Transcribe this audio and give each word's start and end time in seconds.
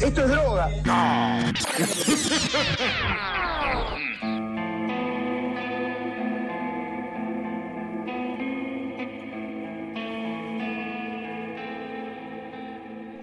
Esto 0.00 0.24
es 0.24 0.30
droga. 0.30 0.70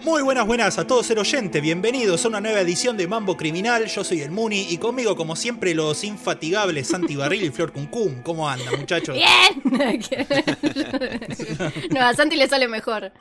Muy 0.08 0.22
buenas, 0.22 0.48
buenas 0.48 0.78
a 0.78 0.88
todos 0.88 1.10
el 1.10 1.20
oyente, 1.20 1.60
bienvenidos 1.60 2.24
a 2.24 2.30
una 2.30 2.40
nueva 2.40 2.62
edición 2.62 2.96
de 2.96 3.10
Mambo 3.10 3.36
Criminal, 3.36 3.88
yo 3.88 4.06
soy 4.06 4.22
el 4.22 4.32
Muni 4.32 4.62
y 4.70 4.78
conmigo 4.78 5.18
como 5.18 5.36
siempre 5.36 5.76
los 5.76 6.02
infatigables 6.06 6.88
Santi 6.88 7.18
Barril 7.18 7.44
y 7.44 7.50
Flor 7.52 7.74
Cuncum. 7.74 8.24
¿Cómo 8.24 8.48
andan 8.50 8.80
muchachos? 8.80 9.18
¡Bien! 9.18 9.62
no, 11.92 12.00
a 12.00 12.14
Santi 12.14 12.38
le 12.38 12.48
sale 12.48 12.70
mejor. 12.70 13.12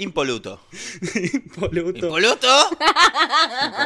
Impoluto. 0.00 0.60
Impoluto. 1.32 2.06
¿Impoluto? 2.06 2.48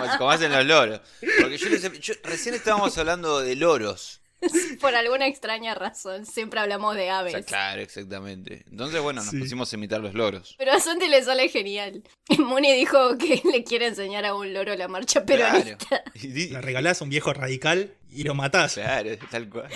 como, 0.00 0.16
como 0.18 0.30
hacen 0.30 0.50
los 0.50 0.64
loros. 0.64 1.02
Porque 1.42 1.58
yo, 1.58 1.68
les- 1.68 2.00
yo- 2.00 2.14
recién 2.24 2.54
estábamos 2.54 2.96
hablando 2.96 3.40
de 3.40 3.54
loros. 3.54 4.22
Por 4.80 4.94
alguna 4.94 5.26
extraña 5.26 5.74
razón, 5.74 6.24
siempre 6.26 6.60
hablamos 6.60 6.96
de 6.96 7.10
O 7.10 7.14
aves. 7.14 7.32
sea, 7.32 7.42
claro, 7.42 7.82
exactamente. 7.82 8.64
Entonces, 8.70 9.00
bueno, 9.00 9.20
nos 9.22 9.30
Sí. 9.30 9.38
pusimos 9.38 9.72
a 9.72 9.76
imitar 9.76 10.00
los 10.00 10.14
loros. 10.14 10.54
Pero 10.58 10.72
a 10.72 10.80
Santi 10.80 11.08
le 11.08 11.22
sale 11.22 11.48
genial. 11.48 12.02
Y 12.28 12.38
Muni 12.38 12.72
dijo 12.74 13.18
que 13.18 13.42
le 13.44 13.64
quiere 13.64 13.86
enseñar 13.88 14.24
a 14.24 14.34
un 14.34 14.52
loro 14.54 14.74
la 14.76 14.88
marcha 14.88 15.24
Claro. 15.24 15.58
peronista. 15.62 16.02
Y 16.14 16.28
di- 16.28 16.48
Le 16.48 16.60
regalás 16.60 17.00
a 17.00 17.04
un 17.04 17.10
viejo 17.10 17.32
radical 17.32 17.92
y 18.10 18.22
lo 18.24 18.34
matás. 18.34 18.74
Claro, 18.74 19.10
tal 19.30 19.48
cual. 19.48 19.68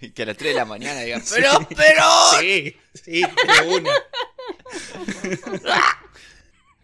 y 0.00 0.10
que 0.10 0.22
a 0.22 0.26
las 0.26 0.36
3 0.38 0.52
de 0.52 0.58
la 0.58 0.64
mañana 0.64 1.00
digan, 1.02 1.22
¡Pero, 1.34 1.50
pero! 1.76 2.02
Sí, 2.40 2.74
sí, 2.94 3.20
de 3.20 3.68
una. 3.68 3.90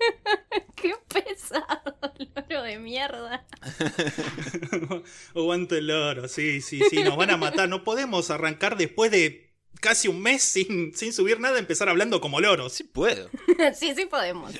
¡Qué 0.77 0.95
pesado, 1.13 1.97
loro 2.35 2.63
de 2.63 2.79
mierda! 2.79 3.47
Aguante 5.35 5.79
el 5.79 5.87
loro, 5.89 6.29
sí, 6.29 6.61
sí, 6.61 6.81
sí, 6.91 7.03
nos 7.03 7.17
van 7.17 7.31
a 7.31 7.37
matar. 7.37 7.69
No 7.69 7.85
podemos 7.85 8.31
arrancar 8.31 8.77
después 8.77 9.11
de 9.11 9.53
casi 9.81 10.09
un 10.09 10.21
mes 10.23 10.43
sin, 10.43 10.95
sin 10.95 11.13
subir 11.13 11.41
nada, 11.41 11.59
empezar 11.59 11.89
hablando 11.89 12.21
como 12.21 12.41
loros. 12.41 12.73
Sí 12.73 12.85
puedo. 12.85 13.29
sí, 13.75 13.95
sí 13.95 14.07
podemos. 14.07 14.53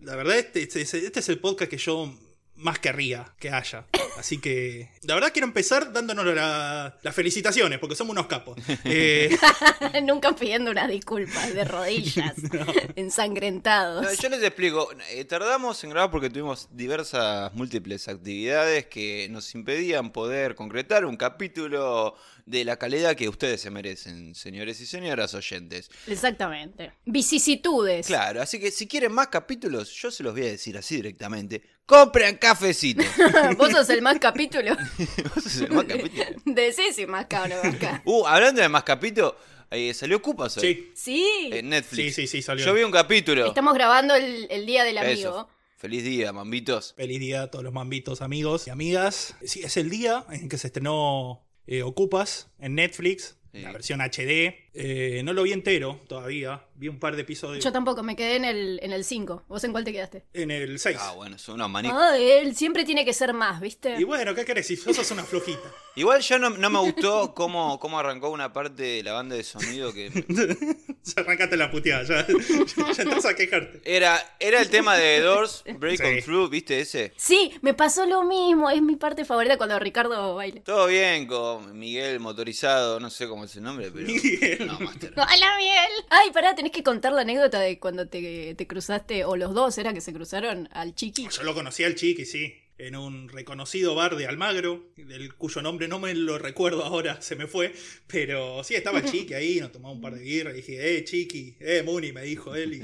La 0.00 0.16
verdad, 0.16 0.38
este, 0.38 0.62
este- 0.62 0.80
este 0.82 1.20
es 1.20 1.28
el 1.28 1.38
podcast 1.38 1.70
que 1.70 1.78
yo 1.78 2.12
más 2.60 2.78
querría 2.78 3.32
que 3.38 3.50
haya. 3.50 3.84
Así 4.18 4.38
que, 4.38 4.90
la 5.02 5.14
verdad, 5.14 5.30
quiero 5.32 5.46
empezar 5.46 5.92
dándonos 5.92 6.24
la- 6.26 6.98
las 7.02 7.14
felicitaciones, 7.14 7.78
porque 7.78 7.96
somos 7.96 8.12
unos 8.12 8.26
capos. 8.26 8.56
Eh, 8.84 9.36
Nunca 10.02 10.34
pidiendo 10.34 10.70
unas 10.70 10.88
disculpas 10.88 11.52
de 11.54 11.64
rodillas, 11.64 12.34
ensangrentados. 12.96 14.02
No, 14.02 14.12
yo 14.12 14.28
les 14.28 14.42
explico. 14.42 14.88
eh, 15.10 15.24
tardamos 15.24 15.82
en 15.84 15.90
grabar 15.90 16.10
porque 16.10 16.30
tuvimos 16.30 16.68
diversas 16.72 17.52
múltiples 17.54 18.08
actividades 18.08 18.86
que 18.86 19.28
nos 19.30 19.54
impedían 19.54 20.10
poder 20.12 20.54
concretar 20.54 21.04
un 21.04 21.16
capítulo 21.16 22.14
de 22.46 22.64
la 22.64 22.76
calidad 22.78 23.14
que 23.16 23.28
ustedes 23.28 23.60
se 23.60 23.70
merecen, 23.70 24.34
señores 24.34 24.80
y 24.80 24.86
señoras 24.86 25.34
oyentes. 25.34 25.90
Exactamente. 26.06 26.92
Vicisitudes. 27.04 28.06
Claro, 28.06 28.42
así 28.42 28.58
que 28.60 28.70
si 28.70 28.86
quieren 28.86 29.12
más 29.12 29.28
capítulos, 29.28 29.90
yo 29.90 30.10
se 30.10 30.22
los 30.22 30.32
voy 30.32 30.42
a 30.42 30.50
decir 30.50 30.76
así 30.76 30.96
directamente. 30.96 31.62
¡Compren 31.86 32.36
cafecito! 32.36 33.02
Vos 33.56 33.72
sos 33.72 33.88
el 33.90 34.02
más 34.02 34.18
capítulo. 34.18 34.76
Vos 35.34 35.44
sos 35.44 35.56
el 35.62 35.70
más 35.72 35.84
capítulo. 35.84 36.24
Decís 36.44 36.94
si 36.96 37.06
más 37.06 37.26
cabrón 37.26 37.66
acá. 37.74 38.02
Uh, 38.04 38.26
hablando 38.26 38.60
de 38.62 38.68
más 38.68 38.84
capítulo, 38.84 39.36
eh, 39.70 39.92
salió 39.94 40.20
Cupas 40.22 40.56
hoy. 40.58 40.62
sí, 40.62 40.92
Sí. 40.94 41.50
En 41.52 41.68
Netflix. 41.70 42.14
sí, 42.14 42.22
sí, 42.22 42.26
sí, 42.26 42.42
salió. 42.42 42.64
Yo 42.64 42.74
vi 42.74 42.82
un 42.82 42.92
capítulo. 42.92 43.46
Estamos 43.46 43.74
grabando 43.74 44.14
el, 44.14 44.46
el 44.50 44.66
día 44.66 44.84
del 44.84 44.98
Eso. 44.98 45.06
amigo. 45.30 45.48
Feliz 45.76 46.04
día, 46.04 46.32
mambitos. 46.32 46.92
Feliz 46.96 47.18
día 47.20 47.42
a 47.42 47.50
todos 47.50 47.64
los 47.64 47.72
mambitos, 47.72 48.20
amigos 48.20 48.66
y 48.66 48.70
amigas. 48.70 49.34
Sí, 49.44 49.62
es 49.62 49.76
el 49.78 49.88
día 49.88 50.26
en 50.30 50.48
que 50.48 50.58
se 50.58 50.66
estrenó 50.66 51.42
eh, 51.70 51.82
Ocupas 51.82 52.50
en 52.58 52.74
Netflix, 52.74 53.36
Sí. 53.52 53.62
la 53.62 53.72
versión 53.72 54.00
HD. 54.00 54.69
Eh, 54.72 55.22
no 55.24 55.32
lo 55.32 55.42
vi 55.42 55.52
entero 55.52 56.00
todavía, 56.06 56.64
vi 56.76 56.88
un 56.88 56.98
par 56.98 57.16
de 57.16 57.22
episodios. 57.22 57.64
Yo 57.64 57.72
tampoco, 57.72 58.02
me 58.02 58.14
quedé 58.14 58.36
en 58.36 58.44
el 58.44 58.80
en 58.82 58.92
el 58.92 59.04
5. 59.04 59.44
¿Vos 59.48 59.64
en 59.64 59.72
cuál 59.72 59.84
te 59.84 59.92
quedaste? 59.92 60.24
En 60.32 60.50
el 60.50 60.78
6. 60.78 60.96
Ah, 61.00 61.12
bueno, 61.16 61.38
son 61.38 61.56
unos 61.56 61.70
manijos. 61.70 61.98
Ah, 62.00 62.16
él 62.16 62.54
siempre 62.54 62.84
tiene 62.84 63.04
que 63.04 63.12
ser 63.12 63.32
más, 63.34 63.60
¿viste? 63.60 63.96
Y 63.98 64.04
bueno, 64.04 64.34
¿qué 64.34 64.44
querés? 64.44 64.66
Si 64.66 64.76
vos 64.76 64.94
sos 64.94 65.10
una 65.10 65.24
flojita. 65.24 65.60
Igual 65.96 66.20
ya 66.20 66.38
no, 66.38 66.50
no 66.50 66.70
me 66.70 66.78
gustó 66.78 67.34
cómo, 67.34 67.80
cómo 67.80 67.98
arrancó 67.98 68.30
una 68.30 68.52
parte 68.52 68.82
de 68.84 69.02
la 69.02 69.12
banda 69.12 69.34
de 69.34 69.42
sonido 69.42 69.92
que... 69.92 70.08
ya 71.02 71.22
arrancaste 71.22 71.56
la 71.56 71.70
puteada, 71.70 72.04
ya, 72.04 72.26
ya, 72.76 72.92
ya 72.92 73.02
estás 73.02 73.26
a 73.26 73.34
quejarte. 73.34 73.80
Era, 73.84 74.36
era 74.38 74.60
el 74.60 74.70
tema 74.70 74.96
de 74.96 75.20
Doors, 75.20 75.64
Break 75.78 76.00
Sí. 76.00 76.06
On 76.06 76.22
Through, 76.22 76.50
¿viste 76.50 76.80
ese? 76.80 77.12
Sí, 77.16 77.52
me 77.60 77.74
pasó 77.74 78.06
lo 78.06 78.22
mismo. 78.22 78.70
Es 78.70 78.80
mi 78.80 78.94
parte 78.96 79.24
favorita 79.24 79.56
cuando 79.58 79.78
Ricardo 79.80 80.36
baila. 80.36 80.62
Todo 80.62 80.86
bien 80.86 81.26
con 81.26 81.76
Miguel 81.76 82.20
motorizado, 82.20 83.00
no 83.00 83.10
sé 83.10 83.26
cómo 83.26 83.44
es 83.44 83.56
el 83.56 83.64
nombre, 83.64 83.90
pero... 83.90 84.06
Miguel. 84.06 84.59
No, 84.66 84.78
Master. 84.78 85.12
¡Hola, 85.16 85.56
Miguel! 85.58 86.04
Ay, 86.10 86.30
pará, 86.32 86.54
tenés 86.54 86.72
que 86.72 86.82
contar 86.82 87.12
la 87.12 87.22
anécdota 87.22 87.60
de 87.60 87.78
cuando 87.78 88.08
te, 88.08 88.54
te 88.54 88.66
cruzaste, 88.66 89.24
o 89.24 89.36
los 89.36 89.54
dos 89.54 89.78
era 89.78 89.94
que 89.94 90.00
se 90.02 90.12
cruzaron 90.12 90.68
al 90.72 90.94
chiqui. 90.94 91.28
Yo 91.28 91.42
lo 91.44 91.54
conocí 91.54 91.82
al 91.84 91.94
chiqui, 91.94 92.26
sí. 92.26 92.54
En 92.76 92.96
un 92.96 93.28
reconocido 93.28 93.94
bar 93.94 94.16
de 94.16 94.26
Almagro, 94.26 94.92
del 94.96 95.34
cuyo 95.34 95.60
nombre 95.60 95.86
no 95.86 95.98
me 95.98 96.14
lo 96.14 96.38
recuerdo 96.38 96.84
ahora, 96.84 97.20
se 97.20 97.36
me 97.36 97.46
fue. 97.46 97.74
Pero 98.06 98.64
sí, 98.64 98.74
estaba 98.74 98.98
el 99.00 99.04
chiqui 99.04 99.34
ahí, 99.34 99.60
nos 99.60 99.72
tomamos 99.72 99.96
un 99.96 100.02
par 100.02 100.14
de 100.14 100.22
birras 100.22 100.54
y 100.54 100.56
dije, 100.58 100.96
eh, 100.96 101.04
chiqui, 101.04 101.56
eh, 101.60 101.82
Muni, 101.82 102.12
me 102.12 102.22
dijo 102.22 102.54
él. 102.54 102.74
Y, 102.74 102.82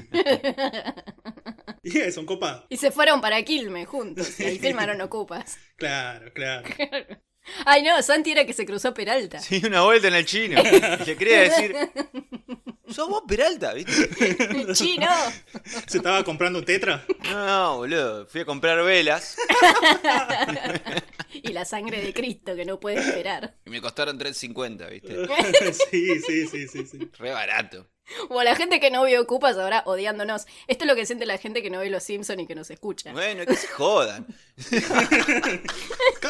y 1.83 1.97
eso, 1.97 2.19
un 2.19 2.27
copado. 2.27 2.65
Y 2.69 2.77
se 2.77 2.91
fueron 2.91 3.21
para 3.21 3.41
Quilme 3.43 3.85
juntos. 3.85 4.39
Y 4.39 4.43
ahí 4.43 4.59
filmaron 4.59 5.01
Ocupas. 5.01 5.57
Claro, 5.77 6.31
claro. 6.33 6.67
Ay, 7.65 7.83
no, 7.83 8.01
Santi 8.01 8.31
era 8.31 8.45
que 8.45 8.53
se 8.53 8.65
cruzó 8.65 8.93
Peralta. 8.93 9.39
Sí, 9.39 9.61
una 9.65 9.81
vuelta 9.83 10.07
en 10.07 10.15
el 10.15 10.25
chino. 10.25 10.61
Le 11.05 11.15
quería 11.15 11.41
decir... 11.41 11.75
¿Sos 12.89 13.09
vos 13.09 13.23
Peralta, 13.27 13.73
viste? 13.73 13.93
¡Chino! 14.73 15.07
¿Se 15.87 15.97
estaba 15.97 16.23
comprando 16.23 16.59
un 16.59 16.65
tetra? 16.65 17.05
No, 17.29 17.77
boludo. 17.77 18.25
Fui 18.27 18.41
a 18.41 18.45
comprar 18.45 18.81
velas 18.83 19.35
Y 21.33 21.51
la 21.51 21.65
sangre 21.65 22.01
de 22.01 22.13
Cristo 22.13 22.55
que 22.55 22.63
no 22.65 22.79
puede 22.79 22.99
esperar. 22.99 23.55
y 23.65 23.69
me 23.69 23.81
costaron 23.81 24.17
3.50, 24.17 24.89
viste. 24.89 25.73
sí, 25.91 26.19
sí, 26.21 26.47
sí, 26.47 26.67
sí, 26.67 26.85
sí. 26.85 27.09
Re 27.19 27.31
barato. 27.31 27.87
O 28.29 28.41
la 28.43 28.55
gente 28.55 28.79
que 28.79 28.89
no 28.91 29.03
vio 29.05 29.21
Ocupas 29.21 29.57
ahora 29.57 29.83
odiándonos. 29.85 30.45
Esto 30.67 30.83
es 30.85 30.87
lo 30.89 30.95
que 30.95 31.05
siente 31.05 31.25
la 31.25 31.37
gente 31.37 31.61
que 31.61 31.69
no 31.69 31.79
ve 31.79 31.89
Los 31.89 32.03
Simpsons 32.03 32.41
y 32.41 32.47
que 32.47 32.55
nos 32.55 32.69
escucha. 32.71 33.11
Bueno, 33.13 33.45
que 33.45 33.55
se 33.55 33.67
jodan. 33.67 34.25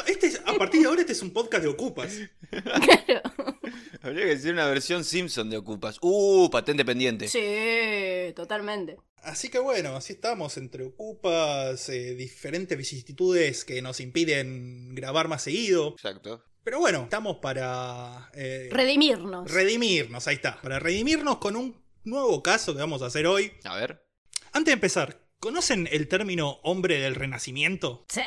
Este 0.07 0.27
es- 0.27 0.41
a 0.45 0.53
partir 0.57 0.81
de 0.81 0.87
ahora 0.87 1.01
este 1.01 1.13
es 1.13 1.21
un 1.21 1.31
podcast 1.31 1.63
de 1.63 1.69
Ocupas. 1.69 2.13
Claro. 2.49 3.21
Habría 4.01 4.25
que 4.25 4.31
hacer 4.33 4.53
una 4.53 4.67
versión 4.67 5.03
Simpson 5.03 5.49
de 5.49 5.57
Ocupas. 5.57 5.97
Uh, 6.01 6.49
patente 6.49 6.85
pendiente. 6.85 7.27
Sí, 7.27 8.33
totalmente. 8.33 8.97
Así 9.23 9.49
que 9.49 9.59
bueno, 9.59 9.95
así 9.95 10.13
estamos 10.13 10.55
entre 10.57 10.85
Ocupas, 10.85 11.89
eh, 11.89 12.15
diferentes 12.15 12.77
vicisitudes 12.77 13.65
que 13.65 13.81
nos 13.81 13.99
impiden 13.99 14.95
grabar 14.95 15.27
más 15.27 15.43
seguido. 15.43 15.89
Exacto. 15.89 16.43
Pero 16.67 16.79
bueno, 16.79 17.03
estamos 17.03 17.37
para 17.37 18.29
eh, 18.33 18.67
Redimirnos. 18.73 19.49
redimirnos, 19.49 20.27
ahí 20.27 20.35
está. 20.35 20.59
Para 20.61 20.79
redimirnos 20.79 21.37
con 21.37 21.55
un 21.55 21.81
nuevo 22.03 22.43
caso 22.43 22.73
que 22.73 22.81
vamos 22.81 23.01
a 23.01 23.05
hacer 23.05 23.25
hoy. 23.25 23.53
A 23.63 23.77
ver. 23.77 24.05
Antes 24.51 24.65
de 24.65 24.73
empezar, 24.73 25.21
¿conocen 25.39 25.87
el 25.93 26.09
término 26.09 26.59
hombre 26.63 26.99
del 26.99 27.15
renacimiento? 27.15 28.05
Sí. 28.09 28.19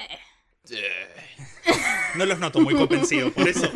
No 2.15 2.25
los 2.25 2.39
noto 2.39 2.61
muy 2.62 2.75
convencidos, 2.75 3.31
por 3.34 3.47
eso 3.47 3.71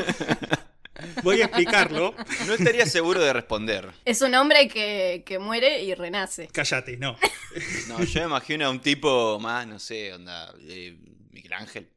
voy 1.23 1.43
a 1.43 1.45
explicarlo. 1.45 2.15
No 2.47 2.55
estaría 2.55 2.87
seguro 2.87 3.21
de 3.23 3.35
responder. 3.35 3.93
Es 4.07 4.23
un 4.23 4.35
hombre 4.35 4.67
que, 4.69 5.25
que 5.27 5.39
muere 5.39 5.83
y 5.83 5.93
renace. 5.95 6.49
Cállate, 6.51 6.97
no. 6.97 7.19
No, 7.89 8.03
yo 8.03 8.21
me 8.21 8.27
imagino 8.29 8.65
a 8.67 8.71
un 8.71 8.81
tipo 8.81 9.39
más, 9.41 9.67
no 9.67 9.79
sé, 9.79 10.15
onda. 10.15 10.55
eh, 10.63 10.97
Miguel 11.33 11.53
Ángel. 11.53 11.94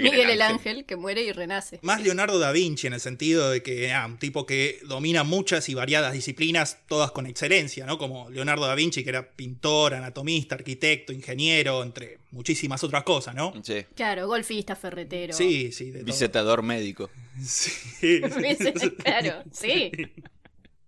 Miguel 0.00 0.30
el 0.30 0.42
Ángel, 0.42 0.84
que 0.84 0.96
muere 0.96 1.22
y 1.22 1.32
renace. 1.32 1.78
Más 1.82 2.02
Leonardo 2.02 2.38
da 2.38 2.50
Vinci 2.52 2.86
en 2.86 2.94
el 2.94 3.00
sentido 3.00 3.50
de 3.50 3.62
que 3.62 3.92
ah, 3.92 4.06
un 4.06 4.18
tipo 4.18 4.46
que 4.46 4.78
domina 4.84 5.22
muchas 5.22 5.68
y 5.68 5.74
variadas 5.74 6.12
disciplinas, 6.12 6.78
todas 6.88 7.12
con 7.12 7.26
excelencia, 7.26 7.84
¿no? 7.86 7.98
Como 7.98 8.30
Leonardo 8.30 8.66
da 8.66 8.74
Vinci, 8.74 9.04
que 9.04 9.10
era 9.10 9.30
pintor, 9.30 9.94
anatomista, 9.94 10.54
arquitecto, 10.54 11.12
ingeniero, 11.12 11.82
entre 11.82 12.18
muchísimas 12.30 12.82
otras 12.82 13.02
cosas, 13.02 13.34
¿no? 13.34 13.52
Sí. 13.62 13.84
Claro, 13.94 14.26
golfista, 14.26 14.74
ferretero. 14.74 15.34
Sí, 15.34 15.72
sí, 15.72 15.90
de. 15.90 16.02
Visitador 16.02 16.62
médico. 16.62 17.10
Sí. 17.42 18.20
claro, 19.02 19.42
sí. 19.52 19.90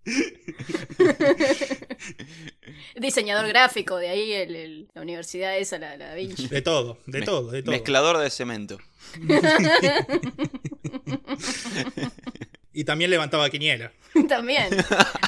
Diseñador 2.99 3.47
gráfico, 3.47 3.97
de 3.97 4.09
ahí 4.09 4.31
el- 4.33 4.55
el- 4.55 4.87
la 4.93 5.01
universidad 5.01 5.57
esa, 5.57 5.77
la, 5.79 5.97
la 5.97 6.13
Vinci. 6.15 6.47
De 6.47 6.61
todo, 6.61 6.97
de 7.07 7.19
Me- 7.19 7.25
todo, 7.25 7.51
de 7.51 7.63
todo. 7.63 7.71
Mezclador 7.71 8.17
de 8.19 8.29
cemento. 8.29 8.77
Y 12.75 12.83
también 12.83 13.09
levantaba 13.09 13.49
quiniela. 13.49 13.93
También. 14.27 14.67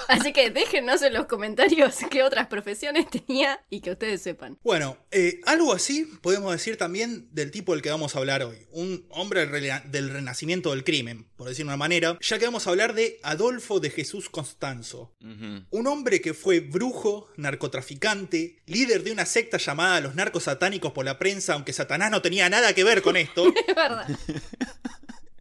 Así 0.07 0.33
que 0.33 0.49
déjennos 0.49 1.01
en 1.01 1.13
los 1.13 1.25
comentarios 1.27 1.95
qué 2.11 2.23
otras 2.23 2.47
profesiones 2.47 3.07
tenía 3.09 3.61
y 3.69 3.81
que 3.81 3.91
ustedes 3.91 4.21
sepan. 4.21 4.57
Bueno, 4.63 4.97
eh, 5.11 5.39
algo 5.45 5.73
así 5.73 6.05
podemos 6.21 6.51
decir 6.51 6.77
también 6.77 7.27
del 7.31 7.51
tipo 7.51 7.73
del 7.73 7.81
que 7.81 7.89
vamos 7.89 8.15
a 8.15 8.19
hablar 8.19 8.43
hoy. 8.43 8.57
Un 8.71 9.05
hombre 9.09 9.45
del 9.47 10.09
renacimiento 10.09 10.71
del 10.71 10.83
crimen, 10.83 11.27
por 11.35 11.47
decir 11.47 11.65
de 11.65 11.69
una 11.69 11.77
manera, 11.77 12.17
ya 12.21 12.37
que 12.37 12.45
vamos 12.45 12.67
a 12.67 12.69
hablar 12.69 12.93
de 12.93 13.19
Adolfo 13.23 13.79
de 13.79 13.89
Jesús 13.89 14.29
Constanzo. 14.29 15.15
Un 15.19 15.87
hombre 15.87 16.21
que 16.21 16.33
fue 16.33 16.59
brujo, 16.59 17.29
narcotraficante, 17.37 18.61
líder 18.65 19.03
de 19.03 19.11
una 19.11 19.25
secta 19.25 19.57
llamada 19.57 20.01
los 20.01 20.15
narcos 20.15 20.43
satánicos 20.43 20.91
por 20.91 21.05
la 21.05 21.17
prensa, 21.17 21.53
aunque 21.53 21.73
Satanás 21.73 22.11
no 22.11 22.21
tenía 22.21 22.49
nada 22.49 22.73
que 22.73 22.83
ver 22.83 23.01
con 23.01 23.17
esto. 23.17 23.53
Es 23.67 23.75
verdad. 23.75 24.07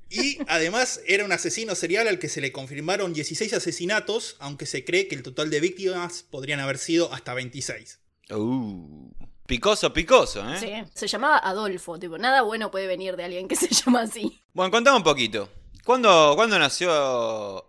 Y 0.09 0.39
además 0.47 1.01
era 1.07 1.25
un 1.25 1.33
asesino 1.33 1.75
serial 1.75 2.09
al 2.09 2.19
que 2.19 2.29
se 2.29 2.41
le 2.41 2.53
confirmaron 2.53 3.13
16 3.13 3.53
asesinatos, 3.53 4.37
aunque 4.39 4.67
se 4.67 4.85
cree 4.85 5.09
que 5.09 5.15
el 5.15 5.23
total 5.23 5.51
de 5.51 5.61
víctimas 5.61 6.25
podrían 6.31 6.61
haber 6.61 6.79
sido 6.79 7.13
hasta 7.13 7.35
26. 7.35 8.01
Uh, 8.31 9.11
picoso, 9.47 9.93
picoso, 9.93 10.49
¿eh? 10.53 10.59
Sí. 10.59 10.91
Se 10.95 11.07
llamaba 11.07 11.39
Adolfo, 11.39 11.99
tipo, 11.99 12.19
nada 12.19 12.43
bueno 12.43 12.71
puede 12.71 12.87
venir 12.87 13.17
de 13.17 13.25
alguien 13.25 13.49
que 13.49 13.57
se 13.57 13.69
llama 13.75 14.03
así. 14.03 14.41
Bueno, 14.53 14.71
contame 14.71 14.97
un 14.97 15.05
poquito. 15.05 15.49
¿Cuándo, 15.87 16.33
¿cuándo 16.35 16.59
nació 16.59 16.91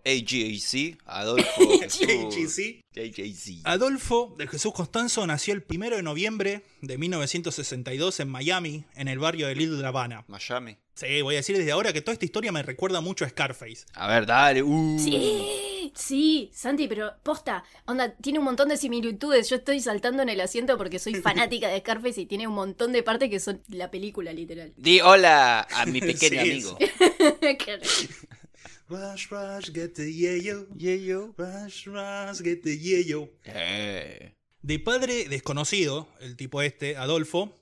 AJC? 0.04 0.98
Adolfo. 1.06 1.62
AJC. 1.84 2.80
AJC. 2.96 3.60
Adolfo 3.62 4.34
de 4.36 4.48
Jesús 4.48 4.72
Constanzo 4.72 5.24
nació 5.24 5.54
el 5.54 5.64
1 5.68 5.90
de 5.94 6.02
noviembre 6.02 6.64
de 6.80 6.98
1962 6.98 8.18
en 8.18 8.28
Miami, 8.28 8.84
en 8.96 9.06
el 9.06 9.20
barrio 9.20 9.46
de 9.46 9.54
Little 9.54 9.86
Havana. 9.86 10.24
Miami. 10.26 10.78
Sí, 10.98 11.22
voy 11.22 11.36
a 11.36 11.38
decir 11.38 11.56
desde 11.56 11.70
ahora 11.70 11.92
que 11.92 12.00
toda 12.00 12.14
esta 12.14 12.24
historia 12.24 12.50
me 12.50 12.60
recuerda 12.60 13.00
mucho 13.00 13.24
a 13.24 13.28
Scarface. 13.28 13.86
A 13.94 14.08
ver, 14.08 14.26
dale. 14.26 14.64
Uh. 14.64 14.98
Sí, 14.98 15.92
sí, 15.94 16.50
Santi, 16.52 16.88
pero 16.88 17.12
posta, 17.22 17.62
onda, 17.86 18.16
tiene 18.16 18.40
un 18.40 18.44
montón 18.44 18.68
de 18.68 18.76
similitudes. 18.76 19.48
Yo 19.48 19.54
estoy 19.54 19.78
saltando 19.78 20.24
en 20.24 20.28
el 20.28 20.40
asiento 20.40 20.76
porque 20.76 20.98
soy 20.98 21.14
fanática 21.22 21.68
de 21.68 21.78
Scarface 21.78 22.22
y 22.22 22.26
tiene 22.26 22.48
un 22.48 22.54
montón 22.54 22.90
de 22.90 23.04
partes 23.04 23.30
que 23.30 23.38
son 23.38 23.62
la 23.68 23.92
película, 23.92 24.32
literal. 24.32 24.72
Di 24.76 25.00
hola 25.00 25.68
a 25.70 25.86
mi 25.86 26.00
pequeño 26.00 26.18
Sí, 26.42 26.50
amigo. 26.50 26.78
Rush, 28.88 29.30
rush, 29.30 29.70
get 29.72 29.94
the 29.94 30.10
yayo. 30.10 30.66
Yeyo. 30.74 31.32
Rush, 31.36 31.86
rush, 31.86 32.42
get 32.42 32.62
the 32.62 32.76
yayo. 32.76 33.30
Eh. 33.44 34.34
De 34.62 34.80
padre 34.80 35.28
desconocido, 35.28 36.08
el 36.20 36.36
tipo 36.36 36.62
este, 36.62 36.96
Adolfo, 36.96 37.54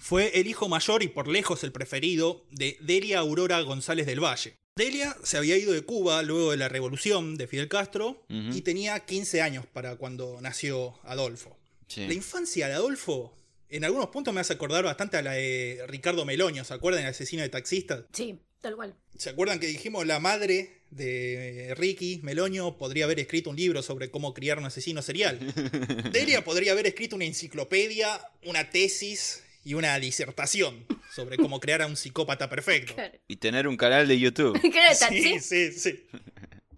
Fue 0.00 0.40
el 0.40 0.46
hijo 0.46 0.68
mayor 0.68 1.02
y 1.02 1.08
por 1.08 1.28
lejos 1.28 1.64
el 1.64 1.72
preferido 1.72 2.44
de 2.50 2.76
Delia 2.80 3.20
Aurora 3.20 3.60
González 3.60 4.06
del 4.06 4.22
Valle. 4.22 4.56
Delia 4.76 5.16
se 5.22 5.36
había 5.36 5.58
ido 5.58 5.72
de 5.72 5.82
Cuba 5.82 6.22
luego 6.22 6.52
de 6.52 6.56
la 6.56 6.68
revolución 6.68 7.36
de 7.36 7.46
Fidel 7.46 7.68
Castro 7.68 8.24
y 8.28 8.62
tenía 8.62 8.98
15 9.00 9.42
años 9.42 9.66
para 9.66 9.96
cuando 9.96 10.38
nació 10.40 10.98
Adolfo. 11.04 11.56
Sí. 11.86 12.06
La 12.06 12.14
infancia 12.14 12.68
de 12.68 12.74
Adolfo, 12.74 13.34
en 13.68 13.84
algunos 13.84 14.08
puntos 14.08 14.32
me 14.32 14.40
hace 14.40 14.52
acordar 14.52 14.84
bastante 14.84 15.16
a 15.16 15.22
la 15.22 15.32
de 15.32 15.84
Ricardo 15.88 16.24
Meloño, 16.24 16.64
¿se 16.64 16.72
acuerdan? 16.72 17.02
El 17.02 17.10
asesino 17.10 17.42
de 17.42 17.48
taxistas. 17.48 18.04
Sí, 18.12 18.38
tal 18.60 18.76
cual. 18.76 18.94
¿Se 19.18 19.30
acuerdan 19.30 19.60
que 19.60 19.66
dijimos 19.66 20.06
la 20.06 20.18
madre 20.18 20.80
de 20.90 21.74
Ricky 21.76 22.20
Meloño 22.22 22.78
podría 22.78 23.04
haber 23.04 23.20
escrito 23.20 23.50
un 23.50 23.56
libro 23.56 23.82
sobre 23.82 24.10
cómo 24.10 24.32
criar 24.32 24.58
un 24.58 24.64
asesino 24.64 25.02
serial? 25.02 25.38
Delia 26.12 26.42
podría 26.42 26.72
haber 26.72 26.86
escrito 26.86 27.16
una 27.16 27.26
enciclopedia, 27.26 28.20
una 28.44 28.70
tesis 28.70 29.42
y 29.64 29.74
una 29.74 29.98
disertación 29.98 30.86
sobre 31.14 31.36
cómo 31.36 31.60
crear 31.60 31.82
a 31.82 31.86
un 31.86 31.96
psicópata 31.96 32.48
perfecto. 32.48 32.94
Claro. 32.94 33.18
Y 33.28 33.36
tener 33.36 33.68
un 33.68 33.76
canal 33.76 34.08
de 34.08 34.18
YouTube. 34.18 34.60
Sí, 35.10 35.40
sí, 35.40 35.72
sí. 35.72 36.06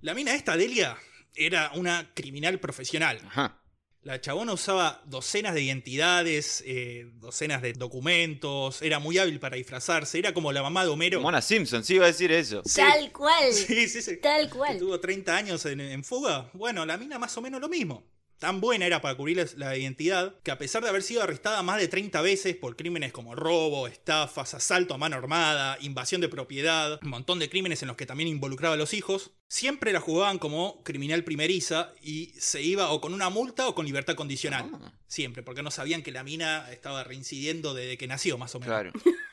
La 0.01 0.15
mina 0.15 0.35
esta, 0.35 0.57
Delia, 0.57 0.97
era 1.35 1.71
una 1.75 2.11
criminal 2.15 2.59
profesional. 2.59 3.21
Ajá. 3.27 3.59
La 4.03 4.21
chabona 4.21 4.53
usaba 4.53 5.01
docenas 5.07 5.55
de 5.55 5.63
identidades, 5.63 6.65
eh, 6.67 7.07
docenas 7.21 7.63
de 7.63 7.73
documentos, 7.73 8.83
era 8.83 8.99
muy 8.99 9.17
hábil 9.19 9.39
para 9.39 9.55
disfrazarse, 9.55 10.19
era 10.19 10.35
como 10.35 10.51
la 10.51 10.61
mamá 10.61 10.83
de 10.83 10.91
Homero. 10.91 11.21
Mona 11.21 11.41
Simpson, 11.41 11.85
sí 11.85 11.95
iba 11.95 12.07
a 12.07 12.09
decir 12.09 12.33
eso. 12.33 12.63
Sí. 12.65 12.81
Tal 12.81 13.13
cual. 13.13 13.53
Sí, 13.53 13.89
sí, 13.89 14.03
sí. 14.03 14.17
Tal 14.17 14.51
cual. 14.51 14.77
tuvo 14.77 14.99
30 14.99 15.37
años 15.37 15.65
en, 15.67 15.81
en 15.81 16.03
fuga. 16.03 16.51
Bueno, 16.53 16.85
la 16.85 16.97
mina 16.97 17.21
más 17.21 17.37
o 17.37 17.43
menos 17.43 17.61
lo 17.61 17.69
mismo. 17.69 18.05
Tan 18.43 18.61
buena 18.61 18.87
era 18.87 19.01
para 19.01 19.15
cubrir 19.15 19.49
la 19.57 19.79
identidad 19.79 20.35
que 20.43 20.51
a 20.51 20.59
pesar 20.59 20.83
de 20.83 20.89
haber 20.89 21.05
sido 21.05 21.23
arrestada 21.23 21.63
más 21.63 21.79
de 21.79 21.87
30 21.87 22.21
veces 22.23 22.57
por 22.57 22.75
crímenes 22.75 23.13
como 23.13 23.37
robo, 23.37 23.87
estafas, 23.87 24.53
asalto 24.53 24.95
a 24.95 24.99
mano 24.99 25.15
armada, 25.15 25.79
invasión 25.81 26.21
de 26.21 26.29
propiedad, 26.29 26.99
un 27.05 27.11
montón 27.11 27.39
de 27.39 27.49
crímenes 27.49 27.83
en 27.83 27.87
los 27.87 27.97
que 27.97 28.05
también 28.05 28.29
involucraba 28.29 28.75
a 28.75 28.79
los 28.79 28.95
hijos, 28.95 29.31
siempre 29.47 29.93
la 29.93 30.01
jugaban 30.01 30.41
como 30.41 30.83
criminal 30.83 31.23
primeriza 31.23 31.93
y 32.03 32.35
se 32.37 32.61
iba 32.63 32.91
o 32.91 33.01
con 33.01 33.15
una 33.15 33.31
multa 33.31 33.69
o 33.69 33.77
con 33.77 33.87
libertad 33.87 34.17
condicional. 34.17 34.73
Ah. 34.75 34.93
Siempre, 35.07 35.45
porque 35.45 35.63
no 35.63 35.71
sabían 35.71 36.03
que 36.03 36.11
la 36.11 36.25
mina 36.25 36.69
estaba 36.73 37.05
reincidiendo 37.05 37.75
desde 37.75 37.97
que 37.97 38.09
nació, 38.09 38.39
más 38.39 38.57
o 38.57 38.59
menos. 38.59 38.75
Claro. 38.75 38.93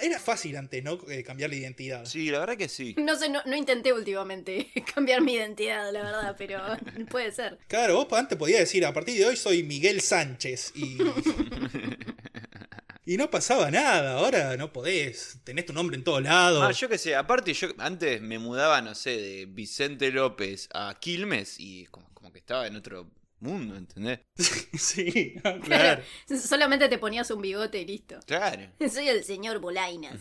Era 0.00 0.20
fácil 0.20 0.56
antes, 0.56 0.82
¿no? 0.84 0.96
Eh, 1.08 1.24
cambiar 1.24 1.50
la 1.50 1.56
identidad. 1.56 2.04
Sí, 2.04 2.30
la 2.30 2.38
verdad 2.38 2.56
que 2.56 2.68
sí. 2.68 2.94
No 2.98 3.16
sé, 3.16 3.28
no, 3.28 3.40
no 3.44 3.56
intenté 3.56 3.92
últimamente 3.92 4.70
cambiar 4.94 5.22
mi 5.22 5.34
identidad, 5.34 5.92
la 5.92 6.02
verdad, 6.02 6.36
pero 6.38 6.60
puede 7.10 7.32
ser. 7.32 7.58
Claro, 7.66 7.96
vos 7.96 8.06
antes 8.12 8.38
podías 8.38 8.60
decir, 8.60 8.86
a 8.86 8.92
partir 8.92 9.18
de 9.18 9.26
hoy 9.26 9.36
soy 9.36 9.64
Miguel 9.64 10.00
Sánchez 10.00 10.72
y... 10.76 10.98
y 13.04 13.16
no 13.16 13.28
pasaba 13.28 13.72
nada, 13.72 14.18
ahora 14.18 14.56
no 14.56 14.72
podés, 14.72 15.40
tenés 15.42 15.66
tu 15.66 15.72
nombre 15.72 15.96
en 15.96 16.04
todos 16.04 16.22
lados. 16.22 16.62
Ah, 16.62 16.70
yo 16.70 16.88
qué 16.88 16.98
sé, 16.98 17.16
aparte 17.16 17.52
yo 17.52 17.70
antes 17.78 18.20
me 18.20 18.38
mudaba, 18.38 18.80
no 18.82 18.94
sé, 18.94 19.16
de 19.16 19.46
Vicente 19.46 20.12
López 20.12 20.68
a 20.74 20.96
Quilmes 21.00 21.58
y 21.58 21.86
como, 21.86 22.08
como 22.14 22.32
que 22.32 22.38
estaba 22.38 22.68
en 22.68 22.76
otro 22.76 23.10
mundo, 23.40 23.76
¿entendés? 23.76 24.20
Sí, 24.78 25.34
claro. 25.64 26.02
Solamente 26.28 26.88
te 26.88 26.98
ponías 26.98 27.30
un 27.30 27.42
bigote 27.42 27.80
y 27.80 27.86
listo. 27.86 28.20
Claro. 28.26 28.70
Soy 28.90 29.08
el 29.08 29.24
señor 29.24 29.58
Bolainas. 29.58 30.18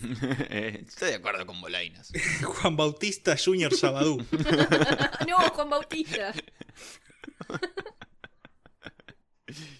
Estoy 0.49 1.09
de 1.09 1.15
acuerdo 1.15 1.45
con 1.45 1.61
Bolainas. 1.61 2.11
Juan 2.43 2.75
Bautista 2.75 3.35
Junior 3.37 3.73
Sabadú. 3.75 4.25
no, 5.27 5.37
Juan 5.37 5.69
Bautista. 5.69 6.33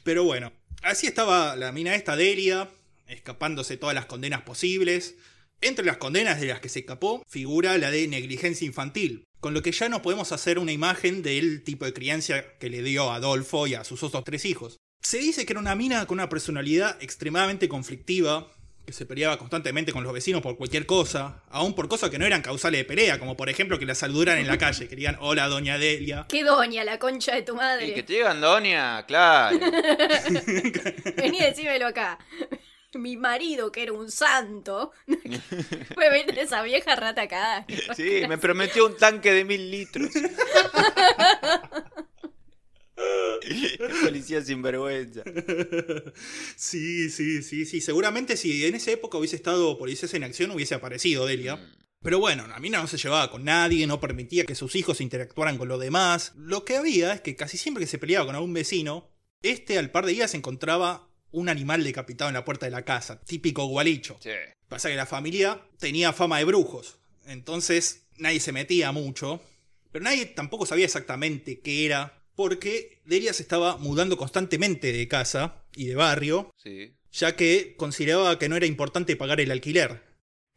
Pero 0.04 0.24
bueno, 0.24 0.54
así 0.84 1.08
estaba 1.08 1.56
la 1.56 1.72
mina 1.72 1.96
esta 1.96 2.16
Delia, 2.16 2.70
escapándose 3.08 3.78
todas 3.78 3.96
las 3.96 4.06
condenas 4.06 4.42
posibles. 4.44 5.16
Entre 5.60 5.84
las 5.84 5.98
condenas 5.98 6.40
de 6.40 6.48
las 6.48 6.60
que 6.60 6.70
se 6.70 6.80
escapó 6.80 7.24
figura 7.28 7.78
la 7.80 7.90
de 7.90 8.08
negligencia 8.08 8.68
infantil, 8.68 9.27
con 9.40 9.54
lo 9.54 9.62
que 9.62 9.72
ya 9.72 9.90
no 9.90 10.02
podemos 10.02 10.32
hacer 10.32 10.60
una 10.60 10.72
imagen 10.72 11.22
del 11.22 11.64
tipo 11.64 11.86
de 11.86 11.94
crianza 11.94 12.44
que 12.60 12.70
le 12.70 12.82
dio 12.82 13.12
a 13.12 13.16
Adolfo 13.16 13.68
y 13.68 13.76
a 13.76 13.84
sus 13.84 14.04
otros 14.04 14.24
tres 14.24 14.46
hijos. 14.46 14.78
Se 15.02 15.20
dice 15.20 15.46
que 15.46 15.54
era 15.54 15.60
una 15.60 15.76
mina 15.76 16.06
con 16.06 16.16
una 16.16 16.28
personalidad 16.30 16.98
extremadamente 17.02 17.70
conflictiva, 17.70 18.52
que 18.86 18.94
se 18.94 19.06
peleaba 19.06 19.38
constantemente 19.38 19.92
con 19.92 20.04
los 20.04 20.14
vecinos 20.14 20.42
por 20.42 20.58
cualquier 20.58 20.86
cosa, 20.86 21.44
aún 21.50 21.76
por 21.76 21.90
cosas 21.90 22.10
que 22.10 22.18
no 22.18 22.26
eran 22.26 22.42
causales 22.42 22.80
de 22.80 22.86
pelea, 22.86 23.20
como 23.20 23.36
por 23.36 23.50
ejemplo 23.50 23.78
que 23.78 23.86
la 23.86 23.96
saludaran 23.96 24.38
en 24.38 24.48
la 24.48 24.58
calle, 24.58 24.88
que 24.88 24.96
digan 24.96 25.18
hola 25.20 25.48
doña 25.48 25.78
Delia. 25.78 26.26
Qué 26.30 26.44
doña, 26.44 26.86
la 26.86 26.98
concha 26.98 27.36
de 27.36 27.42
tu 27.42 27.54
Y 27.54 27.56
que 27.56 27.62
madre. 27.62 28.04
te 28.04 28.14
digan 28.14 28.40
Doña, 28.40 29.06
claro. 29.06 29.60
Vení, 31.18 31.40
decímelo 31.40 31.88
acá. 31.88 32.18
Mi 32.98 33.18
marido, 33.18 33.72
que 33.72 33.84
era 33.84 33.94
un 33.94 34.12
santo, 34.12 34.92
fue 35.94 36.10
ver 36.10 36.38
esa 36.38 36.62
vieja 36.64 36.96
rata 36.96 37.24
acá. 37.24 37.66
Sí, 37.96 38.22
me 38.28 38.38
prometió 38.38 38.88
un 38.88 38.98
tanque 38.98 39.32
de 39.32 39.46
mil 39.46 39.72
litros. 39.72 40.12
Policía 44.04 44.42
sinvergüenza. 44.42 45.24
Sí, 46.56 47.10
sí, 47.10 47.44
sí, 47.44 47.66
sí. 47.66 47.82
Seguramente 47.82 48.38
si 48.38 48.66
en 48.66 48.76
esa 48.76 48.92
época 48.92 49.18
hubiese 49.18 49.36
estado 49.36 49.78
Policías 49.78 50.14
en 50.14 50.24
Acción 50.24 50.52
hubiese 50.52 50.76
aparecido 50.76 51.26
Delia. 51.26 51.60
Pero 52.02 52.20
bueno, 52.20 52.48
la 52.48 52.60
mina 52.60 52.80
no 52.80 52.88
se 52.88 52.98
llevaba 52.98 53.32
con 53.32 53.44
nadie, 53.44 53.88
no 53.88 54.00
permitía 54.00 54.46
que 54.46 54.56
sus 54.56 54.76
hijos 54.76 55.02
interactuaran 55.02 55.58
con 55.58 55.68
los 55.68 55.80
demás. 55.80 56.34
Lo 56.36 56.64
que 56.64 56.78
había 56.78 57.14
es 57.14 57.22
que 57.22 57.36
casi 57.36 57.58
siempre 57.58 57.84
que 57.84 57.90
se 57.90 57.98
peleaba 57.98 58.26
con 58.26 58.36
algún 58.36 58.54
vecino, 58.54 59.10
este 59.42 59.78
al 59.78 59.92
par 59.92 60.06
de 60.06 60.14
días 60.14 60.34
encontraba 60.34 61.07
un 61.32 61.50
animal 61.50 61.84
decapitado 61.84 62.30
en 62.30 62.34
la 62.36 62.46
puerta 62.46 62.66
de 62.66 62.72
la 62.72 62.84
casa, 62.86 63.22
típico 63.22 63.66
gualicho. 63.66 64.18
Sí. 64.22 64.32
Pasa 64.68 64.90
que 64.90 64.96
la 64.96 65.06
familia 65.06 65.62
tenía 65.80 66.14
fama 66.14 66.38
de 66.40 66.46
brujos, 66.46 67.00
entonces 67.26 68.08
nadie 68.18 68.40
se 68.40 68.52
metía 68.52 68.92
mucho, 68.92 69.42
pero 69.92 70.04
nadie 70.04 70.26
tampoco 70.26 70.66
sabía 70.66 70.86
exactamente 70.86 71.60
qué 71.62 71.86
era, 71.86 72.24
porque 72.36 73.02
Delia 73.06 73.34
se 73.34 73.42
estaba 73.44 73.78
mudando 73.78 74.18
constantemente 74.18 74.92
de 74.92 75.08
casa 75.08 75.64
y 75.76 75.86
de 75.88 75.96
barrio, 75.96 76.52
Sí. 76.58 76.94
ya 77.12 77.36
que 77.36 77.76
consideraba 77.78 78.38
que 78.40 78.50
no 78.50 78.56
era 78.56 78.66
importante 78.66 79.16
pagar 79.16 79.40
el 79.42 79.52
alquiler. 79.52 80.04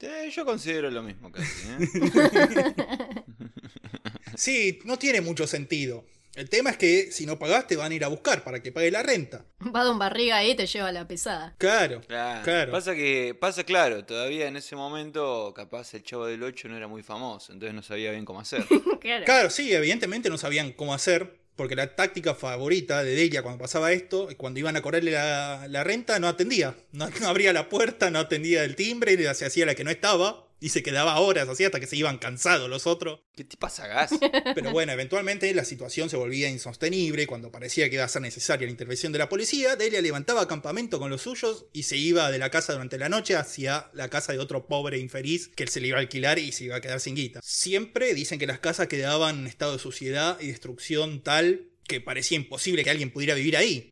Eh, 0.01 0.31
yo 0.35 0.45
considero 0.45 0.91
lo 0.91 1.03
mismo 1.03 1.31
casi, 1.31 1.69
¿eh? 1.69 1.79
Sí, 4.37 4.79
no 4.85 4.99
tiene 4.99 5.21
mucho 5.21 5.47
sentido. 5.47 6.05
El 6.35 6.49
tema 6.49 6.71
es 6.71 6.77
que 6.77 7.11
si 7.11 7.27
no 7.27 7.39
pagás 7.39 7.67
te 7.67 7.77
van 7.77 7.91
a 7.91 7.95
ir 7.95 8.05
a 8.05 8.09
buscar 8.09 8.45
para 8.45 8.63
que 8.63 8.71
pague 8.71 8.91
la 8.91 9.03
renta. 9.03 9.45
Va 9.75 9.83
Don 9.83 9.99
Barriga 9.99 10.37
ahí 10.37 10.53
y 10.53 10.55
te 10.55 10.67
lleva 10.67 10.93
la 10.93 11.07
pesada. 11.09 11.55
Claro, 11.59 12.01
Claro. 12.07 12.43
claro. 12.45 12.73
Pasa 12.73 12.95
que, 12.95 13.37
pasa 13.39 13.65
claro, 13.65 14.05
todavía 14.05 14.47
en 14.47 14.57
ese 14.57 14.77
momento 14.77 15.53
capaz 15.55 15.93
el 15.95 16.05
chavo 16.05 16.27
del 16.27 16.43
8 16.43 16.69
no 16.69 16.77
era 16.77 16.87
muy 16.87 17.03
famoso, 17.03 17.53
entonces 17.53 17.75
no 17.75 17.83
sabía 17.83 18.13
bien 18.13 18.25
cómo 18.25 18.41
hacer. 18.41 18.65
Claro. 19.01 19.25
Claro, 19.25 19.51
sí, 19.51 19.73
evidentemente 19.73 20.29
no 20.29 20.37
sabían 20.37 20.73
cómo 20.73 20.93
hacer, 20.93 21.41
porque 21.57 21.75
la 21.75 21.97
táctica 21.97 22.35
favorita 22.35 23.03
de 23.03 23.15
Delia 23.15 23.43
cuando 23.43 23.59
pasaba 23.63 23.93
esto, 23.93 24.29
cuando 24.37 24.61
iban 24.61 24.77
a 24.77 24.83
cobrarle 24.83 25.11
la, 25.13 25.67
la 25.69 25.85
renta, 25.85 26.19
no 26.19 26.29
atendía. 26.29 26.77
No, 26.93 27.09
no 27.21 27.29
abría 27.29 27.53
la 27.55 27.69
puerta, 27.71 28.11
no 28.11 28.19
atendía 28.19 28.63
el 28.63 28.77
timbre, 28.77 29.17
se 29.35 29.47
hacía 29.47 29.65
la 29.65 29.75
que 29.75 29.85
no 29.85 29.91
estaba, 29.91 30.47
y 30.61 30.69
se 30.69 30.83
quedaba 30.83 31.19
horas 31.19 31.49
así 31.49 31.65
hasta 31.65 31.81
que 31.81 31.87
se 31.87 31.97
iban 31.97 32.19
cansados 32.19 32.69
los 32.69 32.87
otros. 32.87 33.21
¿Qué 33.35 33.45
te 33.45 33.57
pasa, 33.57 33.87
gas? 33.87 34.11
Pero 34.55 34.71
bueno, 34.71 34.93
eventualmente 34.93 35.53
la 35.55 35.65
situación 35.65 36.11
se 36.11 36.17
volvía 36.17 36.49
insostenible 36.49 37.27
cuando 37.27 37.51
parecía 37.51 37.89
que 37.89 37.97
iba 37.97 38.05
a 38.05 38.09
ser 38.09 38.23
necesaria 38.23 38.67
la 38.67 38.71
intervención 38.71 39.13
de 39.13 39.19
la 39.19 39.29
policía. 39.29 39.77
Delia 39.77 40.03
levantaba 40.03 40.47
campamento 40.47 40.99
con 40.99 41.11
los 41.11 41.23
suyos 41.23 41.67
y 41.73 41.85
se 41.85 41.97
iba 41.97 42.31
de 42.31 42.39
la 42.39 42.51
casa 42.51 42.75
durante 42.75 42.99
la 42.99 43.09
noche 43.09 43.37
hacia 43.37 43.91
la 43.95 44.09
casa 44.09 44.33
de 44.33 44.39
otro 44.39 44.67
pobre 44.67 44.99
infeliz 44.99 45.49
que 45.49 45.63
él 45.63 45.69
se 45.71 45.81
le 45.81 45.89
iba 45.89 45.97
a 45.97 46.01
alquilar 46.01 46.39
y 46.39 46.53
se 46.53 46.65
iba 46.65 46.77
a 46.77 46.81
quedar 46.81 47.01
sin 47.01 47.17
guita. 47.17 47.41
Siempre 47.43 48.15
dicen 48.15 48.39
que 48.39 48.47
las 48.47 48.61
casas 48.61 48.89
quedaban 48.89 49.41
en 49.41 49.47
estado 49.47 49.73
de 49.73 49.79
suciedad 49.79 50.39
y 50.41 50.49
destrucción 50.49 51.23
tal 51.23 51.71
que 51.87 52.01
parecía 52.01 52.37
imposible 52.37 52.85
que 52.85 52.91
alguien 52.91 53.11
pudiera 53.11 53.35
vivir 53.35 53.57
ahí. 53.57 53.91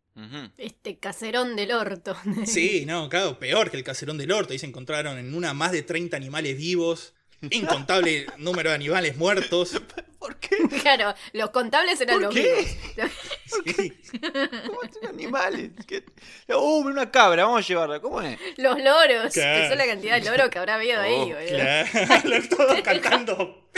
Este 0.57 0.99
caserón 0.99 1.55
del 1.57 1.73
orto. 1.73 2.17
Sí, 2.47 2.85
no, 2.87 3.09
claro, 3.09 3.39
peor 3.39 3.71
que 3.71 3.77
el 3.77 3.85
caserón 3.85 4.19
del 4.19 4.33
orto. 4.33 4.53
Ahí 4.53 4.59
se 4.59 4.67
encontraron 4.67 5.19
en 5.19 5.35
una 5.35 5.55
más 5.55 5.73
de 5.73 5.83
30 5.83 6.17
animales 6.17 6.57
vivos, 6.57 7.15
incontable 7.51 8.27
número 8.39 8.71
de 8.71 8.75
animales 8.77 9.17
muertos. 9.17 9.81
¿Por 10.19 10.37
qué? 10.41 10.57
Claro, 10.83 11.15
los 11.33 11.51
contables 11.51 12.01
eran 12.01 12.17
¿Por 12.17 12.23
los 12.25 12.35
qué? 12.35 12.67
vivos. 12.97 13.11
Sí. 13.65 13.93
¿Cómo 14.67 14.81
tiene 14.91 15.09
animales? 15.09 15.71
¿Qué? 15.87 16.05
Uh, 16.53 16.79
una 16.87 17.11
cabra, 17.11 17.45
vamos 17.45 17.65
a 17.65 17.67
llevarla. 17.69 18.01
¿Cómo 18.01 18.21
es? 18.21 18.39
Los 18.59 18.77
loros, 18.79 19.33
Claro. 19.33 19.63
que 19.63 19.69
son 19.69 19.79
la 19.79 19.87
cantidad 19.87 20.21
de 20.21 20.29
loros 20.29 20.49
que 20.51 20.59
habrá 20.59 20.75
habido 20.75 21.01
ahí, 21.01 21.15
Oh, 21.15 21.27
boludo. 21.27 21.47
Claro, 21.49 22.49
todos 22.51 22.81
cantando. 22.83 23.69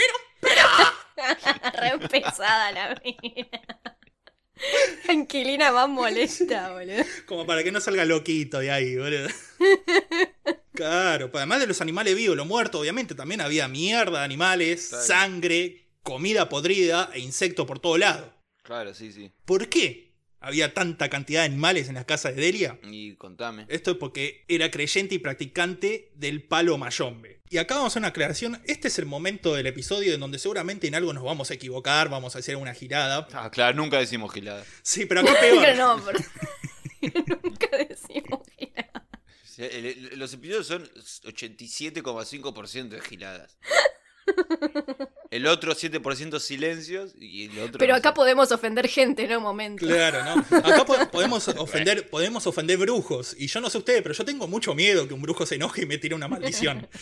Re 1.74 2.08
pesada 2.08 2.72
la 2.72 3.00
mina. 5.08 5.20
Anquilina 5.20 5.72
más 5.72 5.88
molesta, 5.88 6.70
boludo. 6.72 7.04
Como 7.26 7.46
para 7.46 7.62
que 7.64 7.72
no 7.72 7.80
salga 7.80 8.04
loquito 8.04 8.58
de 8.60 8.70
ahí, 8.70 8.96
boludo. 8.96 9.28
Claro, 10.72 11.30
pues 11.30 11.40
además 11.40 11.60
de 11.60 11.66
los 11.66 11.80
animales 11.82 12.14
vivos, 12.16 12.36
lo 12.36 12.46
muerto, 12.46 12.78
obviamente, 12.80 13.14
también 13.14 13.40
había 13.42 13.68
mierda 13.68 14.20
de 14.20 14.24
animales, 14.24 14.86
Claro. 14.88 15.04
sangre, 15.04 15.88
comida 16.02 16.48
podrida 16.48 17.10
e 17.12 17.18
insectos 17.20 17.66
por 17.66 17.80
todo 17.80 17.98
lado. 17.98 18.32
Claro, 18.62 18.94
sí, 18.94 19.12
sí. 19.12 19.30
¿Por 19.44 19.68
qué 19.68 20.14
había 20.38 20.72
tanta 20.72 21.10
cantidad 21.10 21.40
de 21.40 21.46
animales 21.46 21.88
en 21.88 21.96
las 21.96 22.06
casas 22.06 22.34
de 22.34 22.42
Delia? 22.42 22.78
Y 22.84 23.14
contame. 23.16 23.66
Esto 23.68 23.90
es 23.90 23.96
porque 23.98 24.44
era 24.48 24.70
creyente 24.70 25.16
y 25.16 25.18
practicante 25.18 26.12
del 26.14 26.44
palo 26.44 26.78
mayombe. 26.78 27.39
Y 27.52 27.58
acá 27.58 27.74
vamos 27.74 27.86
a 27.86 27.92
hacer 27.94 28.00
una 28.00 28.08
aclaración. 28.08 28.62
Este 28.64 28.86
es 28.86 28.98
el 29.00 29.06
momento 29.06 29.54
del 29.54 29.66
episodio 29.66 30.14
en 30.14 30.20
donde 30.20 30.38
seguramente 30.38 30.86
en 30.86 30.94
algo 30.94 31.12
nos 31.12 31.24
vamos 31.24 31.50
a 31.50 31.54
equivocar, 31.54 32.08
vamos 32.08 32.36
a 32.36 32.38
hacer 32.38 32.54
una 32.54 32.72
girada. 32.74 33.26
Ah, 33.32 33.50
claro, 33.50 33.76
nunca 33.76 33.98
decimos 33.98 34.32
gilada. 34.32 34.64
Sí, 34.82 35.04
pero 35.04 35.22
acá 35.22 35.34
peor. 35.40 35.76
no, 35.76 36.00
pero... 36.04 36.20
Nunca 37.42 37.76
decimos 37.76 38.40
el- 39.56 40.18
los 40.18 40.32
episodios 40.32 40.66
son 40.66 40.88
87,5% 41.24 42.88
de 42.88 43.00
giladas. 43.02 43.58
El 45.30 45.46
otro 45.46 45.72
7% 45.74 46.40
silencios 46.40 47.14
y 47.20 47.44
el 47.46 47.58
otro. 47.60 47.78
Pero 47.78 47.92
no 47.92 47.98
acá 47.98 48.08
sé. 48.10 48.14
podemos 48.16 48.50
ofender 48.50 48.88
gente 48.88 49.24
en 49.24 49.36
un 49.36 49.42
momento. 49.42 49.86
Claro, 49.86 50.24
¿no? 50.24 50.56
Acá 50.58 50.84
po- 50.84 51.08
podemos 51.12 51.46
ofender, 51.58 52.08
podemos 52.10 52.46
ofender 52.46 52.78
brujos. 52.78 53.36
Y 53.38 53.46
yo 53.46 53.60
no 53.60 53.70
sé 53.70 53.78
ustedes, 53.78 54.02
pero 54.02 54.14
yo 54.14 54.24
tengo 54.24 54.48
mucho 54.48 54.74
miedo 54.74 55.06
que 55.06 55.14
un 55.14 55.22
brujo 55.22 55.46
se 55.46 55.54
enoje 55.54 55.82
y 55.82 55.86
me 55.86 55.98
tire 55.98 56.14
una 56.14 56.28
maldición. 56.28 56.88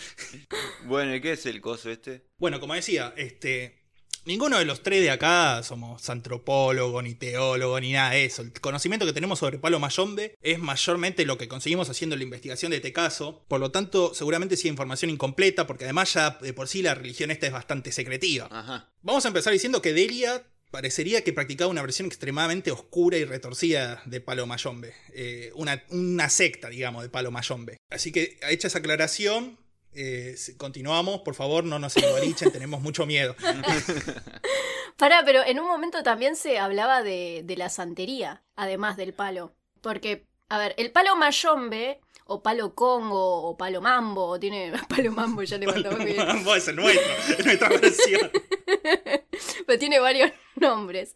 Bueno, 0.85 1.13
¿y 1.15 1.21
qué 1.21 1.33
es 1.33 1.45
el 1.45 1.61
coso 1.61 1.89
este? 1.89 2.25
Bueno, 2.37 2.59
como 2.59 2.73
decía, 2.73 3.13
este. 3.17 3.78
Ninguno 4.25 4.59
de 4.59 4.65
los 4.65 4.83
tres 4.83 5.01
de 5.01 5.11
acá 5.11 5.61
somos 5.63 6.09
antropólogos, 6.09 7.03
ni 7.03 7.15
teólogos, 7.15 7.81
ni 7.81 7.93
nada 7.93 8.11
de 8.11 8.25
eso. 8.25 8.41
El 8.41 8.51
conocimiento 8.53 9.05
que 9.05 9.13
tenemos 9.13 9.39
sobre 9.39 9.57
Palo 9.59 9.79
Mayombe 9.79 10.35
es 10.41 10.59
mayormente 10.59 11.25
lo 11.25 11.37
que 11.37 11.47
conseguimos 11.47 11.89
haciendo 11.89 12.15
la 12.15 12.23
investigación 12.23 12.71
de 12.71 12.77
este 12.77 12.93
caso. 12.93 13.43
Por 13.47 13.59
lo 13.59 13.71
tanto, 13.71 14.13
seguramente 14.13 14.57
sí 14.57 14.67
información 14.67 15.09
incompleta, 15.11 15.65
porque 15.65 15.85
además 15.85 16.13
ya 16.13 16.37
de 16.41 16.53
por 16.53 16.67
sí 16.67 16.81
la 16.81 16.95
religión 16.95 17.31
esta 17.31 17.47
es 17.47 17.53
bastante 17.53 17.91
secretiva. 17.91 18.47
Ajá. 18.51 18.91
Vamos 19.01 19.25
a 19.25 19.29
empezar 19.29 19.53
diciendo 19.53 19.81
que 19.81 19.93
Delia 19.93 20.43
parecería 20.71 21.23
que 21.23 21.33
practicaba 21.33 21.71
una 21.71 21.81
versión 21.81 22.07
extremadamente 22.07 22.71
oscura 22.71 23.17
y 23.17 23.25
retorcida 23.25 24.01
de 24.05 24.21
Palo 24.21 24.45
Mayombe. 24.45 24.93
Eh, 25.13 25.51
una, 25.55 25.83
una 25.89 26.29
secta, 26.29 26.69
digamos, 26.69 27.03
de 27.03 27.09
Palo 27.09 27.31
Mayombe. 27.31 27.77
Así 27.89 28.11
que, 28.11 28.37
hecha 28.49 28.67
esa 28.67 28.79
aclaración, 28.79 29.57
eh, 29.93 30.35
continuamos. 30.57 31.21
Por 31.21 31.35
favor, 31.35 31.63
no 31.63 31.79
nos 31.79 31.95
embolichen, 31.97 32.51
tenemos 32.51 32.81
mucho 32.81 33.05
miedo. 33.05 33.35
Pará, 34.97 35.23
pero 35.25 35.43
en 35.45 35.59
un 35.59 35.67
momento 35.67 36.03
también 36.03 36.35
se 36.35 36.59
hablaba 36.59 37.03
de, 37.03 37.41
de 37.45 37.57
la 37.57 37.69
santería, 37.69 38.43
además 38.55 38.97
del 38.97 39.13
palo. 39.13 39.53
Porque, 39.81 40.25
a 40.49 40.57
ver, 40.57 40.75
el 40.77 40.91
palo 40.91 41.15
mayombe, 41.15 42.01
o 42.25 42.43
palo 42.43 42.75
congo, 42.75 43.43
o 43.43 43.57
palo 43.57 43.81
mambo, 43.81 44.25
o 44.25 44.39
tiene 44.39 44.71
palo 44.89 45.11
mambo, 45.11 45.43
ya 45.43 45.57
le 45.57 45.67
mandamos 45.67 46.03
bien. 46.05 46.43
Vos 46.43 46.57
es 46.57 46.67
el 46.67 46.75
nuestro, 46.75 47.11
es 47.37 47.45
nuestra 47.45 47.69
versión. 47.69 48.31
pero 49.65 49.79
tiene 49.79 49.99
varios 49.99 50.31
nombres. 50.55 51.15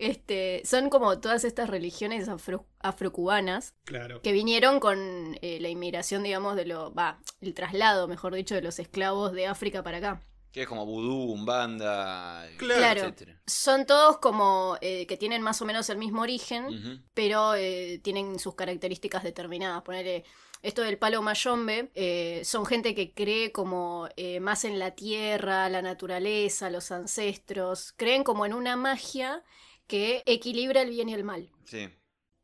Este, 0.00 0.62
son 0.64 0.88
como 0.88 1.20
todas 1.20 1.44
estas 1.44 1.68
religiones 1.68 2.26
afro- 2.28 2.64
afrocubanas 2.78 3.74
Claro. 3.84 4.22
que 4.22 4.32
vinieron 4.32 4.80
con 4.80 5.36
eh, 5.42 5.58
la 5.60 5.68
inmigración, 5.68 6.22
digamos, 6.22 6.56
de 6.56 6.64
lo, 6.64 6.92
va, 6.94 7.20
el 7.42 7.52
traslado, 7.52 8.08
mejor 8.08 8.34
dicho, 8.34 8.54
de 8.54 8.62
los 8.62 8.78
esclavos 8.78 9.32
de 9.32 9.46
África 9.46 9.82
para 9.82 9.98
acá. 9.98 10.22
Que 10.52 10.62
es 10.62 10.66
como 10.68 10.86
vudú, 10.86 11.30
umbanda, 11.32 12.48
Claro. 12.56 13.00
etcétera. 13.02 13.40
Son 13.46 13.86
todos 13.86 14.18
como 14.18 14.78
eh, 14.80 15.06
que 15.06 15.16
tienen 15.16 15.42
más 15.42 15.60
o 15.62 15.64
menos 15.64 15.88
el 15.90 15.98
mismo 15.98 16.22
origen, 16.22 17.04
pero 17.14 17.54
eh, 17.54 18.00
tienen 18.02 18.38
sus 18.38 18.54
características 18.54 19.22
determinadas. 19.22 19.82
Ponerle 19.82 20.24
esto 20.62 20.82
del 20.82 20.98
palo 20.98 21.22
mayombe, 21.22 21.90
eh, 21.94 22.42
son 22.44 22.66
gente 22.66 22.94
que 22.94 23.12
cree 23.14 23.52
como 23.52 24.08
eh, 24.16 24.40
más 24.40 24.64
en 24.64 24.78
la 24.78 24.90
tierra, 24.92 25.68
la 25.68 25.82
naturaleza, 25.82 26.68
los 26.70 26.90
ancestros, 26.90 27.92
creen 27.96 28.24
como 28.24 28.44
en 28.44 28.52
una 28.54 28.76
magia 28.76 29.42
que 29.90 30.22
equilibra 30.24 30.82
el 30.82 30.90
bien 30.90 31.08
y 31.08 31.14
el 31.14 31.24
mal. 31.24 31.50
Sí. 31.64 31.88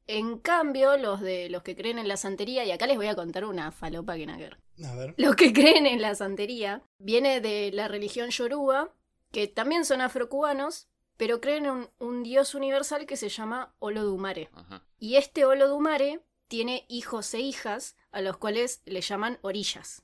En 0.09 0.37
cambio, 0.39 0.97
los 0.97 1.21
de 1.21 1.49
los 1.49 1.63
que 1.63 1.77
creen 1.77 2.01
en 2.01 2.09
la 2.09 2.17
santería, 2.17 2.65
y 2.65 2.73
acá 2.73 2.89
les 2.89 2.97
voy 2.97 3.07
a 3.07 3.15
contar 3.15 3.45
una 3.45 3.71
falopa 3.71 4.17
que 4.17 4.27
ver. 4.27 4.59
A 4.85 4.97
ver. 4.97 5.15
Los 5.17 5.37
que 5.37 5.53
creen 5.53 5.87
en 5.87 6.03
la 6.03 6.17
santería 6.17 6.83
viene 6.99 7.41
de 7.41 7.71
la 7.73 7.87
religión 7.87 8.31
yoruba, 8.31 8.93
que 9.31 9.47
también 9.47 9.85
son 9.85 10.01
afrocubanos, 10.01 10.89
pero 11.17 11.41
creen 11.41 11.67
en 11.67 11.71
un, 11.71 11.91
un 12.01 12.25
dios 12.25 12.57
universal 12.57 13.07
que 13.07 13.17
se 13.17 13.29
llama 13.29 13.77
Olodumare. 13.79 14.51
Ajá. 14.53 14.85
Y 14.99 15.15
este 15.15 15.45
Olodumare 15.45 16.25
tiene 16.49 16.85
hijos 16.89 17.33
e 17.33 17.39
hijas 17.39 17.95
a 18.11 18.23
los 18.23 18.39
cuales 18.39 18.83
le 18.87 19.03
llaman 19.03 19.39
orillas, 19.43 20.03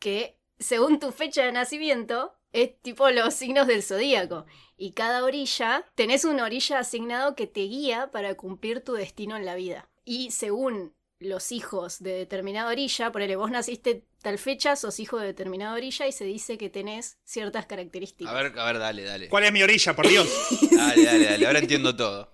que 0.00 0.40
según 0.58 0.98
tu 0.98 1.12
fecha 1.12 1.44
de 1.44 1.52
nacimiento 1.52 2.34
es 2.52 2.80
tipo 2.82 3.10
los 3.10 3.34
signos 3.34 3.66
del 3.66 3.82
zodíaco. 3.82 4.46
Y 4.76 4.92
cada 4.92 5.24
orilla, 5.24 5.84
tenés 5.94 6.24
una 6.24 6.44
orilla 6.44 6.78
asignado 6.78 7.34
que 7.34 7.46
te 7.46 7.60
guía 7.60 8.10
para 8.10 8.34
cumplir 8.34 8.82
tu 8.82 8.94
destino 8.94 9.36
en 9.36 9.44
la 9.44 9.54
vida. 9.54 9.88
Y 10.04 10.30
según 10.30 10.94
los 11.18 11.52
hijos 11.52 12.02
de 12.02 12.12
determinada 12.12 12.70
orilla, 12.70 13.12
ponele, 13.12 13.36
vos 13.36 13.50
naciste 13.50 14.04
tal 14.22 14.38
fecha, 14.38 14.74
sos 14.74 14.98
hijo 15.00 15.18
de 15.18 15.26
determinada 15.26 15.74
orilla 15.74 16.06
y 16.06 16.12
se 16.12 16.24
dice 16.24 16.56
que 16.56 16.70
tenés 16.70 17.18
ciertas 17.24 17.66
características. 17.66 18.32
A 18.32 18.36
ver, 18.36 18.58
a 18.58 18.64
ver, 18.64 18.78
dale, 18.78 19.04
dale. 19.04 19.28
¿Cuál 19.28 19.44
es 19.44 19.52
mi 19.52 19.62
orilla, 19.62 19.94
por 19.94 20.08
Dios? 20.08 20.28
Dale, 20.70 21.04
dale, 21.04 21.24
dale. 21.26 21.46
Ahora 21.46 21.58
entiendo 21.58 21.94
todo. 21.94 22.32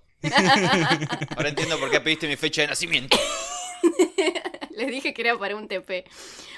Ahora 1.37 1.49
entiendo 1.49 1.78
por 1.78 1.90
qué 1.90 2.00
pediste 2.00 2.28
mi 2.28 2.37
fecha 2.37 2.62
de 2.62 2.68
nacimiento. 2.68 3.16
Les 4.80 4.88
dije 4.88 5.12
que 5.14 5.23
era 5.23 5.38
para 5.38 5.56
un 5.56 5.68
TP. 5.68 6.04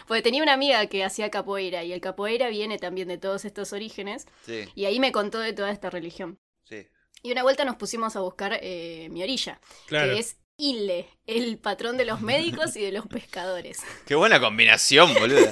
Porque 0.06 0.22
tenía 0.22 0.42
una 0.42 0.52
amiga 0.54 0.86
que 0.86 1.04
hacía 1.04 1.30
capoeira 1.30 1.84
y 1.84 1.92
el 1.92 2.00
capoeira 2.00 2.48
viene 2.48 2.78
también 2.78 3.08
de 3.08 3.18
todos 3.18 3.44
estos 3.44 3.72
orígenes 3.72 4.26
Sí, 4.44 4.64
y 4.74 4.84
ahí 4.86 4.98
me 5.00 5.12
contó 5.12 5.38
de 5.38 5.52
toda 5.52 5.70
esta 5.70 5.90
religión. 5.90 6.38
sí. 6.64 6.86
Y 7.20 7.32
una 7.32 7.42
vuelta 7.42 7.64
nos 7.64 7.74
pusimos 7.74 8.14
a 8.14 8.20
buscar 8.20 8.60
eh, 8.62 9.08
mi 9.10 9.24
orilla, 9.24 9.60
Claro. 9.86 10.12
que 10.14 10.20
es 10.20 10.36
Inle, 10.56 11.08
el 11.26 11.58
patrón 11.58 11.96
de 11.96 12.04
los 12.04 12.20
médicos 12.20 12.76
y 12.76 12.80
de 12.82 12.92
los 12.92 13.06
pescadores. 13.08 13.80
Qué 14.06 14.14
buena 14.14 14.38
combinación, 14.40 15.12
boludo. 15.14 15.48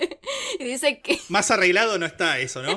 Dice 0.60 1.00
que, 1.02 1.18
Más 1.28 1.50
arreglado 1.50 1.98
no 1.98 2.06
está 2.06 2.38
eso, 2.38 2.62
¿no? 2.62 2.76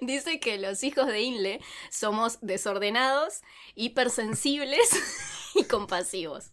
dice 0.00 0.40
que 0.40 0.58
los 0.58 0.82
hijos 0.84 1.06
de 1.06 1.20
Inle 1.20 1.60
somos 1.90 2.38
desordenados, 2.40 3.42
hipersensibles 3.74 4.88
y 5.54 5.64
compasivos. 5.64 6.52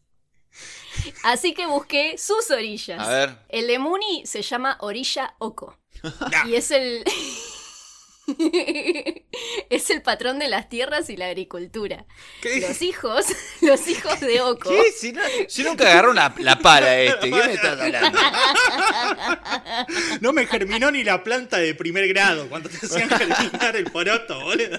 Así 1.23 1.53
que 1.53 1.67
busqué 1.67 2.17
sus 2.17 2.49
orillas. 2.51 2.99
A 2.99 3.09
ver. 3.09 3.37
El 3.49 3.67
de 3.67 3.79
Muni 3.79 4.25
se 4.25 4.41
llama 4.41 4.77
Orilla 4.81 5.35
Oko. 5.39 5.77
Nah. 6.31 6.47
Y 6.47 6.55
es 6.55 6.71
el. 6.71 7.03
es 9.69 9.89
el 9.89 10.01
patrón 10.01 10.39
de 10.39 10.47
las 10.47 10.69
tierras 10.69 11.09
y 11.09 11.17
la 11.17 11.27
agricultura. 11.27 12.05
¿Qué? 12.41 12.61
Los 12.61 12.81
hijos, 12.81 13.25
los 13.61 13.87
hijos 13.87 14.19
de 14.19 14.41
Oko. 14.41 14.69
¿Qué? 14.69 14.91
Si, 14.91 15.11
no- 15.11 15.21
si 15.47 15.63
nunca 15.63 15.89
agarró 15.91 16.11
una- 16.11 16.33
la 16.39 16.57
pala 16.59 16.99
este, 16.99 17.29
¿qué 17.29 17.35
me 17.35 17.53
estás 17.53 17.79
hablando? 17.79 18.19
No 20.21 20.33
me 20.33 20.45
germinó 20.45 20.91
ni 20.91 21.03
la 21.03 21.23
planta 21.23 21.57
de 21.57 21.73
primer 21.75 22.07
grado 22.07 22.47
cuando 22.49 22.69
te 22.69 22.77
hacían 22.77 23.09
germinar 23.09 23.75
el 23.75 23.85
poroto, 23.85 24.39
boludo. 24.41 24.77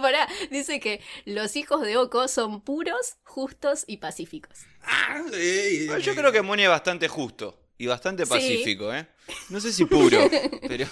Pará, 0.00 0.28
dice 0.50 0.80
que 0.80 1.00
los 1.24 1.56
hijos 1.56 1.82
de 1.82 1.96
Oko 1.96 2.28
son 2.28 2.60
puros, 2.60 3.16
justos 3.24 3.84
y 3.86 3.98
pacíficos. 3.98 4.58
Ah, 4.82 5.22
eh, 5.32 5.84
Bueno, 5.86 6.00
Yo 6.00 6.14
creo 6.14 6.32
que 6.32 6.42
Moni 6.42 6.62
es 6.64 6.68
bastante 6.68 7.08
justo 7.08 7.58
y 7.78 7.86
bastante 7.86 8.24
Sí. 8.26 8.30
pacífico, 8.30 8.92
¿eh? 8.92 9.06
No 9.50 9.60
sé 9.60 9.72
si 9.72 9.84
puro, 9.84 10.18
pero, 10.68 10.86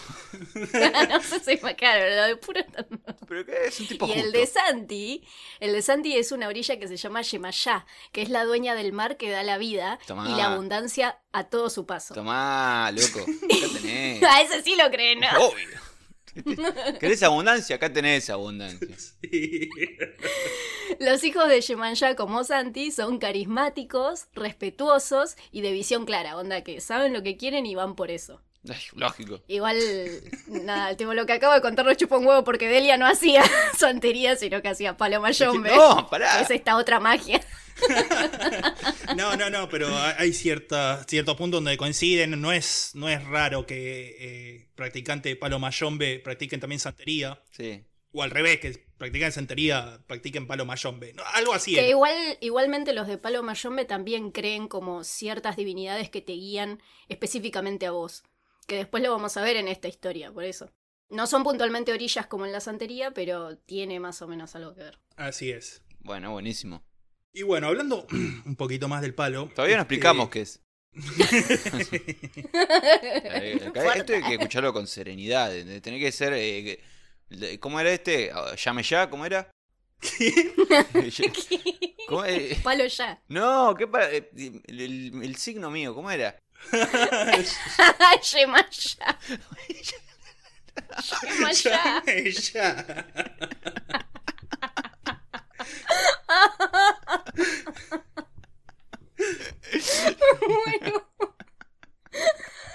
no 1.08 1.20
sé 1.22 1.40
si 1.40 1.64
me 1.64 1.74
claro, 1.74 2.08
lo 2.14 2.22
de 2.28 2.36
puro 2.36 2.60
no. 2.76 3.16
pero 3.26 3.44
que 3.46 3.66
es 3.66 3.80
un 3.80 3.86
tipo 3.88 4.06
Y 4.06 4.10
justo. 4.10 4.24
el 4.26 4.32
de 4.32 4.46
Santi, 4.46 5.26
el 5.60 5.72
de 5.72 5.82
Santi 5.82 6.16
es 6.16 6.32
una 6.32 6.48
orilla 6.48 6.78
que 6.78 6.86
se 6.86 6.96
llama 6.96 7.22
Yemayá, 7.22 7.86
que 8.12 8.22
es 8.22 8.28
la 8.28 8.44
dueña 8.44 8.74
del 8.74 8.92
mar 8.92 9.16
que 9.16 9.30
da 9.30 9.42
la 9.42 9.56
vida 9.58 9.98
Tomá. 10.06 10.30
y 10.30 10.34
la 10.36 10.52
abundancia 10.52 11.18
a 11.32 11.44
todo 11.44 11.70
su 11.70 11.86
paso. 11.86 12.14
Tomá, 12.14 12.90
loco, 12.92 13.24
tenés. 13.80 14.22
A 14.22 14.42
ese 14.42 14.62
sí 14.62 14.76
lo 14.76 14.90
creen, 14.90 15.20
¿no? 15.20 15.28
Obvio. 15.48 15.85
¿Querés 17.00 17.22
abundancia? 17.22 17.76
Acá 17.76 17.92
tenés 17.92 18.30
abundancia. 18.30 18.88
sí. 19.22 19.68
Los 21.00 21.24
hijos 21.24 21.48
de 21.48 21.60
Yemayá 21.60 22.14
como 22.16 22.44
Santi 22.44 22.90
son 22.90 23.18
carismáticos, 23.18 24.26
respetuosos 24.34 25.36
y 25.50 25.60
de 25.60 25.72
visión 25.72 26.06
clara, 26.06 26.36
onda 26.36 26.62
que 26.62 26.80
saben 26.80 27.12
lo 27.12 27.22
que 27.22 27.36
quieren 27.36 27.66
y 27.66 27.74
van 27.74 27.96
por 27.96 28.10
eso. 28.10 28.40
Ay, 28.68 28.80
lógico. 28.94 29.42
Igual, 29.48 29.78
nada, 30.46 30.96
tipo, 30.96 31.14
lo 31.14 31.26
que 31.26 31.34
acabo 31.34 31.54
de 31.54 31.60
contar 31.60 31.84
no 31.86 31.94
chupa 31.94 32.18
un 32.18 32.26
huevo 32.26 32.44
porque 32.44 32.68
Delia 32.68 32.96
no 32.96 33.06
hacía 33.06 33.44
santería, 33.78 34.36
sino 34.36 34.62
que 34.62 34.68
hacía 34.68 34.96
palo 34.96 35.20
mayombe. 35.20 35.74
No, 35.74 36.08
pará. 36.08 36.40
Es 36.40 36.50
esta 36.50 36.76
otra 36.76 37.00
magia. 37.00 37.40
No, 39.16 39.36
no, 39.36 39.50
no, 39.50 39.68
pero 39.68 39.88
hay 40.18 40.32
cierta, 40.32 41.04
cierto 41.06 41.36
punto 41.36 41.58
donde 41.58 41.76
coinciden. 41.76 42.40
No 42.40 42.52
es, 42.52 42.90
no 42.94 43.08
es 43.08 43.24
raro 43.24 43.66
que 43.66 44.16
eh, 44.18 44.68
practicantes 44.74 45.32
de 45.32 45.36
palo 45.36 45.58
mayombe 45.58 46.18
practiquen 46.18 46.60
también 46.60 46.80
santería. 46.80 47.42
Sí. 47.50 47.84
O 48.12 48.22
al 48.22 48.30
revés, 48.30 48.60
que 48.60 48.86
practican 48.98 49.32
santería, 49.32 50.00
practiquen 50.06 50.46
palo 50.46 50.64
mayombe. 50.64 51.12
No, 51.12 51.22
algo 51.34 51.52
así. 51.52 51.74
Que 51.74 51.84
es. 51.84 51.90
igual, 51.90 52.16
igualmente 52.40 52.92
los 52.92 53.06
de 53.06 53.18
palo 53.18 53.42
mayombe 53.42 53.84
también 53.84 54.30
creen 54.30 54.68
como 54.68 55.04
ciertas 55.04 55.56
divinidades 55.56 56.10
que 56.10 56.22
te 56.22 56.32
guían 56.32 56.82
específicamente 57.08 57.86
a 57.86 57.90
vos. 57.90 58.24
Que 58.66 58.76
después 58.76 59.02
lo 59.02 59.10
vamos 59.12 59.36
a 59.36 59.42
ver 59.42 59.56
en 59.56 59.68
esta 59.68 59.88
historia, 59.88 60.32
por 60.32 60.44
eso. 60.44 60.70
No 61.08 61.26
son 61.28 61.44
puntualmente 61.44 61.92
orillas 61.92 62.26
como 62.26 62.46
en 62.46 62.52
la 62.52 62.60
santería, 62.60 63.12
pero 63.12 63.56
tiene 63.58 64.00
más 64.00 64.20
o 64.22 64.26
menos 64.28 64.56
algo 64.56 64.74
que 64.74 64.82
ver. 64.82 64.98
Así 65.16 65.50
es. 65.52 65.82
Bueno, 66.00 66.32
buenísimo. 66.32 66.82
Y 67.32 67.42
bueno, 67.42 67.68
hablando 67.68 68.06
un 68.44 68.56
poquito 68.56 68.88
más 68.88 69.02
del 69.02 69.14
palo. 69.14 69.48
Todavía 69.54 69.76
no 69.76 69.82
este, 69.82 69.94
explicamos 69.94 70.30
qué 70.30 70.40
es. 70.42 70.60
Eh, 72.58 73.70
Fuerte. 73.74 73.98
Esto 73.98 74.14
hay 74.14 74.22
que 74.22 74.34
escucharlo 74.34 74.72
con 74.72 74.86
serenidad. 74.86 75.50
Tiene 75.82 75.98
que 76.00 76.10
ser. 76.12 76.32
eh, 76.34 76.80
¿Cómo 77.60 77.78
era 77.80 77.90
este? 77.92 78.30
Ah, 78.32 78.54
Llame 78.56 78.82
ya, 78.82 79.10
¿cómo 79.10 79.26
era? 79.26 79.50
¿Cómo, 82.08 82.24
eh, 82.24 82.56
Palo 82.62 82.86
ya. 82.86 83.20
No, 83.28 83.74
¿qué 83.74 83.86
para.? 83.86 84.10
eh, 84.12 84.30
El, 84.66 84.80
el- 84.80 85.22
el 85.22 85.36
signo 85.36 85.70
mío, 85.70 85.94
¿cómo 85.94 86.10
era? 86.10 86.38
Llame 91.52 92.32
ya. 92.32 92.96
Bueno, 100.40 101.08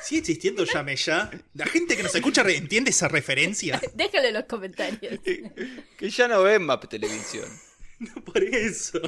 Sigue 0.03 0.19
existiendo 0.19 0.65
llame 0.65 0.95
ya. 0.95 1.31
La 1.53 1.65
gente 1.65 1.95
que 1.95 2.03
nos 2.03 2.13
escucha 2.13 2.41
entiende 2.41 2.89
esa 2.89 3.07
referencia. 3.07 3.79
déjalo 3.93 4.27
en 4.27 4.33
los 4.33 4.45
comentarios. 4.45 5.19
Que 5.97 6.09
ya 6.09 6.27
no 6.27 6.43
ven 6.43 6.63
más 6.63 6.79
televisión. 6.89 7.47
No 8.01 8.23
por 8.25 8.43
eso. 8.43 8.99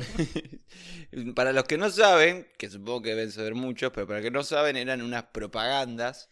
Para 1.36 1.52
los 1.52 1.64
que 1.64 1.78
no 1.80 1.90
saben, 1.90 2.48
que 2.58 2.70
supongo 2.70 3.02
que 3.02 3.10
deben 3.10 3.32
saber 3.32 3.56
muchos, 3.56 3.92
pero 3.92 4.06
para 4.06 4.20
los 4.20 4.26
que 4.26 4.32
no 4.32 4.44
saben, 4.44 4.78
eran 4.78 5.02
unas 5.02 5.24
propagandas, 5.26 6.30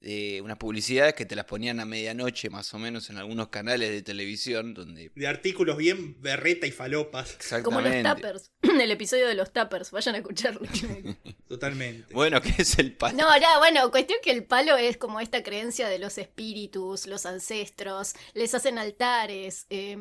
eh, 0.00 0.40
unas 0.42 0.58
publicidades 0.58 1.14
que 1.14 1.26
te 1.26 1.34
las 1.34 1.44
ponían 1.44 1.80
a 1.80 1.84
medianoche 1.84 2.50
más 2.50 2.72
o 2.72 2.78
menos 2.78 3.10
en 3.10 3.18
algunos 3.18 3.48
canales 3.48 3.90
de 3.90 4.02
televisión, 4.02 4.72
donde 4.72 5.10
De 5.14 5.26
artículos 5.26 5.76
bien 5.76 6.20
berreta 6.20 6.66
y 6.66 6.70
falopas. 6.70 7.36
Como 7.64 7.80
los 7.80 7.90
exactamente. 7.90 8.02
tappers. 8.02 8.52
El 8.62 8.90
episodio 8.92 9.26
de 9.26 9.34
los 9.34 9.52
tappers. 9.52 9.90
Vayan 9.90 10.14
a 10.14 10.18
escucharlo. 10.18 10.60
Totalmente. 11.48 12.14
Bueno, 12.14 12.40
¿qué 12.40 12.54
es 12.58 12.78
el 12.78 12.96
palo? 12.96 13.16
No, 13.16 13.40
ya, 13.40 13.58
bueno, 13.58 13.90
cuestión 13.90 14.20
que 14.22 14.30
el 14.30 14.44
palo 14.44 14.76
es 14.76 14.96
como 14.96 15.18
esta 15.18 15.42
creencia 15.42 15.88
de 15.88 15.98
los 15.98 16.16
espíritus, 16.18 17.06
los 17.06 17.26
ancestros, 17.26 18.14
les 18.34 18.54
hacen 18.54 18.78
altares, 18.78 19.66
eh, 19.70 19.98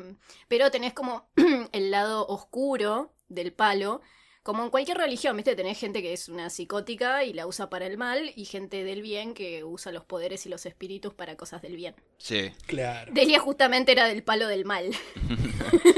pero 0.48 0.70
tenés 0.70 0.94
como 0.94 1.30
el 1.72 1.90
lado 1.92 2.28
oscuro 2.28 3.16
del 3.30 3.52
palo, 3.52 4.02
como 4.48 4.64
en 4.64 4.70
cualquier 4.70 4.98
religión, 4.98 5.36
¿viste? 5.36 5.58
Tenés 5.58 5.78
gente 5.78 6.02
que 6.02 6.14
es 6.14 6.30
una 6.30 6.50
psicótica 6.50 7.26
y 7.26 7.34
la 7.34 7.46
usa 7.48 7.70
para 7.70 7.86
el 7.86 7.98
mal, 7.98 8.32
y 8.34 8.46
gente 8.46 8.86
del 8.86 9.02
bien 9.02 9.34
que 9.34 9.66
usa 9.66 9.92
los 9.92 10.06
poderes 10.06 10.46
y 10.46 10.50
los 10.50 10.66
espíritus 10.66 11.14
para 11.14 11.36
cosas 11.36 11.62
del 11.62 11.76
bien. 11.76 11.96
Sí. 12.18 12.54
Claro. 12.66 13.12
Delia 13.14 13.40
justamente 13.40 13.92
era 13.92 14.08
del 14.08 14.24
palo 14.24 14.48
del 14.48 14.64
mal. 14.64 14.86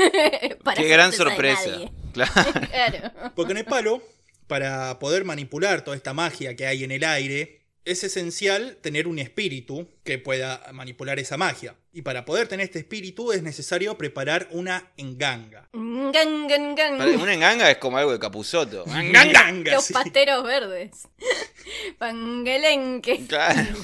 Para 0.63 0.81
Qué 0.81 0.88
gran 0.88 1.13
sorpresa. 1.13 1.77
Claro. 2.12 2.31
Claro. 2.71 3.12
Porque 3.35 3.51
en 3.51 3.59
el 3.59 3.65
palo, 3.65 4.01
para 4.47 4.97
poder 4.97 5.25
manipular 5.25 5.83
toda 5.83 5.95
esta 5.95 6.15
magia 6.15 6.55
que 6.55 6.65
hay 6.65 6.83
en 6.83 6.91
el 6.91 7.03
aire, 7.03 7.59
es 7.86 8.04
esencial 8.04 8.78
tener 8.82 9.08
un 9.08 9.18
espíritu 9.20 9.89
que 10.04 10.18
pueda 10.20 10.63
manipular 10.74 11.18
esa 11.20 11.38
magia. 11.38 11.76
Y 11.92 12.02
para 12.04 12.24
poder 12.26 12.48
tener 12.48 12.65
este 12.65 12.80
espíritu 12.80 13.32
es 13.32 13.42
necesario 13.42 13.98
preparar 13.98 14.48
una 14.52 14.92
enganga. 14.98 15.68
Gan, 15.74 16.48
gan, 16.48 16.76
gan. 16.76 16.98
Para- 16.98 17.12
Una 17.12 17.34
enganga 17.34 17.72
es 17.72 17.78
como 17.78 17.98
algo 17.98 18.12
de 18.12 18.20
capuzoto. 18.20 18.86
Enganga, 18.88 19.74
Los 19.74 19.86
sí. 19.86 19.94
pasteros 19.94 20.44
verdes. 20.44 21.08
Pangelenque. 21.98 23.26
Claro, 23.28 23.76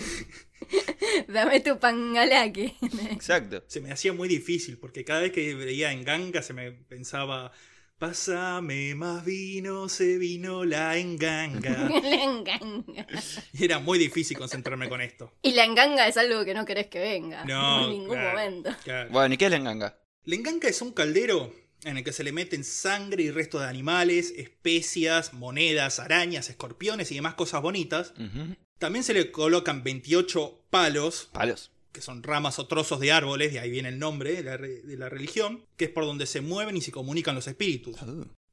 Dame 1.27 1.59
tu 1.59 1.79
pangalaque. 1.79 2.75
exacto. 3.11 3.63
Se 3.67 3.81
me 3.81 3.91
hacía 3.91 4.13
muy 4.13 4.27
difícil 4.27 4.77
porque 4.77 5.03
cada 5.05 5.21
vez 5.21 5.31
que 5.31 5.53
veía 5.55 5.91
enganga 5.91 6.41
se 6.41 6.53
me 6.53 6.71
pensaba, 6.71 7.51
pásame 7.97 8.95
más 8.95 9.23
vino, 9.25 9.89
se 9.89 10.17
vino 10.17 10.65
la 10.65 10.97
enganga. 10.97 11.89
La 12.03 12.23
enganga. 12.23 13.07
Y 13.53 13.65
era 13.65 13.79
muy 13.79 13.97
difícil 13.99 14.37
concentrarme 14.37 14.89
con 14.89 15.01
esto. 15.01 15.33
Y 15.41 15.51
la 15.53 15.63
enganga 15.65 16.07
es 16.07 16.17
algo 16.17 16.43
que 16.45 16.53
no 16.53 16.65
querés 16.65 16.87
que 16.87 16.99
venga. 16.99 17.43
No, 17.45 17.85
En 17.85 17.89
ningún 17.91 18.15
claro, 18.15 18.29
momento. 18.37 18.69
claro. 18.83 19.09
Bueno, 19.11 19.33
¿y 19.35 19.37
qué 19.37 19.45
es 19.45 19.51
la 19.51 19.57
enganga? 19.57 19.97
La 20.23 20.35
enganga 20.35 20.67
es 20.67 20.81
un 20.81 20.91
caldero 20.91 21.53
en 21.83 21.97
el 21.97 22.03
que 22.03 22.13
se 22.13 22.23
le 22.23 22.31
meten 22.31 22.63
sangre 22.63 23.23
y 23.23 23.31
restos 23.31 23.61
de 23.61 23.67
animales, 23.67 24.33
especias, 24.35 25.33
monedas, 25.33 25.99
arañas, 25.99 26.49
escorpiones 26.49 27.11
y 27.11 27.15
demás 27.15 27.35
cosas 27.35 27.61
bonitas. 27.61 28.13
También 28.79 29.03
se 29.03 29.13
le 29.13 29.31
colocan 29.31 29.83
28 29.83 30.65
palos, 30.69 31.29
Palos. 31.31 31.71
Que 31.95 32.01
son 32.01 32.21
ramas 32.23 32.59
o 32.59 32.67
trozos 32.67 32.99
de 32.99 33.13
árboles, 33.13 33.53
de 33.53 33.59
ahí 33.59 33.71
viene 33.71 33.87
el 33.87 33.99
nombre 33.99 34.33
de 34.33 34.43
la, 34.43 34.57
de 34.57 34.97
la 34.97 35.07
religión, 35.07 35.65
que 35.77 35.85
es 35.85 35.91
por 35.91 36.03
donde 36.03 36.25
se 36.25 36.41
mueven 36.41 36.75
y 36.75 36.81
se 36.81 36.91
comunican 36.91 37.35
los 37.35 37.47
espíritus. 37.47 37.95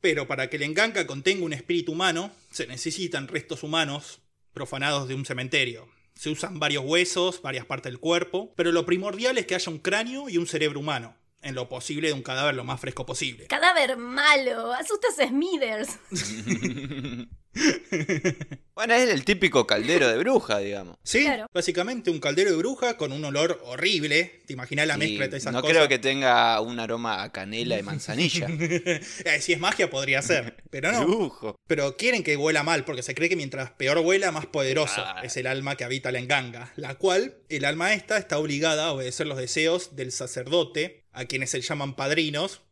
Pero 0.00 0.28
para 0.28 0.48
que 0.48 0.58
la 0.58 0.64
enganga 0.64 1.06
contenga 1.08 1.44
un 1.44 1.52
espíritu 1.52 1.92
humano, 1.92 2.30
se 2.52 2.68
necesitan 2.68 3.26
restos 3.26 3.64
humanos 3.64 4.20
profanados 4.52 5.08
de 5.08 5.16
un 5.16 5.26
cementerio. 5.26 5.88
Se 6.14 6.30
usan 6.30 6.60
varios 6.60 6.84
huesos, 6.84 7.42
varias 7.42 7.66
partes 7.66 7.90
del 7.90 7.98
cuerpo, 7.98 8.52
pero 8.56 8.70
lo 8.70 8.86
primordial 8.86 9.36
es 9.38 9.46
que 9.46 9.56
haya 9.56 9.72
un 9.72 9.78
cráneo 9.78 10.28
y 10.28 10.38
un 10.38 10.46
cerebro 10.46 10.78
humano, 10.78 11.16
en 11.42 11.54
lo 11.54 11.68
posible 11.68 12.08
de 12.08 12.14
un 12.14 12.22
cadáver 12.22 12.54
lo 12.54 12.64
más 12.64 12.80
fresco 12.80 13.04
posible. 13.06 13.46
Cadáver 13.48 13.96
malo. 13.96 14.72
Asustas 14.72 15.18
a 15.18 15.28
Smithers. 15.28 15.98
Bueno, 18.74 18.94
es 18.94 19.10
el 19.10 19.24
típico 19.26 19.66
caldero 19.66 20.08
de 20.08 20.16
bruja, 20.16 20.58
digamos. 20.58 20.96
Sí, 21.04 21.24
Claro. 21.24 21.46
básicamente 21.52 22.10
un 22.10 22.18
caldero 22.18 22.50
de 22.50 22.56
bruja 22.56 22.96
con 22.96 23.12
un 23.12 23.22
olor 23.26 23.60
horrible. 23.66 24.40
¿Te 24.46 24.54
imaginas 24.54 24.86
la 24.86 24.94
Sí, 24.94 25.00
mezcla 25.00 25.24
de 25.24 25.28
todas 25.28 25.42
esas 25.42 25.52
no 25.52 25.60
cosas? 25.60 25.76
creo 25.76 25.88
que 25.88 25.98
tenga 25.98 26.58
un 26.62 26.80
aroma 26.80 27.22
a 27.22 27.30
canela 27.30 27.78
y 27.78 27.82
manzanilla. 27.82 28.48
Eh, 29.24 29.40
si 29.40 29.52
es 29.52 29.60
magia 29.60 29.90
podría 29.90 30.22
ser, 30.22 30.56
pero 30.70 30.90
no. 30.90 31.04
Lujo. 31.04 31.56
Pero 31.66 31.96
quieren 31.98 32.22
que 32.24 32.36
huela 32.36 32.62
mal, 32.62 32.84
porque 32.86 33.02
se 33.02 33.14
cree 33.14 33.28
que 33.28 33.36
mientras 33.36 33.70
peor 33.72 33.98
huela, 33.98 34.32
más 34.32 34.46
poderoso 34.46 35.02
Ah. 35.04 35.20
es 35.22 35.36
el 35.36 35.46
alma 35.46 35.76
que 35.76 35.84
habita 35.84 36.10
la 36.10 36.18
enganga. 36.18 36.72
La 36.76 36.94
cual, 36.94 37.36
el 37.50 37.66
alma 37.66 37.92
esta 37.92 38.16
está 38.16 38.38
obligada 38.38 38.86
a 38.86 38.92
obedecer 38.92 39.26
los 39.26 39.36
deseos 39.36 39.94
del 39.94 40.10
sacerdote, 40.12 41.01
a 41.12 41.24
quienes 41.26 41.50
se 41.50 41.60
llaman 41.60 41.94
padrinos, 41.94 42.62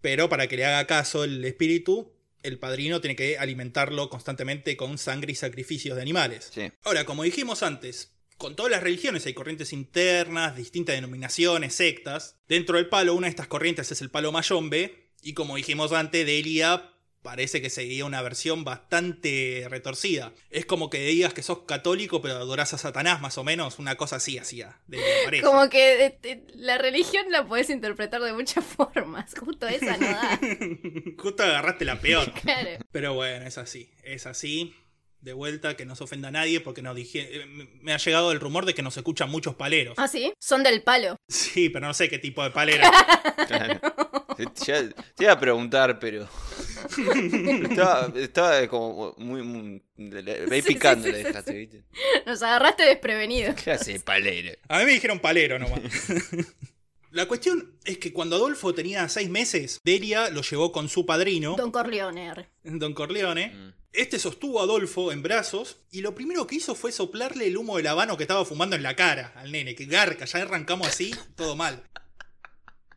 pero 0.00 0.28
para 0.28 0.48
que 0.48 0.56
le 0.56 0.64
haga 0.64 0.86
caso 0.86 1.24
el 1.24 1.44
espíritu, 1.44 2.12
el 2.42 2.58
padrino 2.58 3.00
tiene 3.00 3.16
que 3.16 3.38
alimentarlo 3.38 4.10
constantemente 4.10 4.76
con 4.76 4.98
sangre 4.98 5.32
y 5.32 5.34
sacrificios 5.36 5.96
de 5.96 6.02
animales. 6.02 6.50
Sí. 6.52 6.72
Ahora, 6.82 7.04
como 7.04 7.22
dijimos 7.22 7.62
antes, 7.62 8.12
con 8.36 8.56
todas 8.56 8.72
las 8.72 8.82
religiones 8.82 9.26
hay 9.26 9.34
corrientes 9.34 9.72
internas, 9.72 10.56
distintas 10.56 10.96
denominaciones, 10.96 11.74
sectas. 11.74 12.36
Dentro 12.48 12.76
del 12.76 12.88
palo, 12.88 13.14
una 13.14 13.28
de 13.28 13.30
estas 13.30 13.46
corrientes 13.46 13.90
es 13.92 14.02
el 14.02 14.10
palo 14.10 14.32
mayombe, 14.32 15.12
y 15.22 15.32
como 15.32 15.56
dijimos 15.56 15.92
antes, 15.92 16.26
Delia 16.26 16.93
parece 17.24 17.62
que 17.62 17.70
seguía 17.70 18.04
una 18.04 18.20
versión 18.22 18.64
bastante 18.64 19.66
retorcida. 19.68 20.32
Es 20.50 20.66
como 20.66 20.90
que 20.90 21.04
digas 21.06 21.32
que 21.32 21.42
sos 21.42 21.60
católico 21.60 22.20
pero 22.20 22.34
adorás 22.34 22.74
a 22.74 22.78
Satanás, 22.78 23.20
más 23.22 23.38
o 23.38 23.44
menos, 23.44 23.78
una 23.78 23.96
cosa 23.96 24.16
así 24.16 24.38
hacía. 24.38 24.78
Como 25.42 25.68
que 25.70 26.18
la 26.54 26.76
religión 26.78 27.24
la 27.30 27.46
puedes 27.46 27.70
interpretar 27.70 28.20
de 28.20 28.34
muchas 28.34 28.64
formas. 28.76 29.34
Justo 29.36 29.66
esa 29.66 29.96
no 29.96 30.06
da. 30.06 30.38
Justo 31.18 31.42
agarraste 31.42 31.84
la 31.84 32.00
peor. 32.00 32.32
Claro. 32.44 32.70
Pero 32.92 33.14
bueno, 33.14 33.46
es 33.46 33.56
así, 33.56 33.90
es 34.02 34.26
así. 34.26 34.74
De 35.20 35.32
vuelta, 35.32 35.74
que 35.74 35.86
no 35.86 35.96
se 35.96 36.04
ofenda 36.04 36.28
a 36.28 36.30
nadie, 36.30 36.60
porque 36.60 36.82
nos 36.82 36.94
dije, 36.94 37.26
eh, 37.40 37.46
me 37.80 37.94
ha 37.94 37.96
llegado 37.96 38.30
el 38.32 38.40
rumor 38.40 38.66
de 38.66 38.74
que 38.74 38.82
nos 38.82 38.98
escuchan 38.98 39.30
muchos 39.30 39.54
paleros. 39.54 39.94
Ah, 39.96 40.06
sí. 40.08 40.34
Son 40.38 40.62
del 40.62 40.82
palo. 40.82 41.16
Sí, 41.26 41.70
pero 41.70 41.86
no 41.86 41.94
sé 41.94 42.10
qué 42.10 42.18
tipo 42.18 42.42
de 42.44 42.50
palera. 42.50 42.90
Claro. 43.48 43.80
Ya- 44.66 44.88
te 45.14 45.24
iba 45.24 45.32
a 45.32 45.38
preguntar, 45.40 45.98
pero. 45.98 46.28
estaba, 47.70 48.12
estaba 48.16 48.68
como 48.68 49.14
muy. 49.18 49.42
muy 49.42 49.82
Sí, 49.96 50.62
sí, 50.62 50.62
picando 50.62 51.06
sí, 51.06 51.12
dejaste. 51.12 51.52
¿viste? 51.52 51.84
Nos 52.26 52.42
agarraste 52.42 52.84
desprevenidos. 52.84 53.54
¿Qué 53.62 53.70
hace 53.72 54.00
palero? 54.00 54.52
A 54.68 54.78
mí 54.80 54.84
me 54.86 54.92
dijeron 54.92 55.18
palero 55.20 55.58
nomás. 55.58 55.80
La 57.10 57.26
cuestión 57.26 57.78
es 57.84 57.98
que 57.98 58.12
cuando 58.12 58.34
Adolfo 58.34 58.74
tenía 58.74 59.08
seis 59.08 59.30
meses, 59.30 59.80
Delia 59.84 60.30
lo 60.30 60.42
llevó 60.42 60.72
con 60.72 60.88
su 60.88 61.06
padrino, 61.06 61.54
Don 61.56 61.70
Corleone. 61.70 62.48
Don 62.64 62.92
Corleone. 62.92 63.50
Mm. 63.54 63.72
Este 63.92 64.18
sostuvo 64.18 64.58
a 64.60 64.64
Adolfo 64.64 65.12
en 65.12 65.22
brazos 65.22 65.78
y 65.92 66.00
lo 66.00 66.16
primero 66.16 66.48
que 66.48 66.56
hizo 66.56 66.74
fue 66.74 66.90
soplarle 66.90 67.46
el 67.46 67.56
humo 67.56 67.76
del 67.76 67.86
habano 67.86 68.16
que 68.16 68.24
estaba 68.24 68.44
fumando 68.44 68.74
en 68.74 68.82
la 68.82 68.96
cara 68.96 69.32
al 69.36 69.52
nene, 69.52 69.76
que 69.76 69.84
garca, 69.84 70.24
ya 70.24 70.40
arrancamos 70.42 70.88
así, 70.88 71.14
todo 71.36 71.54
mal. 71.54 71.84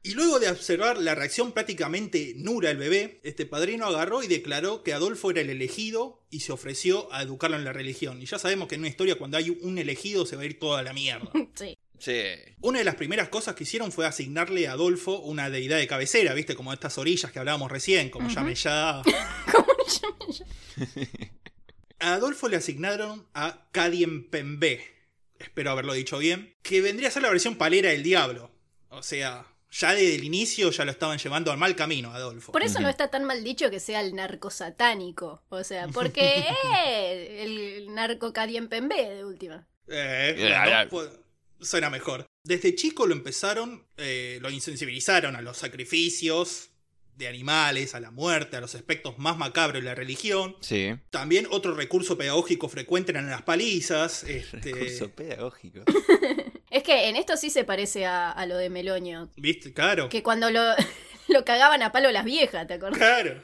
Y 0.03 0.13
luego 0.13 0.39
de 0.39 0.49
observar 0.49 0.97
la 0.97 1.15
reacción 1.15 1.51
prácticamente 1.51 2.33
nura 2.37 2.69
del 2.69 2.77
bebé, 2.77 3.19
este 3.23 3.45
padrino 3.45 3.85
agarró 3.85 4.23
y 4.23 4.27
declaró 4.27 4.83
que 4.83 4.93
Adolfo 4.93 5.31
era 5.31 5.41
el 5.41 5.49
elegido 5.49 6.25
y 6.29 6.41
se 6.41 6.51
ofreció 6.51 7.11
a 7.13 7.23
educarlo 7.23 7.57
en 7.57 7.65
la 7.65 7.73
religión. 7.73 8.21
Y 8.21 8.25
ya 8.25 8.39
sabemos 8.39 8.67
que 8.67 8.75
en 8.75 8.81
una 8.81 8.89
historia 8.89 9.17
cuando 9.17 9.37
hay 9.37 9.49
un 9.49 9.77
elegido 9.77 10.25
se 10.25 10.35
va 10.35 10.43
a 10.43 10.45
ir 10.45 10.59
toda 10.59 10.83
la 10.83 10.93
mierda. 10.93 11.31
Sí. 11.55 11.77
Sí. 11.99 12.21
Una 12.61 12.77
de 12.77 12.85
las 12.85 12.93
primeras 12.93 13.29
cosas 13.29 13.55
que 13.55 13.63
hicieron 13.63 13.91
fue 13.91 14.05
asignarle 14.05 14.67
a 14.67 14.73
Adolfo 14.73 15.17
una 15.19 15.49
deidad 15.49 15.77
de 15.77 15.87
cabecera, 15.87 16.35
¿viste? 16.35 16.55
Como 16.55 16.71
estas 16.71 16.95
orillas 16.99 17.31
que 17.31 17.39
hablábamos 17.39 17.71
recién, 17.71 18.11
como 18.11 18.29
llame 18.29 18.53
ya. 18.53 19.01
¿Cómo 19.51 19.83
llama 19.83 20.25
yo? 20.29 20.45
A 21.99 22.13
Adolfo 22.13 22.47
le 22.47 22.57
asignaron 22.57 23.25
a 23.33 23.67
Cadien 23.71 24.29
Pembe, 24.29 24.83
espero 25.39 25.71
haberlo 25.71 25.93
dicho 25.93 26.19
bien, 26.19 26.53
que 26.61 26.81
vendría 26.81 27.07
a 27.07 27.11
ser 27.11 27.23
la 27.23 27.29
versión 27.29 27.55
palera 27.55 27.89
del 27.89 28.03
diablo. 28.03 28.51
O 28.89 29.01
sea, 29.01 29.47
ya 29.71 29.93
desde 29.93 30.15
el 30.15 30.23
inicio 30.23 30.71
ya 30.71 30.85
lo 30.85 30.91
estaban 30.91 31.17
llevando 31.17 31.51
al 31.51 31.57
mal 31.57 31.75
camino, 31.75 32.11
Adolfo. 32.11 32.51
Por 32.51 32.63
eso 32.63 32.79
no 32.79 32.89
está 32.89 33.09
tan 33.09 33.23
mal 33.25 33.43
dicho 33.43 33.69
que 33.69 33.79
sea 33.79 34.01
el 34.01 34.15
narco 34.15 34.49
satánico. 34.49 35.43
O 35.49 35.63
sea, 35.63 35.87
porque 35.87 36.45
eh, 36.85 37.43
el 37.43 37.93
narco 37.93 38.33
Cadien 38.33 38.67
Pembe 38.67 38.95
de 38.95 39.25
última. 39.25 39.67
Eh, 39.87 40.87
suena 41.59 41.89
mejor. 41.89 42.25
Desde 42.43 42.75
chico 42.75 43.07
lo 43.07 43.13
empezaron, 43.13 43.85
eh, 43.97 44.39
lo 44.41 44.49
insensibilizaron 44.49 45.35
a 45.35 45.41
los 45.41 45.57
sacrificios 45.57 46.69
de 47.17 47.27
animales, 47.27 47.95
a 47.95 47.99
la 47.99 48.11
muerte, 48.11 48.57
a 48.57 48.61
los 48.61 48.75
aspectos 48.75 49.17
más 49.17 49.37
macabros 49.37 49.81
de 49.81 49.85
la 49.85 49.95
religión. 49.95 50.55
Sí. 50.61 50.93
También 51.09 51.47
otro 51.49 51.73
recurso 51.73 52.17
pedagógico 52.17 52.69
frecuente 52.69 53.11
eran 53.11 53.29
las 53.29 53.41
palizas. 53.41 54.23
Este, 54.27 54.71
Recurso 54.71 55.09
pedagógico. 55.09 55.81
Es 56.69 56.83
que 56.83 57.07
en 57.09 57.15
esto 57.15 57.37
sí 57.37 57.49
se 57.49 57.63
parece 57.63 58.05
a, 58.05 58.31
a 58.31 58.45
lo 58.45 58.57
de 58.57 58.69
Melonio. 58.69 59.29
¿Viste? 59.37 59.73
Claro. 59.73 60.09
Que 60.09 60.23
cuando 60.23 60.51
lo, 60.51 60.61
lo 61.27 61.45
cagaban 61.45 61.81
a 61.81 61.91
palo 61.91 62.11
las 62.11 62.25
viejas, 62.25 62.67
¿te 62.67 62.73
acordás? 62.73 62.97
Claro. 62.97 63.43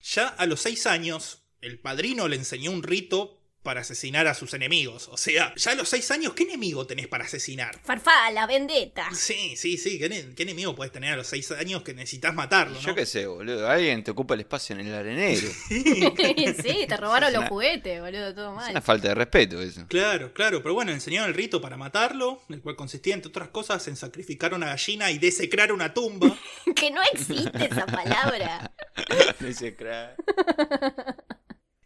Ya 0.00 0.28
a 0.28 0.46
los 0.46 0.60
seis 0.60 0.86
años, 0.86 1.44
el 1.60 1.78
padrino 1.78 2.28
le 2.28 2.36
enseñó 2.36 2.70
un 2.70 2.82
rito 2.82 3.40
para 3.64 3.80
asesinar 3.80 4.28
a 4.28 4.34
sus 4.34 4.54
enemigos. 4.54 5.08
O 5.10 5.16
sea, 5.16 5.52
ya 5.56 5.72
a 5.72 5.74
los 5.74 5.88
seis 5.88 6.08
años, 6.12 6.34
¿qué 6.34 6.44
enemigo 6.44 6.86
tenés 6.86 7.08
para 7.08 7.24
asesinar? 7.24 7.80
Farfala, 7.82 8.46
vendetta. 8.46 9.08
Sí, 9.12 9.56
sí, 9.56 9.76
sí. 9.78 9.98
¿Qué, 9.98 10.32
qué 10.36 10.42
enemigo 10.44 10.76
puedes 10.76 10.92
tener 10.92 11.14
a 11.14 11.16
los 11.16 11.26
seis 11.26 11.50
años 11.50 11.82
que 11.82 11.94
necesitas 11.94 12.32
matarlo? 12.34 12.78
Yo 12.78 12.88
¿no? 12.90 12.94
qué 12.94 13.06
sé, 13.06 13.26
boludo. 13.26 13.68
Alguien 13.68 14.04
te 14.04 14.12
ocupa 14.12 14.34
el 14.34 14.40
espacio 14.40 14.76
en 14.78 14.86
el 14.86 14.94
arenero. 14.94 15.48
sí, 15.68 16.84
te 16.86 16.96
robaron 16.96 17.28
Es 17.28 17.32
los 17.34 17.40
una- 17.40 17.48
juguetes, 17.48 18.00
boludo, 18.00 18.34
todo 18.34 18.50
Es 18.50 18.56
mal. 18.56 18.70
una 18.70 18.80
falta 18.82 19.08
de 19.08 19.14
respeto 19.14 19.60
eso. 19.60 19.86
Claro, 19.88 20.32
claro, 20.32 20.62
pero 20.62 20.74
bueno, 20.74 20.92
enseñaron 20.92 21.28
el 21.28 21.34
rito 21.34 21.60
para 21.60 21.76
matarlo, 21.76 22.42
el 22.50 22.60
cual 22.60 22.76
consistía, 22.76 23.14
entre 23.14 23.30
otras 23.30 23.48
cosas, 23.48 23.88
en 23.88 23.96
sacrificar 23.96 24.52
una 24.54 24.66
gallina 24.66 25.10
y 25.10 25.18
desecrar 25.18 25.72
una 25.72 25.92
tumba. 25.94 26.36
Que 26.76 26.90
no 26.90 27.00
existe 27.12 27.64
esa 27.66 27.86
palabra. 27.86 28.70
Ese 29.40 29.74
crack. 29.76 30.16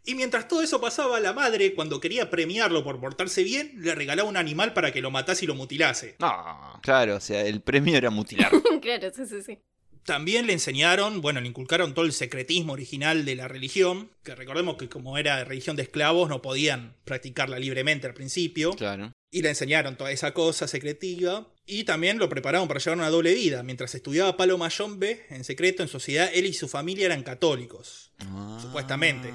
Y 0.09 0.15
mientras 0.15 0.47
todo 0.47 0.63
eso 0.63 0.81
pasaba, 0.81 1.19
la 1.19 1.33
madre, 1.33 1.75
cuando 1.75 1.99
quería 1.99 2.31
premiarlo 2.31 2.83
por 2.83 2.99
portarse 2.99 3.43
bien, 3.43 3.73
le 3.77 3.93
regalaba 3.93 4.27
un 4.27 4.37
animal 4.37 4.73
para 4.73 4.91
que 4.91 5.01
lo 5.01 5.11
matase 5.11 5.45
y 5.45 5.47
lo 5.47 5.53
mutilase. 5.53 6.15
No, 6.19 6.79
claro, 6.81 7.17
o 7.17 7.19
sea, 7.19 7.45
el 7.45 7.61
premio 7.61 7.95
era 7.95 8.09
mutilar. 8.09 8.51
claro, 8.81 9.11
sí, 9.15 9.25
sí, 9.27 9.41
sí. 9.43 9.59
También 10.05 10.47
le 10.47 10.53
enseñaron, 10.53 11.21
bueno, 11.21 11.39
le 11.41 11.47
inculcaron 11.47 11.93
todo 11.93 12.05
el 12.05 12.13
secretismo 12.13 12.73
original 12.73 13.23
de 13.23 13.35
la 13.35 13.47
religión, 13.47 14.09
que 14.23 14.33
recordemos 14.33 14.77
que 14.77 14.89
como 14.89 15.19
era 15.19 15.43
religión 15.43 15.75
de 15.75 15.83
esclavos 15.83 16.27
no 16.27 16.41
podían 16.41 16.95
practicarla 17.03 17.59
libremente 17.59 18.07
al 18.07 18.15
principio, 18.15 18.73
Claro. 18.73 19.11
y 19.29 19.43
le 19.43 19.49
enseñaron 19.49 19.95
toda 19.95 20.11
esa 20.11 20.33
cosa 20.33 20.67
secretiva, 20.67 21.53
y 21.67 21.83
también 21.83 22.17
lo 22.17 22.29
prepararon 22.29 22.67
para 22.67 22.79
llevar 22.79 22.97
una 22.97 23.11
doble 23.11 23.35
vida. 23.35 23.61
Mientras 23.61 23.93
estudiaba 23.93 24.35
Palo 24.37 24.57
Mayombe, 24.57 25.27
en 25.29 25.43
secreto, 25.43 25.83
en 25.83 25.89
sociedad, 25.89 26.31
él 26.33 26.47
y 26.47 26.53
su 26.53 26.67
familia 26.67 27.05
eran 27.05 27.21
católicos. 27.21 28.11
Supuestamente. 28.59 29.31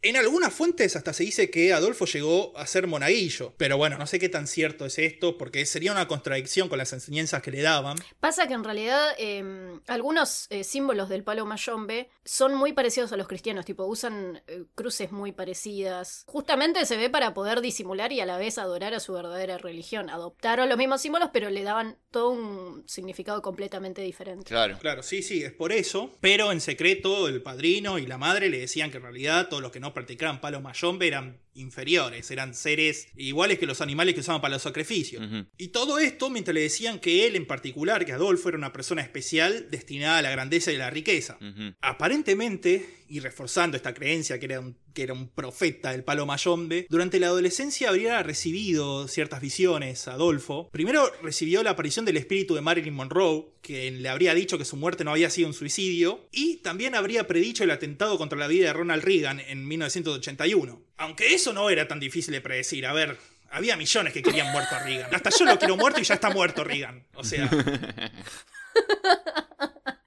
En 0.00 0.16
algunas 0.16 0.54
fuentes 0.54 0.94
hasta 0.94 1.12
se 1.12 1.24
dice 1.24 1.50
que 1.50 1.72
Adolfo 1.72 2.04
llegó 2.04 2.56
a 2.56 2.68
ser 2.68 2.86
monaguillo, 2.86 3.52
pero 3.56 3.76
bueno, 3.76 3.98
no 3.98 4.06
sé 4.06 4.20
qué 4.20 4.28
tan 4.28 4.46
cierto 4.46 4.86
es 4.86 4.96
esto, 4.96 5.36
porque 5.36 5.66
sería 5.66 5.90
una 5.90 6.06
contradicción 6.06 6.68
con 6.68 6.78
las 6.78 6.92
enseñanzas 6.92 7.42
que 7.42 7.50
le 7.50 7.62
daban. 7.62 7.96
Pasa 8.20 8.46
que 8.46 8.54
en 8.54 8.62
realidad 8.62 9.08
eh, 9.18 9.42
algunos 9.88 10.46
eh, 10.50 10.62
símbolos 10.62 11.08
del 11.08 11.24
palo 11.24 11.46
mayombe 11.46 12.10
son 12.24 12.54
muy 12.54 12.74
parecidos 12.74 13.12
a 13.12 13.16
los 13.16 13.26
cristianos, 13.26 13.64
tipo 13.64 13.86
usan 13.86 14.40
eh, 14.46 14.66
cruces 14.76 15.10
muy 15.10 15.32
parecidas. 15.32 16.22
Justamente 16.26 16.86
se 16.86 16.96
ve 16.96 17.10
para 17.10 17.34
poder 17.34 17.60
disimular 17.60 18.12
y 18.12 18.20
a 18.20 18.26
la 18.26 18.38
vez 18.38 18.58
adorar 18.58 18.94
a 18.94 19.00
su 19.00 19.14
verdadera 19.14 19.58
religión. 19.58 20.10
Adoptaron 20.10 20.68
los 20.68 20.78
mismos 20.78 21.02
símbolos, 21.02 21.30
pero 21.32 21.50
le 21.50 21.64
daban 21.64 21.98
todo 22.12 22.30
un 22.30 22.84
significado 22.86 23.42
completamente 23.42 24.02
diferente. 24.02 24.44
Claro. 24.44 24.78
Claro, 24.78 25.02
sí, 25.02 25.22
sí, 25.22 25.42
es 25.42 25.52
por 25.52 25.72
eso. 25.72 26.16
Pero 26.20 26.52
en 26.52 26.60
secreto 26.60 27.26
el 27.26 27.42
padrino 27.42 27.98
y 27.98 28.06
la 28.06 28.16
madre 28.16 28.48
le 28.48 28.60
decían 28.60 28.92
que 28.92 28.98
en 28.98 29.02
realidad 29.02 29.48
todos 29.48 29.60
los 29.60 29.72
que 29.72 29.80
no 29.80 29.87
practicaban 29.92 30.40
palo 30.40 30.60
mayombe 30.60 31.06
eran 31.06 31.38
inferiores, 31.54 32.30
eran 32.30 32.54
seres 32.54 33.08
iguales 33.16 33.58
que 33.58 33.66
los 33.66 33.80
animales 33.80 34.14
que 34.14 34.20
usaban 34.20 34.40
para 34.40 34.54
los 34.54 34.62
sacrificios. 34.62 35.22
Y 35.56 35.68
todo 35.68 35.98
esto 35.98 36.30
mientras 36.30 36.54
le 36.54 36.60
decían 36.60 36.98
que 36.98 37.26
él 37.26 37.36
en 37.36 37.46
particular, 37.46 38.04
que 38.04 38.12
Adolfo 38.12 38.48
era 38.48 38.58
una 38.58 38.72
persona 38.72 39.02
especial 39.02 39.68
destinada 39.70 40.18
a 40.18 40.22
la 40.22 40.30
grandeza 40.30 40.72
y 40.72 40.76
la 40.76 40.90
riqueza. 40.90 41.38
Aparentemente, 41.80 42.97
y 43.08 43.20
reforzando 43.20 43.76
esta 43.76 43.94
creencia 43.94 44.38
que 44.38 44.46
era 44.46 44.60
un, 44.60 44.76
que 44.94 45.02
era 45.02 45.12
un 45.12 45.28
profeta 45.28 45.92
del 45.92 46.04
palo 46.04 46.26
mayombe, 46.26 46.86
durante 46.88 47.20
la 47.20 47.28
adolescencia 47.28 47.88
habría 47.88 48.22
recibido 48.22 49.08
ciertas 49.08 49.40
visiones 49.40 50.08
Adolfo. 50.08 50.68
Primero 50.70 51.10
recibió 51.22 51.62
la 51.62 51.70
aparición 51.70 52.04
del 52.04 52.16
espíritu 52.16 52.54
de 52.54 52.60
Marilyn 52.60 52.94
Monroe, 52.94 53.46
que 53.62 53.90
le 53.90 54.08
habría 54.08 54.34
dicho 54.34 54.58
que 54.58 54.64
su 54.64 54.76
muerte 54.76 55.04
no 55.04 55.10
había 55.10 55.30
sido 55.30 55.48
un 55.48 55.54
suicidio, 55.54 56.28
y 56.30 56.56
también 56.56 56.94
habría 56.94 57.26
predicho 57.26 57.64
el 57.64 57.70
atentado 57.70 58.18
contra 58.18 58.38
la 58.38 58.46
vida 58.46 58.68
de 58.68 58.72
Ronald 58.72 59.04
Reagan 59.04 59.40
en 59.40 59.66
1981. 59.66 60.82
Aunque 60.96 61.34
eso 61.34 61.52
no 61.52 61.70
era 61.70 61.88
tan 61.88 62.00
difícil 62.00 62.32
de 62.32 62.40
predecir, 62.40 62.86
a 62.86 62.92
ver... 62.92 63.16
Había 63.50 63.78
millones 63.78 64.12
que 64.12 64.22
querían 64.22 64.52
muerto 64.52 64.74
a 64.74 64.80
Reagan. 64.80 65.14
Hasta 65.14 65.30
yo 65.30 65.46
lo 65.46 65.58
quiero 65.58 65.78
muerto 65.78 66.00
y 66.00 66.04
ya 66.04 66.12
está 66.12 66.28
muerto 66.28 66.64
Reagan. 66.64 67.06
O 67.14 67.24
sea, 67.24 67.48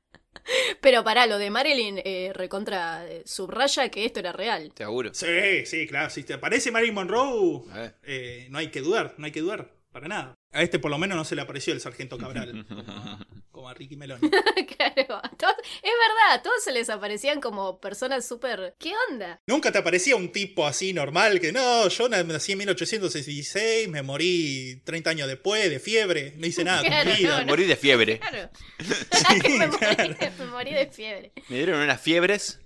Pero 0.81 1.03
para 1.03 1.25
lo 1.27 1.37
de 1.37 1.49
Marilyn, 1.49 2.01
eh, 2.03 2.31
recontra 2.33 3.05
eh, 3.07 3.23
subraya 3.25 3.89
que 3.89 4.05
esto 4.05 4.19
era 4.19 4.31
real. 4.31 4.71
Te 4.73 4.83
auguro. 4.83 5.13
Sí, 5.13 5.65
sí, 5.65 5.87
claro. 5.87 6.09
Si 6.09 6.23
te 6.23 6.33
aparece 6.33 6.71
Marilyn 6.71 6.95
Monroe, 6.95 7.61
ver. 7.73 7.95
eh, 8.03 8.47
no 8.49 8.57
hay 8.57 8.67
que 8.67 8.81
dudar, 8.81 9.15
no 9.17 9.25
hay 9.25 9.31
que 9.31 9.41
dudar, 9.41 9.71
para 9.91 10.07
nada. 10.07 10.35
A 10.53 10.61
este 10.63 10.79
por 10.79 10.91
lo 10.91 10.97
menos 10.97 11.15
no 11.17 11.23
se 11.23 11.35
le 11.35 11.41
apareció 11.41 11.73
el 11.73 11.79
sargento 11.79 12.17
Cabral, 12.17 12.65
como 12.67 12.83
como 13.61 13.69
a 13.69 13.75
Ricky 13.75 13.95
Meloni. 13.95 14.27
claro, 14.77 15.21
todos- 15.37 15.55
es 15.83 15.91
verdad, 16.07 16.31
a 16.33 16.41
todos 16.41 16.63
se 16.63 16.71
les 16.71 16.89
aparecían 16.89 17.39
como 17.39 17.79
personas 17.79 18.25
súper... 18.27 18.73
¿Qué 18.79 18.91
onda? 19.11 19.39
Nunca 19.45 19.71
te 19.71 19.77
aparecía 19.77 20.15
un 20.15 20.31
tipo 20.31 20.65
así 20.65 20.93
normal 20.93 21.39
que 21.39 21.51
no, 21.51 21.87
yo 21.87 22.09
na- 22.09 22.23
nací 22.23 22.53
en 22.53 22.57
1866, 22.57 23.87
me 23.87 24.01
morí 24.01 24.81
30 24.83 25.11
años 25.11 25.27
después 25.27 25.69
de 25.69 25.79
fiebre, 25.79 26.33
no 26.37 26.47
hice 26.47 26.63
nada 26.63 26.81
Claro, 26.81 27.03
con 27.11 27.13
mi 27.13 27.19
vida. 27.19 27.41
no, 27.41 27.45
Morí 27.51 27.65
de 27.65 27.75
fiebre. 27.75 28.19
Claro. 28.19 28.49
Sí, 29.43 29.49
me, 29.59 29.67
morí, 29.67 30.15
me 30.39 30.45
morí 30.47 30.73
de 30.73 30.87
fiebre. 30.87 31.31
Me 31.49 31.57
dieron 31.57 31.79
unas 31.81 32.01
fiebres. 32.01 32.59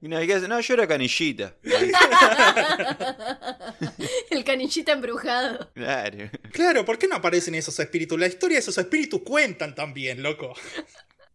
Mira, 0.00 0.26
¿qué 0.26 0.34
hace? 0.34 0.48
No, 0.48 0.58
yo 0.60 0.74
era 0.74 0.88
canillita. 0.88 1.56
El 4.30 4.44
canillita 4.44 4.92
embrujado. 4.92 5.70
Claro. 5.74 6.30
Claro, 6.52 6.84
¿por 6.86 6.98
qué 6.98 7.06
no 7.06 7.16
aparecen 7.16 7.54
esos 7.54 7.78
espíritus? 7.78 8.18
La 8.18 8.26
historia 8.26 8.56
de 8.56 8.60
esos 8.60 8.78
espíritus 8.78 9.20
cuentan 9.22 9.74
también, 9.74 10.22
loco. 10.22 10.54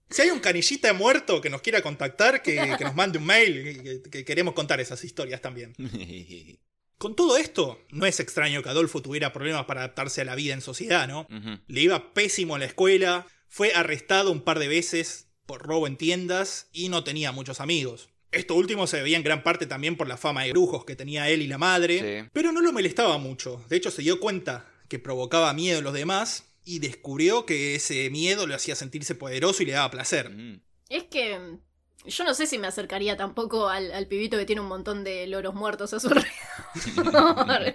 Si 0.09 0.23
hay 0.23 0.31
un 0.31 0.39
canillita 0.39 0.93
muerto 0.93 1.41
que 1.41 1.49
nos 1.49 1.61
quiera 1.61 1.81
contactar, 1.81 2.41
que, 2.41 2.75
que 2.77 2.83
nos 2.83 2.95
mande 2.95 3.19
un 3.19 3.25
mail, 3.25 3.81
que, 3.83 4.01
que 4.09 4.25
queremos 4.25 4.55
contar 4.55 4.79
esas 4.79 5.03
historias 5.03 5.41
también. 5.41 5.75
Con 6.97 7.15
todo 7.15 7.37
esto, 7.37 7.79
no 7.89 8.05
es 8.05 8.19
extraño 8.19 8.63
que 8.63 8.69
Adolfo 8.69 9.01
tuviera 9.01 9.33
problemas 9.33 9.65
para 9.65 9.81
adaptarse 9.81 10.21
a 10.21 10.25
la 10.25 10.33
vida 10.33 10.53
en 10.53 10.61
sociedad, 10.61 11.07
¿no? 11.07 11.27
Le 11.67 11.81
iba 11.81 12.13
pésimo 12.13 12.55
en 12.55 12.61
la 12.61 12.67
escuela, 12.67 13.27
fue 13.49 13.73
arrestado 13.73 14.31
un 14.31 14.41
par 14.41 14.59
de 14.59 14.69
veces 14.69 15.27
por 15.45 15.61
robo 15.61 15.87
en 15.87 15.97
tiendas 15.97 16.69
y 16.71 16.87
no 16.87 17.03
tenía 17.03 17.33
muchos 17.33 17.59
amigos. 17.59 18.09
Esto 18.35 18.55
último 18.55 18.85
se 18.85 18.97
debía 18.97 19.17
en 19.17 19.23
gran 19.23 19.43
parte 19.43 19.65
también 19.65 19.95
por 19.95 20.07
la 20.07 20.17
fama 20.17 20.43
de 20.43 20.51
brujos 20.51 20.85
que 20.85 20.95
tenía 20.95 21.29
él 21.29 21.41
y 21.41 21.47
la 21.47 21.57
madre, 21.57 22.21
Sí. 22.23 22.29
pero 22.33 22.51
no 22.51 22.61
lo 22.61 22.71
molestaba 22.73 23.17
mucho. 23.17 23.63
De 23.69 23.77
hecho, 23.77 23.89
se 23.91 24.01
dio 24.01 24.19
cuenta 24.19 24.69
que 24.89 24.99
provocaba 24.99 25.53
miedo 25.53 25.79
en 25.79 25.83
los 25.85 25.93
demás 25.93 26.45
y 26.63 26.79
descubrió 26.79 27.45
que 27.45 27.75
ese 27.75 28.09
miedo 28.09 28.45
lo 28.45 28.53
hacía 28.55 28.75
sentirse 28.75 29.15
poderoso 29.15 29.63
y 29.63 29.67
le 29.67 29.71
daba 29.73 29.89
placer. 29.91 30.29
Mm. 30.31 30.59
Es 30.89 31.03
que 31.05 31.39
yo 32.07 32.23
no 32.23 32.33
sé 32.33 32.47
si 32.47 32.57
me 32.57 32.67
acercaría 32.67 33.17
tampoco 33.17 33.67
al, 33.69 33.91
al 33.91 34.07
pibito 34.07 34.37
que 34.37 34.45
tiene 34.45 34.61
un 34.61 34.67
montón 34.67 35.03
de 35.03 35.27
loros 35.27 35.53
muertos 35.53 35.93
a 35.93 35.99
su 35.99 36.07
alrededor. 36.07 36.31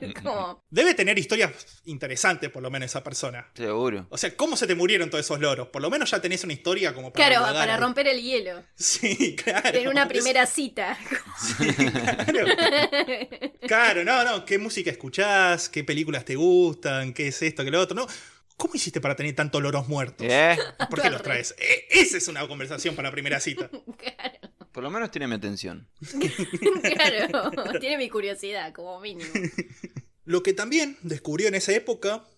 Es 0.00 0.14
como, 0.22 0.64
Debe 0.70 0.94
tener 0.94 1.18
historias 1.18 1.52
interesantes, 1.84 2.50
por 2.50 2.62
lo 2.62 2.70
menos, 2.70 2.86
esa 2.90 3.02
persona. 3.02 3.48
Seguro. 3.54 4.06
O 4.10 4.18
sea, 4.18 4.36
¿cómo 4.36 4.56
se 4.56 4.66
te 4.66 4.74
murieron 4.74 5.10
todos 5.10 5.24
esos 5.24 5.40
loros? 5.40 5.68
Por 5.68 5.82
lo 5.82 5.90
menos 5.90 6.10
ya 6.10 6.20
tenés 6.20 6.44
una 6.44 6.52
historia 6.52 6.94
como 6.94 7.12
para. 7.12 7.26
claro, 7.28 7.54
para 7.54 7.76
romper 7.76 8.08
el 8.08 8.20
hielo. 8.22 8.62
Sí, 8.74 9.36
claro. 9.44 9.78
En 9.78 9.88
una 9.88 10.02
Es- 10.02 10.08
primera 10.08 10.46
cita. 10.46 10.98
Claro. 12.26 12.46
Claro, 13.66 14.04
no, 14.04 14.24
no. 14.24 14.44
¿Qué 14.44 14.58
música 14.58 14.90
escuchás? 14.90 15.68
¿Qué 15.68 15.84
películas 15.84 16.24
te 16.24 16.34
gustan? 16.34 17.12
¿Qué 17.12 17.28
es 17.28 17.40
esto? 17.42 17.62
¿Qué 17.64 17.70
lo 17.70 17.80
otro? 17.80 17.94
No. 17.94 18.06
¿Cómo 18.60 18.74
hiciste 18.74 19.00
para 19.00 19.16
tener 19.16 19.34
tantos 19.34 19.62
loros 19.62 19.88
muertos? 19.88 20.26
¿Eh? 20.28 20.54
¿Por 20.90 21.00
qué 21.00 21.08
los 21.08 21.22
traes? 21.22 21.54
E- 21.58 21.86
esa 21.98 22.18
es 22.18 22.28
una 22.28 22.46
conversación 22.46 22.94
para 22.94 23.08
la 23.08 23.12
primera 23.12 23.40
cita. 23.40 23.70
claro, 23.96 24.38
Por 24.70 24.82
lo 24.82 24.90
menos 24.90 25.10
tiene 25.10 25.26
mi 25.26 25.34
atención. 25.36 25.88
claro. 26.82 27.50
Tiene 27.80 27.96
mi 27.96 28.08
curiosidad, 28.10 28.72
como 28.74 29.00
mínimo. 29.00 29.30
Lo 30.24 30.42
que 30.42 30.52
también 30.52 30.98
descubrió 31.02 31.48
en 31.48 31.54
esa 31.54 31.72
época 31.72 32.28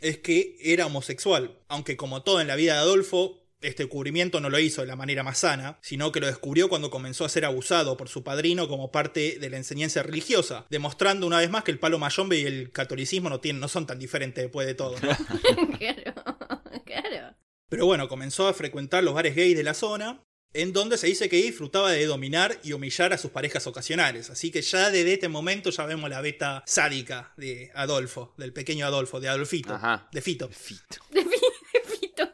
es 0.00 0.18
que 0.18 0.56
era 0.60 0.86
homosexual. 0.86 1.58
Aunque 1.68 1.96
como 1.96 2.22
todo 2.22 2.40
en 2.40 2.46
la 2.46 2.54
vida 2.56 2.74
de 2.74 2.78
Adolfo, 2.78 3.43
este 3.64 3.84
descubrimiento 3.84 4.40
no 4.40 4.50
lo 4.50 4.58
hizo 4.58 4.80
de 4.82 4.86
la 4.86 4.96
manera 4.96 5.22
más 5.22 5.38
sana, 5.38 5.78
sino 5.82 6.12
que 6.12 6.20
lo 6.20 6.26
descubrió 6.26 6.68
cuando 6.68 6.90
comenzó 6.90 7.24
a 7.24 7.28
ser 7.28 7.44
abusado 7.44 7.96
por 7.96 8.08
su 8.08 8.22
padrino 8.24 8.68
como 8.68 8.90
parte 8.92 9.38
de 9.38 9.50
la 9.50 9.56
enseñanza 9.56 10.02
religiosa, 10.02 10.66
demostrando 10.70 11.26
una 11.26 11.38
vez 11.38 11.50
más 11.50 11.64
que 11.64 11.70
el 11.72 11.78
palo 11.78 11.98
mayombe 11.98 12.38
y 12.38 12.44
el 12.46 12.70
catolicismo 12.72 13.28
no, 13.30 13.40
tienen, 13.40 13.60
no 13.60 13.68
son 13.68 13.86
tan 13.86 13.98
diferentes 13.98 14.42
después 14.44 14.66
de 14.66 14.74
todo. 14.74 14.96
¿no? 15.00 15.08
claro, 15.78 16.14
claro. 16.84 17.36
Pero 17.68 17.86
bueno, 17.86 18.08
comenzó 18.08 18.46
a 18.48 18.54
frecuentar 18.54 19.02
los 19.02 19.14
bares 19.14 19.34
gays 19.34 19.56
de 19.56 19.64
la 19.64 19.74
zona, 19.74 20.22
en 20.52 20.72
donde 20.72 20.96
se 20.98 21.08
dice 21.08 21.28
que 21.28 21.36
disfrutaba 21.42 21.90
de 21.90 22.06
dominar 22.06 22.60
y 22.62 22.72
humillar 22.74 23.12
a 23.12 23.18
sus 23.18 23.32
parejas 23.32 23.66
ocasionales. 23.66 24.30
Así 24.30 24.52
que 24.52 24.62
ya 24.62 24.90
desde 24.90 25.14
este 25.14 25.28
momento 25.28 25.70
ya 25.70 25.84
vemos 25.84 26.08
la 26.08 26.20
beta 26.20 26.62
sádica 26.66 27.32
de 27.36 27.72
Adolfo, 27.74 28.34
del 28.38 28.52
pequeño 28.52 28.86
Adolfo, 28.86 29.18
de 29.18 29.28
Adolfito, 29.28 29.74
Ajá. 29.74 30.08
de 30.12 30.20
Fito. 30.20 30.48
Fito. 30.50 31.00
De 31.10 31.22
Fi- 31.24 31.28
de 31.72 31.80
Fito. 31.96 32.28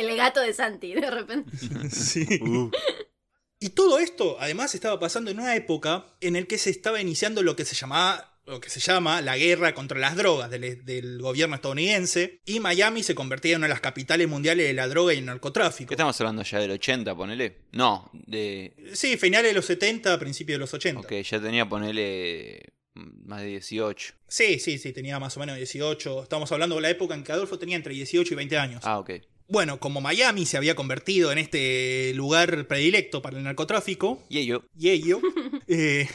El 0.00 0.16
gato 0.16 0.40
de 0.40 0.52
Santi, 0.52 0.94
de 0.94 1.10
repente. 1.10 1.50
Sí. 1.90 2.26
Uh. 2.40 2.70
Y 3.60 3.70
todo 3.70 3.98
esto, 3.98 4.36
además, 4.40 4.74
estaba 4.74 4.98
pasando 5.00 5.30
en 5.30 5.38
una 5.38 5.56
época 5.56 6.06
en 6.20 6.36
el 6.36 6.46
que 6.46 6.58
se 6.58 6.70
estaba 6.70 7.00
iniciando 7.00 7.42
lo 7.42 7.56
que 7.56 7.64
se 7.64 7.74
llamaba 7.74 8.34
lo 8.46 8.60
que 8.60 8.68
se 8.68 8.80
llama 8.80 9.22
la 9.22 9.36
guerra 9.38 9.74
contra 9.74 9.98
las 9.98 10.16
drogas 10.16 10.50
del, 10.50 10.84
del 10.84 11.20
gobierno 11.20 11.54
estadounidense 11.54 12.40
y 12.44 12.60
Miami 12.60 13.02
se 13.02 13.14
convertía 13.14 13.52
en 13.52 13.58
una 13.58 13.68
de 13.68 13.72
las 13.72 13.80
capitales 13.80 14.28
mundiales 14.28 14.66
de 14.66 14.74
la 14.74 14.86
droga 14.86 15.14
y 15.14 15.18
el 15.18 15.24
narcotráfico. 15.24 15.88
¿Qué 15.88 15.94
estamos 15.94 16.20
hablando 16.20 16.42
ya 16.42 16.58
del 16.58 16.72
80, 16.72 17.14
ponele? 17.14 17.62
No, 17.72 18.10
de... 18.12 18.74
Sí, 18.92 19.16
finales 19.16 19.50
de 19.50 19.54
los 19.54 19.64
70, 19.64 20.18
principios 20.18 20.56
de 20.56 20.60
los 20.60 20.74
80. 20.74 21.00
Ok, 21.00 21.12
ya 21.12 21.40
tenía, 21.40 21.66
ponele, 21.66 22.74
mm, 22.94 23.28
más 23.28 23.40
de 23.40 23.48
18. 23.48 24.14
Sí, 24.28 24.58
sí, 24.58 24.78
sí, 24.78 24.92
tenía 24.92 25.18
más 25.18 25.36
o 25.36 25.40
menos 25.40 25.56
18. 25.56 26.24
Estamos 26.24 26.52
hablando 26.52 26.76
de 26.76 26.82
la 26.82 26.90
época 26.90 27.14
en 27.14 27.24
que 27.24 27.32
Adolfo 27.32 27.58
tenía 27.58 27.76
entre 27.76 27.94
18 27.94 28.34
y 28.34 28.36
20 28.36 28.58
años. 28.58 28.82
Ah, 28.84 28.98
ok. 28.98 29.10
Bueno, 29.46 29.78
como 29.78 30.00
Miami 30.00 30.46
se 30.46 30.56
había 30.56 30.74
convertido 30.74 31.30
en 31.30 31.38
este 31.38 32.12
lugar 32.14 32.66
predilecto 32.66 33.20
para 33.20 33.36
el 33.36 33.44
narcotráfico, 33.44 34.22
Y 34.30 34.38
ello. 34.38 34.64
y 34.78 34.88
ello, 34.88 35.20
eh, 35.68 36.08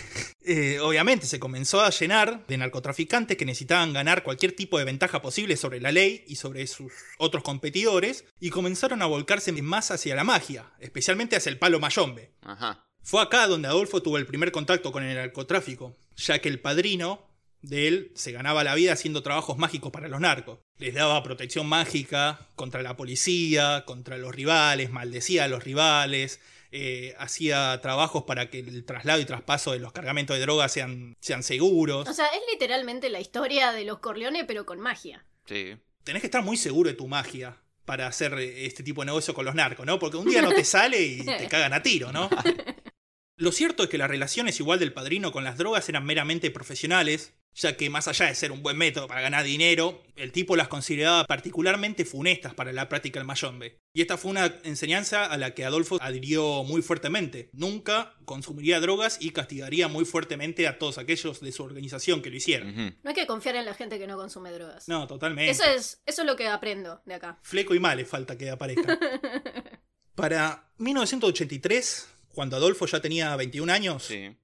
eh, 0.43 0.79
obviamente 0.79 1.27
se 1.27 1.39
comenzó 1.39 1.81
a 1.81 1.91
llenar 1.91 2.47
de 2.47 2.57
narcotraficantes 2.57 3.37
que 3.37 3.45
necesitaban 3.45 3.93
ganar 3.93 4.23
cualquier 4.23 4.53
tipo 4.53 4.79
de 4.79 4.85
ventaja 4.85 5.21
posible 5.21 5.57
sobre 5.57 5.79
la 5.79 5.91
ley 5.91 6.23
y 6.27 6.37
sobre 6.37 6.65
sus 6.65 6.91
otros 7.19 7.43
competidores, 7.43 8.25
y 8.39 8.49
comenzaron 8.49 9.01
a 9.03 9.05
volcarse 9.05 9.51
más 9.61 9.91
hacia 9.91 10.15
la 10.15 10.23
magia, 10.23 10.71
especialmente 10.79 11.35
hacia 11.35 11.51
el 11.51 11.59
palo 11.59 11.79
mayombe. 11.79 12.31
Ajá. 12.41 12.85
Fue 13.01 13.21
acá 13.21 13.47
donde 13.47 13.67
Adolfo 13.67 14.01
tuvo 14.01 14.17
el 14.17 14.25
primer 14.25 14.51
contacto 14.51 14.91
con 14.91 15.03
el 15.03 15.15
narcotráfico, 15.15 15.95
ya 16.17 16.39
que 16.39 16.49
el 16.49 16.59
padrino 16.59 17.28
de 17.62 17.88
él 17.88 18.12
se 18.15 18.32
ganaba 18.32 18.63
la 18.63 18.76
vida 18.76 18.93
haciendo 18.93 19.24
trabajos 19.24 19.58
mágicos 19.58 19.91
para 19.91 20.08
los 20.08 20.22
narcos. 20.22 20.60
Les 20.78 20.93
daba 20.93 21.24
protección 21.24 21.67
mágica 21.67 22.48
contra 22.56 22.82
la 22.82 22.95
policía, 22.95 23.84
contra 23.86 24.17
los 24.17 24.34
rivales, 24.34 24.91
maldecía 24.91 25.45
a 25.45 25.48
los 25.48 25.63
rivales, 25.63 26.39
eh, 26.72 27.15
hacía 27.17 27.80
trabajos 27.82 28.24
para 28.24 28.50
que 28.50 28.60
el 28.60 28.86
traslado 28.86 29.19
y 29.19 29.26
traspaso 29.26 29.72
de 29.72 29.80
los 29.80 29.91
cargamentos 29.91 30.38
de 30.38 30.41
drogas 30.41 30.72
sean, 30.72 31.17
sean 31.19 31.43
seguros. 31.43 32.08
O 32.08 32.13
sea, 32.13 32.28
es 32.28 32.41
literalmente 32.52 33.10
la 33.10 33.19
historia 33.19 33.72
de 33.72 33.86
los 33.86 34.00
Corleones, 34.00 34.45
pero 34.48 34.65
con 34.65 34.80
magia. 34.80 35.26
Sí. 35.45 35.76
Tenés 36.04 36.22
que 36.22 36.28
estar 36.28 36.43
muy 36.43 36.58
seguro 36.58 36.89
de 36.89 36.95
tu 36.95 37.08
magia 37.08 37.58
para 37.86 38.08
hacer 38.08 38.34
eh, 38.36 38.67
este 38.67 38.84
tipo 38.84 39.02
de 39.02 39.08
negocio 39.08 39.34
con 39.34 39.45
los 39.45 39.56
narcos, 39.56 39.86
¿no? 39.86 39.98
Porque 39.98 40.17
un 40.17 40.30
día 40.30 40.43
no 40.43 40.52
te 40.52 40.63
sale 40.63 41.02
y 41.02 41.26
te 41.26 41.48
cagan 41.48 41.74
a 41.74 41.82
tiro, 41.82 42.12
¿no? 42.12 42.30
Lo 43.36 43.54
cierto 43.54 43.84
es 43.84 43.89
que 43.89 43.98
las 43.98 44.10
relaciones 44.10 44.60
igual 44.60 44.80
del 44.80 44.91
padrino 44.91 45.32
con 45.32 45.45
las 45.45 45.58
drogas 45.58 45.88
eran 45.88 46.06
meramente 46.06 46.52
profesionales, 46.52 47.34
ya 47.55 47.75
que 47.75 47.89
más 47.89 48.07
allá 48.07 48.27
de 48.27 48.35
ser 48.35 48.51
un 48.51 48.63
buen 48.63 48.77
método 48.77 49.07
para 49.07 49.21
ganar 49.21 49.43
dinero, 49.43 50.01
el 50.15 50.31
tipo 50.31 50.55
las 50.55 50.67
consideraba 50.67 51.25
particularmente 51.25 52.05
funestas 52.05 52.53
para 52.53 52.71
la 52.71 52.88
práctica 52.88 53.19
del 53.19 53.27
mayombe. 53.27 53.77
Y 53.93 54.01
esta 54.01 54.17
fue 54.17 54.31
una 54.31 54.45
enseñanza 54.63 55.25
a 55.25 55.38
la 55.38 55.53
que 55.53 55.65
Adolfo 55.65 55.97
adhirió 55.99 56.63
muy 56.63 56.81
fuertemente. 56.81 57.49
Nunca 57.53 58.13
consumiría 58.25 58.79
drogas 58.79 59.17
y 59.19 59.31
castigaría 59.31 59.88
muy 59.88 60.05
fuertemente 60.05 60.67
a 60.67 60.77
todos 60.77 60.97
aquellos 60.97 61.41
de 61.41 61.51
su 61.51 61.63
organización 61.63 62.21
que 62.21 62.29
lo 62.29 62.38
hicieran. 62.38 62.97
No 63.03 63.09
hay 63.09 63.15
que 63.15 63.27
confiar 63.27 63.55
en 63.55 63.65
la 63.65 63.73
gente 63.73 63.97
que 63.99 64.07
no 64.07 64.15
consume 64.15 64.51
drogas. 64.51 64.88
No, 64.88 65.07
totalmente. 65.07 65.51
Eso 65.51 65.63
es, 65.65 66.01
eso 66.05 66.21
es 66.21 66.27
lo 66.27 66.35
que 66.35 66.47
aprendo 66.47 67.01
de 67.05 67.15
acá. 67.15 67.39
Fleco 67.43 67.75
y 67.75 67.79
Male 67.79 68.05
falta 68.05 68.38
que 68.38 68.49
aparezca. 68.49 68.97
Para 70.15 70.69
1983, 70.77 72.09
cuando 72.33 72.55
Adolfo 72.57 72.85
ya 72.85 73.01
tenía 73.01 73.35
21 73.35 73.71
años, 73.71 74.03
Sí. 74.03 74.35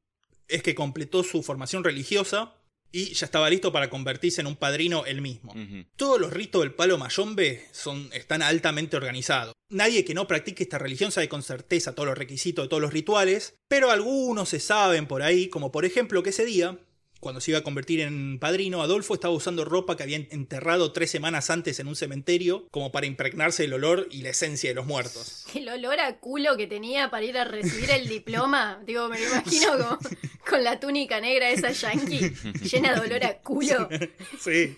es 0.47 0.63
que 0.63 0.75
completó 0.75 1.23
su 1.23 1.43
formación 1.43 1.83
religiosa 1.83 2.53
y 2.95 3.13
ya 3.13 3.25
estaba 3.25 3.49
listo 3.49 3.73
para 3.73 3.89
convertirse 3.89 4.39
en 4.39 4.47
un 4.47 4.55
padrino 4.55 5.05
él 5.05 5.21
mismo. 5.21 5.53
Todos 5.97 6.17
los 6.17 6.31
ritos 6.31 6.61
del 6.61 6.73
palo 6.73 6.97
mayombe 6.97 7.67
son, 7.73 8.09
están 8.13 8.41
altamente 8.41 8.95
organizados. 8.95 9.53
Nadie 9.69 10.05
que 10.05 10.13
no 10.13 10.27
practique 10.27 10.63
esta 10.63 10.77
religión 10.77 11.11
sabe 11.11 11.27
con 11.27 11.43
certeza 11.43 11.93
todos 11.93 12.07
los 12.07 12.17
requisitos 12.17 12.63
de 12.63 12.69
todos 12.69 12.81
los 12.81 12.93
rituales, 12.93 13.55
pero 13.67 13.91
algunos 13.91 14.47
se 14.47 14.61
saben 14.61 15.07
por 15.07 15.23
ahí, 15.23 15.49
como 15.49 15.73
por 15.73 15.83
ejemplo 15.83 16.23
que 16.23 16.29
ese 16.29 16.45
día, 16.45 16.79
cuando 17.25 17.41
se 17.41 17.49
iba 17.49 17.57
a 17.57 17.63
convertir 17.63 18.01
en 18.01 18.37
padrino, 18.37 18.83
Adolfo 18.83 19.15
estaba 19.15 19.33
usando 19.33 19.65
ropa 19.65 19.97
que 19.97 20.03
había 20.03 20.17
enterrado 20.17 20.91
tres 20.91 21.09
semanas 21.09 21.49
antes 21.49 21.79
en 21.79 21.87
un 21.87 21.95
cementerio, 21.95 22.67
como 22.69 22.91
para 22.91 23.07
impregnarse 23.07 23.63
el 23.63 23.73
olor 23.73 24.07
y 24.11 24.21
la 24.21 24.29
esencia 24.29 24.69
de 24.69 24.75
los 24.75 24.85
muertos. 24.85 25.47
El 25.55 25.67
olor 25.67 25.99
a 25.99 26.19
culo 26.19 26.55
que 26.55 26.67
tenía 26.67 27.09
para 27.09 27.25
ir 27.25 27.35
a 27.35 27.43
recibir 27.43 27.89
el 27.89 28.07
diploma, 28.07 28.79
digo, 28.85 29.09
me 29.09 29.19
lo 29.19 29.25
imagino 29.25 29.71
como, 29.71 29.99
con 30.47 30.63
la 30.63 30.79
túnica 30.79 31.19
negra 31.19 31.49
esa 31.49 31.71
yankee, 31.71 32.31
llena 32.61 32.93
de 32.93 32.99
olor 32.99 33.25
a 33.25 33.39
culo. 33.39 33.89
Sí. 34.39 34.77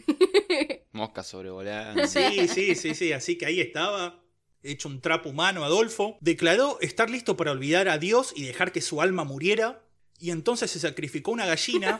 Mosca 0.93 1.23
sobrevolando. 1.23 2.07
Sí, 2.07 2.47
sí, 2.47 2.75
sí, 2.75 2.95
sí. 2.95 3.11
Así 3.11 3.37
que 3.37 3.45
ahí 3.45 3.59
estaba, 3.59 4.23
hecho 4.63 4.87
un 4.87 5.01
trapo 5.01 5.27
humano, 5.27 5.65
Adolfo. 5.65 6.17
Declaró 6.21 6.77
estar 6.79 7.09
listo 7.09 7.35
para 7.35 7.51
olvidar 7.51 7.89
a 7.89 7.97
Dios 7.97 8.31
y 8.37 8.45
dejar 8.45 8.71
que 8.71 8.79
su 8.79 9.01
alma 9.01 9.25
muriera. 9.25 9.83
Y 10.17 10.31
entonces 10.31 10.71
se 10.71 10.79
sacrificó 10.79 11.31
una 11.31 11.45
gallina 11.45 11.99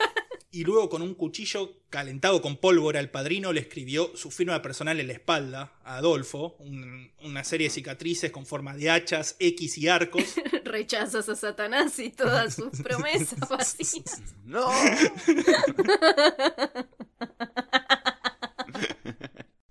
y 0.49 0.63
luego 0.63 0.89
con 0.89 1.01
un 1.01 1.13
cuchillo 1.13 1.81
calentado 1.89 2.41
con 2.41 2.55
pólvora 2.57 2.99
el 2.99 3.09
padrino 3.09 3.51
le 3.53 3.59
escribió 3.61 4.15
su 4.15 4.31
firma 4.31 4.61
personal 4.61 4.99
en 4.99 5.07
la 5.07 5.13
espalda 5.13 5.73
a 5.83 5.97
Adolfo, 5.97 6.55
un- 6.59 7.11
una 7.23 7.43
serie 7.43 7.67
de 7.67 7.73
cicatrices 7.73 8.31
con 8.31 8.45
forma 8.45 8.75
de 8.75 8.89
hachas, 8.89 9.35
X 9.39 9.77
y 9.77 9.87
arcos. 9.89 10.23
Rechazas 10.63 11.27
a 11.29 11.35
Satanás 11.35 11.99
y 11.99 12.09
todas 12.11 12.55
sus 12.55 12.79
promesas 12.83 13.39
vacías. 13.49 14.21
¡No! 14.45 14.69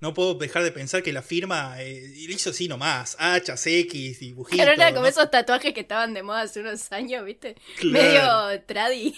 no 0.01 0.13
puedo 0.15 0.35
dejar 0.35 0.63
de 0.63 0.73
pensar 0.73 1.03
que 1.03 1.13
la 1.13 1.23
firma 1.23 1.83
eh, 1.83 2.13
hizo 2.29 2.51
así 2.51 2.69
nomás, 2.69 3.17
H, 3.19 3.53
X, 3.81 4.21
dibujitos. 4.21 4.57
Claro, 4.57 4.73
era 4.73 4.91
como 4.91 5.03
¿no? 5.03 5.07
esos 5.09 5.31
tatuajes 5.31 5.73
que 5.75 5.81
estaban 5.81 6.13
de 6.15 6.23
moda 6.23 6.43
hace 6.43 6.61
unos 6.61 6.93
años, 6.93 7.25
¿viste? 7.25 7.57
Claro. 7.79 8.05
Medio 8.51 8.63
tradi. 8.67 9.15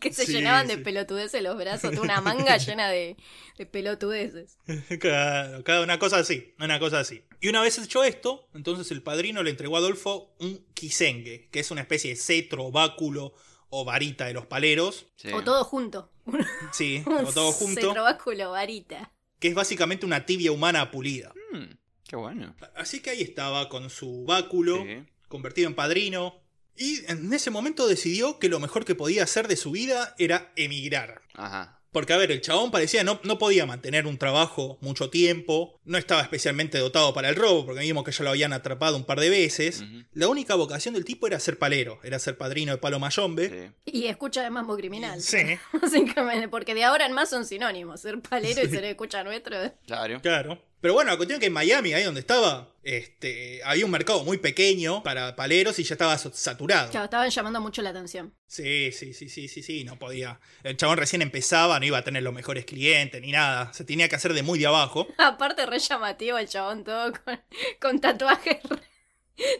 Que 0.00 0.12
se 0.12 0.26
Sí, 0.26 0.32
llenaban 0.32 0.66
de 0.66 0.74
sí. 0.76 0.80
pelotudeces 0.80 1.40
los 1.42 1.56
brazos, 1.56 1.92
de 1.92 2.00
una 2.00 2.20
manga 2.20 2.56
llena 2.56 2.88
de, 2.90 3.16
de 3.58 3.66
pelotudeces. 3.66 4.58
Claro, 5.00 5.62
cada 5.64 5.82
una 5.82 5.98
cosa 5.98 6.18
así, 6.18 6.54
una 6.58 6.78
cosa 6.78 7.00
así. 7.00 7.22
Y 7.40 7.48
una 7.48 7.62
vez 7.62 7.78
hecho 7.78 8.02
esto, 8.04 8.48
entonces 8.54 8.90
el 8.90 9.02
padrino 9.02 9.42
le 9.42 9.50
entregó 9.50 9.76
a 9.76 9.78
Adolfo 9.78 10.34
un 10.40 10.64
kisengue, 10.74 11.48
que 11.50 11.60
es 11.60 11.70
una 11.70 11.82
especie 11.82 12.10
de 12.10 12.16
cetro, 12.16 12.70
báculo 12.70 13.34
o 13.68 13.84
varita 13.84 14.26
de 14.26 14.34
los 14.34 14.46
paleros. 14.46 15.06
Sí. 15.16 15.32
O 15.32 15.42
todo 15.44 15.64
junto. 15.64 16.10
Sí, 16.72 17.02
Un 17.06 17.26
o 17.26 17.32
todo 17.32 17.52
junto. 17.52 17.80
cetrobáculo 17.80 18.50
varita. 18.52 19.12
Que 19.38 19.48
es 19.48 19.54
básicamente 19.54 20.06
una 20.06 20.24
tibia 20.26 20.52
humana 20.52 20.90
pulida. 20.90 21.32
Mm, 21.52 21.74
qué 22.08 22.16
bueno. 22.16 22.56
Así 22.76 23.00
que 23.00 23.10
ahí 23.10 23.20
estaba 23.22 23.68
con 23.68 23.90
su 23.90 24.24
báculo, 24.24 24.82
Sí. 24.84 25.04
convertido 25.28 25.68
en 25.68 25.74
padrino. 25.74 26.40
Y 26.76 27.04
en 27.10 27.32
ese 27.32 27.50
momento 27.50 27.86
decidió 27.86 28.38
que 28.38 28.48
lo 28.48 28.60
mejor 28.60 28.84
que 28.84 28.94
podía 28.94 29.24
hacer 29.24 29.48
de 29.48 29.56
su 29.56 29.70
vida 29.72 30.14
era 30.18 30.52
emigrar. 30.56 31.22
Ajá. 31.34 31.80
Porque, 31.94 32.12
a 32.12 32.16
ver, 32.16 32.32
el 32.32 32.40
chabón 32.40 32.72
parecía 32.72 33.04
no, 33.04 33.20
no 33.22 33.38
podía 33.38 33.66
mantener 33.66 34.08
un 34.08 34.18
trabajo 34.18 34.78
mucho 34.80 35.10
tiempo, 35.10 35.78
no 35.84 35.96
estaba 35.96 36.22
especialmente 36.22 36.76
dotado 36.76 37.14
para 37.14 37.28
el 37.28 37.36
robo, 37.36 37.64
porque 37.64 37.82
vimos 37.82 38.02
que 38.02 38.10
ya 38.10 38.24
lo 38.24 38.30
habían 38.30 38.52
atrapado 38.52 38.96
un 38.96 39.04
par 39.04 39.20
de 39.20 39.30
veces. 39.30 39.84
La 40.12 40.26
única 40.26 40.56
vocación 40.56 40.94
del 40.94 41.04
tipo 41.04 41.28
era 41.28 41.38
ser 41.38 41.56
palero, 41.56 42.00
era 42.02 42.18
ser 42.18 42.36
padrino 42.36 42.72
de 42.72 42.78
Palo 42.78 42.98
Mayombe. 42.98 43.72
Sí. 43.84 43.92
Y 43.92 44.06
escucha 44.08 44.42
de 44.42 44.50
mambo 44.50 44.76
criminal. 44.76 45.22
Sí, 45.22 45.38
Básicamente, 45.80 46.48
porque 46.48 46.74
de 46.74 46.82
ahora 46.82 47.06
en 47.06 47.12
más 47.12 47.30
son 47.30 47.46
sinónimos. 47.46 48.00
Ser 48.00 48.20
palero 48.20 48.60
y 48.64 48.68
ser 48.68 48.82
escucha 48.82 49.22
nuestro. 49.22 49.56
Claro. 49.86 50.20
claro. 50.20 50.60
Pero 50.84 50.92
bueno, 50.92 51.12
la 51.12 51.16
cuestión 51.16 51.36
es 51.36 51.40
que 51.40 51.46
en 51.46 51.54
Miami, 51.54 51.94
ahí 51.94 52.04
donde 52.04 52.20
estaba, 52.20 52.74
este, 52.82 53.62
había 53.64 53.86
un 53.86 53.90
mercado 53.90 54.22
muy 54.22 54.36
pequeño 54.36 55.02
para 55.02 55.34
paleros 55.34 55.78
y 55.78 55.82
ya 55.82 55.94
estaba 55.94 56.18
saturado. 56.18 56.90
Claro, 56.90 57.04
estaban 57.04 57.30
llamando 57.30 57.58
mucho 57.62 57.80
la 57.80 57.88
atención. 57.88 58.34
Sí, 58.46 58.92
sí, 58.92 59.14
sí, 59.14 59.30
sí, 59.30 59.48
sí, 59.48 59.62
sí, 59.62 59.84
no 59.84 59.98
podía. 59.98 60.38
El 60.62 60.76
chabón 60.76 60.98
recién 60.98 61.22
empezaba, 61.22 61.80
no 61.80 61.86
iba 61.86 61.96
a 61.96 62.04
tener 62.04 62.22
los 62.22 62.34
mejores 62.34 62.66
clientes 62.66 63.18
ni 63.22 63.32
nada. 63.32 63.72
Se 63.72 63.86
tenía 63.86 64.10
que 64.10 64.16
hacer 64.16 64.34
de 64.34 64.42
muy 64.42 64.58
de 64.58 64.66
abajo. 64.66 65.08
Aparte, 65.16 65.64
re 65.64 65.78
llamativo 65.78 66.36
el 66.36 66.48
chabón 66.48 66.84
todo 66.84 67.14
con, 67.24 67.40
con 67.80 67.98
tatuajes 68.02 68.58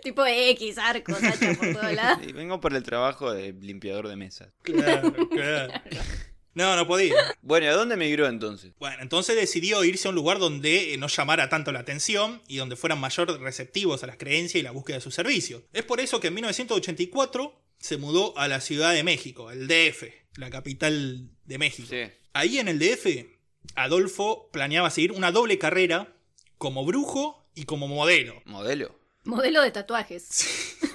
tipo 0.02 0.26
X, 0.26 0.76
arcos, 0.76 1.22
H 1.22 1.54
por 1.54 1.72
todos 1.72 1.92
lados. 1.94 2.18
Sí, 2.22 2.32
vengo 2.32 2.60
por 2.60 2.74
el 2.74 2.82
trabajo 2.82 3.32
de 3.32 3.54
limpiador 3.54 4.08
de 4.08 4.16
mesas. 4.16 4.52
Claro, 4.60 5.10
claro. 5.30 5.72
No, 6.54 6.76
no 6.76 6.86
podía. 6.86 7.14
Bueno, 7.42 7.66
¿y 7.66 7.68
a 7.68 7.74
dónde 7.74 7.96
migró 7.96 8.26
entonces? 8.28 8.72
Bueno, 8.78 8.96
entonces 9.00 9.36
decidió 9.36 9.82
irse 9.84 10.08
a 10.08 10.10
un 10.10 10.14
lugar 10.14 10.38
donde 10.38 10.94
eh, 10.94 10.96
no 10.96 11.08
llamara 11.08 11.48
tanto 11.48 11.72
la 11.72 11.80
atención 11.80 12.42
y 12.46 12.56
donde 12.56 12.76
fueran 12.76 13.00
mayor 13.00 13.40
receptivos 13.40 14.02
a 14.02 14.06
las 14.06 14.16
creencias 14.16 14.60
y 14.60 14.62
la 14.62 14.70
búsqueda 14.70 14.98
de 14.98 15.02
sus 15.02 15.14
servicios. 15.14 15.62
Es 15.72 15.82
por 15.82 16.00
eso 16.00 16.20
que 16.20 16.28
en 16.28 16.34
1984 16.34 17.60
se 17.78 17.96
mudó 17.96 18.38
a 18.38 18.48
la 18.48 18.60
Ciudad 18.60 18.94
de 18.94 19.02
México, 19.02 19.50
el 19.50 19.66
DF, 19.66 20.04
la 20.36 20.50
capital 20.50 21.28
de 21.44 21.58
México. 21.58 21.88
Sí. 21.90 22.02
Ahí 22.32 22.58
en 22.58 22.68
el 22.68 22.78
DF, 22.78 23.26
Adolfo 23.74 24.48
planeaba 24.52 24.90
seguir 24.90 25.12
una 25.12 25.32
doble 25.32 25.58
carrera 25.58 26.16
como 26.58 26.84
brujo 26.84 27.46
y 27.54 27.64
como 27.64 27.88
modelo. 27.88 28.42
¿Modelo? 28.44 28.98
Modelo 29.24 29.62
de 29.62 29.70
tatuajes. 29.70 30.24
Sí, 30.28 30.86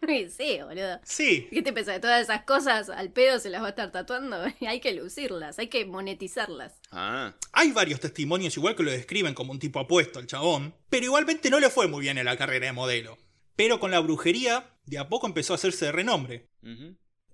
sí, 0.36 0.58
boludo. 0.62 1.00
Sí, 1.04 1.48
¿Qué 1.50 1.62
te 1.62 1.72
pensás? 1.72 1.94
De 1.94 2.00
todas 2.00 2.22
esas 2.22 2.44
cosas 2.44 2.88
al 2.88 3.10
pedo 3.10 3.38
se 3.38 3.50
las 3.50 3.62
va 3.62 3.66
a 3.66 3.70
estar 3.70 3.92
tatuando. 3.92 4.36
hay 4.66 4.80
que 4.80 4.92
lucirlas, 4.92 5.58
hay 5.58 5.68
que 5.68 5.84
monetizarlas. 5.84 6.74
Ah. 6.90 7.34
hay 7.52 7.72
varios 7.72 8.00
testimonios 8.00 8.56
igual 8.56 8.76
que 8.76 8.82
lo 8.82 8.90
describen 8.90 9.34
como 9.34 9.52
un 9.52 9.58
tipo 9.58 9.80
apuesto 9.80 10.18
al 10.18 10.26
chabón, 10.26 10.74
pero 10.88 11.06
igualmente 11.06 11.50
no 11.50 11.60
le 11.60 11.70
fue 11.70 11.88
muy 11.88 12.02
bien 12.02 12.18
en 12.18 12.24
la 12.24 12.36
carrera 12.36 12.66
de 12.66 12.72
modelo. 12.72 13.18
Pero 13.56 13.80
con 13.80 13.90
la 13.90 14.00
brujería, 14.00 14.70
de 14.84 14.98
a 14.98 15.08
poco 15.08 15.26
empezó 15.26 15.54
a 15.54 15.56
hacerse 15.56 15.86
de 15.86 15.92
renombre. 15.92 16.50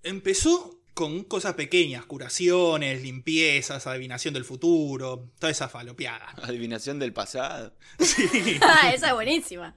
Empezó 0.03 0.83
con 0.95 1.25
cosas 1.25 1.55
pequeñas, 1.55 2.05
curaciones, 2.05 3.03
limpiezas, 3.03 3.87
adivinación 3.87 4.35
del 4.35 4.45
futuro, 4.45 5.31
toda 5.39 5.51
esa 5.51 5.69
falopeada. 5.69 6.29
Adivinación 6.43 6.99
del 6.99 7.13
pasado. 7.13 7.75
Sí. 7.99 8.59
Ah, 8.61 8.93
esa 8.95 9.09
es 9.09 9.15
buenísima. 9.15 9.75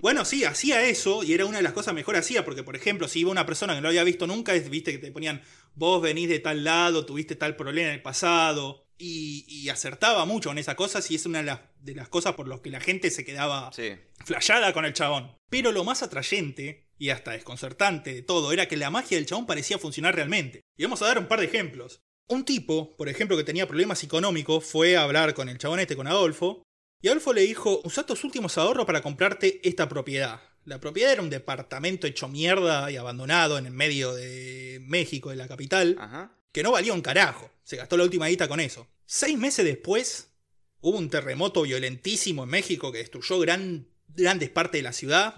Bueno, 0.00 0.24
sí, 0.24 0.44
hacía 0.44 0.82
eso 0.88 1.22
y 1.22 1.32
era 1.34 1.46
una 1.46 1.58
de 1.58 1.62
las 1.62 1.72
cosas 1.72 1.94
mejor 1.94 2.16
hacía, 2.16 2.44
porque 2.44 2.62
por 2.62 2.76
ejemplo, 2.76 3.08
si 3.08 3.20
iba 3.20 3.30
una 3.30 3.46
persona 3.46 3.74
que 3.74 3.78
no 3.80 3.82
lo 3.84 3.88
había 3.88 4.04
visto 4.04 4.26
nunca, 4.26 4.54
es, 4.54 4.68
viste 4.70 4.92
que 4.92 4.98
te 4.98 5.12
ponían, 5.12 5.42
vos 5.74 6.00
venís 6.02 6.28
de 6.28 6.38
tal 6.38 6.64
lado, 6.64 7.04
tuviste 7.06 7.36
tal 7.36 7.56
problema 7.56 7.88
en 7.88 7.94
el 7.94 8.02
pasado, 8.02 8.84
y, 9.02 9.46
y 9.48 9.70
acertaba 9.70 10.26
mucho 10.26 10.50
en 10.50 10.58
esas 10.58 10.74
cosas 10.74 11.10
y 11.10 11.14
es 11.14 11.24
una 11.24 11.38
de 11.38 11.44
las, 11.44 11.60
de 11.80 11.94
las 11.94 12.08
cosas 12.10 12.34
por 12.34 12.46
las 12.48 12.60
que 12.60 12.68
la 12.68 12.80
gente 12.80 13.10
se 13.10 13.24
quedaba 13.24 13.70
Sí. 13.72 13.92
flayada 14.26 14.74
con 14.74 14.84
el 14.84 14.92
chabón. 14.92 15.34
Pero 15.48 15.72
lo 15.72 15.84
más 15.84 16.02
atrayente 16.02 16.86
y 16.98 17.08
hasta 17.08 17.30
desconcertante 17.30 18.12
de 18.12 18.20
todo 18.20 18.52
era 18.52 18.68
que 18.68 18.76
la 18.76 18.90
magia 18.90 19.16
del 19.16 19.24
chabón 19.24 19.46
parecía 19.46 19.78
funcionar 19.78 20.14
realmente. 20.14 20.60
Y 20.78 20.82
vamos 20.82 21.00
a 21.00 21.06
dar 21.06 21.18
un 21.18 21.28
par 21.28 21.40
de 21.40 21.46
ejemplos. 21.46 22.00
Un 22.28 22.44
tipo, 22.44 22.94
por 22.98 23.08
ejemplo, 23.08 23.38
que 23.38 23.42
tenía 23.44 23.66
problemas 23.66 24.04
económicos, 24.04 24.64
fue 24.66 24.98
a 24.98 25.02
hablar 25.04 25.32
con 25.32 25.48
el 25.48 25.56
chabón 25.56 25.80
este, 25.80 25.96
con 25.96 26.06
Adolfo, 26.06 26.62
y 27.02 27.08
Adolfo 27.08 27.32
le 27.32 27.42
dijo, 27.42 27.80
usa 27.84 28.04
tus 28.04 28.24
últimos 28.24 28.56
ahorros 28.58 28.86
para 28.86 29.00
comprarte 29.02 29.60
esta 29.68 29.88
propiedad. 29.88 30.40
La 30.64 30.78
propiedad 30.80 31.12
era 31.12 31.22
un 31.22 31.30
departamento 31.30 32.06
hecho 32.06 32.28
mierda 32.28 32.90
y 32.90 32.96
abandonado 32.96 33.56
en 33.58 33.66
el 33.66 33.72
medio 33.72 34.12
de 34.14 34.78
México, 34.82 35.30
de 35.30 35.36
la 35.36 35.48
capital, 35.48 35.96
Ajá. 35.98 36.32
que 36.52 36.62
no 36.62 36.72
valía 36.72 36.92
un 36.92 37.00
carajo. 37.00 37.50
Se 37.64 37.76
gastó 37.76 37.96
la 37.96 38.04
última 38.04 38.28
guita 38.28 38.46
con 38.48 38.60
eso. 38.60 38.86
Seis 39.06 39.38
meses 39.38 39.64
después, 39.64 40.28
hubo 40.80 40.98
un 40.98 41.08
terremoto 41.10 41.62
violentísimo 41.62 42.44
en 42.44 42.50
México 42.50 42.92
que 42.92 42.98
destruyó 42.98 43.38
gran- 43.38 43.88
grandes 44.08 44.50
partes 44.50 44.78
de 44.78 44.82
la 44.82 44.92
ciudad. 44.92 45.34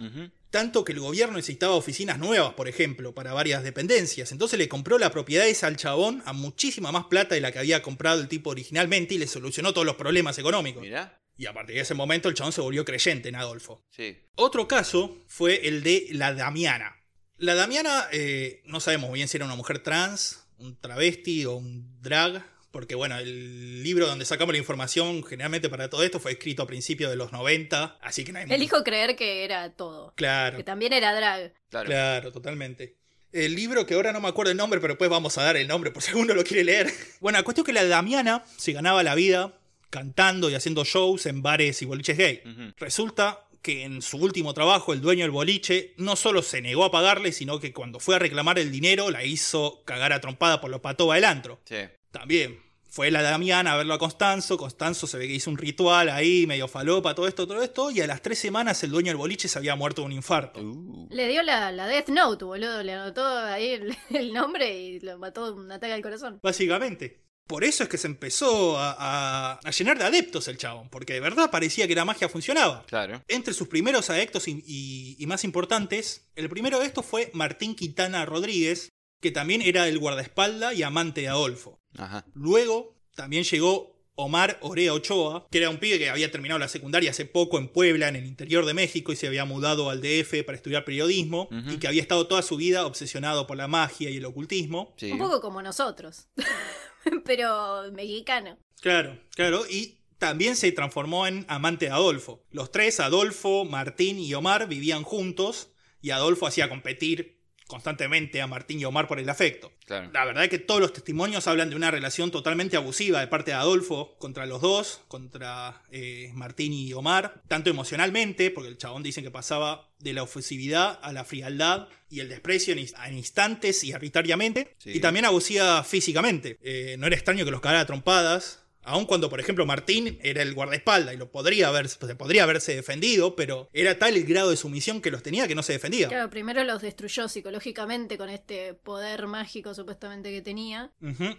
Tanto 0.51 0.85
que 0.85 0.93
el 0.93 1.01
gobierno 1.01 1.37
necesitaba 1.37 1.75
oficinas 1.77 2.19
nuevas, 2.19 2.53
por 2.55 2.69
ejemplo, 2.69 3.15
para 3.15 3.33
varias 3.33 3.63
dependencias. 3.65 4.33
Entonces 4.33 4.59
le 4.59 4.69
compró 4.69 4.99
la 4.99 5.11
propiedad 5.11 5.47
esa 5.49 5.67
al 5.69 5.77
chabón 5.79 6.23
a 6.27 6.35
muchísima 6.35 6.93
más 6.93 7.07
plata 7.07 7.35
de 7.35 7.41
la 7.41 7.53
que 7.53 7.59
había 7.59 7.81
comprado 7.83 8.21
el 8.21 8.29
tipo 8.29 8.51
originalmente 8.51 9.15
y 9.15 9.19
le 9.19 9.27
solucionó 9.27 9.73
todos 9.73 9.87
los 9.87 9.97
problemas 9.97 10.37
económicos. 10.39 10.83
Mirá. 10.83 11.22
Y 11.43 11.47
a 11.47 11.53
partir 11.53 11.75
de 11.75 11.81
ese 11.81 11.95
momento 11.95 12.29
el 12.29 12.37
chabón 12.37 12.53
se 12.53 12.61
volvió 12.61 12.85
creyente 12.85 13.29
en 13.29 13.35
Adolfo. 13.35 13.85
Sí. 13.91 14.17
Otro 14.37 14.69
caso 14.69 15.19
fue 15.27 15.67
el 15.67 15.83
de 15.83 16.07
la 16.13 16.33
Damiana. 16.35 16.95
La 17.37 17.57
Damiana, 17.57 18.07
eh, 18.13 18.63
no 18.67 18.79
sabemos 18.79 19.11
muy 19.11 19.19
bien 19.19 19.27
si 19.27 19.39
era 19.39 19.47
una 19.47 19.57
mujer 19.57 19.81
trans, 19.81 20.47
un 20.59 20.79
travesti 20.81 21.45
o 21.47 21.57
un 21.57 22.01
drag, 22.01 22.47
porque 22.71 22.95
bueno, 22.95 23.19
el 23.19 23.83
libro 23.83 24.07
donde 24.07 24.25
sacamos 24.25 24.53
la 24.53 24.59
información 24.59 25.25
generalmente 25.25 25.69
para 25.69 25.91
todo 25.91 26.05
esto 26.05 26.21
fue 26.21 26.31
escrito 26.31 26.63
a 26.63 26.69
principios 26.69 27.11
de 27.11 27.17
los 27.17 27.33
90, 27.33 27.99
así 28.01 28.23
que 28.23 28.33
no 28.33 28.39
hay 28.39 28.47
Elijo 28.49 28.85
creer 28.85 29.17
que 29.17 29.45
era 29.45 29.73
todo. 29.73 30.15
Claro, 30.15 30.59
Que 30.59 30.63
también 30.63 30.93
era 30.93 31.13
drag. 31.13 31.55
Claro. 31.71 31.87
claro, 31.87 32.31
totalmente. 32.31 32.99
El 33.33 33.57
libro 33.57 33.85
que 33.85 33.95
ahora 33.95 34.13
no 34.13 34.21
me 34.21 34.29
acuerdo 34.29 34.53
el 34.53 34.59
nombre, 34.59 34.79
pero 34.79 34.93
después 34.93 35.11
vamos 35.11 35.37
a 35.39 35.43
dar 35.43 35.57
el 35.57 35.67
nombre 35.67 35.91
por 35.91 36.05
si 36.05 36.11
alguno 36.11 36.35
lo 36.35 36.45
quiere 36.45 36.63
leer. 36.63 36.93
Bueno, 37.19 37.37
la 37.37 37.43
cuestión 37.43 37.65
es 37.65 37.67
que 37.67 37.73
la 37.73 37.85
Damiana 37.85 38.45
se 38.57 38.73
ganaba 38.73 39.03
la 39.03 39.17
vida 39.17 39.59
cantando 39.93 40.49
y 40.49 40.55
haciendo 40.55 40.85
shows 40.85 41.27
en 41.27 41.43
bares 41.43 41.83
y 41.83 41.85
boliches 41.85 42.17
gay. 42.17 42.43
Resulta 42.79 43.47
que 43.61 43.85
en 43.85 44.01
su 44.01 44.17
último 44.17 44.55
trabajo 44.55 44.95
el 44.95 45.03
dueño 45.03 45.23
del 45.23 45.31
boliche 45.31 45.93
no 45.99 46.17
solo 46.17 46.43
se 46.43 46.63
negó 46.63 46.85
a 46.85 46.91
pagarle, 46.91 47.31
sino 47.31 47.61
que 47.61 47.75
cuando 47.75 48.01
fue 48.01 48.17
a 48.17 48.19
reclamar 48.19 48.59
el 48.59 48.73
dinero 48.73 49.11
la 49.11 49.23
hizo 49.25 49.83
cagar 49.85 50.15
a 50.15 50.21
trompada 50.21 50.61
por 50.61 50.71
los 50.71 50.81
patoba 50.81 51.17
del 51.17 51.27
antro. 51.27 51.61
Sí. 51.67 51.77
También 52.11 52.59
fue 52.89 53.11
la 53.11 53.21
Damiana 53.21 53.75
a 53.75 53.77
verlo 53.77 53.93
a 53.93 53.99
Constanzo, 53.99 54.57
Constanzo 54.57 55.07
se 55.07 55.19
ve 55.19 55.27
que 55.27 55.35
hizo 55.35 55.51
un 55.51 55.59
ritual 55.59 56.09
ahí, 56.09 56.47
medio 56.47 56.69
falopa, 56.69 57.15
todo 57.15 57.29
esto, 57.29 57.47
todo 57.47 57.63
esto, 57.63 57.91
y 57.91 58.01
a 58.01 58.07
las 58.07 58.23
tres 58.23 58.39
semanas 58.39 58.83
el 58.85 58.91
dueño 58.91 59.09
del 59.09 59.19
boliche 59.19 59.47
se 59.47 59.59
había 59.59 59.77
muerto 59.77 60.03
de 60.03 60.07
un 60.07 60.13
infarto. 60.13 60.61
Uh. 60.61 61.09
Le 61.11 61.29
dio 61.29 61.43
la, 61.43 61.71
la 61.71 61.87
Death 61.87 62.09
Note, 62.09 62.45
boludo. 62.47 62.83
Le 62.83 62.95
anotó 62.95 63.27
ahí 63.27 63.69
el, 63.69 63.97
el 64.11 64.33
nombre 64.33 64.75
y 64.79 65.01
lo 65.01 65.19
mató 65.19 65.47
de 65.47 65.61
un 65.61 65.71
ataque 65.71 65.93
al 65.93 66.03
corazón. 66.03 66.41
Básicamente. 66.43 67.23
Por 67.53 67.65
eso 67.65 67.83
es 67.83 67.89
que 67.91 67.99
se 67.99 68.07
empezó 68.07 68.79
a, 68.79 68.97
a- 68.99 69.61
a 69.63 69.71
llenar 69.73 69.99
de 69.99 70.05
adeptos 70.05 70.49
el 70.49 70.57
chabón, 70.57 70.89
porque 70.89 71.13
de 71.13 71.21
verdad 71.21 71.51
parecía 71.51 71.87
que 71.87 71.95
la 71.95 72.07
magia 72.07 72.31
funcionaba. 72.31 72.83
Claro. 72.87 73.23
Entre 73.29 73.53
sus 73.53 73.69
primeros 73.69 74.09
adeptos 74.09 74.49
y, 74.49 74.63
y- 74.67 75.17
y 75.19 75.27
más 75.27 75.45
importantes, 75.45 76.31
el 76.35 76.49
primero 76.49 76.81
de 76.81 76.87
estos 76.87 77.05
fue 77.05 77.31
Martín 77.35 77.75
Quintana 77.75 78.25
Rodríguez, 78.25 78.89
que 79.21 79.31
también 79.31 79.61
era 79.61 79.87
el 79.87 79.99
guardaespalda 79.99 80.73
y 80.73 80.83
amante 80.83 81.21
de 81.21 81.29
Adolfo. 81.29 81.79
Ajá. 81.99 82.25
Luego 82.33 82.97
también 83.15 83.45
llegó 83.45 83.93
Omar 84.15 84.59
Orea 84.63 84.93
Ochoa, 84.95 85.47
que 85.51 85.59
era 85.59 85.71
un 85.71 85.79
pibe 85.79 85.99
que 85.99 86.11
había 86.11 86.31
terminado 86.31 86.59
la 86.59 86.69
secundaria 86.69 87.11
hace 87.11 87.25
poco 87.25 87.59
en 87.59 87.69
Puebla, 87.69 88.09
en 88.09 88.17
el 88.17 88.27
interior 88.27 88.65
de 88.67 88.75
México, 88.75 89.13
y 89.13 89.17
se 89.17 89.27
había 89.27 89.45
mudado 89.45 89.91
al 89.91 90.01
DF 90.03 90.43
para 90.45 90.57
estudiar 90.57 90.85
periodismo, 90.85 91.49
y 91.71 91.77
que 91.79 91.89
había 91.89 92.03
estado 92.03 92.27
toda 92.27 92.43
su 92.43 92.57
vida 92.57 92.85
obsesionado 92.87 93.47
por 93.47 93.57
la 93.57 93.69
magia 93.69 94.11
y 94.11 94.17
el 94.19 94.25
ocultismo. 94.27 94.95
Sí. 94.97 95.13
Un 95.13 95.19
poco 95.19 95.41
como 95.41 95.61
nosotros. 95.63 96.29
Pero 97.25 97.91
mexicano. 97.93 98.59
Claro, 98.81 99.19
claro, 99.35 99.65
y 99.69 99.99
también 100.19 100.57
se 100.57 100.71
transformó 100.73 101.27
en 101.27 101.45
amante 101.49 101.87
de 101.87 101.93
Adolfo. 101.93 102.45
Los 102.51 102.71
tres, 102.71 103.01
Adolfo, 103.01 103.65
Martín 103.65 104.19
y 104.19 104.35
Omar, 104.35 104.69
vivían 104.69 105.03
juntos 105.03 105.73
y 106.01 106.11
Adolfo 106.11 106.47
hacía 106.47 106.69
competir 106.69 107.32
constantemente 107.67 108.41
a 108.43 108.47
Martín 108.47 108.81
y 108.81 108.85
Omar 108.85 109.09
por 109.09 109.19
el 109.19 109.29
afecto. 109.29 109.73
Claro. 109.87 110.11
La 110.13 110.25
verdad 110.25 110.45
es 110.45 110.51
que 110.51 110.59
todos 110.59 110.81
los 110.81 110.93
testimonios 110.93 111.47
hablan 111.47 111.71
de 111.71 111.77
una 111.77 111.91
relación 111.91 112.31
totalmente 112.31 112.77
abusiva 112.77 113.21
de 113.21 113.27
parte 113.27 113.51
de 113.51 113.57
Adolfo 113.57 114.15
contra 114.19 114.47
los 114.47 114.61
dos, 114.61 115.01
contra 115.09 115.83
eh, 115.91 116.31
Martín 116.35 116.73
y 116.73 116.93
Omar, 116.93 117.43
tanto 117.49 117.71
emocionalmente, 117.71 118.51
porque 118.51 118.69
el 118.69 118.79
chabón 118.79 119.03
dice 119.03 119.23
que 119.23 119.31
pasaba 119.31 119.89
de 119.99 120.13
la 120.13 120.23
ofusividad 120.23 120.99
a 121.03 121.13
la 121.13 121.25
frialdad 121.25 121.89
y 122.11 122.21
el 122.21 122.29
desprecio 122.29 122.73
en, 122.73 122.81
ins- 122.81 123.07
en 123.09 123.17
instantes 123.17 123.85
y 123.85 123.93
arbitrariamente, 123.93 124.75
Sí. 124.79 124.91
y 124.95 125.01
también 125.01 125.25
abusiva 125.25 125.83
físicamente. 125.85 126.59
Eh, 126.63 126.97
no 126.99 127.07
era 127.07 127.17
extraño 127.17 127.45
que 127.45 127.51
los 127.51 127.61
cagara 127.61 127.87
trompadas. 127.87 128.62
Aun 128.85 129.07
cuando, 129.07 129.31
por 129.31 129.39
ejemplo, 129.41 129.65
Martín 129.67 130.19
era 130.23 130.43
el 130.43 130.55
guardaespaldas 130.55 131.15
y 131.15 131.17
lo 131.17 131.31
podría 131.31 131.69
haber, 131.69 131.89
se 131.89 132.15
podría 132.17 132.43
haberse 132.43 132.75
defendido, 132.75 133.37
pero 133.37 133.69
era 133.73 133.99
tal 133.99 134.17
el 134.17 134.25
grado 134.25 134.51
de 134.51 134.57
sumisión 134.57 135.01
que 135.01 135.11
los 135.11 135.23
tenía 135.23 135.47
que 135.47 135.55
no 135.55 135.63
se 135.63 135.73
defendía. 135.75 136.09
Claro, 136.09 136.31
primero 136.31 136.65
los 136.65 136.83
destruyó 136.83 137.29
psicológicamente 137.29 138.19
con 138.19 138.29
este 138.29 138.75
poder 138.75 139.27
mágico 139.29 139.75
supuestamente 139.75 140.31
que 140.31 140.43
tenía. 140.43 140.91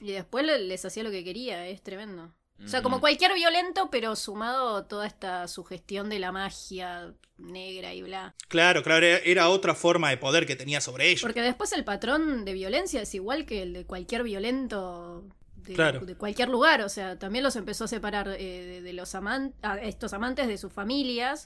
Y 0.02 0.12
después 0.14 0.46
le- 0.46 0.60
les 0.60 0.86
hacía 0.86 1.04
lo 1.04 1.12
que 1.12 1.24
quería, 1.24 1.68
es 1.68 1.82
tremendo. 1.84 2.34
O 2.64 2.68
sea, 2.68 2.82
como 2.82 3.02
cualquier 3.02 3.34
violento, 3.34 3.90
pero 3.92 4.16
sumado 4.16 4.86
toda 4.86 5.06
esta 5.06 5.48
sugestión 5.50 6.08
de 6.08 6.20
la 6.20 6.32
magia 6.32 7.14
negra 7.38 7.94
y 7.94 8.04
bla. 8.04 8.36
Claro, 8.48 8.84
claro, 8.84 9.06
era 9.06 9.50
otra 9.50 9.76
forma 9.76 10.10
de 10.12 10.18
poder 10.18 10.46
que 10.46 10.56
tenía 10.56 10.80
sobre 10.80 11.10
ellos. 11.10 11.24
Porque 11.24 11.42
después 11.42 11.74
el 11.74 11.84
patrón 11.84 12.46
de 12.46 12.54
violencia 12.54 13.02
es 13.02 13.14
igual 13.16 13.46
que 13.46 13.64
el 13.64 13.74
de 13.74 13.86
cualquier 13.86 14.24
violento 14.24 15.26
de, 15.64 15.74
Claro. 15.74 16.00
de 16.02 16.16
cualquier 16.16 16.50
lugar. 16.50 16.82
O 16.82 16.90
sea, 16.90 17.18
también 17.20 17.44
los 17.44 17.56
empezó 17.56 17.86
a 17.86 17.88
separar 17.88 18.28
eh, 18.30 18.38
de, 18.66 18.82
de 18.82 18.94
los 18.94 19.16
amantes, 19.16 19.58
estos 19.82 20.14
amantes 20.14 20.48
de 20.48 20.58
sus 20.58 20.72
familias 20.74 21.46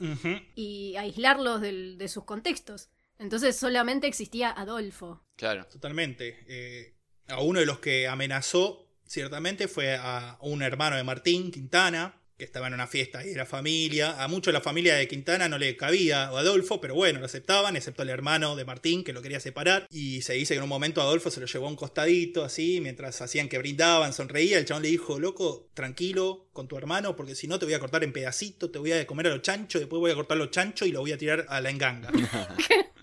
y 0.55 0.95
aislarlos 0.97 1.61
del- 1.61 1.97
de 1.97 2.07
sus 2.07 2.23
contextos. 2.25 2.89
Entonces 3.19 3.55
solamente 3.57 4.07
existía 4.07 4.49
Adolfo. 4.51 5.23
Claro. 5.35 5.65
Totalmente. 5.65 6.43
Eh, 6.47 6.95
a 7.27 7.41
uno 7.41 7.59
de 7.59 7.65
los 7.65 7.79
que 7.79 8.07
amenazó, 8.07 8.87
ciertamente, 9.05 9.67
fue 9.67 9.95
a 9.95 10.37
un 10.41 10.61
hermano 10.61 10.95
de 10.97 11.03
Martín, 11.03 11.51
Quintana, 11.51 12.21
que 12.37 12.45
estaba 12.45 12.67
en 12.67 12.75
una 12.75 12.87
fiesta 12.87 13.25
y 13.25 13.31
era 13.31 13.45
familia. 13.45 14.23
A 14.23 14.27
mucho 14.27 14.51
la 14.51 14.61
familia 14.61 14.95
de 14.95 15.07
Quintana 15.07 15.49
no 15.49 15.57
le 15.57 15.75
cabía 15.75 16.25
a 16.25 16.39
Adolfo, 16.39 16.79
pero 16.79 16.93
bueno, 16.93 17.19
lo 17.19 17.25
aceptaban, 17.25 17.75
excepto 17.75 18.03
el 18.03 18.09
hermano 18.09 18.55
de 18.55 18.63
Martín, 18.63 19.03
que 19.03 19.11
lo 19.11 19.23
quería 19.23 19.39
separar. 19.39 19.87
Y 19.89 20.21
se 20.21 20.33
dice 20.33 20.53
que 20.53 20.59
en 20.59 20.63
un 20.63 20.69
momento 20.69 21.01
Adolfo 21.01 21.31
se 21.31 21.39
lo 21.39 21.47
llevó 21.47 21.65
a 21.65 21.69
un 21.69 21.75
costadito, 21.75 22.43
así, 22.43 22.79
mientras 22.79 23.21
hacían 23.21 23.49
que 23.49 23.57
brindaban, 23.57 24.13
sonreía. 24.13 24.59
El 24.59 24.65
chabón 24.65 24.83
le 24.83 24.89
dijo, 24.89 25.19
loco, 25.19 25.69
tranquilo 25.73 26.47
con 26.53 26.67
tu 26.67 26.77
hermano, 26.77 27.15
porque 27.15 27.33
si 27.33 27.47
no 27.47 27.57
te 27.57 27.65
voy 27.65 27.73
a 27.73 27.79
cortar 27.79 28.03
en 28.03 28.13
pedacitos, 28.13 28.71
te 28.71 28.79
voy 28.79 28.91
a 28.91 29.07
comer 29.07 29.27
a 29.27 29.29
los 29.31 29.41
chanchos, 29.41 29.81
después 29.81 29.99
voy 29.99 30.11
a 30.11 30.15
cortar 30.15 30.37
los 30.37 30.51
chanchos 30.51 30.87
y 30.87 30.91
lo 30.91 30.99
voy 31.01 31.13
a 31.13 31.17
tirar 31.17 31.45
a 31.49 31.61
la 31.61 31.69
enganga. 31.69 32.11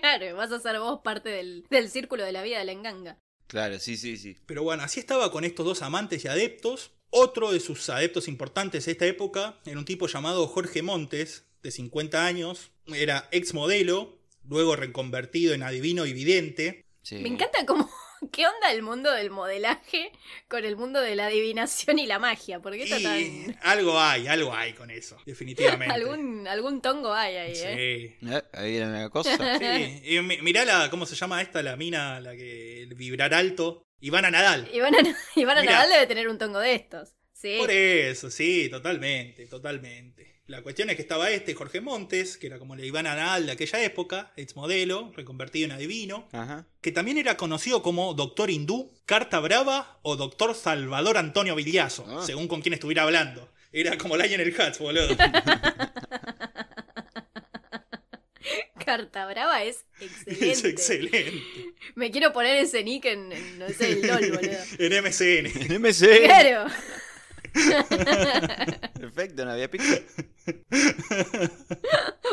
Claro, 0.00 0.36
vas 0.36 0.52
a 0.52 0.60
ser 0.60 0.78
vos 0.78 1.00
parte 1.02 1.28
del, 1.28 1.64
del 1.70 1.90
círculo 1.90 2.24
de 2.24 2.32
la 2.32 2.42
vida 2.42 2.58
de 2.58 2.64
la 2.64 2.72
enganga. 2.72 3.18
Claro, 3.46 3.78
sí, 3.78 3.96
sí, 3.96 4.16
sí. 4.16 4.36
Pero 4.46 4.62
bueno, 4.62 4.82
así 4.82 5.00
estaba 5.00 5.30
con 5.30 5.44
estos 5.44 5.64
dos 5.64 5.82
amantes 5.82 6.24
y 6.24 6.28
adeptos. 6.28 6.92
Otro 7.10 7.52
de 7.52 7.60
sus 7.60 7.88
adeptos 7.88 8.28
importantes 8.28 8.84
de 8.86 8.92
esta 8.92 9.06
época 9.06 9.58
era 9.64 9.78
un 9.78 9.84
tipo 9.84 10.06
llamado 10.06 10.46
Jorge 10.46 10.82
Montes, 10.82 11.44
de 11.62 11.70
50 11.70 12.24
años. 12.26 12.70
Era 12.94 13.28
ex 13.32 13.54
modelo, 13.54 14.18
luego 14.44 14.76
reconvertido 14.76 15.54
en 15.54 15.62
adivino 15.62 16.06
y 16.06 16.12
vidente. 16.12 16.84
sí. 17.02 17.16
Me 17.16 17.28
encanta 17.28 17.64
cómo... 17.66 17.88
¿Qué 18.32 18.46
onda 18.46 18.72
el 18.72 18.82
mundo 18.82 19.12
del 19.12 19.30
modelaje 19.30 20.10
con 20.48 20.64
el 20.64 20.74
mundo 20.74 21.02
de 21.02 21.14
la 21.16 21.26
adivinación 21.26 21.98
y 21.98 22.06
la 22.06 22.18
magia? 22.18 22.60
¿Por 22.60 22.72
qué 22.72 22.84
está 22.84 22.98
Y 22.98 23.02
tan... 23.04 23.58
algo 23.62 24.00
hay, 24.00 24.26
algo 24.26 24.54
hay 24.54 24.72
con 24.72 24.90
eso, 24.90 25.18
definitivamente. 25.26 25.94
algún, 25.94 26.48
algún 26.48 26.80
tongo 26.80 27.12
hay 27.12 27.36
ahí, 27.36 27.52
¿eh? 27.52 28.16
Sí. 28.18 28.26
Eh, 28.26 28.42
Ahí 28.54 28.76
era 28.76 28.88
una 28.88 29.10
cosa. 29.10 29.58
Sí, 29.58 30.00
y 30.02 30.20
mirá 30.22 30.64
la, 30.64 30.88
¿cómo 30.88 31.04
se 31.04 31.14
llama 31.14 31.42
esta? 31.42 31.62
La 31.62 31.76
mina, 31.76 32.18
la 32.18 32.34
que 32.34 32.84
el 32.84 32.94
vibrar 32.94 33.34
alto. 33.34 33.85
Ivana 34.00 34.30
Nadal. 34.30 34.68
Ivana, 34.72 34.98
Ivana 35.36 35.60
Mirá. 35.62 35.72
Nadal 35.72 35.90
debe 35.90 36.06
tener 36.06 36.28
un 36.28 36.38
tongo 36.38 36.58
de 36.60 36.74
estos. 36.74 37.10
Sí. 37.32 37.56
Por 37.58 37.70
eso, 37.70 38.30
sí, 38.30 38.68
totalmente, 38.70 39.46
totalmente. 39.46 40.36
La 40.46 40.62
cuestión 40.62 40.88
es 40.90 40.96
que 40.96 41.02
estaba 41.02 41.28
este 41.30 41.54
Jorge 41.54 41.80
Montes, 41.80 42.36
que 42.38 42.46
era 42.46 42.58
como 42.58 42.76
la 42.76 42.84
Ivana 42.84 43.14
Nadal 43.16 43.46
de 43.46 43.52
aquella 43.52 43.82
época, 43.82 44.32
ex 44.36 44.54
modelo, 44.54 45.12
reconvertido 45.16 45.66
en 45.66 45.72
adivino, 45.72 46.28
Ajá. 46.32 46.66
que 46.80 46.92
también 46.92 47.18
era 47.18 47.36
conocido 47.36 47.82
como 47.82 48.14
Doctor 48.14 48.48
Hindú, 48.50 48.92
Carta 49.06 49.40
Brava 49.40 49.98
o 50.02 50.14
Doctor 50.16 50.54
Salvador 50.54 51.18
Antonio 51.18 51.56
Villazo, 51.56 52.06
Ah. 52.08 52.22
según 52.24 52.46
con 52.48 52.62
quién 52.62 52.74
estuviera 52.74 53.02
hablando. 53.02 53.50
Era 53.72 53.98
como 53.98 54.16
Lionel 54.16 54.54
Hutz, 54.56 54.78
boludo. 54.78 55.08
Carta 58.86 59.26
Brava 59.26 59.62
es 59.64 59.84
excelente. 60.00 60.50
es 60.52 60.64
excelente. 60.64 61.42
Me 61.96 62.10
quiero 62.10 62.32
poner 62.32 62.56
ese 62.56 62.82
nick 62.84 63.04
en, 63.04 63.32
en, 63.32 63.58
no 63.58 63.68
sé, 63.68 63.92
el 63.92 64.06
LOL, 64.06 64.30
boludo. 64.32 64.58
en 64.78 65.04
MCN. 65.04 65.72
En 65.72 65.82
MC. 65.82 66.24
Claro. 66.24 66.70
Perfecto, 68.98 69.44
no 69.44 69.50
había 69.52 69.70
pizza. 69.70 69.98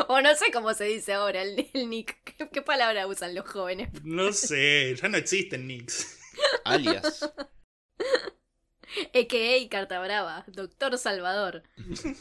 O 0.08 0.20
no 0.20 0.34
sé 0.36 0.46
cómo 0.52 0.74
se 0.74 0.84
dice 0.84 1.14
ahora 1.14 1.42
el, 1.42 1.68
el 1.74 1.90
nick. 1.90 2.22
¿Qué, 2.24 2.48
qué 2.50 2.62
palabra 2.62 3.06
usan 3.06 3.34
los 3.34 3.48
jóvenes? 3.48 3.88
No 4.04 4.32
sé, 4.32 4.94
ya 4.94 5.08
no 5.08 5.16
existen 5.18 5.66
nicks. 5.66 6.18
Alias. 6.64 7.32
A.K.A. 9.14 9.68
Carta 9.68 10.00
Brava. 10.00 10.44
Doctor 10.48 10.98
Salvador. 10.98 11.62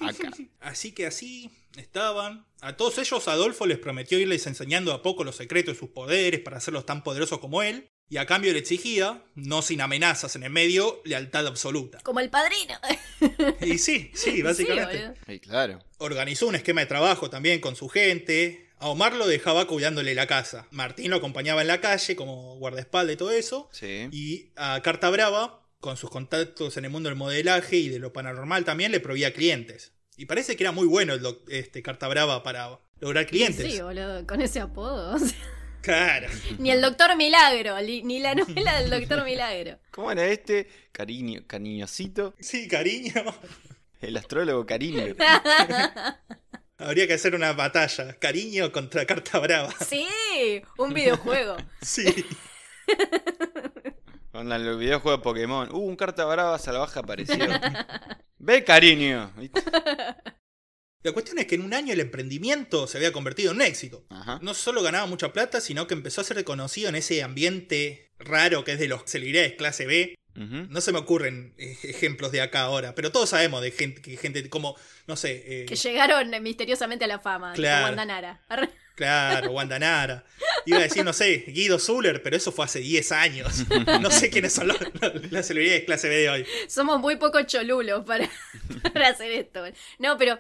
Acá. 0.02 0.32
Así 0.60 0.92
que 0.92 1.06
así 1.06 1.52
estaban. 1.78 2.46
A 2.62 2.78
todos 2.78 2.98
ellos 2.98 3.28
Adolfo 3.28 3.66
les 3.66 3.80
prometió 3.80 4.20
irles 4.20 4.48
enseñando 4.48 4.94
a 4.94 5.02
poco 5.02 5.24
los 5.24 5.36
secretos 5.36 5.76
de 5.76 5.80
sus 5.80 5.90
poderes 5.90 6.40
para 6.40 6.58
hacerlos 6.58 6.86
tan 6.86 7.04
poderosos 7.04 7.40
como 7.40 7.62
él. 7.62 7.90
Y 8.10 8.18
a 8.18 8.26
cambio 8.26 8.54
le 8.54 8.60
exigía, 8.60 9.24
no 9.34 9.62
sin 9.62 9.82
amenazas 9.82 10.36
en 10.36 10.44
el 10.44 10.52
medio, 10.52 11.02
lealtad 11.04 11.48
absoluta. 11.48 12.00
Como 12.04 12.20
el 12.20 12.30
padrino. 12.30 12.76
Y 13.62 13.78
sí, 13.78 14.12
sí, 14.14 14.42
básicamente. 14.42 15.14
Sí, 15.26 15.40
claro. 15.40 15.80
Organizó 15.98 16.48
un 16.48 16.56
esquema 16.56 16.82
de 16.82 16.88
trabajo 16.88 17.30
también 17.30 17.62
con 17.62 17.78
su 17.78 17.88
gente. 17.88 18.70
A 18.78 18.90
Omar 18.90 19.14
lo 19.14 19.26
dejaba 19.26 19.66
cuidándole 19.66 20.14
la 20.14 20.28
casa. 20.28 20.68
Martín 20.72 21.10
lo 21.10 21.16
acompañaba 21.16 21.62
en 21.62 21.68
la 21.68 21.80
calle 21.80 22.18
como 22.18 22.58
guardaespaldas 22.58 23.14
y 23.14 23.18
todo 23.18 23.32
eso. 23.32 23.70
Sí. 23.72 24.10
Y 24.12 24.52
a 24.58 24.82
Carta 24.82 25.10
Brava, 25.10 25.63
con 25.84 25.98
sus 25.98 26.10
contactos 26.10 26.78
en 26.78 26.86
el 26.86 26.92
mundo 26.92 27.10
del 27.10 27.18
modelaje 27.18 27.76
y 27.76 27.90
de 27.90 28.00
lo 28.00 28.14
paranormal 28.14 28.64
también, 28.64 28.92
le 28.94 29.02
proveía 29.02 29.34
clientes. 29.34 29.92
Y 30.16 30.26
parece 30.28 30.56
que 30.56 30.64
era 30.64 30.72
muy 30.72 30.88
bueno 30.88 31.14
el 31.14 31.22
doc- 31.22 31.44
este, 31.50 31.84
Carta 31.84 32.08
Brava 32.08 32.42
para 32.42 32.80
lograr 33.02 33.28
clientes. 33.28 33.70
Sí, 33.72 33.82
boludo, 33.82 34.26
con 34.26 34.42
ese 34.42 34.62
apodo. 34.62 35.16
o 35.16 35.20
sea, 35.20 35.38
Claro. 35.82 36.30
ni 36.60 36.72
el 36.72 36.80
Doctor 36.82 37.18
Milagro, 37.18 37.78
li- 37.82 38.02
ni 38.04 38.20
la 38.20 38.34
novela 38.34 38.80
del 38.80 38.90
Doctor 38.90 39.26
Milagro. 39.26 39.78
¿Cómo 39.92 40.10
era 40.12 40.26
este? 40.28 40.70
Cariño, 40.94 41.44
cariñosito. 41.46 42.34
Sí, 42.40 42.68
cariño. 42.70 43.14
El 44.00 44.16
astrólogo 44.16 44.66
Cariño. 44.66 45.16
Habría 46.78 47.08
que 47.08 47.14
hacer 47.14 47.36
una 47.36 47.52
batalla. 47.54 48.14
Cariño 48.20 48.72
contra 48.72 49.06
Carta 49.06 49.40
Brava. 49.40 49.74
Sí, 49.86 50.08
un 50.78 50.94
videojuego. 50.94 51.58
Sí. 51.82 52.06
Con 54.34 54.52
el 54.52 54.78
videojuego 54.78 55.18
de 55.18 55.24
Pokémon. 55.24 55.70
Uh, 55.72 55.78
un 55.78 55.96
carta 55.96 56.26
brava 56.26 56.58
salvaje 56.58 56.98
apareció. 56.98 57.38
Ve, 58.40 58.64
cariño. 58.64 59.32
La 61.04 61.12
cuestión 61.12 61.38
es 61.38 61.46
que 61.46 61.54
en 61.54 61.62
un 61.62 61.72
año 61.72 61.94
el 61.94 62.00
emprendimiento 62.00 62.88
se 62.88 62.98
había 62.98 63.14
convertido 63.14 63.52
en 63.52 63.58
un 63.58 63.62
éxito. 63.62 64.08
Ajá. 64.10 64.40
No 64.42 64.56
solo 64.56 64.82
ganaba 64.82 65.06
mucha 65.06 65.32
plata, 65.32 65.62
sino 65.62 65.86
que 65.86 65.94
empezó 65.94 66.22
a 66.22 66.24
ser 66.24 66.38
reconocido 66.38 66.90
en 66.90 66.96
ese 66.96 67.22
ambiente 67.22 68.12
raro 68.18 68.64
que 68.64 68.72
es 68.72 68.80
de 68.80 68.88
los 68.88 69.04
celebridades 69.06 69.54
clase 69.54 69.86
B. 69.86 70.16
No 70.34 70.82
se 70.82 70.92
me 70.92 70.98
ocurren 70.98 71.54
eh, 71.60 71.78
ejemplos 71.84 72.32
de 72.32 72.42
acá 72.42 72.62
ahora, 72.62 72.96
pero 72.96 73.12
todos 73.12 73.30
sabemos 73.30 73.62
de 73.62 73.70
gente, 73.70 74.02
que 74.02 74.18
gente 74.18 74.50
como, 74.50 74.76
no 75.06 75.16
sé, 75.16 75.44
eh, 75.46 75.66
Que 75.68 75.76
llegaron 75.76 76.32
misteriosamente 76.42 77.06
a 77.06 77.08
la 77.08 77.20
fama. 77.20 77.54
Claro. 77.54 77.86
Como 77.86 77.92
Andanara. 77.92 78.42
Claro, 78.96 79.52
Wanda 79.52 79.80
Nara. 79.80 80.24
Iba 80.66 80.78
a 80.78 80.82
decir, 80.84 81.04
no 81.04 81.14
sé, 81.14 81.44
Guido 81.48 81.80
Zuller, 81.80 82.22
pero 82.22 82.38
eso 82.38 82.52
fue 82.52 82.66
hace 82.66 82.80
10 82.80 83.12
años. 83.12 83.66
No 84.02 84.12
sé 84.12 84.30
quiénes 84.30 84.54
son 84.54 84.68
los- 84.68 84.78
las 85.32 85.48
celebridades 85.48 85.84
clase 85.86 86.10
B 86.10 86.16
de 86.16 86.30
hoy. 86.30 86.46
Somos 86.68 87.00
muy 87.00 87.16
poco 87.16 87.42
cholulos 87.44 88.06
para, 88.06 88.30
para 88.94 89.10
hacer 89.10 89.32
esto. 89.32 89.64
No, 90.00 90.18
pero 90.18 90.38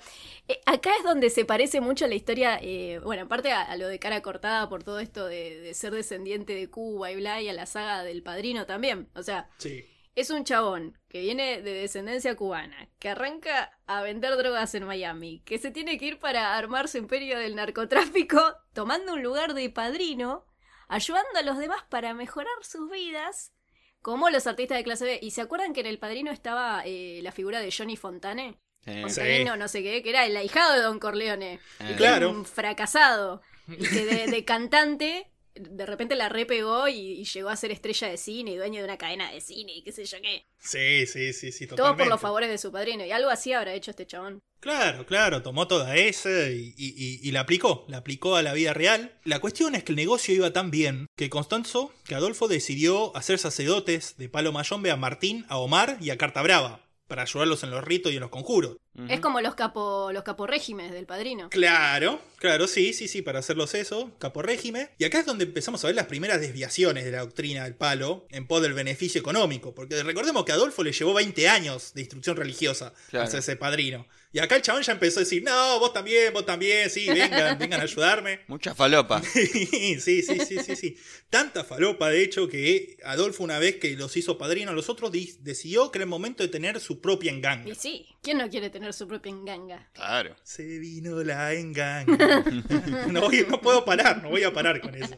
eh, 0.47 0.59
acá 0.65 0.91
es 0.97 1.03
donde 1.03 1.29
se 1.29 1.45
parece 1.45 1.81
mucho 1.81 2.05
a 2.05 2.07
la 2.07 2.15
historia, 2.15 2.59
eh, 2.61 2.99
bueno, 3.03 3.23
aparte 3.23 3.51
a, 3.51 3.61
a 3.63 3.75
lo 3.75 3.87
de 3.87 3.99
cara 3.99 4.21
cortada 4.21 4.69
por 4.69 4.83
todo 4.83 4.99
esto 4.99 5.25
de, 5.27 5.59
de 5.59 5.73
ser 5.73 5.91
descendiente 5.93 6.53
de 6.53 6.69
Cuba 6.69 7.11
y 7.11 7.15
bla, 7.15 7.41
y 7.41 7.49
a 7.49 7.53
la 7.53 7.65
saga 7.65 8.03
del 8.03 8.21
padrino 8.23 8.65
también. 8.65 9.07
O 9.15 9.23
sea, 9.23 9.49
Sí. 9.57 9.85
Es 10.15 10.29
un 10.29 10.43
chabón 10.43 10.97
que 11.09 11.21
viene 11.21 11.61
de 11.61 11.73
descendencia 11.73 12.35
cubana, 12.35 12.89
que 12.99 13.09
arranca 13.09 13.77
a 13.87 14.01
vender 14.01 14.35
drogas 14.37 14.73
en 14.75 14.85
Miami, 14.85 15.41
que 15.45 15.57
se 15.57 15.71
tiene 15.71 15.97
que 15.97 16.05
ir 16.05 16.19
para 16.19 16.57
armar 16.57 16.87
su 16.87 16.97
imperio 16.97 17.39
del 17.39 17.55
narcotráfico, 17.55 18.41
tomando 18.73 19.13
un 19.13 19.23
lugar 19.23 19.53
de 19.53 19.69
padrino, 19.69 20.45
ayudando 20.87 21.39
a 21.39 21.43
los 21.43 21.57
demás 21.57 21.83
para 21.89 22.13
mejorar 22.13 22.53
sus 22.61 22.89
vidas, 22.91 23.53
como 24.01 24.29
los 24.29 24.45
artistas 24.47 24.77
de 24.77 24.83
clase 24.83 25.05
B. 25.05 25.19
¿Y 25.21 25.31
se 25.31 25.41
acuerdan 25.41 25.73
que 25.73 25.79
en 25.79 25.87
el 25.87 25.97
padrino 25.99 26.31
estaba 26.31 26.83
eh, 26.85 27.19
la 27.23 27.31
figura 27.31 27.59
de 27.59 27.73
Johnny 27.75 27.95
Fontane? 27.95 28.59
Eh, 28.85 29.01
Fontanino, 29.01 29.55
no 29.55 29.67
sé 29.69 29.81
qué, 29.81 30.03
que 30.03 30.09
era 30.09 30.25
el 30.25 30.35
ahijado 30.35 30.73
de 30.73 30.81
Don 30.81 30.99
Corleone. 30.99 31.59
eh, 31.79 31.93
Claro. 31.97 32.29
Un 32.29 32.45
fracasado. 32.45 33.41
Y 33.67 33.87
que 33.87 34.05
de, 34.05 34.27
de 34.27 34.43
cantante 34.43 35.31
de 35.55 35.85
repente 35.85 36.15
la 36.15 36.29
repegó 36.29 36.87
y, 36.87 36.95
y 37.21 37.23
llegó 37.25 37.49
a 37.49 37.55
ser 37.55 37.71
estrella 37.71 38.07
de 38.09 38.17
cine 38.17 38.51
y 38.51 38.55
dueño 38.57 38.79
de 38.79 38.85
una 38.85 38.97
cadena 38.97 39.31
de 39.31 39.39
cine 39.41 39.73
y 39.75 39.83
qué 39.83 39.91
sé 39.91 40.05
yo 40.05 40.17
qué. 40.21 40.45
Sí, 40.59 41.05
sí, 41.05 41.33
sí, 41.33 41.51
sí, 41.51 41.67
Todo 41.67 41.95
por 41.97 42.07
los 42.07 42.21
favores 42.21 42.49
de 42.49 42.57
su 42.57 42.71
padrino. 42.71 43.05
Y 43.05 43.11
algo 43.11 43.29
así 43.29 43.53
habrá 43.53 43.73
hecho 43.73 43.91
este 43.91 44.07
chabón. 44.07 44.39
Claro, 44.59 45.05
claro, 45.05 45.41
tomó 45.41 45.67
toda 45.67 45.95
esa 45.97 46.49
y, 46.49 46.73
y- 46.77 46.93
y- 46.95 47.19
y 47.27 47.31
la 47.31 47.41
aplicó, 47.41 47.83
la 47.89 47.97
aplicó 47.97 48.37
a 48.37 48.41
la 48.41 48.53
vida 48.53 48.73
real. 48.73 49.19
La 49.25 49.39
cuestión 49.39 49.75
es 49.75 49.83
que 49.83 49.91
el 49.91 49.97
negocio 49.97 50.33
iba 50.33 50.53
tan 50.53 50.71
bien 50.71 51.07
que 51.17 51.29
Constanzo, 51.29 51.93
que 52.05 52.15
Adolfo 52.15 52.47
decidió 52.47 53.15
hacer 53.17 53.39
sacerdotes 53.39 54.15
de 54.17 54.29
Palo 54.29 54.53
Mayombe 54.53 54.89
a 54.89 54.95
Martín, 54.95 55.45
a 55.49 55.57
Omar 55.57 55.97
y 55.99 56.11
a 56.11 56.17
Carta 56.17 56.41
Brava, 56.41 56.82
para 57.07 57.23
ayudarlos 57.23 57.63
en 57.63 57.71
los 57.71 57.83
ritos 57.83 58.11
y 58.11 58.15
en 58.15 58.21
los 58.21 58.29
conjuros. 58.29 58.77
Es 59.09 59.19
como 59.19 59.41
los 59.41 59.55
capo, 59.55 60.11
los 60.13 60.23
caporrégimes 60.23 60.91
del 60.91 61.05
padrino. 61.05 61.49
Claro, 61.49 62.19
claro, 62.37 62.67
sí, 62.67 62.93
sí, 62.93 63.07
sí, 63.07 63.21
para 63.21 63.39
hacerlos 63.39 63.73
eso, 63.73 64.11
capo 64.19 64.41
régimen. 64.41 64.89
Y 64.97 65.03
acá 65.05 65.19
es 65.19 65.25
donde 65.25 65.45
empezamos 65.45 65.83
a 65.83 65.87
ver 65.87 65.95
las 65.95 66.05
primeras 66.07 66.39
desviaciones 66.39 67.03
de 67.05 67.11
la 67.11 67.19
doctrina 67.19 67.63
del 67.63 67.75
palo 67.75 68.25
en 68.29 68.47
pos 68.47 68.61
del 68.61 68.73
beneficio 68.73 69.19
económico. 69.19 69.73
Porque 69.75 70.01
recordemos 70.03 70.45
que 70.45 70.51
a 70.51 70.55
Adolfo 70.55 70.83
le 70.83 70.91
llevó 70.91 71.13
20 71.13 71.49
años 71.49 71.93
de 71.93 72.01
instrucción 72.01 72.35
religiosa 72.37 72.93
Claro. 73.09 73.25
hacerse 73.25 73.55
padrino. 73.55 74.07
Y 74.35 74.39
acá 74.39 74.55
el 74.55 74.63
chabón 74.63 74.81
ya 74.81 74.93
empezó 74.93 75.19
a 75.19 75.23
decir, 75.23 75.43
no, 75.43 75.79
vos 75.79 75.93
también, 75.93 76.33
vos 76.33 76.43
también, 76.43 76.89
sí, 76.89 77.05
vengan, 77.07 77.55
vengan 77.59 77.79
a 77.79 77.83
ayudarme. 77.83 78.39
Mucha 78.47 78.73
falopa. 78.73 79.21
sí, 79.31 79.99
sí, 79.99 80.23
sí, 80.23 80.39
sí, 80.63 80.75
sí. 80.75 80.97
Tanta 81.29 81.63
falopa, 81.63 82.09
de 82.09 82.23
hecho, 82.23 82.49
que 82.49 82.97
Adolfo 83.05 83.43
una 83.43 83.59
vez 83.59 83.75
que 83.75 83.95
los 83.95 84.17
hizo 84.17 84.39
padrino 84.39 84.71
a 84.71 84.73
los 84.73 84.89
otros, 84.89 85.11
di- 85.11 85.37
decidió 85.41 85.91
que 85.91 85.99
era 85.99 86.05
el 86.05 86.09
momento 86.09 86.41
de 86.41 86.49
tener 86.49 86.79
su 86.79 86.99
propia 86.99 87.31
enganga. 87.31 87.69
Y 87.69 87.75
sí, 87.75 88.07
¿quién 88.23 88.39
no 88.39 88.49
quiere 88.49 88.71
tener 88.71 88.91
su 88.93 89.07
propia 89.07 89.29
enganga? 89.29 89.91
Claro. 89.93 90.35
Se 90.41 90.63
vino 90.79 91.23
la 91.23 91.53
enganga. 91.53 92.43
no, 93.11 93.21
voy- 93.21 93.45
no 93.47 93.61
puedo 93.61 93.85
parar, 93.85 94.23
no 94.23 94.29
voy 94.29 94.41
a 94.43 94.51
parar 94.51 94.81
con 94.81 94.95
eso. 94.95 95.15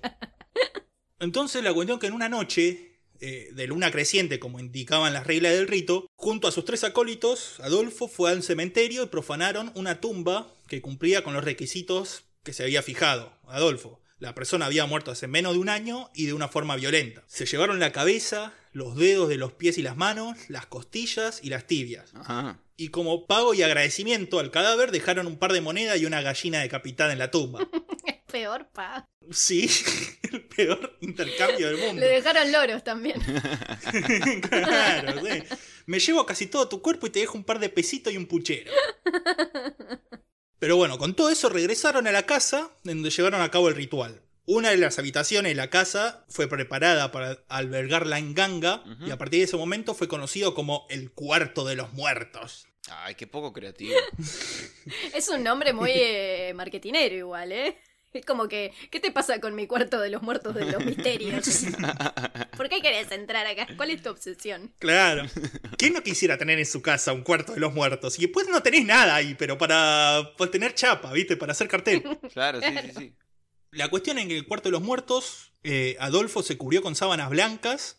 Entonces 1.20 1.64
la 1.64 1.74
cuestión 1.74 2.00
que 2.00 2.08
en 2.08 2.14
una 2.14 2.28
noche 2.28 2.95
eh, 3.28 3.50
de 3.54 3.66
luna 3.66 3.90
creciente, 3.90 4.38
como 4.38 4.60
indicaban 4.60 5.12
las 5.12 5.26
reglas 5.26 5.54
del 5.54 5.68
rito, 5.68 6.12
junto 6.14 6.48
a 6.48 6.52
sus 6.52 6.64
tres 6.64 6.84
acólitos, 6.84 7.60
Adolfo 7.60 8.08
fue 8.08 8.30
al 8.30 8.44
cementerio 8.44 9.02
y 9.02 9.08
profanaron 9.08 9.72
una 9.74 10.00
tumba 10.00 10.54
que 10.68 10.80
cumplía 10.80 11.24
con 11.24 11.34
los 11.34 11.44
requisitos 11.44 12.26
que 12.44 12.54
se 12.54 12.62
había 12.62 12.84
fijado. 12.84 13.36
Adolfo. 13.48 14.00
La 14.20 14.36
persona 14.36 14.68
había 14.68 14.86
muerto 14.86 15.10
hace 15.10 15.28
menos 15.28 15.54
de 15.54 15.60
un 15.60 15.70
año 15.70 16.12
y 16.14 16.28
de 16.28 16.34
una 16.34 16.50
forma 16.50 16.76
violenta. 16.76 17.24
Se 17.26 17.48
llevaron 17.48 17.80
la 17.80 17.92
cabeza, 17.92 18.54
los 18.76 18.98
dedos 18.98 19.30
de 19.30 19.38
los 19.38 19.54
pies 19.54 19.78
y 19.78 19.82
las 19.82 19.96
manos, 19.96 20.38
las 20.50 20.66
costillas 20.66 21.40
y 21.42 21.50
las 21.50 21.66
tibias. 21.66 22.14
Ajá. 22.14 22.60
Y 22.76 22.90
como 22.90 23.26
pago 23.26 23.54
y 23.54 23.64
agradecimiento 23.64 24.38
al 24.38 24.52
cadáver 24.52 24.92
dejaron 24.92 25.28
un 25.28 25.38
par 25.38 25.54
de 25.54 25.62
monedas 25.62 25.98
y 25.98 26.06
una 26.06 26.22
gallina 26.22 26.60
decapitada 26.60 27.14
en 27.14 27.20
la 27.20 27.32
tumba. 27.32 27.66
Es 28.06 28.18
peor, 28.30 28.68
pa. 28.74 29.08
Sí, 29.32 29.70
el 30.32 30.44
peor 30.44 30.98
intercambio 31.00 31.68
del 31.68 31.78
mundo. 31.78 32.02
Le 32.02 32.08
dejaron 32.08 32.52
loros 32.52 32.84
también. 32.84 33.20
claro, 34.50 35.22
sí. 35.26 35.44
Me 35.86 36.00
llevo 36.00 36.26
casi 36.26 36.48
todo 36.48 36.68
tu 36.68 36.82
cuerpo 36.82 37.08
y 37.08 37.12
te 37.12 37.20
dejo 37.22 37.38
un 37.38 37.46
par 37.46 37.60
de 37.60 37.70
pesitos 37.70 38.12
y 38.14 38.18
un 38.18 38.26
puchero. 38.26 38.72
Pero 40.60 40.76
bueno, 40.76 40.98
con 40.98 41.16
todo 41.16 41.30
eso 41.30 41.48
regresaron 41.48 42.08
a 42.08 42.12
la 42.12 42.26
casa 42.26 42.72
donde 42.84 43.10
llevaron 43.10 43.42
a 43.42 43.50
cabo 43.50 43.70
el 43.70 43.76
ritual. 43.76 44.22
Una 44.48 44.70
de 44.70 44.78
las 44.78 45.00
habitaciones 45.00 45.52
de 45.52 45.56
la 45.56 45.70
casa 45.70 46.24
fue 46.30 46.48
preparada 46.48 47.12
para 47.12 47.44
albergar 47.50 48.06
la 48.06 48.20
enganga 48.20 48.84
y 49.06 49.10
a 49.10 49.18
partir 49.18 49.40
de 49.40 49.46
ese 49.46 49.58
momento 49.58 49.96
fue 49.96 50.08
conocido 50.08 50.54
como 50.54 50.86
el 50.90 51.12
cuarto 51.12 51.66
de 51.66 51.76
los 51.76 51.94
muertos. 51.94 52.68
Ay, 52.90 53.16
qué 53.16 53.26
poco 53.26 53.54
creativo. 53.54 53.96
Es 55.16 55.30
un 55.30 55.44
nombre 55.44 55.74
muy 55.74 55.92
eh, 55.94 56.54
marketinero 56.56 57.16
igual, 57.16 57.52
¿eh? 57.52 57.78
Es 58.14 58.24
como 58.26 58.48
que, 58.48 58.72
¿qué 58.92 59.00
te 59.00 59.12
pasa 59.12 59.42
con 59.42 59.56
mi 59.56 59.68
cuarto 59.68 60.00
de 60.00 60.10
los 60.10 60.22
muertos 60.22 60.56
de 60.56 60.66
los 60.66 60.86
misterios? 60.86 61.44
¿Por 62.56 62.70
qué 62.70 62.82
querés 62.82 63.12
entrar 63.12 63.46
acá? 63.46 63.68
¿Cuál 63.76 63.90
es 63.90 64.02
tu 64.02 64.10
obsesión? 64.10 64.74
Claro. 64.80 65.26
¿Quién 65.78 65.94
no 65.94 66.02
quisiera 66.02 66.38
tener 66.38 66.58
en 66.58 66.66
su 66.66 66.82
casa 66.82 67.12
un 67.12 67.24
cuarto 67.24 67.54
de 67.54 67.60
los 67.60 67.74
muertos? 67.74 68.18
Y 68.18 68.22
después 68.22 68.48
no 68.48 68.64
tenés 68.64 68.86
nada 68.86 69.16
ahí, 69.16 69.36
pero 69.36 69.58
para, 69.58 70.32
para 70.38 70.52
tener 70.52 70.74
chapa, 70.76 71.12
¿viste? 71.12 71.36
Para 71.36 71.52
hacer 71.52 71.68
cartel. 71.68 72.04
Claro, 72.32 72.62
sí, 72.62 72.68
sí, 72.84 72.92
sí. 72.98 73.16
La 73.76 73.90
cuestión 73.90 74.18
en 74.20 74.28
que 74.30 74.38
el 74.38 74.48
cuarto 74.48 74.70
de 74.70 74.74
los 74.74 74.82
muertos, 74.82 75.52
eh, 75.64 75.98
Adolfo 76.00 76.42
se 76.44 76.58
cubrió 76.58 76.82
con 76.82 76.96
sábanas 76.96 77.30
blancas, 77.30 77.98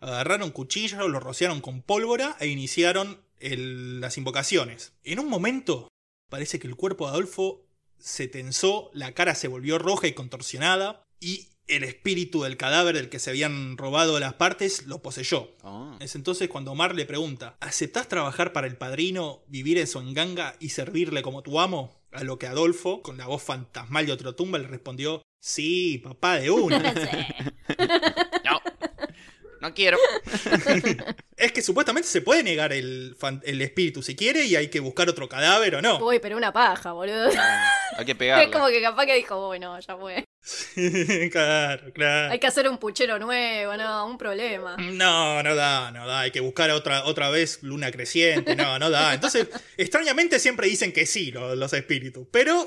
agarraron 0.00 0.50
cuchillos, 0.50 1.08
lo 1.08 1.18
rociaron 1.20 1.60
con 1.60 1.82
pólvora 1.82 2.36
e 2.40 2.48
iniciaron 2.48 3.20
el- 3.40 4.00
las 4.00 4.18
invocaciones. 4.18 4.92
En 5.04 5.18
un 5.18 5.28
momento, 5.28 5.88
parece 6.28 6.58
que 6.58 6.66
el 6.68 6.76
cuerpo 6.76 7.06
de 7.06 7.12
Adolfo 7.12 7.64
se 7.98 8.28
tensó, 8.28 8.90
la 8.92 9.12
cara 9.12 9.34
se 9.34 9.48
volvió 9.48 9.78
roja 9.78 10.06
y 10.06 10.12
contorsionada, 10.12 11.02
y 11.20 11.48
el 11.66 11.84
espíritu 11.84 12.42
del 12.44 12.56
cadáver 12.56 12.94
del 12.96 13.08
que 13.10 13.18
se 13.18 13.30
habían 13.30 13.76
robado 13.76 14.18
las 14.20 14.34
partes 14.34 14.86
lo 14.86 15.02
poseyó. 15.02 15.50
Ah. 15.62 15.96
Es 16.00 16.14
entonces 16.14 16.48
cuando 16.48 16.72
Omar 16.72 16.94
le 16.94 17.04
pregunta, 17.06 17.56
¿aceptás 17.60 18.08
trabajar 18.08 18.52
para 18.52 18.66
el 18.66 18.76
padrino, 18.76 19.42
vivir 19.48 19.78
en 19.78 19.86
su 19.86 19.98
enganga 19.98 20.54
y 20.60 20.70
servirle 20.70 21.22
como 21.22 21.42
tu 21.42 21.60
amo? 21.60 21.97
A 22.12 22.24
lo 22.24 22.38
que 22.38 22.46
Adolfo, 22.46 23.02
con 23.02 23.18
la 23.18 23.26
voz 23.26 23.42
fantasmal 23.42 24.06
de 24.06 24.12
otro 24.12 24.34
tumba, 24.34 24.58
le 24.58 24.66
respondió, 24.66 25.22
sí, 25.40 25.98
papá 26.02 26.36
de 26.36 26.50
una. 26.50 26.94
No. 29.60 29.74
Quiero. 29.74 29.98
es 31.36 31.52
que 31.52 31.62
supuestamente 31.62 32.08
se 32.08 32.20
puede 32.20 32.42
negar 32.42 32.72
el, 32.72 33.16
fan- 33.18 33.42
el 33.44 33.60
espíritu 33.62 34.02
si 34.02 34.16
quiere 34.16 34.44
y 34.44 34.56
hay 34.56 34.68
que 34.68 34.80
buscar 34.80 35.08
otro 35.08 35.28
cadáver 35.28 35.76
o 35.76 35.82
no. 35.82 35.98
Uy, 36.04 36.18
pero 36.18 36.36
una 36.36 36.52
paja, 36.52 36.92
boludo. 36.92 37.28
Hay 37.96 38.04
que 38.04 38.12
Es 38.12 38.48
como 38.52 38.68
que 38.68 38.80
capaz 38.82 39.06
que 39.06 39.14
dijo, 39.16 39.46
bueno, 39.46 39.78
ya 39.80 39.96
fue. 39.96 40.24
claro, 41.30 41.92
claro. 41.92 42.32
Hay 42.32 42.38
que 42.38 42.46
hacer 42.46 42.68
un 42.68 42.78
puchero 42.78 43.18
nuevo, 43.18 43.76
no, 43.76 44.06
un 44.06 44.18
problema. 44.18 44.76
No, 44.78 45.42
no 45.42 45.54
da, 45.54 45.90
no 45.90 46.06
da. 46.06 46.20
Hay 46.20 46.30
que 46.30 46.40
buscar 46.40 46.70
otra, 46.70 47.04
otra 47.04 47.30
vez 47.30 47.62
luna 47.62 47.90
creciente. 47.90 48.54
No, 48.56 48.78
no 48.78 48.90
da. 48.90 49.14
Entonces, 49.14 49.48
extrañamente 49.76 50.38
siempre 50.38 50.68
dicen 50.68 50.92
que 50.92 51.06
sí 51.06 51.30
lo- 51.30 51.54
los 51.56 51.72
espíritus. 51.72 52.26
Pero 52.30 52.66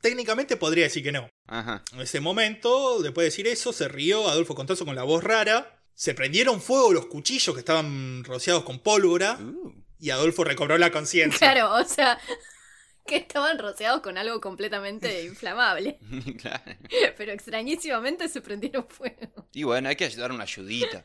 técnicamente 0.00 0.56
podría 0.56 0.84
decir 0.84 1.02
que 1.02 1.12
no. 1.12 1.28
Ajá. 1.48 1.82
En 1.92 2.00
ese 2.00 2.20
momento, 2.20 3.00
después 3.02 3.22
de 3.24 3.30
decir 3.30 3.46
eso, 3.46 3.72
se 3.72 3.88
rió 3.88 4.28
Adolfo 4.28 4.54
Contazo 4.54 4.84
con 4.84 4.96
la 4.96 5.02
voz 5.04 5.22
rara. 5.24 5.75
Se 5.96 6.12
prendieron 6.12 6.60
fuego 6.60 6.92
los 6.92 7.06
cuchillos 7.06 7.54
que 7.54 7.60
estaban 7.60 8.22
rociados 8.22 8.64
con 8.64 8.80
pólvora. 8.80 9.38
Uh. 9.40 9.72
Y 9.98 10.10
Adolfo 10.10 10.44
recobró 10.44 10.76
la 10.76 10.92
conciencia. 10.92 11.38
Claro, 11.38 11.72
o 11.72 11.84
sea, 11.84 12.18
que 13.06 13.16
estaban 13.16 13.58
rociados 13.58 14.02
con 14.02 14.18
algo 14.18 14.38
completamente 14.42 15.22
inflamable. 15.24 15.98
Claro. 16.38 16.76
Pero 17.16 17.32
extrañísimamente 17.32 18.28
se 18.28 18.42
prendieron 18.42 18.86
fuego. 18.86 19.48
Y 19.54 19.62
bueno, 19.62 19.88
hay 19.88 19.96
que 19.96 20.06
dar 20.10 20.32
una 20.32 20.42
ayudita. 20.42 21.02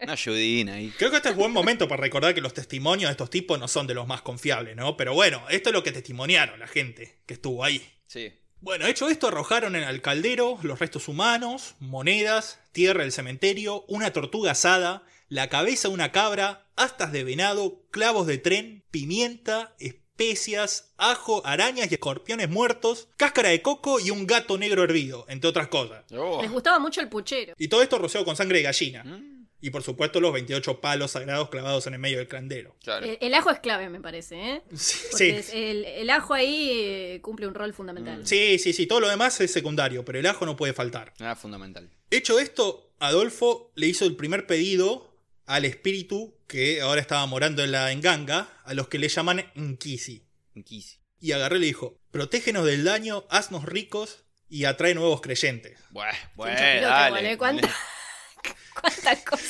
Una 0.00 0.12
ayudina 0.14 0.74
ahí. 0.74 0.92
Creo 0.98 1.10
que 1.12 1.18
este 1.18 1.28
es 1.28 1.36
buen 1.36 1.52
momento 1.52 1.86
para 1.86 2.02
recordar 2.02 2.34
que 2.34 2.40
los 2.40 2.52
testimonios 2.52 3.08
de 3.08 3.12
estos 3.12 3.30
tipos 3.30 3.60
no 3.60 3.68
son 3.68 3.86
de 3.86 3.94
los 3.94 4.08
más 4.08 4.22
confiables, 4.22 4.74
¿no? 4.74 4.96
Pero 4.96 5.14
bueno, 5.14 5.44
esto 5.50 5.68
es 5.68 5.72
lo 5.72 5.84
que 5.84 5.92
testimoniaron 5.92 6.58
la 6.58 6.66
gente 6.66 7.22
que 7.26 7.34
estuvo 7.34 7.62
ahí. 7.62 7.80
Sí. 8.08 8.32
Bueno, 8.64 8.86
hecho 8.86 9.10
esto, 9.10 9.28
arrojaron 9.28 9.76
en 9.76 9.82
el 9.82 10.00
caldero 10.00 10.58
los 10.62 10.78
restos 10.78 11.08
humanos, 11.08 11.74
monedas, 11.80 12.60
tierra 12.72 13.02
del 13.02 13.12
cementerio, 13.12 13.84
una 13.88 14.10
tortuga 14.10 14.52
asada, 14.52 15.02
la 15.28 15.50
cabeza 15.50 15.88
de 15.88 15.94
una 15.94 16.12
cabra, 16.12 16.64
astas 16.74 17.12
de 17.12 17.24
venado, 17.24 17.82
clavos 17.90 18.26
de 18.26 18.38
tren, 18.38 18.82
pimienta, 18.90 19.74
especias, 19.78 20.94
ajo, 20.96 21.44
arañas 21.44 21.90
y 21.90 21.94
escorpiones 21.94 22.48
muertos, 22.48 23.08
cáscara 23.18 23.50
de 23.50 23.60
coco 23.60 24.00
y 24.00 24.10
un 24.10 24.26
gato 24.26 24.56
negro 24.56 24.82
hervido, 24.82 25.26
entre 25.28 25.50
otras 25.50 25.68
cosas. 25.68 26.06
Oh. 26.12 26.40
Les 26.40 26.50
gustaba 26.50 26.78
mucho 26.78 27.02
el 27.02 27.10
puchero. 27.10 27.52
Y 27.58 27.68
todo 27.68 27.82
esto 27.82 27.98
rociado 27.98 28.24
con 28.24 28.34
sangre 28.34 28.58
de 28.58 28.64
gallina. 28.64 29.04
Mm, 29.04 29.33
Y 29.66 29.70
por 29.70 29.82
supuesto 29.82 30.20
los 30.20 30.30
28 30.34 30.82
palos 30.82 31.12
sagrados 31.12 31.48
clavados 31.48 31.86
en 31.86 31.94
el 31.94 31.98
medio 31.98 32.18
del. 32.18 32.28
Claro. 32.82 33.06
El, 33.06 33.16
el 33.18 33.32
ajo 33.32 33.50
es 33.50 33.60
clave, 33.60 33.88
me 33.88 33.98
parece, 33.98 34.34
¿eh? 34.56 34.62
Sí, 34.76 34.98
Porque 35.10 35.24
sí. 35.24 35.30
es- 35.30 35.54
el, 35.54 35.84
el 35.86 36.10
ajo 36.10 36.34
ahí 36.34 36.70
eh, 36.70 37.20
cumple 37.22 37.46
un 37.46 37.54
rol 37.54 37.72
fundamental. 37.72 38.20
Mm. 38.20 38.26
Sí, 38.26 38.58
sí, 38.58 38.74
sí, 38.74 38.86
todo 38.86 39.00
lo 39.00 39.08
demás 39.08 39.40
es 39.40 39.50
secundario, 39.50 40.04
pero 40.04 40.18
el 40.18 40.26
ajo 40.26 40.44
no 40.44 40.54
puede 40.54 40.74
faltar. 40.74 41.14
Nada 41.18 41.34
fundamental. 41.34 41.88
Hecho 42.10 42.38
esto, 42.38 42.92
Adolfo 42.98 43.72
le 43.74 43.86
hizo 43.86 44.04
el 44.04 44.16
primer 44.16 44.46
pedido 44.46 45.16
al 45.46 45.64
espíritu 45.64 46.36
que 46.46 46.82
ahora 46.82 47.00
estaba 47.00 47.24
morando 47.24 47.64
en 47.64 47.72
la 47.72 47.90
enganga, 47.90 48.60
a 48.64 48.74
los 48.74 48.88
que 48.88 48.98
le 48.98 49.08
llaman 49.08 49.50
Nkisi. 49.54 50.26
Inquisi. 50.56 50.98
Y 51.20 51.32
agarré 51.32 51.56
y 51.56 51.60
le 51.60 51.66
dijo, 51.68 51.98
protégenos 52.10 52.66
del 52.66 52.84
daño, 52.84 53.24
haznos 53.30 53.64
ricos 53.64 54.24
y 54.50 54.66
atrae 54.66 54.94
nuevos 54.94 55.22
creyentes. 55.22 55.78
Bueno, 55.88 56.12
bueno, 56.36 56.54
dale. 56.60 57.32
¿eh? 57.32 57.38
¿Cuánta- 57.38 57.74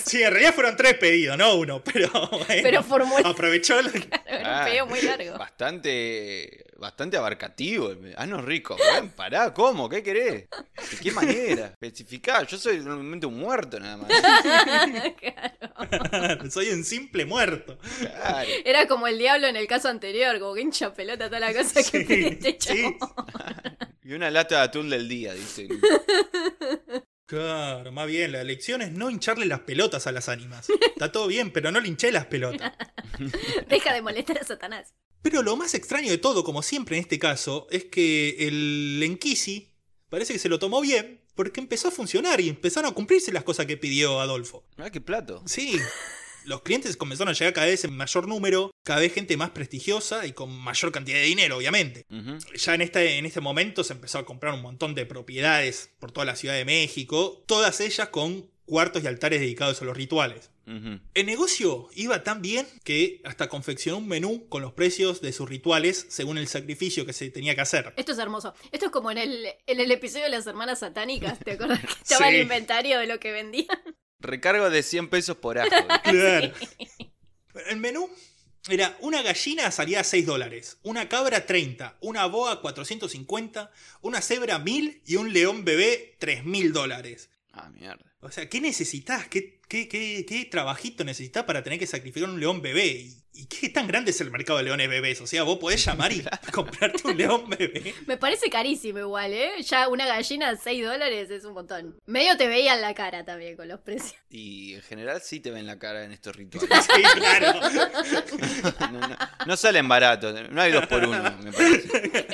Sí, 0.05 0.23
en 0.23 0.31
realidad 0.31 0.55
fueron 0.55 0.77
tres 0.77 0.95
pedidos, 0.95 1.37
no 1.39 1.55
uno, 1.57 1.83
pero 1.83 2.09
bueno, 2.31 2.47
Pero 2.63 2.83
formuló 2.83 3.27
aprovechó 3.29 3.81
la- 3.83 3.91
Era 4.27 4.59
un 4.61 4.65
pedido 4.67 4.87
muy 4.87 5.01
largo. 5.03 5.39
Bastante, 5.39 6.65
bastante 6.77 7.17
abarcativo. 7.17 7.93
Haznos 8.17 8.45
ricos. 8.45 8.77
Bueno, 8.93 9.11
pará, 9.17 9.53
¿cómo? 9.55 9.89
¿Qué 9.89 10.03
querés? 10.03 10.49
¿De 10.91 10.97
qué 11.03 11.11
manera? 11.13 11.67
Especificá, 11.81 12.43
yo 12.45 12.59
soy 12.59 12.79
normalmente 12.79 13.27
un 13.27 13.39
muerto 13.39 13.79
nada 13.81 13.97
más. 13.97 14.09
Claro. 15.15 16.51
Soy 16.51 16.69
un 16.71 16.85
simple 16.85 17.25
muerto. 17.25 17.79
Claro. 17.99 18.49
Era 18.65 18.87
como 18.87 19.07
el 19.07 19.19
diablo 19.19 19.47
en 19.47 19.57
el 19.57 19.67
caso 19.67 19.89
anterior, 19.89 20.39
como 20.39 20.55
que 20.55 20.61
hincha 20.63 20.93
pelota 20.95 21.27
toda 21.27 21.41
la 21.41 21.53
cosa 21.53 21.83
que 21.83 21.99
Sí, 21.99 22.05
pide 22.05 22.29
este 22.29 22.57
sí. 22.61 22.97
Y 24.05 24.13
una 24.13 24.31
lata 24.31 24.57
de 24.59 24.63
atún 24.63 24.91
del 24.91 25.09
día, 25.09 25.33
dice. 25.35 25.69
Claro, 27.27 27.91
más 27.91 28.07
bien, 28.07 28.33
la 28.33 28.45
lección 28.45 28.83
es 28.83 28.93
no 28.93 29.11
hincharle 29.11 29.47
las 29.47 29.61
pelotas 29.61 30.07
a 30.07 30.13
las 30.13 30.29
ánimas. 30.29 30.69
Está 30.69 31.11
todo 31.11 31.27
bien, 31.27 31.53
pero 31.53 31.73
no 31.73 31.81
le 31.81 31.89
hinché 31.89 32.13
las 32.13 32.27
pelotas. 32.27 32.73
Deja 33.69 33.95
de 33.95 34.03
molestar 34.03 34.39
a 34.39 34.45
Satanás. 34.45 34.95
Pero 35.23 35.43
lo 35.43 35.57
más 35.57 35.75
extraño 35.75 36.11
de 36.11 36.19
todo, 36.19 36.45
como 36.45 36.63
siempre 36.63 36.97
en 36.97 37.03
este 37.03 37.19
caso, 37.19 37.67
es 37.71 37.85
que 37.87 38.47
el 38.47 39.01
Lenkisi 39.01 39.73
parece 40.11 40.35
que 40.35 40.39
se 40.39 40.51
lo 40.51 40.59
tomó 40.59 40.83
bien 40.83 41.23
porque 41.35 41.61
empezó 41.61 41.89
a 41.89 41.93
funcionar 41.93 42.41
y 42.41 42.51
empezaron 42.51 42.93
a 42.93 42.95
cumplirse 42.95 43.33
las 43.33 43.43
cosas 43.43 43.67
que 43.67 43.79
pidió 43.79 44.21
Adolfo. 44.21 44.67
Ah, 44.77 44.91
qué 44.91 45.01
plato. 45.01 45.43
Sí, 45.47 45.81
los 46.45 46.63
clientes 46.63 46.97
comenzaron 46.97 47.31
a 47.35 47.37
llegar 47.37 47.53
cada 47.53 47.67
vez 47.67 47.85
en 47.85 47.97
mayor 47.97 48.29
número, 48.29 48.71
cada 48.83 49.01
vez 49.01 49.13
gente 49.13 49.37
más 49.37 49.51
prestigiosa 49.51 50.27
y 50.27 50.33
con 50.33 50.51
mayor 50.57 50.93
cantidad 50.93 51.19
de 51.19 51.25
dinero, 51.25 51.57
obviamente. 51.57 52.07
Ya 52.57 52.75
en 52.75 52.81
este, 52.83 53.19
en 53.19 53.27
este 53.27 53.41
momento 53.41 53.83
se 53.85 53.93
empezó 53.95 54.19
a 54.19 54.25
comprar 54.27 54.55
un 54.55 54.63
montón 54.63 54.95
de 54.95 55.07
propiedades 55.07 55.91
por 55.99 56.13
toda 56.13 56.27
la 56.27 56.37
Ciudad 56.37 56.55
de 56.55 56.65
México, 56.65 57.43
todas 57.47 57.81
ellas 57.81 58.09
con 58.11 58.49
cuartos 58.67 59.05
y 59.05 59.07
altares 59.07 59.41
dedicados 59.41 59.83
a 59.83 59.85
los 59.85 59.97
rituales. 59.97 60.51
El 60.67 61.27
negocio 61.27 61.91
iba 61.95 62.25
tan 62.25 62.41
bien 62.41 62.67
que 62.85 63.21
hasta 63.25 63.51
confeccionó 63.51 63.99
un 63.99 64.09
menú 64.09 64.49
con 64.49 64.63
los 64.63 64.73
precios 64.73 65.21
de 65.21 65.31
sus 65.35 65.47
rituales 65.47 66.07
según 66.09 66.39
el 66.39 66.49
sacrificio 66.49 67.05
que 67.05 67.13
se 67.13 67.29
tenía 67.29 67.55
que 67.55 67.61
hacer. 67.61 67.93
Esto 67.99 68.13
es 68.13 68.19
hermoso. 68.19 68.55
Esto 68.73 68.87
es 68.87 68.91
como 68.93 69.11
en 69.11 69.19
el, 69.19 69.47
en 69.67 69.81
el 69.81 69.91
episodio 69.91 70.25
de 70.25 70.31
las 70.31 70.47
hermanas 70.47 70.79
satánicas. 70.79 71.39
¿Te 71.41 71.53
acuerdas 71.53 71.81
que 71.85 71.87
estaba 72.03 72.29
Sí. 72.31 72.37
el 72.37 72.41
inventario 72.43 72.99
de 72.99 73.07
lo 73.07 73.21
que 73.21 73.33
vendían? 73.33 73.79
Recargo 74.25 74.71
de 74.71 74.83
100 74.83 75.09
pesos 75.09 75.37
por 75.37 75.59
ajo. 75.59 75.71
Claro. 76.03 76.53
El 77.69 77.77
menú 77.77 78.11
era 78.69 78.97
una 79.01 79.23
gallina 79.23 79.71
salía 79.71 80.01
a 80.01 80.05
6 80.05 80.27
dólares, 80.27 80.79
una 80.83 81.09
cabra 81.09 81.47
30, 81.47 81.99
una 82.01 82.27
boa 82.27 82.61
450, 82.61 83.71
una 84.01 84.21
cebra 84.21 84.59
1000 84.59 85.03
y 85.07 85.17
un 85.17 85.33
león 85.33 85.65
bebé 85.65 86.17
3000 86.19 86.73
dólares. 86.73 87.31
Ah, 87.53 87.69
mierda. 87.71 88.14
O 88.25 88.31
sea, 88.31 88.49
¿qué 88.49 88.61
necesitas? 88.61 89.29
¿Qué, 89.29 89.61
qué, 89.69 89.87
qué, 89.89 90.25
qué 90.27 90.45
trabajito 90.47 91.05
necesitas 91.05 91.45
para 91.45 91.63
tener 91.63 91.79
que 91.79 91.87
sacrificar 91.87 92.29
un 92.31 92.41
león 92.41 92.63
bebé? 92.63 92.87
¿Y, 92.87 93.25
y 93.35 93.47
qué 93.47 93.69
tan 93.69 93.87
grande 93.87 94.13
es 94.13 94.21
el 94.23 94.31
mercado 94.31 94.59
de 94.59 94.65
leones 94.65 94.89
bebés? 94.89 95.21
O 95.21 95.27
sea, 95.27 95.43
vos 95.43 95.59
podés 95.59 95.85
llamar 95.85 96.11
y 96.13 96.25
comprarte 96.53 97.07
un 97.07 97.17
león 97.19 97.51
bebé. 97.51 97.95
Me 98.07 98.17
parece 98.17 98.49
carísimo 98.49 98.99
igual, 99.01 99.33
¿eh? 99.35 99.51
Ya 99.63 99.89
una 99.89 100.07
gallina 100.07 100.49
a 100.51 100.57
6 100.57 100.85
dólares 100.85 101.29
es 101.31 101.45
un 101.45 101.53
montón. 101.53 101.97
Medio 102.07 102.37
te 102.39 102.49
veían 102.49 102.81
la 102.81 102.95
cara 102.95 103.25
también 103.25 103.57
con 103.57 103.69
los 103.69 103.81
precios. 103.81 104.15
Y 104.31 104.75
en 104.75 104.83
general 104.83 105.21
sí 105.23 105.41
te 105.41 105.51
ven 105.51 105.67
la 105.67 105.79
cara 105.79 106.05
en 106.05 106.13
estos 106.13 106.35
rituales. 106.35 106.71
Sí, 106.95 107.03
claro. 107.17 107.61
No, 108.93 109.01
no- 109.01 109.17
no 109.47 109.57
salen 109.57 109.87
baratos. 109.89 110.51
No 110.51 110.61
hay 110.63 110.73
dos 110.73 110.87
por 110.87 111.05
uno, 111.05 111.37
me 111.43 111.53
parece. 111.53 112.27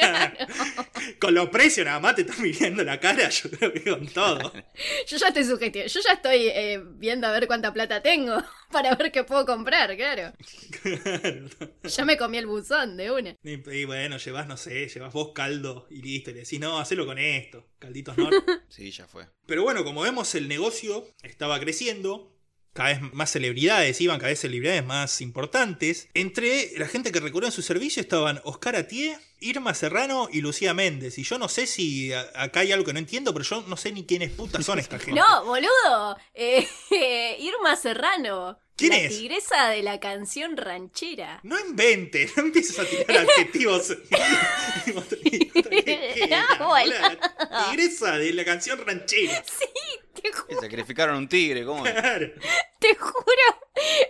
Con 1.19 1.35
los 1.35 1.49
precios 1.49 1.87
nada 1.87 2.01
más 2.01 2.15
te 2.15 2.23
están 2.23 2.43
mirando 2.43 2.85
la 2.85 2.99
cara, 3.01 3.29
yo 3.29 3.51
creo 3.51 3.73
que 3.73 3.83
con 3.83 4.07
todo. 4.07 4.53
Yo 5.07 5.17
ya 5.17 5.29
estoy 5.29 5.45
sugestión. 5.45 5.87
Yo 5.87 6.01
ya 6.01 6.13
estoy 6.13 6.49
eh, 6.49 6.81
viendo 6.97 7.27
a 7.27 7.33
ver 7.33 7.47
cuánta 7.47 7.73
plata 7.73 8.03
tengo 8.03 8.43
para 8.73 8.95
ver 8.95 9.13
qué 9.13 9.25
puedo 9.25 9.45
comprar, 9.45 9.97
claro. 9.97 10.33
Ya 11.83 12.05
me 12.05 12.17
comí 12.17 12.39
el 12.39 12.47
buzón 12.47 12.97
de 12.97 13.11
una. 13.11 13.37
Y, 13.43 13.71
y 13.71 13.85
bueno, 13.85 14.19
llevas, 14.19 14.47
no 14.47 14.57
sé, 14.57 14.89
llevas 14.89 15.13
vos 15.13 15.33
caldo 15.35 15.87
y 15.91 16.03
listo. 16.03 16.31
Y 16.31 16.35
le 16.35 16.41
decís, 16.41 16.61
no, 16.61 16.79
hacelo 16.79 17.07
con 17.07 17.19
esto. 17.19 17.67
Calditos 17.79 18.17
no. 18.17 18.31
Sí, 18.69 18.91
ya 18.91 19.07
fue. 19.07 19.27
Pero 19.47 19.63
bueno, 19.63 19.85
como 19.85 20.03
vemos, 20.03 20.35
el 20.35 20.49
negocio 20.49 21.07
estaba 21.23 21.59
creciendo. 21.61 22.37
Cada 22.73 22.91
vez 22.91 23.01
más 23.13 23.31
celebridades 23.31 24.01
iban, 24.01 24.19
cada 24.19 24.31
vez 24.31 24.41
celebridades 24.41 24.85
más 24.85 25.21
importantes. 25.21 26.09
Entre 26.15 26.71
la 26.79 26.87
gente 26.87 27.11
que 27.13 27.21
recurrió 27.21 27.49
en 27.49 27.53
su 27.53 27.63
servicio 27.63 28.01
estaban 28.01 28.41
Oscar 28.45 28.77
Atié, 28.77 29.19
Irma 29.41 29.75
Serrano 29.75 30.29
y 30.31 30.41
Lucía 30.41 30.73
Méndez. 30.75 31.19
Y 31.19 31.25
yo 31.25 31.39
no 31.39 31.49
sé 31.49 31.67
si 31.67 32.13
a- 32.13 32.31
acá 32.37 32.61
hay 32.61 32.73
algo 32.73 32.85
que 32.87 32.93
no 32.93 32.99
entiendo, 32.99 33.33
pero 33.33 33.45
yo 33.45 33.65
no 33.67 33.77
sé 33.77 33.91
ni 33.93 34.05
quiénes 34.05 34.31
putas 34.31 34.65
son 34.65 34.79
esta 34.79 34.99
gente. 35.01 35.19
No, 35.21 35.45
boludo. 35.45 36.17
Eh, 36.35 36.67
eh, 36.93 37.37
Irma 37.41 37.75
Serrano. 37.77 38.59
¿Quién 38.81 38.93
la 38.93 38.99
es? 38.99 39.19
tigresa 39.19 39.69
de 39.69 39.83
la 39.83 40.01
canción 40.01 40.57
ranchera. 40.57 41.41
No 41.43 41.59
inventes, 41.61 42.37
no 42.37 42.45
empieces 42.45 42.79
a 42.79 42.85
tirar 42.85 43.19
adjetivos. 43.19 43.97
La 46.31 47.67
tigresa 47.71 48.19
de 48.19 48.33
la 48.33 48.45
canción 48.45 48.85
ranchera. 48.85 49.43
Te, 50.15 50.33
ju- 50.33 50.47
Que 50.49 50.57
sacrificaron 50.57 51.17
un 51.17 51.29
tigre, 51.29 51.65
¿cómo 51.65 51.87
es? 51.87 51.93
Claro. 51.95 52.27
te 52.79 52.95
juro. 52.97 53.61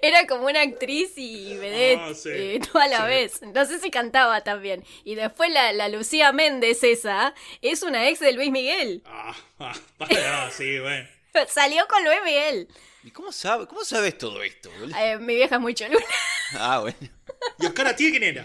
Era 0.03 0.27
como 0.27 0.47
una 0.47 0.63
actriz 0.63 1.13
y 1.17 1.55
vedette 1.57 2.01
Ah, 2.01 2.15
sí. 2.15 2.29
eh, 2.33 2.61
toda 2.73 2.89
la 2.89 3.01
Sí. 3.03 3.07
vez. 3.07 3.43
No 3.43 3.65
sé 3.65 3.79
si 3.79 3.91
cantaba 3.91 4.43
también. 4.43 4.85
Y 5.05 5.15
después 5.15 5.51
la, 5.53 5.73
la 5.73 5.89
Lucía 5.89 6.33
Méndez 6.33 6.83
esa 6.83 7.35
es 7.63 7.83
una 7.83 8.09
ex 8.09 8.19
de 8.21 8.33
Luis 8.33 8.51
Miguel. 8.51 9.03
Ah, 9.07 9.37
ah, 9.61 9.73
para, 9.99 10.51
sí, 10.51 10.79
bueno. 10.81 11.09
Salió 11.49 11.87
con 11.87 12.03
Luis 12.05 12.19
Miguel. 12.25 12.69
¿Y 13.03 13.11
cómo, 13.11 13.33
sabe, 13.33 13.67
cómo 13.67 13.85
sabes 13.85 14.19
todo 14.19 14.43
esto, 14.43 14.71
boludo? 14.71 14.97
Eh, 14.99 15.19
mi 15.19 15.35
vieja 15.35 15.57
es 15.57 15.61
muy 15.61 15.75
cholula. 15.75 16.05
Ah, 16.53 16.81
bueno. 16.81 16.97
¿Y 17.61 17.67
Oscar 17.67 17.87
Atié 17.87 18.11
quién 18.11 18.25
era? 18.25 18.45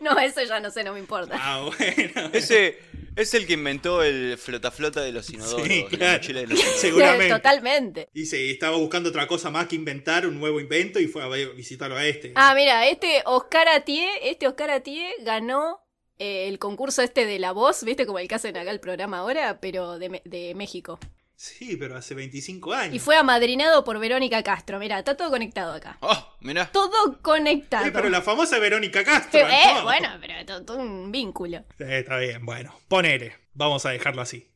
No, 0.00 0.16
eso 0.20 0.40
ya 0.44 0.60
no 0.60 0.70
sé, 0.70 0.84
no 0.84 0.92
me 0.92 1.00
importa. 1.00 1.36
Ah, 1.36 1.62
bueno. 1.62 2.30
Ese 2.32 2.78
es 3.16 3.34
el 3.34 3.44
que 3.44 3.54
inventó 3.54 4.04
el 4.04 4.38
flota 4.38 4.70
flota 4.70 5.00
de 5.00 5.10
los 5.10 5.28
inodoros. 5.30 5.66
Sí, 5.66 5.82
la 5.90 6.20
claro. 6.20 6.34
de 6.40 6.46
los 6.46 6.58
inodoros. 6.60 6.80
Seguramente. 6.80 7.34
Totalmente. 7.34 8.08
Dice, 8.14 8.50
estaba 8.52 8.76
buscando 8.76 9.08
otra 9.08 9.26
cosa 9.26 9.50
más 9.50 9.66
que 9.66 9.74
inventar, 9.74 10.28
un 10.28 10.38
nuevo 10.38 10.60
invento, 10.60 11.00
y 11.00 11.08
fue 11.08 11.24
a 11.24 11.26
visitarlo 11.54 11.96
a 11.96 12.06
este. 12.06 12.32
Ah, 12.36 12.54
mira, 12.54 12.86
este 12.86 13.22
Oscar 13.24 13.66
Atié, 13.66 14.30
este 14.30 14.46
Oscar 14.46 14.70
Atié 14.70 15.12
ganó 15.22 15.80
eh, 16.18 16.46
el 16.46 16.60
concurso 16.60 17.02
este 17.02 17.26
de 17.26 17.40
la 17.40 17.50
voz, 17.50 17.82
¿viste? 17.82 18.06
Como 18.06 18.20
el 18.20 18.28
que 18.28 18.36
hacen 18.36 18.56
acá 18.56 18.70
el 18.70 18.78
programa 18.78 19.18
ahora, 19.18 19.58
pero 19.60 19.98
de, 19.98 20.22
de 20.24 20.54
México. 20.54 21.00
Sí, 21.40 21.76
pero 21.76 21.96
hace 21.96 22.16
25 22.16 22.72
años. 22.72 22.96
Y 22.96 22.98
fue 22.98 23.14
amadrinado 23.16 23.84
por 23.84 24.00
Verónica 24.00 24.42
Castro. 24.42 24.80
Mira, 24.80 24.98
está 24.98 25.16
todo 25.16 25.30
conectado 25.30 25.72
acá. 25.72 25.96
Oh, 26.00 26.34
mirá. 26.40 26.66
Todo 26.72 27.22
conectado. 27.22 27.86
Eh, 27.86 27.92
pero 27.92 28.08
la 28.08 28.22
famosa 28.22 28.58
Verónica 28.58 29.04
Castro. 29.04 29.38
Eh, 29.48 29.74
¿no? 29.76 29.84
bueno, 29.84 30.08
pero 30.20 30.44
todo, 30.44 30.64
todo 30.64 30.78
un 30.78 31.12
vínculo. 31.12 31.58
Eh, 31.78 32.00
está 32.00 32.18
bien, 32.18 32.44
bueno. 32.44 32.76
Ponele. 32.88 33.36
Vamos 33.54 33.86
a 33.86 33.90
dejarlo 33.90 34.20
así. 34.20 34.48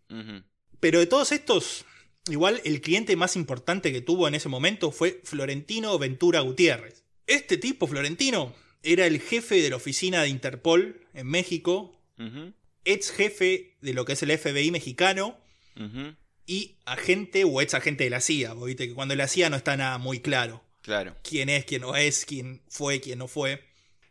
Pero 0.80 0.99
de 0.99 1.07
todos 1.07 1.30
estos, 1.30 1.85
igual 2.28 2.61
el 2.64 2.80
cliente 2.80 3.14
más 3.14 3.37
importante 3.37 3.93
que 3.93 4.01
tuvo 4.01 4.26
en 4.26 4.35
ese 4.35 4.49
momento 4.49 4.91
fue 4.91 5.20
Florentino 5.22 5.97
Ventura 6.01 6.41
Gutiérrez. 6.41 7.05
Este 7.28 7.59
tipo, 7.59 7.87
Florentino, 7.87 8.53
era 8.83 9.07
el 9.07 9.20
jefe 9.20 9.62
de 9.62 9.70
la 9.70 9.76
oficina 9.76 10.22
de 10.22 10.30
Interpol 10.30 11.07
en 11.14 11.28
México, 11.28 11.97
Ujú. 12.18 12.53
ex 12.85 13.12
jefe 13.12 13.76
de 13.80 13.95
lo 13.95 14.05
que 14.05 14.14
es 14.14 14.22
el 14.24 14.37
FBI 14.37 14.72
mexicano 14.72 15.39
Ujú. 15.76 16.16
Y 16.47 16.76
agente 16.84 17.45
o 17.45 17.61
ex 17.61 17.74
agente 17.74 18.05
de 18.05 18.11
la 18.11 18.20
CIA. 18.20 18.55
Vos 18.55 18.66
Viste 18.66 18.88
que 18.88 18.95
cuando 18.95 19.14
la 19.14 19.28
CIA 19.28 19.51
no 19.51 19.57
está 19.57 19.76
nada 19.76 19.99
muy 19.99 20.20
claro 20.20 20.62
Claro. 20.82 21.16
quién 21.22 21.49
es, 21.49 21.64
quién 21.64 21.82
no 21.82 21.97
es, 21.97 22.26
quién 22.26 22.61
fue, 22.68 23.01
quién 23.01 23.18
no 23.18 23.28
fue. 23.28 23.62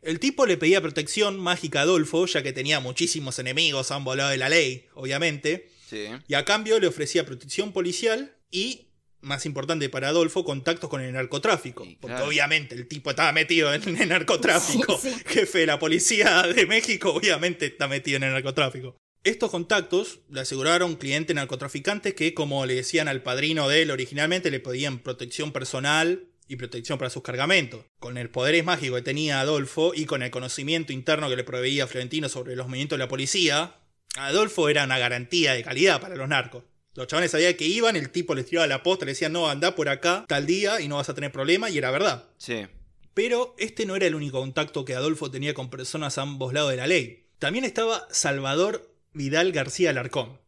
El 0.02 0.20
tipo 0.20 0.46
le 0.46 0.58
pedía 0.58 0.82
protección 0.82 1.40
mágica 1.40 1.80
a 1.80 1.82
Adolfo, 1.84 2.26
ya 2.26 2.42
que 2.42 2.54
tenía 2.54 2.80
muchísimos 2.80 3.38
enemigos 3.38 3.92
a 3.92 3.96
ambos 3.96 4.18
lados 4.18 4.32
de 4.32 4.38
la 4.38 4.50
ley, 4.50 4.88
obviamente. 4.96 5.70
Sí. 5.88 6.08
Y 6.28 6.34
a 6.34 6.46
cambio 6.46 6.80
le 6.80 6.88
ofrecía 6.88 7.26
protección 7.26 7.72
policial 7.72 8.36
y, 8.50 8.88
más 9.20 9.46
importante 9.46 9.90
para 9.90 10.08
Adolfo, 10.08 10.44
contactos 10.44 10.90
con 10.90 11.02
el 11.02 11.14
narcotráfico. 11.14 11.84
Porque 12.00 12.16
claro. 12.16 12.28
obviamente 12.30 12.74
el 12.74 12.88
tipo 12.88 13.12
estaba 13.12 13.32
metido 13.32 13.72
en 13.74 13.96
el 13.96 14.10
narcotráfico. 14.10 14.98
Sí, 14.98 15.12
sí. 15.12 15.22
Jefe 15.28 15.60
de 15.60 15.66
la 15.68 15.78
policía 15.78 16.44
de 16.44 16.66
México, 16.66 17.14
obviamente 17.14 17.68
está 17.68 17.88
metido 17.88 18.18
en 18.18 18.24
el 18.24 18.34
narcotráfico. 18.34 18.98
Estos 19.24 19.52
contactos 19.52 20.20
le 20.30 20.42
aseguraron 20.42 20.96
clientes 20.96 21.36
narcotraficantes 21.36 22.16
que, 22.16 22.34
como 22.34 22.66
le 22.66 22.74
decían 22.74 23.08
al 23.08 23.22
padrino 23.22 23.70
de 23.70 23.84
él 23.84 23.92
originalmente, 23.92 24.50
le 24.50 24.60
pedían 24.60 24.98
protección 24.98 25.52
personal 25.52 26.28
y 26.48 26.56
protección 26.56 26.98
para 26.98 27.12
sus 27.12 27.22
cargamentos. 27.22 27.86
Con 28.00 28.18
el 28.18 28.32
poder 28.32 28.64
mágico 28.64 28.96
que 28.96 29.04
tenía 29.04 29.40
Adolfo 29.40 29.94
y 29.94 30.06
con 30.06 30.24
el 30.24 30.32
conocimiento 30.32 30.92
interno 30.92 31.30
que 31.30 31.36
le 31.36 31.44
proveía 31.44 31.86
Florentino 31.86 32.30
sobre 32.30 32.56
los 32.56 32.68
movimientos 32.68 32.98
de 32.98 33.04
la 33.06 33.10
policía, 33.10 33.76
Adolfo 34.18 34.70
era 34.70 34.86
una 34.86 34.98
garantía 34.98 35.54
de 35.54 35.64
calidad 35.64 36.02
para 36.02 36.16
los 36.16 36.28
narcos. 36.28 36.64
Los 36.96 37.06
chavales 37.06 37.30
sabían 37.30 37.54
que 37.54 37.68
iban, 37.68 37.96
el 37.96 38.10
tipo 38.10 38.34
les 38.34 38.48
tiraba 38.48 38.66
la 38.66 38.82
posta, 38.82 39.06
le 39.06 39.12
decían, 39.12 39.34
no, 39.34 39.50
anda 39.50 39.76
por 39.76 39.88
acá 39.88 40.26
tal 40.28 40.48
día 40.48 40.82
y 40.82 40.88
no 40.88 40.96
vas 40.96 41.10
a 41.10 41.14
tener 41.14 41.32
problema, 41.32 41.70
y 41.70 41.78
era 41.78 41.92
verdad. 41.92 42.28
Sí. 42.38 42.66
Pero 43.14 43.56
este 43.60 43.86
no 43.86 43.96
era 43.96 44.08
el 44.08 44.16
único 44.16 44.40
contacto 44.40 44.84
que 44.84 44.96
Adolfo 44.96 45.30
tenía 45.30 45.54
con 45.54 45.70
personas 45.70 46.18
a 46.18 46.24
ambos 46.24 46.54
lados 46.54 46.72
de 46.72 46.78
la 46.78 46.88
ley. 46.88 47.28
También 47.40 47.66
estaba 47.66 48.08
Salvador 48.12 48.91
Vidal 49.14 49.52
García 49.52 49.90
Alarcón. 49.92 50.40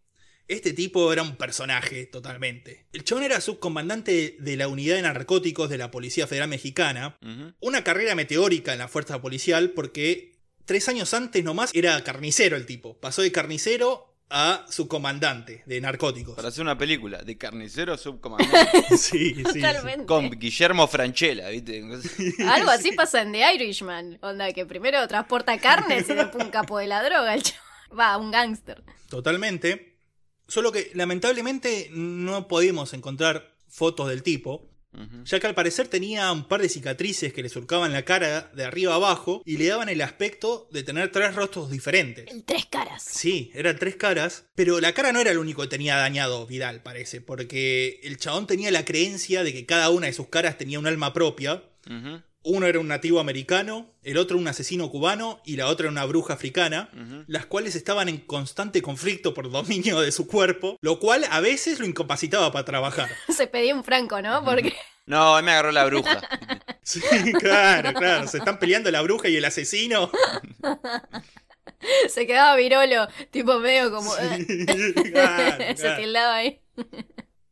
Este 0.48 0.74
tipo 0.74 1.12
era 1.14 1.22
un 1.22 1.38
personaje 1.38 2.06
totalmente. 2.06 2.86
El 2.92 3.04
chabón 3.06 3.24
era 3.24 3.40
subcomandante 3.40 4.36
de 4.40 4.58
la 4.58 4.68
unidad 4.68 4.96
de 4.98 5.02
narcóticos 5.04 5.70
de 5.70 5.78
la 5.78 5.90
Policía 5.90 6.28
Federal 6.28 6.50
Mexicana. 6.50 7.18
Una 7.62 7.84
carrera 7.84 8.14
meteórica 8.14 8.74
en 8.74 8.80
la 8.80 8.90
fuerza 8.90 9.22
policial 9.22 9.70
porque 9.72 10.34
tres 10.66 10.90
años 10.90 11.14
antes 11.14 11.44
nomás 11.44 11.72
era 11.74 12.04
carnicero 12.04 12.58
el 12.58 12.66
tipo. 12.66 13.00
Pasó 13.00 13.22
de 13.22 13.32
carnicero 13.32 14.14
a 14.30 14.66
subcomandante 14.70 15.64
de 15.66 15.80
narcóticos. 15.80 16.36
Para 16.36 16.50
hacer 16.50 16.62
una 16.64 16.78
película 16.78 17.22
de 17.24 17.38
carnicero 17.38 17.98
subcomandante. 17.98 18.84
Sí, 18.98 19.36
sí, 19.36 19.44
sí. 19.54 19.62
Totalmente. 19.62 20.06
con 20.06 20.30
Guillermo 20.30 20.88
Franchella, 20.88 21.50
¿viste? 21.50 21.84
Algo 22.48 22.70
así 22.70 22.92
pasa 22.96 23.22
en 23.22 23.32
The 23.32 23.54
Irishman. 23.56 24.20
Onda, 24.22 24.52
que 24.52 24.66
primero 24.66 25.08
transporta 25.08 25.58
carnes 25.58 26.10
y 26.10 26.14
después 26.16 26.44
un 26.44 26.52
capo 26.52 26.80
de 26.80 26.88
la 26.88 27.02
droga. 27.02 27.34
El 27.34 27.44
chavo. 27.44 27.62
Va, 27.98 28.18
un 28.18 28.32
gángster. 28.32 28.84
Totalmente. 29.10 29.98
Solo 30.48 30.72
que 30.72 30.92
lamentablemente 30.94 31.90
no 31.92 32.48
podemos 32.48 32.94
encontrar 32.94 33.56
fotos 33.68 34.10
del 34.10 34.24
tipo, 34.24 34.70
ya 35.24 35.40
que 35.40 35.48
al 35.48 35.56
parecer 35.56 35.88
tenía 35.88 36.32
un 36.32 36.48
par 36.48 36.62
de 36.62 36.70
cicatrices 36.70 37.34
que 37.34 37.42
le 37.42 37.50
surcaban 37.50 37.94
la 37.94 38.06
cara 38.06 38.52
de 38.54 38.64
arriba 38.64 38.94
a 38.94 38.98
abajo 38.98 39.42
y 39.44 39.58
le 39.58 39.68
daban 39.68 39.90
el 39.90 40.02
aspecto 40.02 40.68
de 40.72 40.84
tener 40.84 41.12
tres 41.12 41.34
rostros 41.34 41.72
diferentes. 41.72 42.30
El 42.30 42.44
tres 42.44 42.68
caras. 42.68 43.04
Sí, 43.04 43.52
eran 43.56 43.80
tres 43.80 43.96
caras, 43.96 44.46
pero 44.54 44.80
la 44.80 44.94
cara 44.94 45.12
no 45.12 45.20
era 45.20 45.32
el 45.32 45.40
único 45.40 45.64
que 45.64 45.68
tenía 45.68 45.96
dañado 45.96 46.46
Vidal, 46.46 46.84
parece, 46.84 47.22
porque 47.22 48.02
el 48.04 48.18
chabón 48.18 48.46
tenía 48.46 48.70
la 48.70 48.86
creencia 48.86 49.44
de 49.44 49.52
que 49.54 49.66
cada 49.66 49.90
una 49.90 50.08
de 50.08 50.14
sus 50.14 50.28
caras 50.28 50.60
tenía 50.60 50.78
un 50.78 50.86
alma 50.86 51.12
propia. 51.12 51.64
Ujú. 51.88 52.22
Uno 52.44 52.68
era 52.68 52.80
un 52.80 52.88
nativo 52.90 53.20
americano, 53.20 53.90
el 54.04 54.18
otro 54.18 54.38
un 54.38 54.48
asesino 54.48 54.90
cubano 54.90 55.42
y 55.46 55.56
la 55.56 55.68
otra 55.68 55.88
una 55.90 56.04
bruja 56.06 56.34
africana, 56.34 56.90
las 57.28 57.46
cuales 57.46 57.76
estaban 57.76 58.10
en 58.10 58.18
constante 58.18 58.82
conflicto 58.82 59.34
por 59.34 59.50
dominio 59.50 60.02
de 60.02 60.12
su 60.12 60.28
cuerpo, 60.28 60.78
lo 60.82 61.00
cual 61.00 61.26
a 61.32 61.40
veces 61.40 61.80
lo 61.80 61.86
incapacitaba 61.86 62.52
para 62.52 62.66
trabajar. 62.66 63.10
Se 63.30 63.48
pedía 63.48 63.74
un 63.74 63.84
franco, 63.84 64.22
¿no? 64.22 64.44
Porque 64.44 64.74
No, 65.06 65.42
me 65.42 65.52
agarró 65.52 65.72
la 65.72 65.86
bruja. 65.86 66.20
Sí, 66.86 67.00
claro, 67.40 67.94
claro, 67.94 68.28
se 68.28 68.40
están 68.40 68.60
peleando 68.60 68.92
la 68.92 69.02
bruja 69.02 69.30
y 69.30 69.38
el 69.38 69.46
asesino. 69.46 70.12
se 72.10 72.28
quedaba 72.28 72.56
virolo, 72.58 73.08
tipo 73.32 73.58
medio 73.60 73.90
como... 73.90 74.14
eh, 74.18 74.94
Claro, 75.12 75.64
se 75.70 75.76
claro. 75.76 76.02
tildaba 76.02 76.36
ahí. 76.36 76.60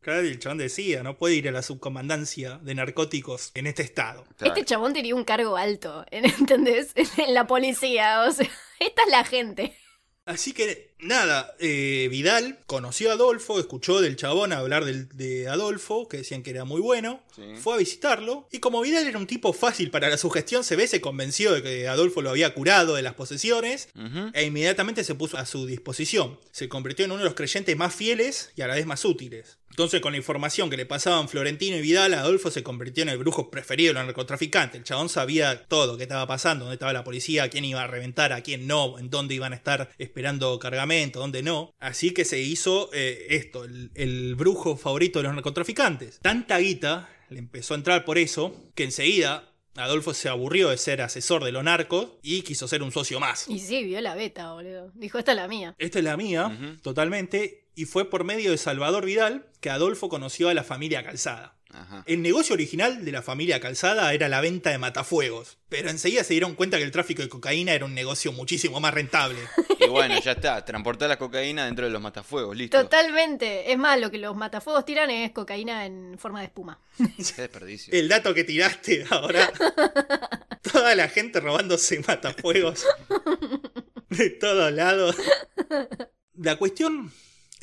Claro, 0.02 0.24
y 0.26 0.28
el 0.30 0.38
chabón 0.38 0.58
decía, 0.58 1.02
no 1.02 1.16
puede 1.16 1.36
ir 1.36 1.48
a 1.48 1.52
la 1.52 1.62
subcomandancia 1.62 2.58
de 2.62 2.74
narcóticos 2.74 3.52
en 3.54 3.66
este 3.66 3.82
estado. 3.82 4.24
Claro. 4.36 4.52
Este 4.54 4.64
chabón 4.66 4.92
tenía 4.92 5.14
un 5.14 5.24
cargo 5.24 5.56
alto, 5.56 6.04
¿entendés? 6.10 6.92
En 7.16 7.34
la 7.34 7.46
policía, 7.46 8.24
o 8.28 8.32
sea, 8.32 8.48
esta 8.80 9.02
es 9.02 9.10
la 9.10 9.24
gente. 9.24 9.76
Así 10.24 10.52
que 10.52 10.94
nada, 11.00 11.52
eh, 11.58 12.06
Vidal 12.08 12.60
conoció 12.66 13.10
a 13.10 13.14
Adolfo, 13.14 13.58
escuchó 13.58 14.00
del 14.00 14.14
chabón 14.14 14.52
hablar 14.52 14.84
del- 14.84 15.08
de 15.08 15.48
Adolfo, 15.48 16.06
que 16.08 16.18
decían 16.18 16.44
que 16.44 16.50
era 16.50 16.64
muy 16.64 16.80
bueno, 16.80 17.20
Sí. 17.34 17.42
fue 17.56 17.74
a 17.74 17.78
visitarlo, 17.78 18.46
y 18.52 18.60
como 18.60 18.80
Vidal 18.82 19.08
era 19.08 19.18
un 19.18 19.26
tipo 19.26 19.52
fácil 19.52 19.90
para 19.90 20.08
la 20.08 20.16
sugestión, 20.16 20.62
se 20.62 20.76
ve, 20.76 20.86
se 20.86 21.00
convenció 21.00 21.52
de 21.52 21.62
que 21.64 21.88
Adolfo 21.88 22.22
lo 22.22 22.30
había 22.30 22.54
curado 22.54 22.94
de 22.94 23.02
las 23.02 23.14
posesiones, 23.14 23.88
e 24.32 24.44
inmediatamente 24.44 25.02
se 25.02 25.16
puso 25.16 25.38
a 25.38 25.44
su 25.44 25.66
disposición. 25.66 26.38
Se 26.52 26.68
convirtió 26.68 27.04
en 27.04 27.10
uno 27.10 27.18
de 27.22 27.24
los 27.24 27.34
creyentes 27.34 27.76
más 27.76 27.92
fieles 27.92 28.52
y 28.54 28.62
a 28.62 28.68
la 28.68 28.76
vez 28.76 28.86
más 28.86 29.04
útiles. 29.04 29.58
Entonces, 29.72 30.02
con 30.02 30.12
la 30.12 30.18
información 30.18 30.68
que 30.68 30.76
le 30.76 30.84
pasaban 30.84 31.30
Florentino 31.30 31.78
y 31.78 31.80
Vidal, 31.80 32.12
Adolfo 32.12 32.50
se 32.50 32.62
convirtió 32.62 33.04
en 33.04 33.08
el 33.08 33.16
brujo 33.16 33.50
preferido 33.50 33.88
de 33.88 33.94
los 33.94 34.04
narcotraficantes. 34.04 34.78
El 34.78 34.84
chabón 34.84 35.08
sabía 35.08 35.64
todo 35.64 35.96
qué 35.96 36.02
estaba 36.02 36.26
pasando, 36.26 36.66
dónde 36.66 36.74
estaba 36.74 36.92
la 36.92 37.04
policía, 37.04 37.44
a 37.44 37.48
quién 37.48 37.64
iba 37.64 37.82
a 37.82 37.86
reventar, 37.86 38.34
a 38.34 38.42
quién 38.42 38.66
no, 38.66 38.98
en 38.98 39.08
dónde 39.08 39.34
iban 39.34 39.54
a 39.54 39.56
estar 39.56 39.90
esperando 39.96 40.58
cargamento, 40.58 41.20
dónde 41.20 41.42
no. 41.42 41.72
Así 41.80 42.10
que 42.10 42.26
se 42.26 42.38
hizo 42.38 42.90
eh, 42.92 43.28
esto, 43.30 43.64
el, 43.64 43.90
el 43.94 44.34
brujo 44.34 44.76
favorito 44.76 45.20
de 45.20 45.22
los 45.22 45.34
narcotraficantes. 45.34 46.18
Tanta 46.20 46.58
guita 46.58 47.08
le 47.30 47.38
empezó 47.38 47.72
a 47.72 47.78
entrar 47.78 48.04
por 48.04 48.18
eso, 48.18 48.54
que 48.74 48.84
enseguida 48.84 49.52
Adolfo 49.76 50.12
se 50.12 50.28
aburrió 50.28 50.68
de 50.68 50.76
ser 50.76 51.00
asesor 51.00 51.44
de 51.44 51.52
los 51.52 51.64
narcos 51.64 52.08
y 52.22 52.42
quiso 52.42 52.68
ser 52.68 52.82
un 52.82 52.92
socio 52.92 53.20
más. 53.20 53.48
Y 53.48 53.58
sí, 53.58 53.84
vio 53.84 54.00
la 54.02 54.14
beta, 54.14 54.52
boludo. 54.52 54.92
Dijo, 54.94 55.18
esta 55.18 55.32
es 55.32 55.36
la 55.36 55.48
mía. 55.48 55.74
Esta 55.78 55.98
es 55.98 56.04
la 56.04 56.16
mía, 56.16 56.78
totalmente, 56.82 57.61
y 57.74 57.86
fue 57.86 58.08
por 58.08 58.24
medio 58.24 58.50
de 58.50 58.58
Salvador 58.58 59.04
Vidal 59.04 59.46
que 59.60 59.70
Adolfo 59.70 60.08
conoció 60.08 60.48
a 60.48 60.54
la 60.54 60.64
familia 60.64 61.02
Calzada. 61.02 61.56
Ajá. 61.70 62.04
El 62.06 62.20
negocio 62.20 62.52
original 62.52 63.02
de 63.02 63.12
la 63.12 63.22
familia 63.22 63.58
Calzada 63.58 64.12
era 64.12 64.28
la 64.28 64.42
venta 64.42 64.68
de 64.70 64.76
matafuegos, 64.76 65.56
pero 65.70 65.88
enseguida 65.88 66.22
se 66.22 66.34
dieron 66.34 66.54
cuenta 66.54 66.76
que 66.76 66.82
el 66.82 66.90
tráfico 66.90 67.22
de 67.22 67.30
cocaína 67.30 67.72
era 67.72 67.86
un 67.86 67.94
negocio 67.94 68.30
muchísimo 68.32 68.80
más 68.80 68.94
rentable. 68.94 69.38
Y 69.84 69.88
bueno, 69.88 70.16
ya 70.20 70.32
está. 70.32 70.64
Transportar 70.64 71.08
la 71.08 71.18
cocaína 71.18 71.64
dentro 71.64 71.84
de 71.84 71.90
los 71.90 72.00
matafuegos, 72.00 72.56
listo. 72.56 72.80
Totalmente. 72.80 73.72
Es 73.72 73.76
más, 73.76 73.98
lo 73.98 74.12
que 74.12 74.18
los 74.18 74.36
matafuegos 74.36 74.84
tiran 74.84 75.10
es 75.10 75.32
cocaína 75.32 75.86
en 75.86 76.16
forma 76.20 76.38
de 76.38 76.46
espuma. 76.46 76.80
Qué 76.96 77.42
desperdicio. 77.42 77.92
El 77.92 78.08
dato 78.08 78.32
que 78.32 78.44
tiraste 78.44 79.04
ahora, 79.10 79.52
toda 80.72 80.94
la 80.94 81.08
gente 81.08 81.40
robándose 81.40 81.98
matafuegos 82.06 82.86
de 84.10 84.30
todos 84.30 84.72
lados. 84.72 85.16
La 86.36 86.54
cuestión 86.54 87.12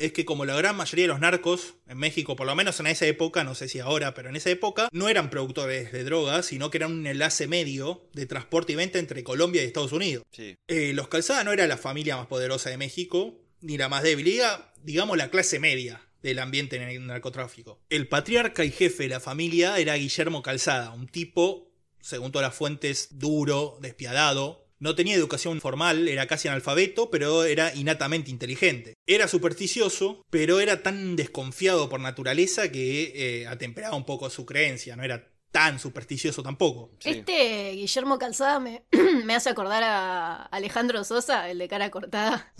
es 0.00 0.12
que 0.12 0.24
como 0.24 0.46
la 0.46 0.56
gran 0.56 0.76
mayoría 0.76 1.04
de 1.04 1.08
los 1.08 1.20
narcos 1.20 1.74
en 1.86 1.98
México, 1.98 2.34
por 2.34 2.46
lo 2.46 2.54
menos 2.56 2.80
en 2.80 2.86
esa 2.86 3.06
época, 3.06 3.44
no 3.44 3.54
sé 3.54 3.68
si 3.68 3.80
ahora, 3.80 4.14
pero 4.14 4.30
en 4.30 4.36
esa 4.36 4.48
época, 4.48 4.88
no 4.92 5.10
eran 5.10 5.28
productores 5.28 5.92
de 5.92 6.04
drogas, 6.04 6.46
sino 6.46 6.70
que 6.70 6.78
eran 6.78 6.92
un 6.92 7.06
enlace 7.06 7.46
medio 7.46 8.08
de 8.14 8.24
transporte 8.24 8.72
y 8.72 8.76
venta 8.76 8.98
entre 8.98 9.22
Colombia 9.22 9.62
y 9.62 9.66
Estados 9.66 9.92
Unidos. 9.92 10.24
Sí. 10.32 10.56
Eh, 10.68 10.92
los 10.94 11.08
Calzada 11.08 11.44
no 11.44 11.52
era 11.52 11.66
la 11.66 11.76
familia 11.76 12.16
más 12.16 12.26
poderosa 12.26 12.70
de 12.70 12.78
México, 12.78 13.38
ni 13.60 13.76
la 13.76 13.90
más 13.90 14.02
débil, 14.02 14.26
era, 14.28 14.72
digamos, 14.82 15.18
la 15.18 15.30
clase 15.30 15.60
media 15.60 16.00
del 16.22 16.38
ambiente 16.38 16.76
en 16.76 16.82
el 16.82 17.06
narcotráfico. 17.06 17.78
El 17.90 18.08
patriarca 18.08 18.64
y 18.64 18.70
jefe 18.70 19.02
de 19.02 19.10
la 19.10 19.20
familia 19.20 19.78
era 19.78 19.94
Guillermo 19.96 20.42
Calzada, 20.42 20.92
un 20.92 21.08
tipo, 21.08 21.70
según 22.00 22.32
todas 22.32 22.48
las 22.48 22.56
fuentes, 22.56 23.18
duro, 23.18 23.78
despiadado. 23.82 24.66
No 24.80 24.94
tenía 24.94 25.14
educación 25.14 25.60
formal, 25.60 26.08
era 26.08 26.26
casi 26.26 26.48
analfabeto, 26.48 27.10
pero 27.10 27.44
era 27.44 27.74
innatamente 27.74 28.30
inteligente. 28.30 28.94
Era 29.06 29.28
supersticioso, 29.28 30.24
pero 30.30 30.58
era 30.58 30.82
tan 30.82 31.16
desconfiado 31.16 31.88
por 31.88 32.00
naturaleza 32.00 32.72
que 32.72 33.12
eh, 33.14 33.46
atemperaba 33.46 33.94
un 33.94 34.06
poco 34.06 34.30
su 34.30 34.46
creencia, 34.46 34.96
no 34.96 35.04
era 35.04 35.30
tan 35.50 35.78
supersticioso 35.78 36.42
tampoco. 36.42 36.92
Sí. 37.00 37.10
Este 37.10 37.72
Guillermo 37.72 38.18
Calzada 38.18 38.60
me, 38.60 38.84
me 39.24 39.34
hace 39.34 39.50
acordar 39.50 39.82
a 39.82 40.44
Alejandro 40.44 41.02
Sosa, 41.04 41.50
el 41.50 41.58
de 41.58 41.68
cara 41.68 41.90
cortada. 41.90 42.52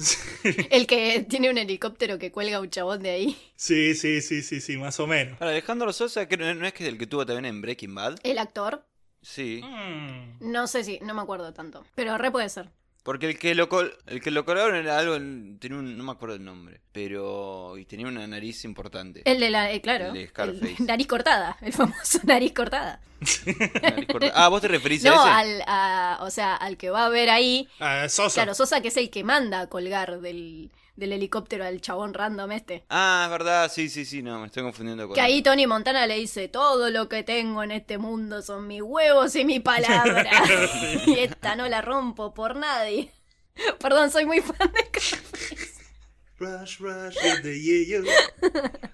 el 0.71 0.87
que 0.87 1.25
tiene 1.29 1.51
un 1.51 1.59
helicóptero 1.59 2.19
que 2.19 2.33
cuelga 2.33 2.61
un 2.61 2.71
chabón 2.71 3.03
de 3.03 3.11
ahí. 3.11 3.39
Sí, 3.57 3.95
sí, 3.95 4.21
sí, 4.21 4.43
sí, 4.43 4.61
sí, 4.61 4.77
más 4.77 4.99
o 5.01 5.07
menos. 5.07 5.41
Ahora, 5.41 5.53
Alejandro 5.53 5.93
Sosa, 5.93 6.27
que 6.27 6.37
no 6.37 6.53
no 6.55 6.67
es 6.67 6.73
que 6.73 6.85
es 6.85 6.89
el 6.89 6.99
que 6.99 7.07
tuvo 7.07 7.25
también 7.25 7.47
en 7.47 7.63
Breaking 7.63 7.95
Bad. 7.95 8.19
El 8.23 8.39
actor. 8.39 8.85
Sí. 9.23 9.61
Mm. 9.65 10.51
No 10.53 10.67
sé 10.67 10.85
si, 10.85 10.99
no 11.01 11.15
me 11.15 11.23
acuerdo 11.23 11.53
tanto. 11.53 11.85
Pero 11.95 12.17
re 12.19 12.31
puede 12.31 12.49
ser. 12.49 12.71
Porque 13.03 13.27
el 13.27 13.39
que 13.39 13.55
lo 13.55 13.69
col- 13.71 13.97
el 14.07 14.21
que 14.21 14.31
lo 14.31 14.45
colgaron 14.45 14.77
era 14.77 14.99
algo, 14.99 15.15
en- 15.15 15.59
tenía 15.59 15.79
un, 15.79 15.97
no 15.97 16.05
me 16.05 16.13
acuerdo 16.13 16.35
el 16.37 16.45
nombre, 16.45 16.83
pero 16.93 17.79
y 17.79 17.87
tenía 17.87 18.07
una 18.07 18.27
nariz 18.27 18.63
importante. 18.67 19.23
El 19.25 19.41
de 19.41 19.49
la, 19.51 19.73
eh, 19.73 19.81
claro. 19.81 20.09
El 20.09 20.13
de 20.15 20.29
Scarface. 20.29 20.77
el 20.79 20.87
nariz 20.87 21.07
cortada, 21.07 21.57
el 21.63 21.73
famoso 21.73 22.21
nariz 22.25 22.53
cortada. 22.53 23.01
Nariz 23.83 24.07
corta- 24.07 24.33
Ah, 24.35 24.49
vos 24.49 24.61
te 24.63 24.69
referís 24.69 25.03
No, 25.05 25.13
a 25.13 25.43
ese. 25.43 25.53
al, 25.53 25.63
a- 25.67 26.19
o 26.23 26.31
sea, 26.31 26.55
al 26.57 26.77
que 26.77 26.91
va 26.91 27.07
a 27.07 27.09
ver 27.09 27.31
ahí. 27.31 27.69
Ah, 27.79 28.07
Sosa. 28.09 28.35
Claro, 28.43 28.55
Sosa 28.55 28.81
que 28.83 28.89
es 28.89 28.97
el 28.99 29.09
que 29.11 29.25
manda 29.25 29.61
a 29.61 29.67
colgar 29.69 30.21
del, 30.21 30.71
del 31.01 31.15
helicóptero 31.15 31.65
al 31.65 31.81
chabón 31.81 32.15
random 32.15 32.53
este. 32.53 32.85
Ah, 32.89 33.23
es 33.25 33.31
verdad, 33.31 33.73
sí, 33.73 33.89
sí, 33.89 34.05
sí, 34.05 34.23
no, 34.23 34.39
me 34.39 34.47
estoy 34.47 34.63
confundiendo 34.63 35.09
con 35.09 35.15
Que 35.15 35.21
ahí 35.21 35.43
Tony 35.43 35.67
Montana 35.67 36.07
le 36.07 36.17
dice, 36.17 36.47
todo 36.47 36.91
lo 36.91 37.09
que 37.09 37.25
tengo 37.25 37.65
en 37.65 37.73
este 37.73 37.99
mundo 37.99 38.43
son 38.43 38.69
mis 38.69 38.83
huevos 38.83 39.35
y 39.35 39.45
mi 39.45 39.59
palabra. 39.59 40.31
y 41.07 41.19
esta 41.19 41.57
no 41.57 41.69
la 41.69 41.81
rompo 41.83 42.33
por 42.35 42.55
nadie. 42.55 43.11
Perdón, 43.81 44.11
soy 44.11 44.27
muy 44.27 44.41
fan 44.41 44.71
de. 44.73 44.91
Rush, 46.39 46.79
rush, 46.79 47.17
get 47.21 47.43
the 47.43 47.55
yayo. 47.55 48.03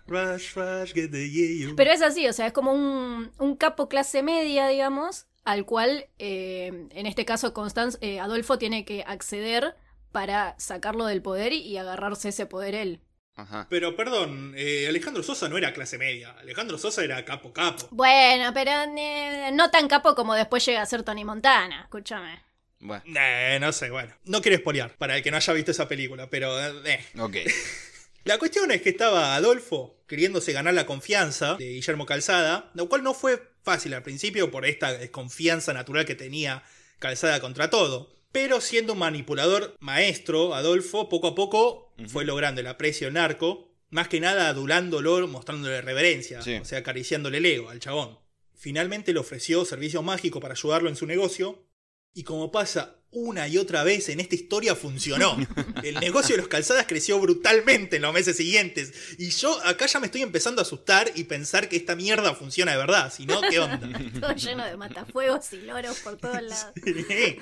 Rush, 0.07 0.57
rush, 0.57 0.93
get 0.95 1.11
the 1.11 1.31
yayo. 1.31 1.77
Pero 1.77 1.93
es 1.93 2.03
así, 2.03 2.27
o 2.27 2.33
sea, 2.33 2.47
es 2.47 2.53
como 2.53 2.73
un, 2.73 3.31
un 3.39 3.57
capo 3.57 3.89
clase 3.89 4.23
media, 4.23 4.67
digamos, 4.67 5.27
al 5.45 5.65
cual, 5.65 6.07
eh, 6.19 6.89
en 6.91 7.07
este 7.07 7.25
caso, 7.25 7.55
Constance, 7.55 7.99
eh, 8.01 8.19
Adolfo 8.19 8.59
tiene 8.59 8.85
que 8.85 9.05
acceder 9.07 9.77
para 10.17 10.55
sacarlo 10.59 11.05
del 11.05 11.21
poder 11.21 11.53
y 11.53 11.77
agarrarse 11.77 12.31
ese 12.31 12.47
poder 12.47 12.75
él. 12.75 13.03
Ajá. 13.35 13.67
Pero 13.69 13.97
perdón, 13.97 14.55
eh, 14.57 14.87
Alejandro 14.89 15.23
Sosa 15.23 15.47
no 15.47 15.59
era 15.59 15.75
clase 15.75 15.99
media. 15.99 16.31
Alejandro 16.39 16.79
Sosa 16.79 17.05
era 17.05 17.23
capo 17.27 17.53
capo. 17.53 17.87
Bueno, 17.91 18.51
pero 18.55 18.71
eh, 18.97 19.51
no 19.53 19.71
tan 19.71 19.89
capo 19.89 20.15
como 20.15 20.35
después 20.35 20.65
llega 20.65 20.81
a 20.81 20.87
ser 20.87 21.03
Tony 21.03 21.27
Montana, 21.27 21.83
escúchame. 21.83 22.43
Bueno, 22.81 23.05
Eh, 23.15 23.59
no 23.61 23.71
sé, 23.75 23.91
bueno. 23.91 24.15
No 24.25 24.41
quiero 24.41 24.57
espolear 24.57 24.97
para 24.97 25.19
el 25.19 25.23
que 25.23 25.31
no 25.31 25.37
haya 25.37 25.53
visto 25.53 25.73
esa 25.73 25.87
película, 25.87 26.31
pero... 26.31 26.59
eh. 26.87 27.05
ok. 27.19 27.37
La 28.25 28.39
cuestión 28.39 28.71
es 28.71 28.81
que 28.81 28.89
estaba 28.89 29.37
Adolfo 29.37 30.03
queriéndose 30.09 30.55
ganar 30.55 30.73
la 30.73 30.87
confianza 30.87 31.57
de 31.57 31.75
Guillermo 31.75 32.07
Calzada, 32.07 32.71
lo 32.73 32.89
cual 32.89 33.03
no 33.03 33.13
fue 33.13 33.51
fácil 33.65 33.93
al 33.93 34.03
principio 34.03 34.51
por 34.51 34.65
esta 34.65 34.95
desconfianza 34.97 35.75
natural 35.75 36.07
que 36.07 36.15
tenía 36.15 36.63
Calzada 36.99 37.39
contra 37.41 37.69
todo. 37.69 38.16
Pero 38.33 38.61
siendo 38.61 38.93
un 38.93 38.99
manipulador 38.99 39.77
maestro, 39.81 40.55
Adolfo 40.55 41.09
poco 41.09 41.29
a 41.29 41.35
poco 41.35 41.93
fue 42.09 42.25
logrando 42.25 42.61
el 42.61 42.67
aprecio 42.67 43.11
narco, 43.11 43.71
más 43.91 44.09
que 44.09 44.21
nada 44.21 44.49
adulándolo, 44.49 45.27
mostrándole 45.29 45.81
reverencia, 45.81 46.43
Sí. 46.43 46.55
o 46.57 46.65
sea, 46.65 46.81
acariciándole 46.81 47.39
el 47.39 47.47
ego 47.47 47.71
al 47.71 47.81
chabón. 47.81 48.19
Finalmente 48.55 49.13
le 49.13 49.21
ofreció 49.21 49.65
servicios 49.65 50.03
mágicos 50.03 50.43
para 50.43 50.55
ayudarlo 50.55 50.89
en 50.89 50.97
su 50.97 51.07
negocio, 51.07 51.65
y 52.13 52.25
como 52.25 52.51
pasa 52.51 52.96
una 53.17 53.49
y 53.49 53.57
otra 53.57 53.83
vez 53.83 54.11
en 54.11 54.21
esta 54.21 54.35
historia, 54.35 54.77
funcionó. 54.77 55.37
El 55.83 55.95
negocio 56.01 56.37
de 56.37 56.43
los 56.43 56.49
calzadas 56.49 56.87
creció 56.87 57.19
brutalmente 57.19 57.97
en 57.97 58.03
los 58.03 58.13
meses 58.13 58.37
siguientes. 58.37 58.93
Y 59.19 59.31
yo 59.31 59.59
acá 59.65 59.87
ya 59.87 60.01
me 60.01 60.07
estoy 60.07 60.21
empezando 60.21 60.61
a 60.61 60.65
asustar 60.65 61.11
y 61.15 61.25
pensar 61.25 61.71
que 61.71 61.77
esta 61.77 61.97
mierda 61.97 62.35
funciona 62.35 62.73
de 62.73 62.79
verdad. 62.79 63.11
Si 63.11 63.25
no, 63.25 63.41
¿qué 63.41 63.59
onda? 63.59 63.81
Todo 64.21 64.35
lleno 64.35 64.67
de 64.67 64.77
matafuegos 64.77 65.51
y 65.55 65.63
loros 65.63 65.99
por 66.01 66.19
todos 66.19 66.43
lados. 66.43 66.73
Sí, 66.85 66.95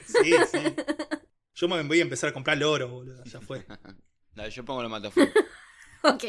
sí, 0.07 0.35
sí. 0.53 0.59
Yo 1.57 1.69
me 1.69 1.83
voy 1.83 1.99
a 1.99 2.03
empezar 2.03 2.31
a 2.31 2.33
comprar 2.33 2.57
loro, 2.57 2.89
boludo. 2.89 3.25
Ya 3.25 3.41
fue. 3.41 3.67
Dale, 4.33 4.51
yo 4.51 4.65
pongo 4.65 4.83
la 4.83 4.89
matafuego. 4.89 5.33
Ok. 6.07 6.23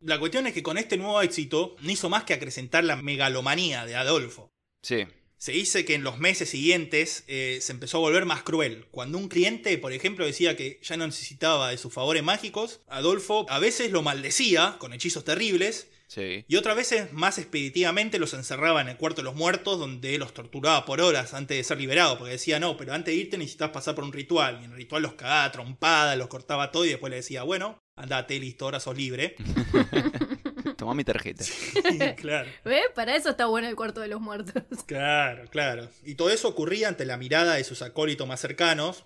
La 0.00 0.18
cuestión 0.18 0.46
es 0.46 0.52
que 0.52 0.62
con 0.62 0.76
este 0.76 0.98
nuevo 0.98 1.22
éxito 1.22 1.76
no 1.80 1.90
hizo 1.90 2.10
más 2.10 2.24
que 2.24 2.34
acrecentar 2.34 2.84
la 2.84 2.96
megalomanía 2.96 3.86
de 3.86 3.96
Adolfo. 3.96 4.52
Sí. 4.82 5.06
Se 5.40 5.52
dice 5.52 5.86
que 5.86 5.94
en 5.94 6.04
los 6.04 6.18
meses 6.18 6.50
siguientes 6.50 7.24
eh, 7.26 7.60
se 7.62 7.72
empezó 7.72 7.96
a 7.96 8.00
volver 8.00 8.26
más 8.26 8.42
cruel. 8.42 8.84
Cuando 8.90 9.16
un 9.16 9.28
cliente, 9.30 9.78
por 9.78 9.94
ejemplo, 9.94 10.26
decía 10.26 10.54
que 10.54 10.78
ya 10.82 10.98
no 10.98 11.06
necesitaba 11.06 11.70
de 11.70 11.78
sus 11.78 11.94
favores 11.94 12.22
mágicos, 12.22 12.80
Adolfo 12.88 13.46
a 13.48 13.58
veces 13.58 13.90
lo 13.90 14.02
maldecía 14.02 14.76
con 14.78 14.92
hechizos 14.92 15.24
terribles 15.24 15.88
Sí. 16.08 16.44
y 16.46 16.56
otras 16.56 16.76
veces 16.76 17.12
más 17.12 17.38
expeditivamente 17.38 18.18
los 18.18 18.34
encerraba 18.34 18.80
en 18.82 18.88
el 18.88 18.96
cuarto 18.96 19.20
de 19.22 19.26
los 19.26 19.36
muertos 19.36 19.78
donde 19.78 20.18
los 20.18 20.34
torturaba 20.34 20.84
por 20.84 21.00
horas 21.00 21.32
antes 21.34 21.56
de 21.56 21.62
ser 21.64 21.78
liberado, 21.78 22.18
porque 22.18 22.32
decía, 22.32 22.58
no, 22.60 22.76
pero 22.76 22.92
antes 22.92 23.14
de 23.14 23.20
irte 23.20 23.38
necesitas 23.38 23.70
pasar 23.70 23.94
por 23.94 24.04
un 24.04 24.12
ritual. 24.12 24.58
Y 24.60 24.64
en 24.64 24.72
el 24.72 24.76
ritual 24.76 25.02
los 25.02 25.14
cagaba 25.14 25.44
a 25.44 25.52
trompada, 25.52 26.16
los 26.16 26.26
cortaba 26.28 26.70
todo 26.70 26.84
y 26.84 26.88
después 26.88 27.10
le 27.10 27.16
decía, 27.16 27.44
bueno, 27.44 27.78
andate, 27.96 28.38
listo, 28.40 28.66
ahora 28.66 28.80
sos 28.80 28.96
libre. 28.96 29.36
Toma 30.80 30.94
mi 30.94 31.04
tarjeta. 31.04 31.44
claro. 32.16 32.48
¿Ves? 32.64 32.84
Para 32.94 33.14
eso 33.14 33.28
está 33.30 33.44
bueno 33.46 33.68
el 33.68 33.76
cuarto 33.76 34.00
de 34.00 34.08
los 34.08 34.20
muertos. 34.20 34.62
Claro, 34.86 35.44
claro. 35.50 35.88
Y 36.04 36.14
todo 36.14 36.30
eso 36.30 36.48
ocurría 36.48 36.88
ante 36.88 37.04
la 37.04 37.16
mirada 37.18 37.54
de 37.54 37.64
sus 37.64 37.82
acólitos 37.82 38.26
más 38.26 38.40
cercanos, 38.40 39.04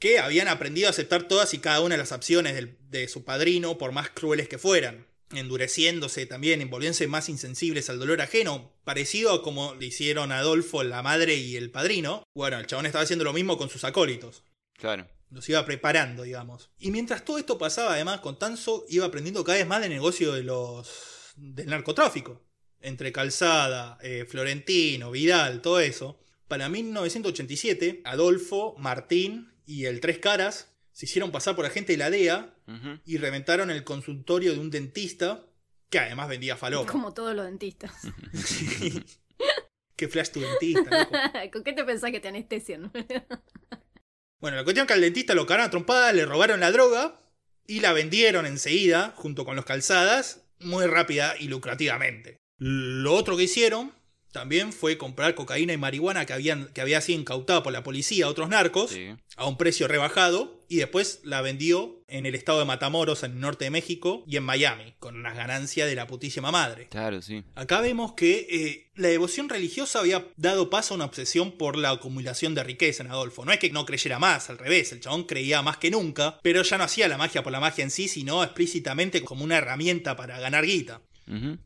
que 0.00 0.18
habían 0.18 0.48
aprendido 0.48 0.88
a 0.88 0.90
aceptar 0.90 1.22
todas 1.28 1.54
y 1.54 1.58
cada 1.58 1.80
una 1.80 1.94
de 1.94 1.98
las 1.98 2.10
opciones 2.12 2.54
del- 2.54 2.76
de 2.90 3.06
su 3.06 3.24
padrino, 3.24 3.78
por 3.78 3.92
más 3.92 4.10
crueles 4.10 4.48
que 4.48 4.58
fueran, 4.58 5.06
endureciéndose 5.32 6.26
también, 6.26 6.60
envolviéndose 6.60 7.06
más 7.06 7.28
insensibles 7.28 7.88
al 7.88 7.98
dolor 8.00 8.20
ajeno, 8.20 8.72
parecido 8.84 9.32
a 9.32 9.42
como 9.42 9.74
le 9.76 9.86
hicieron 9.86 10.32
a 10.32 10.38
Adolfo 10.38 10.82
la 10.82 11.02
madre 11.02 11.36
y 11.36 11.56
el 11.56 11.70
padrino. 11.70 12.24
Bueno, 12.34 12.58
el 12.58 12.66
chabón 12.66 12.86
estaba 12.86 13.04
haciendo 13.04 13.24
lo 13.24 13.32
mismo 13.32 13.56
con 13.56 13.70
sus 13.70 13.84
acólitos. 13.84 14.42
Claro. 14.76 15.06
Los 15.30 15.48
iba 15.48 15.64
preparando, 15.64 16.22
digamos. 16.22 16.70
Y 16.78 16.90
mientras 16.90 17.24
todo 17.24 17.38
esto 17.38 17.58
pasaba, 17.58 17.94
además, 17.94 18.20
Constanzo 18.20 18.84
iba 18.88 19.06
aprendiendo 19.06 19.44
cada 19.44 19.58
vez 19.58 19.66
más 19.66 19.80
del 19.80 19.90
negocio 19.90 20.32
de 20.32 20.44
los. 20.44 21.32
del 21.36 21.66
narcotráfico. 21.66 22.42
Entre 22.80 23.10
Calzada, 23.10 23.98
eh, 24.02 24.26
Florentino, 24.28 25.10
Vidal, 25.10 25.62
todo 25.62 25.80
eso. 25.80 26.20
Para 26.46 26.68
1987, 26.68 28.02
Adolfo, 28.04 28.76
Martín 28.78 29.52
y 29.66 29.86
el 29.86 30.00
Tres 30.00 30.18
Caras 30.18 30.72
se 30.92 31.06
hicieron 31.06 31.32
pasar 31.32 31.56
por 31.56 31.66
agente 31.66 31.92
de 31.92 31.98
la 31.98 32.10
DEA 32.10 32.54
y 33.04 33.18
reventaron 33.18 33.70
el 33.70 33.84
consultorio 33.84 34.52
de 34.52 34.60
un 34.60 34.70
dentista 34.70 35.44
que 35.90 35.98
además 35.98 36.28
vendía 36.28 36.56
falopa. 36.56 36.90
Como 36.90 37.12
todos 37.12 37.34
los 37.34 37.44
dentistas. 37.44 37.92
Sí. 38.32 39.04
Qué 39.96 40.08
flash 40.08 40.30
tu 40.30 40.40
dentista, 40.40 40.82
loco. 40.82 41.12
¿Con 41.52 41.64
qué 41.64 41.72
te 41.72 41.84
pensás 41.84 42.10
que 42.10 42.20
te 42.20 42.28
anestesian? 42.28 42.92
Bueno, 44.38 44.56
la 44.58 44.64
cuestión 44.64 44.84
es 44.84 44.88
que 44.88 44.94
al 44.94 45.00
dentista 45.00 45.34
lo 45.34 45.46
cagaron 45.46 45.66
a 45.66 45.70
trompadas, 45.70 46.14
le 46.14 46.26
robaron 46.26 46.60
la 46.60 46.70
droga 46.70 47.20
y 47.66 47.80
la 47.80 47.92
vendieron 47.92 48.46
enseguida, 48.46 49.12
junto 49.16 49.44
con 49.44 49.56
los 49.56 49.64
calzadas, 49.64 50.42
muy 50.60 50.86
rápida 50.86 51.34
y 51.38 51.48
lucrativamente. 51.48 52.36
Lo 52.58 53.14
otro 53.14 53.36
que 53.36 53.44
hicieron 53.44 53.92
también 54.36 54.70
fue 54.74 54.98
comprar 54.98 55.34
cocaína 55.34 55.72
y 55.72 55.78
marihuana 55.78 56.26
que, 56.26 56.34
habían, 56.34 56.66
que 56.74 56.82
había 56.82 57.00
sido 57.00 57.18
incautada 57.18 57.62
por 57.62 57.72
la 57.72 57.82
policía 57.82 58.26
a 58.26 58.28
otros 58.28 58.50
narcos 58.50 58.90
Sí. 58.90 59.06
a 59.36 59.46
un 59.46 59.56
precio 59.56 59.88
rebajado 59.88 60.62
y 60.68 60.76
después 60.76 61.20
la 61.24 61.40
vendió 61.40 62.02
en 62.06 62.26
el 62.26 62.34
estado 62.34 62.58
de 62.58 62.66
Matamoros, 62.66 63.22
en 63.22 63.32
el 63.32 63.40
norte 63.40 63.64
de 63.64 63.70
México 63.70 64.24
y 64.26 64.36
en 64.36 64.42
Miami, 64.42 64.92
con 64.98 65.16
unas 65.16 65.34
ganancias 65.36 65.88
de 65.88 65.94
la 65.94 66.06
putísima 66.06 66.50
madre. 66.50 66.88
Claro, 66.90 67.22
sí. 67.22 67.44
Acá 67.54 67.80
vemos 67.80 68.12
que 68.12 68.46
eh, 68.50 68.90
la 68.94 69.08
devoción 69.08 69.48
religiosa 69.48 70.00
había 70.00 70.26
dado 70.36 70.68
paso 70.68 70.92
a 70.92 70.96
una 70.96 71.06
obsesión 71.06 71.52
por 71.52 71.78
la 71.78 71.90
acumulación 71.90 72.54
de 72.54 72.62
riqueza 72.62 73.02
en 73.02 73.10
Adolfo. 73.10 73.44
No 73.46 73.52
es 73.52 73.58
que 73.58 73.70
no 73.70 73.86
creyera 73.86 74.18
más, 74.18 74.50
al 74.50 74.58
revés, 74.58 74.92
el 74.92 75.00
chabón 75.00 75.24
creía 75.24 75.62
más 75.62 75.78
que 75.78 75.90
nunca, 75.90 76.38
pero 76.42 76.62
ya 76.62 76.76
no 76.76 76.84
hacía 76.84 77.08
la 77.08 77.16
magia 77.16 77.42
por 77.42 77.52
la 77.52 77.60
magia 77.60 77.84
en 77.84 77.90
sí, 77.90 78.06
sino 78.08 78.44
explícitamente 78.44 79.22
como 79.22 79.44
una 79.44 79.56
herramienta 79.56 80.14
para 80.14 80.38
ganar 80.40 80.66
guita. 80.66 81.00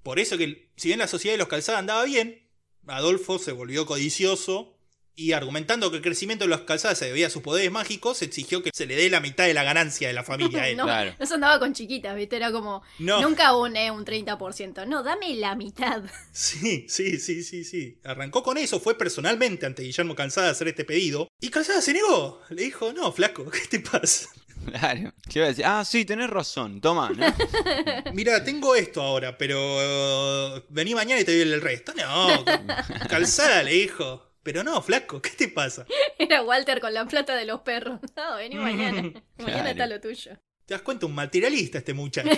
Por 0.02 0.18
eso 0.18 0.38
que, 0.38 0.70
si 0.76 0.88
bien 0.88 1.00
la 1.00 1.06
sociedad 1.06 1.34
de 1.34 1.38
los 1.38 1.48
calzadas 1.48 1.80
andaba 1.80 2.04
bien, 2.04 2.40
Adolfo 2.86 3.38
se 3.38 3.52
volvió 3.52 3.86
codicioso 3.86 4.76
y 5.16 5.32
argumentando 5.32 5.90
que 5.90 5.98
el 5.98 6.02
crecimiento 6.02 6.44
de 6.44 6.48
los 6.48 6.62
calzadas 6.62 6.96
se 6.96 7.04
debía 7.06 7.26
a 7.26 7.30
sus 7.30 7.42
poderes 7.42 7.70
mágicos, 7.70 8.22
exigió 8.22 8.62
que 8.62 8.70
se 8.72 8.86
le 8.86 8.96
dé 8.96 9.10
la 9.10 9.20
mitad 9.20 9.44
de 9.44 9.52
la 9.52 9.64
ganancia 9.64 10.08
de 10.08 10.14
la 10.14 10.24
familia 10.24 10.62
a 10.62 10.68
él. 10.68 10.76
no, 10.78 10.84
Claro. 10.84 11.14
no 11.18 11.26
se 11.26 11.34
andaba 11.34 11.58
con 11.58 11.74
chiquitas, 11.74 12.16
¿viste? 12.16 12.36
Era 12.36 12.50
como, 12.50 12.82
No. 13.00 13.20
nunca 13.20 13.54
un, 13.54 13.76
eh, 13.76 13.90
un 13.90 14.04
30%. 14.06 14.86
No, 14.86 15.02
dame 15.02 15.34
la 15.34 15.54
mitad. 15.56 16.02
Sí, 16.32 16.86
sí, 16.88 17.18
sí, 17.18 17.42
sí, 17.42 17.64
sí. 17.64 17.98
Arrancó 18.02 18.42
con 18.42 18.56
eso, 18.56 18.80
fue 18.80 18.96
personalmente 18.96 19.66
ante 19.66 19.82
Guillermo 19.82 20.14
Calzada 20.14 20.48
a 20.48 20.52
hacer 20.52 20.68
este 20.68 20.84
pedido. 20.86 21.28
Y 21.40 21.50
Calzada 21.50 21.82
se 21.82 21.92
negó. 21.92 22.40
Le 22.48 22.62
dijo, 22.62 22.92
no, 22.94 23.12
flaco, 23.12 23.50
¿qué 23.50 23.66
te 23.68 23.80
pasa? 23.80 24.26
Claro. 24.66 25.12
¿Qué 25.28 25.38
iba 25.38 25.46
a 25.46 25.48
decir? 25.48 25.64
Ah, 25.66 25.84
sí, 25.84 26.04
tenés 26.04 26.30
razón. 26.30 26.80
Toma, 26.80 27.10
¿no? 27.10 27.26
Mira, 28.14 28.42
tengo 28.44 28.74
esto 28.74 29.00
ahora, 29.02 29.36
pero 29.38 29.56
uh, 30.56 30.60
vení 30.68 30.94
mañana 30.94 31.20
y 31.20 31.24
te 31.24 31.32
doy 31.32 31.40
el 31.52 31.60
resto. 31.60 31.92
No, 31.94 32.44
Calzada 33.08 33.62
le 33.62 33.72
dijo. 33.72 34.26
Pero 34.42 34.64
no, 34.64 34.80
flaco, 34.80 35.20
¿qué 35.20 35.30
te 35.30 35.48
pasa? 35.48 35.84
Era 36.18 36.42
Walter 36.42 36.80
con 36.80 36.94
la 36.94 37.04
plata 37.06 37.34
de 37.36 37.44
los 37.44 37.60
perros. 37.60 38.00
No, 38.16 38.36
vení 38.36 38.56
mañana. 38.56 39.02
Mañana 39.02 39.22
Claro. 39.36 39.68
está 39.68 39.86
lo 39.86 40.00
tuyo. 40.00 40.32
¿Te 40.66 40.74
das 40.74 40.82
cuenta? 40.82 41.06
Un 41.06 41.14
materialista 41.14 41.78
este 41.78 41.92
muchacho. 41.94 42.30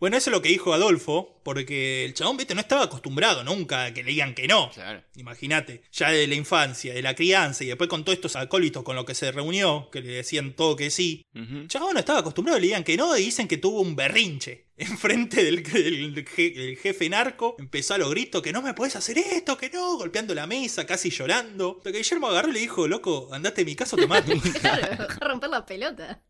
Bueno, 0.00 0.16
eso 0.16 0.28
es 0.30 0.32
lo 0.36 0.42
que 0.42 0.48
dijo 0.50 0.74
Adolfo, 0.74 1.40
porque 1.44 2.04
el 2.04 2.14
chabón, 2.14 2.36
viste, 2.36 2.54
no 2.54 2.60
estaba 2.60 2.82
acostumbrado 2.84 3.42
nunca 3.44 3.84
a 3.86 3.94
que 3.94 4.02
le 4.02 4.10
digan 4.10 4.34
que 4.34 4.46
no. 4.48 4.70
Claro. 4.70 5.02
Imagínate, 5.16 5.82
ya 5.92 6.10
de 6.10 6.26
la 6.26 6.34
infancia, 6.34 6.92
de 6.92 7.00
la 7.00 7.14
crianza 7.14 7.64
y 7.64 7.68
después 7.68 7.88
con 7.88 8.04
todos 8.04 8.16
estos 8.16 8.36
acólitos 8.36 8.82
con 8.82 8.96
los 8.96 9.04
que 9.04 9.14
se 9.14 9.32
reunió, 9.32 9.88
que 9.90 10.02
le 10.02 10.08
decían 10.12 10.52
todo 10.54 10.76
que 10.76 10.90
sí. 10.90 11.24
Ujú. 11.34 11.58
El 11.58 11.68
chabón 11.68 11.94
no 11.94 12.00
estaba 12.00 12.18
acostumbrado, 12.18 12.58
le 12.58 12.66
digan 12.66 12.84
que 12.84 12.96
no 12.96 13.16
y 13.16 13.22
dicen 13.24 13.48
que 13.48 13.56
tuvo 13.56 13.80
un 13.80 13.96
berrinche. 13.96 14.64
Enfrente 14.76 15.44
del, 15.44 15.62
del 15.62 16.24
je- 16.24 16.52
del 16.54 16.76
jefe 16.76 17.08
narco, 17.08 17.54
empezó 17.60 17.94
a 17.94 17.98
los 17.98 18.10
gritos 18.10 18.42
que 18.42 18.52
no 18.52 18.60
me 18.60 18.74
puedes 18.74 18.96
hacer 18.96 19.16
esto, 19.18 19.56
que 19.56 19.70
no, 19.70 19.96
golpeando 19.96 20.34
la 20.34 20.46
mesa, 20.48 20.84
casi 20.84 21.10
llorando. 21.10 21.80
Pero 21.82 21.92
que 21.92 21.98
Guillermo 21.98 22.26
agarró 22.26 22.48
y 22.50 22.54
le 22.54 22.60
dijo, 22.60 22.88
loco, 22.88 23.28
andate 23.32 23.60
de 23.62 23.66
mi 23.66 23.76
casa 23.76 23.94
o 23.96 23.98
te 24.00 24.06
mato. 24.08 24.32
Claro, 24.60 25.06
romper 25.20 25.50
la 25.50 25.64
pelota. 25.64 26.20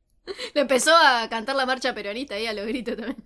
Le 0.55 0.61
empezó 0.61 0.95
a 0.97 1.29
cantar 1.29 1.57
la 1.57 1.67
marcha 1.67 1.95
peronista 1.95 2.35
ahí 2.35 2.47
a 2.47 2.53
los 2.53 2.67
gritos 2.67 2.97
también. 2.97 3.25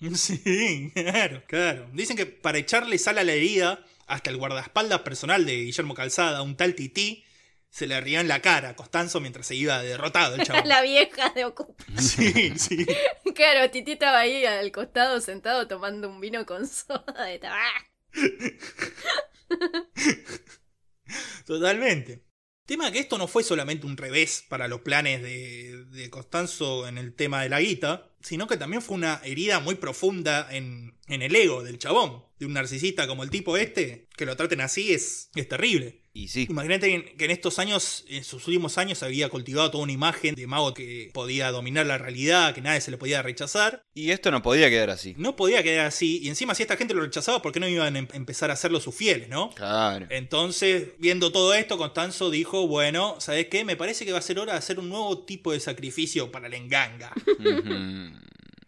Sí, 0.14 0.90
claro, 0.94 1.42
claro. 1.46 1.90
Dicen 1.92 2.16
que 2.16 2.24
para 2.24 2.56
echarle 2.56 2.96
sal 2.96 3.18
a 3.18 3.24
la 3.24 3.32
herida, 3.32 3.84
hasta 4.06 4.30
el 4.30 4.38
guardaespaldas 4.38 5.00
personal 5.00 5.44
de 5.44 5.64
Guillermo 5.64 5.92
Calzada, 5.92 6.40
un 6.40 6.56
tal 6.56 6.74
Tití, 6.74 7.22
se 7.68 7.86
le 7.86 8.00
rió 8.00 8.20
en 8.20 8.28
la 8.28 8.40
cara 8.40 8.70
a 8.70 8.76
Costanzo 8.76 9.20
mientras 9.20 9.46
se 9.46 9.56
iba 9.56 9.82
derrotado 9.82 10.36
el 10.36 10.42
chabón. 10.42 10.62
La 10.68 10.80
vieja 10.80 11.30
de 11.34 11.44
Ocupa. 11.44 11.84
Sí, 11.98 12.58
sí. 12.58 12.86
Claro, 13.34 13.70
Titi 13.70 13.92
estaba 13.92 14.20
ahí 14.20 14.44
al 14.46 14.72
costado 14.72 15.20
sentado 15.20 15.68
tomando 15.68 16.08
un 16.08 16.18
vino 16.18 16.46
con 16.46 16.66
soda 16.66 17.24
de 17.24 17.38
tabaco. 17.38 17.86
Totalmente. 21.46 22.22
Tema 22.70 22.92
que 22.92 23.00
esto 23.00 23.18
no 23.18 23.26
fue 23.26 23.42
solamente 23.42 23.84
un 23.84 23.96
revés 23.96 24.44
para 24.48 24.68
los 24.68 24.82
planes 24.82 25.22
de, 25.22 25.86
de 25.86 26.08
Costanzo 26.08 26.86
en 26.86 26.98
el 26.98 27.12
tema 27.14 27.42
de 27.42 27.48
la 27.48 27.60
guita, 27.60 28.06
sino 28.20 28.46
que 28.46 28.56
también 28.56 28.80
fue 28.80 28.94
una 28.94 29.20
herida 29.24 29.58
muy 29.58 29.74
profunda 29.74 30.46
en, 30.52 30.94
en 31.08 31.22
el 31.22 31.34
ego 31.34 31.64
del 31.64 31.80
chabón. 31.80 32.22
De 32.38 32.46
un 32.46 32.52
narcisista 32.52 33.08
como 33.08 33.24
el 33.24 33.30
tipo 33.30 33.56
este, 33.56 34.06
que 34.20 34.26
lo 34.26 34.36
traten 34.36 34.60
así 34.60 34.92
es, 34.92 35.30
es 35.34 35.48
terrible. 35.48 36.02
Y 36.12 36.28
sí. 36.28 36.46
Imagínate 36.50 37.14
que 37.16 37.24
en- 37.24 37.30
estos 37.30 37.58
años, 37.58 38.04
en 38.08 38.22
sus 38.24 38.46
últimos 38.48 38.76
años, 38.78 39.02
había 39.02 39.28
cultivado 39.28 39.70
toda 39.70 39.84
una 39.84 39.92
imagen 39.92 40.34
de 40.34 40.46
mago 40.46 40.74
que 40.74 41.10
podía 41.14 41.50
dominar 41.52 41.86
la 41.86 41.98
realidad, 41.98 42.52
que 42.54 42.60
nadie 42.60 42.80
se 42.80 42.90
le 42.90 42.98
podía 42.98 43.22
rechazar. 43.22 43.84
Y 43.94 44.10
esto 44.10 44.30
no 44.30 44.42
podía 44.42 44.68
quedar 44.68 44.90
así. 44.90 45.14
No 45.16 45.36
podía 45.36 45.62
quedar 45.62 45.86
así. 45.86 46.18
Y 46.22 46.28
encima, 46.28 46.54
si 46.54 46.62
esta 46.64 46.76
gente 46.76 46.94
lo 46.94 47.00
rechazaba, 47.02 47.40
¿por 47.40 47.52
qué 47.52 47.60
no 47.60 47.68
iban 47.68 47.94
a 47.96 47.98
em- 48.00 48.08
empezar 48.12 48.50
a 48.50 48.54
hacerlo 48.54 48.80
sus 48.80 48.94
fieles, 48.94 49.28
no? 49.28 49.50
Claro. 49.54 50.06
Entonces, 50.10 50.88
viendo 50.98 51.32
todo 51.32 51.54
esto, 51.54 51.78
Constanzo 51.78 52.30
dijo, 52.30 52.66
bueno, 52.66 53.16
¿sabes 53.20 53.46
qué? 53.46 53.64
Me 53.64 53.76
parece 53.76 54.04
que 54.04 54.12
va 54.12 54.18
a 54.18 54.22
ser 54.22 54.38
hora 54.40 54.52
de 54.52 54.58
hacer 54.58 54.78
un 54.80 54.88
nuevo 54.88 55.24
tipo 55.24 55.52
de 55.52 55.60
sacrificio 55.60 56.30
para 56.32 56.48
la 56.48 56.56
enganga. 56.56 57.12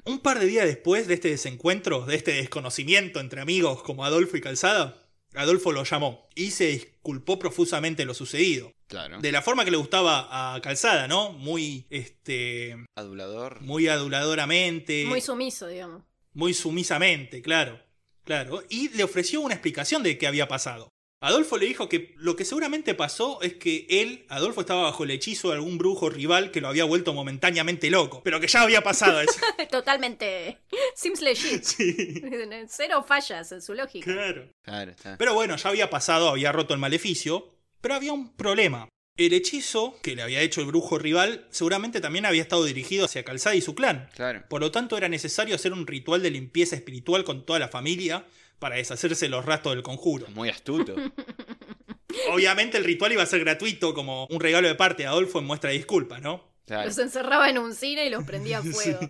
Un 0.04 0.18
par 0.18 0.40
de 0.40 0.46
días 0.46 0.64
después 0.66 1.06
de 1.06 1.14
este 1.14 1.28
desencuentro, 1.30 2.04
de 2.06 2.16
este 2.16 2.32
desconocimiento 2.32 3.20
entre 3.20 3.40
amigos 3.40 3.82
como 3.84 4.04
Adolfo 4.04 4.36
y 4.36 4.40
Calzada, 4.40 5.01
Adolfo 5.34 5.72
lo 5.72 5.84
llamó 5.84 6.28
y 6.34 6.50
se 6.50 6.66
disculpó 6.68 7.38
profusamente 7.38 8.02
de 8.02 8.06
lo 8.06 8.14
sucedido. 8.14 8.72
Claro. 8.86 9.20
De 9.20 9.32
la 9.32 9.40
forma 9.42 9.64
que 9.64 9.70
le 9.70 9.78
gustaba 9.78 10.54
a 10.54 10.60
Calzada, 10.60 11.08
¿no? 11.08 11.32
Muy, 11.32 11.86
este, 11.88 12.76
Adulador. 12.94 13.60
muy 13.62 13.88
aduladoramente, 13.88 15.04
Muy 15.06 15.20
sumiso, 15.20 15.66
digamos. 15.68 16.02
muy 16.34 16.52
sumisamente, 16.54 17.40
claro, 17.42 17.80
claro. 18.24 18.62
Y 18.68 18.90
le 18.90 19.04
ofreció 19.04 19.40
una 19.40 19.54
explicación 19.54 20.02
de 20.02 20.18
qué 20.18 20.26
había 20.26 20.46
pasado. 20.48 20.90
Adolfo 21.22 21.56
le 21.56 21.66
dijo 21.66 21.88
que 21.88 22.14
lo 22.16 22.34
que 22.34 22.44
seguramente 22.44 22.94
pasó 22.94 23.40
es 23.42 23.54
que 23.54 23.86
él, 23.88 24.26
Adolfo, 24.28 24.60
estaba 24.60 24.82
bajo 24.82 25.04
el 25.04 25.12
hechizo 25.12 25.48
de 25.48 25.54
algún 25.54 25.78
brujo 25.78 26.10
rival 26.10 26.50
que 26.50 26.60
lo 26.60 26.66
había 26.66 26.84
vuelto 26.84 27.14
momentáneamente 27.14 27.90
loco, 27.90 28.22
pero 28.24 28.40
que 28.40 28.48
ya 28.48 28.62
había 28.62 28.82
pasado 28.82 29.20
eso. 29.20 29.38
Totalmente. 29.70 30.58
Seems 30.96 31.20
legit. 31.20 31.62
sí, 31.62 32.22
Cero 32.68 33.04
fallas 33.06 33.52
en 33.52 33.62
su 33.62 33.72
lógica. 33.74 34.12
claro. 34.12 34.48
Claro, 34.62 34.90
está. 34.90 35.16
Pero 35.16 35.34
bueno, 35.34 35.54
ya 35.56 35.68
había 35.68 35.90
pasado, 35.90 36.28
había 36.28 36.50
roto 36.50 36.74
el 36.74 36.80
maleficio, 36.80 37.54
pero 37.80 37.94
había 37.94 38.12
un 38.12 38.34
problema. 38.34 38.88
El 39.16 39.32
hechizo 39.32 39.94
que 40.02 40.16
le 40.16 40.22
había 40.22 40.40
hecho 40.40 40.60
el 40.60 40.66
brujo 40.66 40.98
rival 40.98 41.46
seguramente 41.50 42.00
también 42.00 42.26
había 42.26 42.42
estado 42.42 42.64
dirigido 42.64 43.04
hacia 43.04 43.24
Calzada 43.24 43.54
y 43.54 43.60
su 43.60 43.76
clan. 43.76 44.08
Claro. 44.16 44.42
Por 44.48 44.60
lo 44.60 44.72
tanto, 44.72 44.96
era 44.96 45.08
necesario 45.08 45.54
hacer 45.54 45.72
un 45.72 45.86
ritual 45.86 46.22
de 46.22 46.30
limpieza 46.30 46.74
espiritual 46.74 47.22
con 47.22 47.46
toda 47.46 47.60
la 47.60 47.68
familia 47.68 48.24
para 48.62 48.76
deshacerse 48.76 49.28
los 49.28 49.44
rastros 49.44 49.74
del 49.74 49.82
conjuro. 49.82 50.26
Muy 50.30 50.48
astuto. 50.48 50.94
Obviamente 52.30 52.78
el 52.78 52.84
ritual 52.84 53.10
iba 53.12 53.22
a 53.22 53.26
ser 53.26 53.40
gratuito 53.40 53.92
como 53.94 54.26
un 54.26 54.38
regalo 54.40 54.68
de 54.68 54.74
parte 54.74 55.02
de 55.02 55.08
Adolfo 55.08 55.38
en 55.40 55.46
muestra 55.46 55.70
de 55.70 55.76
disculpas, 55.76 56.22
¿no? 56.22 56.50
Claro. 56.64 56.86
Los 56.86 56.98
encerraba 56.98 57.50
en 57.50 57.58
un 57.58 57.74
cine 57.74 58.06
y 58.06 58.10
los 58.10 58.22
prendía 58.24 58.58
a 58.58 58.62
fuego. 58.72 59.00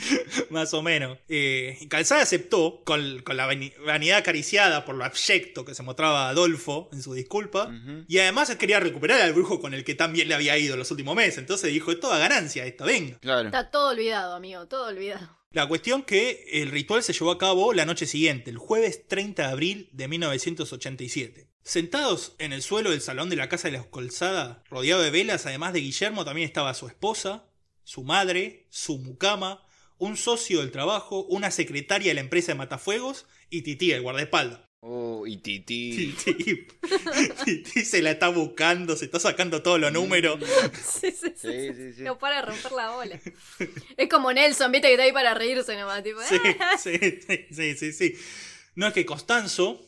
Más 0.50 0.72
o 0.72 0.80
menos. 0.80 1.18
Eh, 1.28 1.78
Calzada 1.90 2.22
aceptó, 2.22 2.82
con, 2.84 3.20
con 3.22 3.36
la 3.36 3.46
vani- 3.46 3.74
vanidad 3.84 4.18
acariciada 4.18 4.84
por 4.86 4.94
lo 4.94 5.04
abyecto 5.04 5.64
que 5.66 5.74
se 5.74 5.82
mostraba 5.82 6.30
Adolfo 6.30 6.88
en 6.92 7.02
su 7.02 7.12
disculpa, 7.12 7.70
y 8.08 8.18
además 8.18 8.54
quería 8.56 8.80
recuperar 8.80 9.20
al 9.20 9.34
brujo 9.34 9.60
con 9.60 9.74
el 9.74 9.84
que 9.84 9.94
tan 9.94 10.12
bien 10.14 10.28
le 10.28 10.34
había 10.34 10.56
ido 10.56 10.76
los 10.76 10.90
últimos 10.90 11.14
meses. 11.14 11.38
Entonces 11.38 11.70
dijo, 11.70 11.92
es 11.92 12.00
toda 12.00 12.18
ganancia 12.18 12.64
esta, 12.64 12.84
venga. 12.86 13.18
Claro. 13.18 13.46
Está 13.48 13.70
todo 13.70 13.90
olvidado, 13.90 14.34
amigo, 14.34 14.66
todo 14.66 14.86
olvidado. 14.88 15.36
La 15.52 15.68
cuestión 15.68 16.02
que 16.02 16.46
el 16.50 16.70
ritual 16.70 17.02
se 17.02 17.12
llevó 17.12 17.30
a 17.30 17.36
cabo 17.36 17.74
la 17.74 17.84
noche 17.84 18.06
siguiente, 18.06 18.48
el 18.48 18.56
jueves 18.56 19.06
30 19.06 19.42
de 19.42 19.52
abril 19.52 19.90
de 19.92 20.08
1987. 20.08 21.50
Sentados 21.62 22.34
en 22.38 22.54
el 22.54 22.62
suelo 22.62 22.90
del 22.90 23.02
salón 23.02 23.28
de 23.28 23.36
la 23.36 23.50
casa 23.50 23.68
de 23.68 23.72
la 23.72 23.80
Escolzada, 23.80 24.64
rodeado 24.70 25.02
de 25.02 25.10
velas, 25.10 25.44
además 25.44 25.74
de 25.74 25.80
Guillermo, 25.80 26.24
también 26.24 26.46
estaba 26.46 26.72
su 26.72 26.86
esposa, 26.86 27.50
su 27.84 28.02
madre, 28.02 28.66
su 28.70 28.96
mucama, 28.96 29.62
un 29.98 30.16
socio 30.16 30.60
del 30.60 30.70
trabajo, 30.70 31.24
una 31.24 31.50
secretaria 31.50 32.08
de 32.08 32.14
la 32.14 32.22
empresa 32.22 32.52
de 32.52 32.58
Matafuegos 32.58 33.26
y 33.50 33.60
Titi, 33.60 33.92
el 33.92 34.00
guardaespaldas. 34.00 34.71
Oh, 34.84 35.24
y 35.28 35.36
Titi. 35.36 36.12
Titi, 36.24 36.66
Titi 37.44 37.84
se 37.84 38.02
la 38.02 38.10
está 38.10 38.28
buscando, 38.30 38.96
se 38.96 39.04
está 39.04 39.20
sacando 39.20 39.62
todos 39.62 39.78
los 39.78 39.92
números. 39.92 40.40
Sí, 40.74 41.12
sí, 41.12 41.32
sí. 41.36 41.48
Sí, 41.52 41.74
sí, 41.74 41.92
sí. 41.98 42.02
No 42.02 42.18
para 42.18 42.36
de 42.36 42.42
romper 42.42 42.72
la 42.72 42.90
bola. 42.90 43.20
Es 43.96 44.08
como 44.08 44.32
Nelson, 44.32 44.72
viste 44.72 44.88
que 44.88 44.94
está 44.94 45.04
ahí 45.04 45.12
para 45.12 45.34
reírse 45.34 45.76
nomás, 45.76 46.02
tipo. 46.02 46.20
Sí, 46.22 46.36
"Ah". 46.58 46.76
sí, 46.78 46.98
sí, 46.98 47.46
sí, 47.52 47.74
sí, 47.76 47.92
sí. 47.92 48.16
No 48.74 48.88
es 48.88 48.92
que 48.92 49.06
Costanzo, 49.06 49.80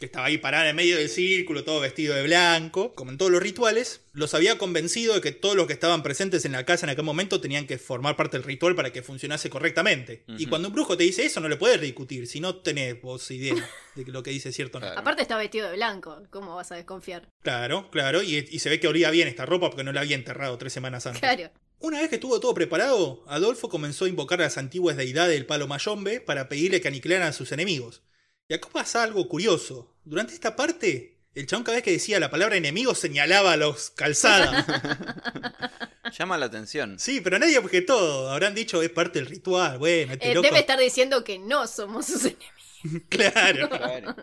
que 0.00 0.06
estaba 0.06 0.26
ahí 0.26 0.38
parado 0.38 0.66
en 0.66 0.74
medio 0.74 0.96
del 0.96 1.10
círculo, 1.10 1.62
todo 1.62 1.78
vestido 1.78 2.14
de 2.14 2.22
blanco, 2.22 2.94
como 2.94 3.10
en 3.10 3.18
todos 3.18 3.30
los 3.30 3.42
rituales, 3.42 4.00
los 4.14 4.32
había 4.32 4.56
convencido 4.56 5.12
de 5.14 5.20
que 5.20 5.30
todos 5.30 5.54
los 5.54 5.66
que 5.66 5.74
estaban 5.74 6.02
presentes 6.02 6.46
en 6.46 6.52
la 6.52 6.64
casa 6.64 6.86
en 6.86 6.90
aquel 6.90 7.04
momento 7.04 7.38
tenían 7.38 7.66
que 7.66 7.76
formar 7.76 8.16
parte 8.16 8.38
del 8.38 8.44
ritual 8.44 8.74
para 8.74 8.94
que 8.94 9.02
funcionase 9.02 9.50
correctamente. 9.50 10.24
Y 10.38 10.46
cuando 10.46 10.68
un 10.68 10.74
brujo 10.74 10.96
te 10.96 11.04
dice 11.04 11.26
eso, 11.26 11.40
no 11.40 11.50
le 11.50 11.58
puedes 11.58 11.78
discutir, 11.82 12.26
si 12.26 12.40
no 12.40 12.56
tenés 12.56 13.00
vos 13.02 13.30
idea 13.30 13.54
de 13.94 14.04
que 14.06 14.10
lo 14.10 14.22
que 14.22 14.30
dice 14.30 14.48
es 14.48 14.56
cierto 14.56 14.78
o 14.78 14.80
no. 14.80 14.86
Claro. 14.86 15.00
Aparte 15.00 15.20
está 15.20 15.36
vestido 15.36 15.68
de 15.68 15.76
blanco, 15.76 16.22
¿cómo 16.30 16.56
vas 16.56 16.72
a 16.72 16.76
desconfiar? 16.76 17.28
Claro, 17.42 17.90
claro, 17.90 18.22
y, 18.22 18.36
y 18.36 18.58
se 18.58 18.70
ve 18.70 18.80
que 18.80 18.88
olía 18.88 19.10
bien 19.10 19.28
esta 19.28 19.44
ropa 19.44 19.68
porque 19.68 19.84
no 19.84 19.92
la 19.92 20.00
había 20.00 20.16
enterrado 20.16 20.56
tres 20.56 20.72
semanas 20.72 21.04
antes. 21.06 21.20
Claro. 21.20 21.50
Una 21.78 22.00
vez 22.00 22.08
que 22.08 22.16
estuvo 22.16 22.40
todo 22.40 22.54
preparado, 22.54 23.22
Adolfo 23.26 23.68
comenzó 23.68 24.06
a 24.06 24.08
invocar 24.08 24.40
a 24.40 24.44
las 24.44 24.56
antiguas 24.56 24.96
deidades 24.96 25.34
del 25.34 25.44
palo 25.44 25.68
mayombe 25.68 26.20
para 26.20 26.48
pedirle 26.48 26.80
que 26.80 26.88
aniquilaran 26.88 27.28
a 27.28 27.32
sus 27.32 27.52
enemigos. 27.52 28.02
Y 28.50 28.54
acá 28.54 28.68
pasa 28.70 29.04
algo 29.04 29.26
curioso. 29.28 29.94
Durante 30.04 30.34
esta 30.34 30.56
parte, 30.56 31.20
el 31.34 31.46
chabón 31.46 31.62
cada 31.62 31.76
vez 31.76 31.84
que 31.84 31.92
decía 31.92 32.18
la 32.18 32.30
palabra 32.32 32.56
enemigo 32.56 32.94
señalaba 32.96 33.52
a 33.52 33.56
los 33.56 33.90
calzadas. 33.90 34.66
Llama 36.18 36.36
la 36.36 36.46
atención. 36.46 36.98
sí, 36.98 37.20
pero 37.20 37.38
nadie 37.38 37.58
objetó. 37.58 38.28
Habrán 38.28 38.54
dicho 38.54 38.82
es 38.82 38.90
parte 38.90 39.20
del 39.20 39.26
ritual. 39.28 39.78
Bueno, 39.78 40.14
este 40.14 40.32
Eh, 40.32 40.34
loco. 40.34 40.46
debe 40.48 40.58
estar 40.58 40.78
diciendo 40.78 41.22
que 41.22 41.38
no 41.38 41.66
somos 41.68 42.06
sus 42.06 42.22
enemigos. 42.24 42.50
Claro. 43.08 43.68
Claro. 43.68 44.16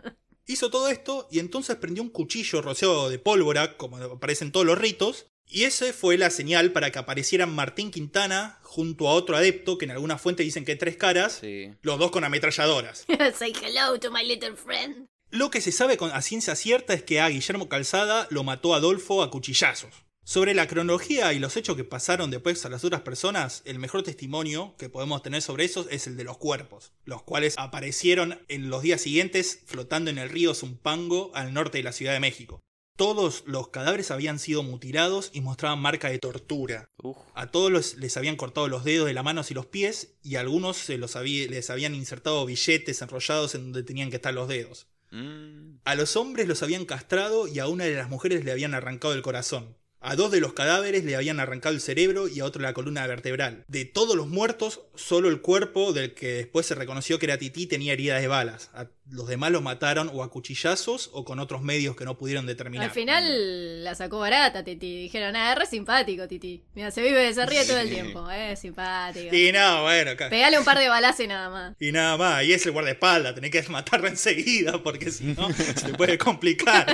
Hizo 0.47 0.69
todo 0.71 0.87
esto 0.89 1.27
y 1.31 1.39
entonces 1.39 1.75
prendió 1.77 2.01
un 2.03 2.09
cuchillo 2.09 2.61
rociado 2.61 3.09
de 3.09 3.19
pólvora, 3.19 3.77
como 3.77 3.97
aparecen 3.97 4.51
todos 4.51 4.65
los 4.65 4.77
ritos, 4.77 5.27
y 5.49 5.63
ese 5.63 5.93
fue 5.93 6.17
la 6.17 6.29
señal 6.29 6.71
para 6.71 6.91
que 6.91 6.99
aparecieran 6.99 7.53
Martín 7.53 7.91
Quintana 7.91 8.59
junto 8.63 9.07
a 9.07 9.13
otro 9.13 9.35
adepto, 9.37 9.77
que 9.77 9.85
en 9.85 9.91
alguna 9.91 10.17
fuente 10.17 10.43
dicen 10.43 10.65
que 10.65 10.73
hay 10.73 10.77
tres 10.77 10.97
caras, 10.97 11.37
Sí. 11.41 11.71
los 11.81 11.97
dos 11.99 12.11
con 12.11 12.23
ametralladoras. 12.23 13.05
Say 13.37 13.53
hello 13.61 13.99
to 13.99 14.11
my 14.11 14.23
little 14.23 14.55
friend. 14.55 15.07
Lo 15.29 15.49
que 15.51 15.59
se 15.61 15.71
sabe 15.71 15.97
con, 15.97 16.11
a 16.11 16.21
ciencia 16.21 16.55
cierta 16.55 16.93
es 16.93 17.03
que 17.03 17.19
a 17.19 17.29
Guillermo 17.29 17.67
Calzada 17.67 18.27
lo 18.29 18.43
mató 18.43 18.73
Adolfo 18.73 19.23
a 19.23 19.29
cuchillazos. 19.31 19.91
Sobre 20.23 20.53
la 20.53 20.67
cronología 20.67 21.31
y 21.31 21.39
los 21.39 21.55
hechos 21.55 21.77
que 21.77 21.85
pasaron 21.85 22.31
después 22.31 22.65
a 22.65 22.69
las 22.69 22.83
otras 22.83 23.01
personas, 23.01 23.61
el 23.63 23.79
mejor 23.79 24.03
testimonio 24.03 24.75
que 24.77 24.89
podemos 24.89 25.23
tener 25.23 25.41
sobre 25.41 25.63
eso 25.63 25.87
es 25.89 26.05
el 26.05 26.17
de 26.17 26.25
los 26.25 26.37
cuerpos, 26.37 26.91
los 27.05 27.23
cuales 27.23 27.55
aparecieron 27.57 28.41
en 28.49 28.69
los 28.69 28.81
días 28.81 28.99
siguientes 29.01 29.61
flotando 29.65 30.11
en 30.11 30.17
el 30.17 30.29
río 30.29 30.53
Zumpango 30.53 31.31
al 31.33 31.53
norte 31.53 31.77
de 31.77 31.85
la 31.85 31.93
Ciudad 31.93 32.11
de 32.11 32.19
México. 32.19 32.59
Todos 32.97 33.43
los 33.45 33.69
cadáveres 33.69 34.09
habían 34.11 34.39
sido 34.39 34.63
mutilados 34.63 35.29
y 35.31 35.41
mostraban 35.41 35.79
marca 35.79 36.09
de 36.09 36.17
tortura. 36.17 36.89
Uf. 37.01 37.15
A 37.35 37.51
todos 37.51 37.71
los- 37.71 37.95
les 37.97 38.17
habían 38.17 38.35
cortado 38.35 38.67
los 38.67 38.83
dedos 38.83 39.05
de 39.07 39.13
las 39.13 39.23
manos 39.23 39.51
y 39.51 39.53
los 39.53 39.67
pies 39.67 40.15
y 40.23 40.35
a 40.35 40.39
algunos 40.41 40.77
se 40.77 40.97
los 40.97 41.15
había- 41.15 41.47
les 41.47 41.69
habían 41.69 41.93
insertado 41.93 42.45
billetes 42.45 43.01
enrollados 43.01 43.53
en 43.53 43.65
donde 43.65 43.83
tenían 43.83 44.09
que 44.09 44.15
estar 44.15 44.33
los 44.33 44.47
dedos. 44.47 44.87
Mm. 45.11 45.77
A 45.85 45.93
los 45.95 46.15
hombres 46.17 46.47
los 46.47 46.63
habían 46.63 46.85
castrado 46.85 47.47
y 47.47 47.59
a 47.59 47.67
una 47.67 47.85
de 47.85 47.93
las 47.95 48.09
mujeres 48.09 48.43
le 48.43 48.51
habían 48.51 48.73
arrancado 48.73 49.13
el 49.13 49.21
corazón. 49.21 49.77
A 49.99 50.15
dos 50.15 50.31
de 50.31 50.39
los 50.39 50.53
cadáveres 50.53 51.03
le 51.05 51.15
habían 51.15 51.39
arrancado 51.39 51.73
el 51.73 51.81
cerebro 51.81 52.27
y 52.27 52.39
a 52.39 52.45
otro 52.45 52.61
la 52.61 52.73
columna 52.73 53.05
vertebral. 53.07 53.63
De 53.67 53.85
todos 53.85 54.15
los 54.15 54.27
muertos, 54.27 54.81
solo 54.95 55.27
el 55.29 55.41
cuerpo 55.41 55.93
del 55.93 56.13
que 56.13 56.33
después 56.33 56.65
se 56.65 56.75
reconoció 56.75 57.17
que 57.19 57.25
era 57.25 57.37
Tití 57.37 57.65
tenía 57.67 57.93
heridas 57.93 58.21
de 58.21 58.27
balas. 58.27 58.69
A 58.73 58.85
los 59.09 59.27
demás 59.27 59.51
los 59.51 59.61
mataron 59.61 60.09
o 60.13 60.21
a 60.23 60.29
cuchillazos 60.29 61.09
o 61.13 61.23
con 61.23 61.39
otros 61.39 61.61
medios 61.61 61.95
que 61.95 62.03
no 62.05 62.17
pudieron 62.17 62.45
determinar. 62.45 62.85
Al 62.87 62.91
final 62.91 63.83
la 63.83 63.95
sacó 63.95 64.19
barata, 64.19 64.63
Titi. 64.63 65.03
Dijeron, 65.03 65.35
ah, 65.35 65.53
es 65.53 65.57
re 65.59 65.65
simpático, 65.65 66.27
Titi. 66.27 66.63
Mira, 66.75 66.91
se 66.91 67.01
vive, 67.01 67.33
se 67.33 67.45
ríe 67.45 67.65
todo 67.65 67.77
el 67.77 67.89
tiempo. 67.89 68.29
Es 68.29 68.59
simpático. 68.59 69.33
Y 69.35 69.51
no, 69.51 69.83
bueno, 69.83 70.11
acá- 70.11 70.29
Pegale 70.29 70.59
un 70.59 70.65
par 70.65 70.77
de 70.77 70.89
balazos 70.89 71.21
y 71.21 71.27
nada 71.27 71.49
más. 71.49 71.75
Y 71.79 71.91
nada 71.91 72.17
más, 72.17 72.43
y 72.43 72.53
es 72.53 72.65
el 72.65 72.71
guardaespaldas, 72.73 73.33
tenés 73.35 73.51
que 73.51 73.61
matarlo 73.69 74.07
enseguida 74.07 74.83
porque 74.83 75.09
si 75.11 75.23
no 75.25 75.47
se 75.53 75.73
te 75.73 75.93
puede 75.93 76.17
complicar. 76.17 76.93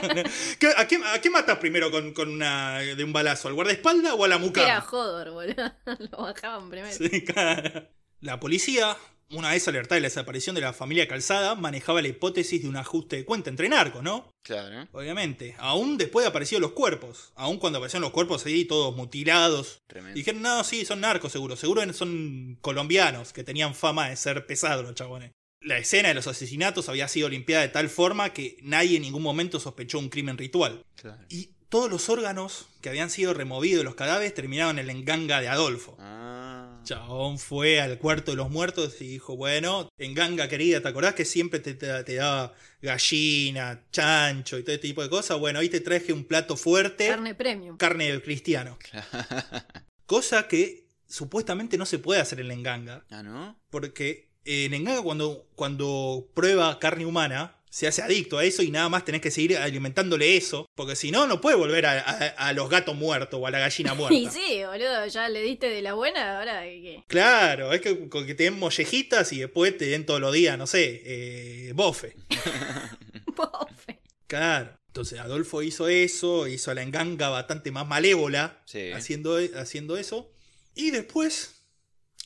¿Qué- 0.60 0.74
¿A 0.78 0.88
qué, 0.88 1.00
a 1.04 1.20
qué 1.20 1.30
matas 1.30 1.58
primero 1.58 1.90
con, 1.90 2.14
con 2.14 2.30
una, 2.30 2.80
de 2.80 3.04
un 3.04 3.12
balazo? 3.14 3.48
¿Al 3.48 3.56
guardaespaldas 3.56 4.14
o 4.18 4.24
a 4.24 4.28
la 4.28 4.36
Era 4.36 4.44
mucama? 4.44 4.82
Jodor, 4.82 5.32
boludo. 5.32 5.72
Lo 6.12 6.18
bajaban 6.24 6.70
primero. 6.70 6.94
Sí, 6.96 7.24
claro. 7.26 7.88
La 8.22 8.40
policía, 8.40 8.96
una 9.34 9.52
vez 9.52 9.68
alertada 9.68 9.96
de 9.96 10.02
la 10.02 10.08
desaparición 10.08 10.56
de 10.56 10.62
la 10.62 10.74
familia 10.74 11.08
Calzada, 11.08 11.56
manejaba 11.56 12.02
la 12.02 12.08
hipótesis 12.08 12.62
de 12.62 12.70
un 12.70 12.78
ajuste 12.78 13.18
de 13.18 13.26
cuenta 13.26 13.50
entre 13.50 13.70
narcos, 13.70 14.04
¿no? 14.04 14.32
Claro. 14.44 14.88
Obviamente. 14.92 15.56
Aún 15.58 15.98
después 15.98 16.24
de 16.24 16.30
aparecido 16.30 16.62
los 16.62 16.72
cuerpos. 16.72 17.32
Aún 17.36 17.58
cuando 17.58 17.78
aparecieron 17.78 18.04
los 18.04 18.12
cuerpos 18.12 18.46
ahí 18.46 18.66
todos 18.66 18.96
mutilados. 18.96 19.82
Tremendo. 19.88 20.16
Dijeron, 20.16 20.42
no, 20.42 20.64
sí, 20.64 20.86
son 20.86 21.02
narcos 21.02 21.32
seguro. 21.32 21.56
Seguro 21.56 21.82
son 21.94 22.58
colombianos 22.62 23.34
que 23.34 23.44
tenían 23.44 23.76
fama 23.76 24.10
de 24.10 24.16
ser 24.16 24.46
pesados 24.46 24.84
los 24.84 24.96
chabones. 24.96 25.32
La 25.62 25.78
escena 25.78 26.10
de 26.10 26.14
los 26.14 26.28
asesinatos 26.28 26.90
había 26.90 27.08
sido 27.08 27.30
limpiada 27.30 27.64
de 27.64 27.70
tal 27.70 27.90
forma 27.90 28.34
que 28.34 28.58
nadie 28.62 28.98
en 28.98 29.04
ningún 29.04 29.24
momento 29.24 29.60
sospechó 29.60 29.98
un 29.98 30.10
crimen 30.10 30.38
ritual. 30.38 30.86
Claro. 30.96 31.24
Y 31.30 31.52
todos 31.70 31.90
los 31.90 32.10
órganos 32.10 32.68
que 32.82 32.90
habían 32.90 33.10
sido 33.10 33.34
removidos 33.34 33.80
de 33.80 33.86
los 33.86 33.96
cadáveres 33.96 34.34
terminaron 34.34 34.78
en 34.78 34.88
la 34.88 34.94
enganga 34.94 35.42
de 35.42 35.48
Adolfo. 35.48 35.96
Ah. 36.00 36.43
Chabón 36.84 37.40
fue 37.40 37.80
al 37.82 37.98
cuarto 37.98 38.32
de 38.32 38.38
los 38.38 38.50
muertos 38.50 39.02
y 39.02 39.08
dijo, 39.08 39.36
bueno, 39.38 39.90
en 39.98 40.14
ganga 40.14 40.48
querida, 40.48 40.82
¿te 40.82 40.88
acordás 40.88 41.14
que 41.16 41.26
siempre 41.26 41.60
te, 41.60 41.74
te- 41.74 42.04
te 42.04 42.16
daba 42.16 42.54
gallina, 42.82 43.84
chancho 43.92 44.58
y 44.58 44.64
todo 44.64 44.76
este 44.76 44.88
tipo 44.88 45.02
de 45.04 45.10
cosas? 45.10 45.40
Bueno, 45.40 45.60
ahí 45.60 45.70
te 45.70 45.80
traje 45.80 46.14
un 46.14 46.26
plato 46.26 46.56
fuerte, 46.58 47.08
carne, 47.08 47.36
Carne 47.36 47.76
premium. 47.76 47.78
de 48.18 48.22
cristiano. 48.22 48.78
Cosa 50.06 50.48
que 50.48 50.88
supuestamente 51.08 51.78
no 51.78 51.86
se 51.86 52.00
puede 52.00 52.22
hacer 52.22 52.40
en 52.40 52.48
la 52.48 52.54
enganga, 52.54 53.06
ah, 53.10 53.24
¿no? 53.24 53.60
porque 53.70 54.30
en 54.46 54.74
enganga 54.74 55.02
cuando, 55.02 55.48
cuando 55.56 56.28
prueba 56.34 56.78
carne 56.80 57.06
humana, 57.06 57.56
se 57.76 57.88
hace 57.88 58.04
adicto 58.04 58.38
a 58.38 58.46
eso 58.46 58.62
y 58.62 58.70
nada 58.70 58.88
más 58.88 59.04
tenés 59.04 59.20
que 59.20 59.32
seguir 59.32 59.58
alimentándole 59.58 60.38
eso, 60.38 60.68
porque 60.76 60.96
si 60.96 61.10
no, 61.10 61.26
no 61.26 61.42
puede 61.42 61.56
volver 61.56 61.88
a, 61.88 61.94
a- 62.02 62.28
a 62.50 62.54
los 62.54 62.70
gatos 62.70 62.96
muertos 62.96 63.40
o 63.42 63.48
a 63.48 63.50
la 63.52 63.58
gallina 63.58 63.94
muerta. 63.96 64.14
Y 64.16 64.28
sí, 64.30 64.62
boludo, 64.64 65.08
ya 65.08 65.28
le 65.28 65.42
diste 65.42 65.70
de 65.70 65.82
la 65.82 65.94
buena, 65.96 66.38
ahora 66.38 66.62
¿qué? 66.62 67.04
Claro, 67.08 67.74
es 67.74 67.82
que, 67.82 68.08
con 68.10 68.28
que 68.28 68.36
te 68.36 68.44
den 68.44 68.60
mollejitas 68.60 69.34
y 69.34 69.40
después 69.40 69.76
te 69.76 69.86
den 69.86 70.06
todos 70.06 70.22
los 70.22 70.32
días, 70.34 70.56
no 70.56 70.68
sé, 70.68 71.02
eh, 71.04 71.72
bofe. 71.74 72.16
Bofe. 73.36 74.00
Claro. 74.28 74.78
Entonces 74.88 75.20
Adolfo 75.20 75.64
hizo 75.64 75.88
eso, 75.88 76.48
hizo 76.48 76.70
a 76.70 76.76
la 76.76 76.84
enganga 76.84 77.30
bastante 77.30 77.72
más 77.72 77.88
malévola 77.88 78.62
Sí. 78.66 78.92
haciendo, 78.92 79.40
haciendo 79.56 79.98
eso. 79.98 80.32
Y 80.76 80.92
después, 80.92 81.64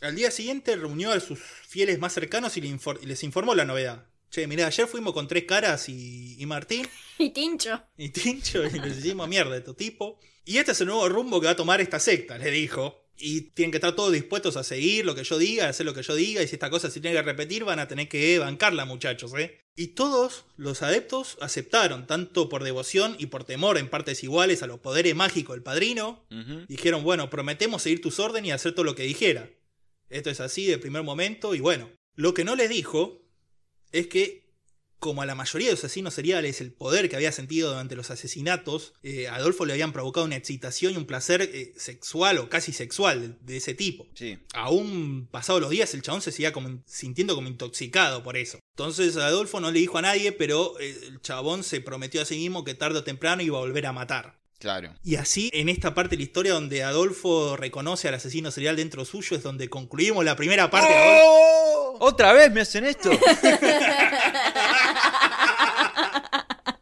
al 0.01 0.15
día 0.15 0.31
siguiente, 0.31 0.75
reunió 0.75 1.11
a 1.11 1.19
sus 1.21 1.39
fieles 1.39 1.99
más 1.99 2.13
cercanos 2.13 2.57
y 2.57 2.61
le 2.61 2.67
infor- 2.67 2.99
y 3.01 3.05
les 3.05 3.23
informó 3.23 3.55
la 3.55 3.63
novedad. 3.63 4.05
Che, 4.29 4.45
mirá, 4.47 4.67
ayer 4.67 4.87
fuimos 4.87 5.13
con 5.13 5.27
tres 5.27 5.45
caras 5.45 5.87
y, 5.89 6.35
y 6.37 6.45
Martín 6.45 6.87
Y 7.17 7.29
Tincho. 7.31 7.81
y 7.97 8.09
Tincho 8.09 8.65
y 8.65 8.79
les 8.79 8.97
hicimos 8.97 9.27
mierda 9.27 9.53
a 9.55 9.57
este 9.57 9.73
tipo. 9.73 10.19
Y 10.45 10.57
este 10.57 10.71
es 10.73 10.81
el 10.81 10.87
nuevo 10.87 11.07
rumbo 11.09 11.39
que 11.39 11.45
va 11.45 11.51
a 11.51 11.55
tomar 11.55 11.81
esta 11.81 11.99
secta, 11.99 12.37
le 12.37 12.51
dijo. 12.51 13.03
Y 13.19 13.41
tienen 13.41 13.71
que 13.71 13.77
estar 13.77 13.95
todos 13.95 14.13
dispuestos 14.13 14.57
a 14.57 14.63
seguir 14.63 15.03
lo 15.03 15.15
que 15.15 15.23
yo 15.23 15.39
diga, 15.39 15.65
a 15.65 15.69
hacer 15.69 15.85
lo 15.87 15.93
que 15.95 16.03
yo 16.03 16.13
diga. 16.13 16.43
Y 16.43 16.47
si 16.47 16.55
esta 16.55 16.69
cosa 16.69 16.91
se 16.91 17.01
tiene 17.01 17.15
que 17.17 17.23
repetir, 17.23 17.63
van 17.63 17.79
a 17.79 17.87
tener 17.87 18.07
que 18.07 18.37
bancarla, 18.37 18.85
muchachos, 18.85 19.33
¿eh? 19.37 19.59
Y 19.75 19.87
todos 19.89 20.45
los 20.55 20.83
adeptos 20.83 21.37
aceptaron, 21.41 22.05
tanto 22.05 22.47
por 22.47 22.63
devoción 22.63 23.15
y 23.17 23.27
por 23.27 23.43
temor 23.43 23.77
en 23.79 23.89
partes 23.89 24.23
iguales 24.23 24.61
a 24.61 24.67
los 24.67 24.79
poderes 24.79 25.15
mágicos 25.15 25.55
del 25.55 25.63
padrino. 25.63 26.25
Dijeron, 26.67 27.03
bueno, 27.03 27.29
prometemos 27.29 27.81
seguir 27.81 28.01
tus 28.01 28.19
órdenes 28.19 28.49
y 28.49 28.51
hacer 28.51 28.73
todo 28.73 28.85
lo 28.85 28.95
que 28.95 29.03
dijera. 29.03 29.49
Esto 30.09 30.29
es 30.29 30.39
así 30.39 30.65
de 30.67 30.77
primer 30.77 31.03
momento 31.03 31.55
y 31.55 31.59
bueno. 31.59 31.89
Lo 32.15 32.33
que 32.33 32.43
no 32.43 32.55
les 32.55 32.69
dijo 32.69 33.21
es 33.91 34.07
que, 34.07 34.47
como 34.99 35.21
a 35.21 35.25
la 35.25 35.35
mayoría 35.35 35.67
de 35.67 35.73
los 35.73 35.83
asesinos 35.83 36.13
seriales, 36.13 36.59
el 36.59 36.73
poder 36.73 37.09
que 37.09 37.15
había 37.15 37.31
sentido 37.31 37.69
durante 37.69 37.95
los 37.95 38.09
asesinatos, 38.09 38.93
eh, 39.03 39.27
a 39.27 39.35
Adolfo 39.35 39.65
le 39.65 39.73
habían 39.73 39.93
provocado 39.93 40.25
una 40.25 40.35
excitación 40.35 40.93
y 40.93 40.97
un 40.97 41.05
placer 41.05 41.41
eh, 41.41 41.73
sexual 41.77 42.39
o 42.39 42.49
casi 42.49 42.73
sexual 42.73 43.21
de, 43.21 43.53
de 43.53 43.57
ese 43.57 43.75
tipo. 43.75 44.07
Sí. 44.15 44.39
Aún 44.53 45.27
pasados 45.29 45.61
los 45.61 45.69
días, 45.69 45.93
el 45.93 46.01
chabón 46.01 46.21
se 46.21 46.31
seguía 46.31 46.51
como, 46.51 46.81
sintiendo 46.85 47.35
como 47.35 47.47
intoxicado 47.47 48.23
por 48.23 48.37
eso. 48.37 48.59
Entonces 48.75 49.17
Adolfo 49.17 49.59
no 49.59 49.71
le 49.71 49.79
dijo 49.79 49.97
a 49.97 50.01
nadie, 50.01 50.31
pero 50.31 50.79
eh, 50.79 50.97
el 51.07 51.21
chabón 51.21 51.63
se 51.63 51.81
prometió 51.81 52.21
a 52.21 52.25
sí 52.25 52.37
mismo 52.37 52.63
que 52.63 52.73
tarde 52.73 52.99
o 52.99 53.03
temprano 53.03 53.43
iba 53.43 53.57
a 53.57 53.61
volver 53.61 53.85
a 53.85 53.93
matar. 53.93 54.39
Claro. 54.59 54.93
Y 55.03 55.17
así, 55.17 55.51
en 55.53 55.69
esta 55.69 55.93
parte 55.93 56.11
de 56.11 56.17
la 56.17 56.23
historia 56.23 56.53
donde 56.53 56.83
Adolfo 56.83 57.55
reconoce 57.57 58.07
al 58.07 58.15
asesino 58.15 58.49
serial 58.49 58.75
dentro 58.75 59.05
suyo, 59.05 59.37
es 59.37 59.43
donde 59.43 59.69
concluimos 59.69 60.25
la 60.25 60.35
primera 60.35 60.69
parte. 60.69 60.93
¡Oh! 61.23 61.97
¿Otra 61.99 62.33
vez 62.33 62.51
me 62.51 62.61
hacen 62.61 62.85
esto? 62.85 63.11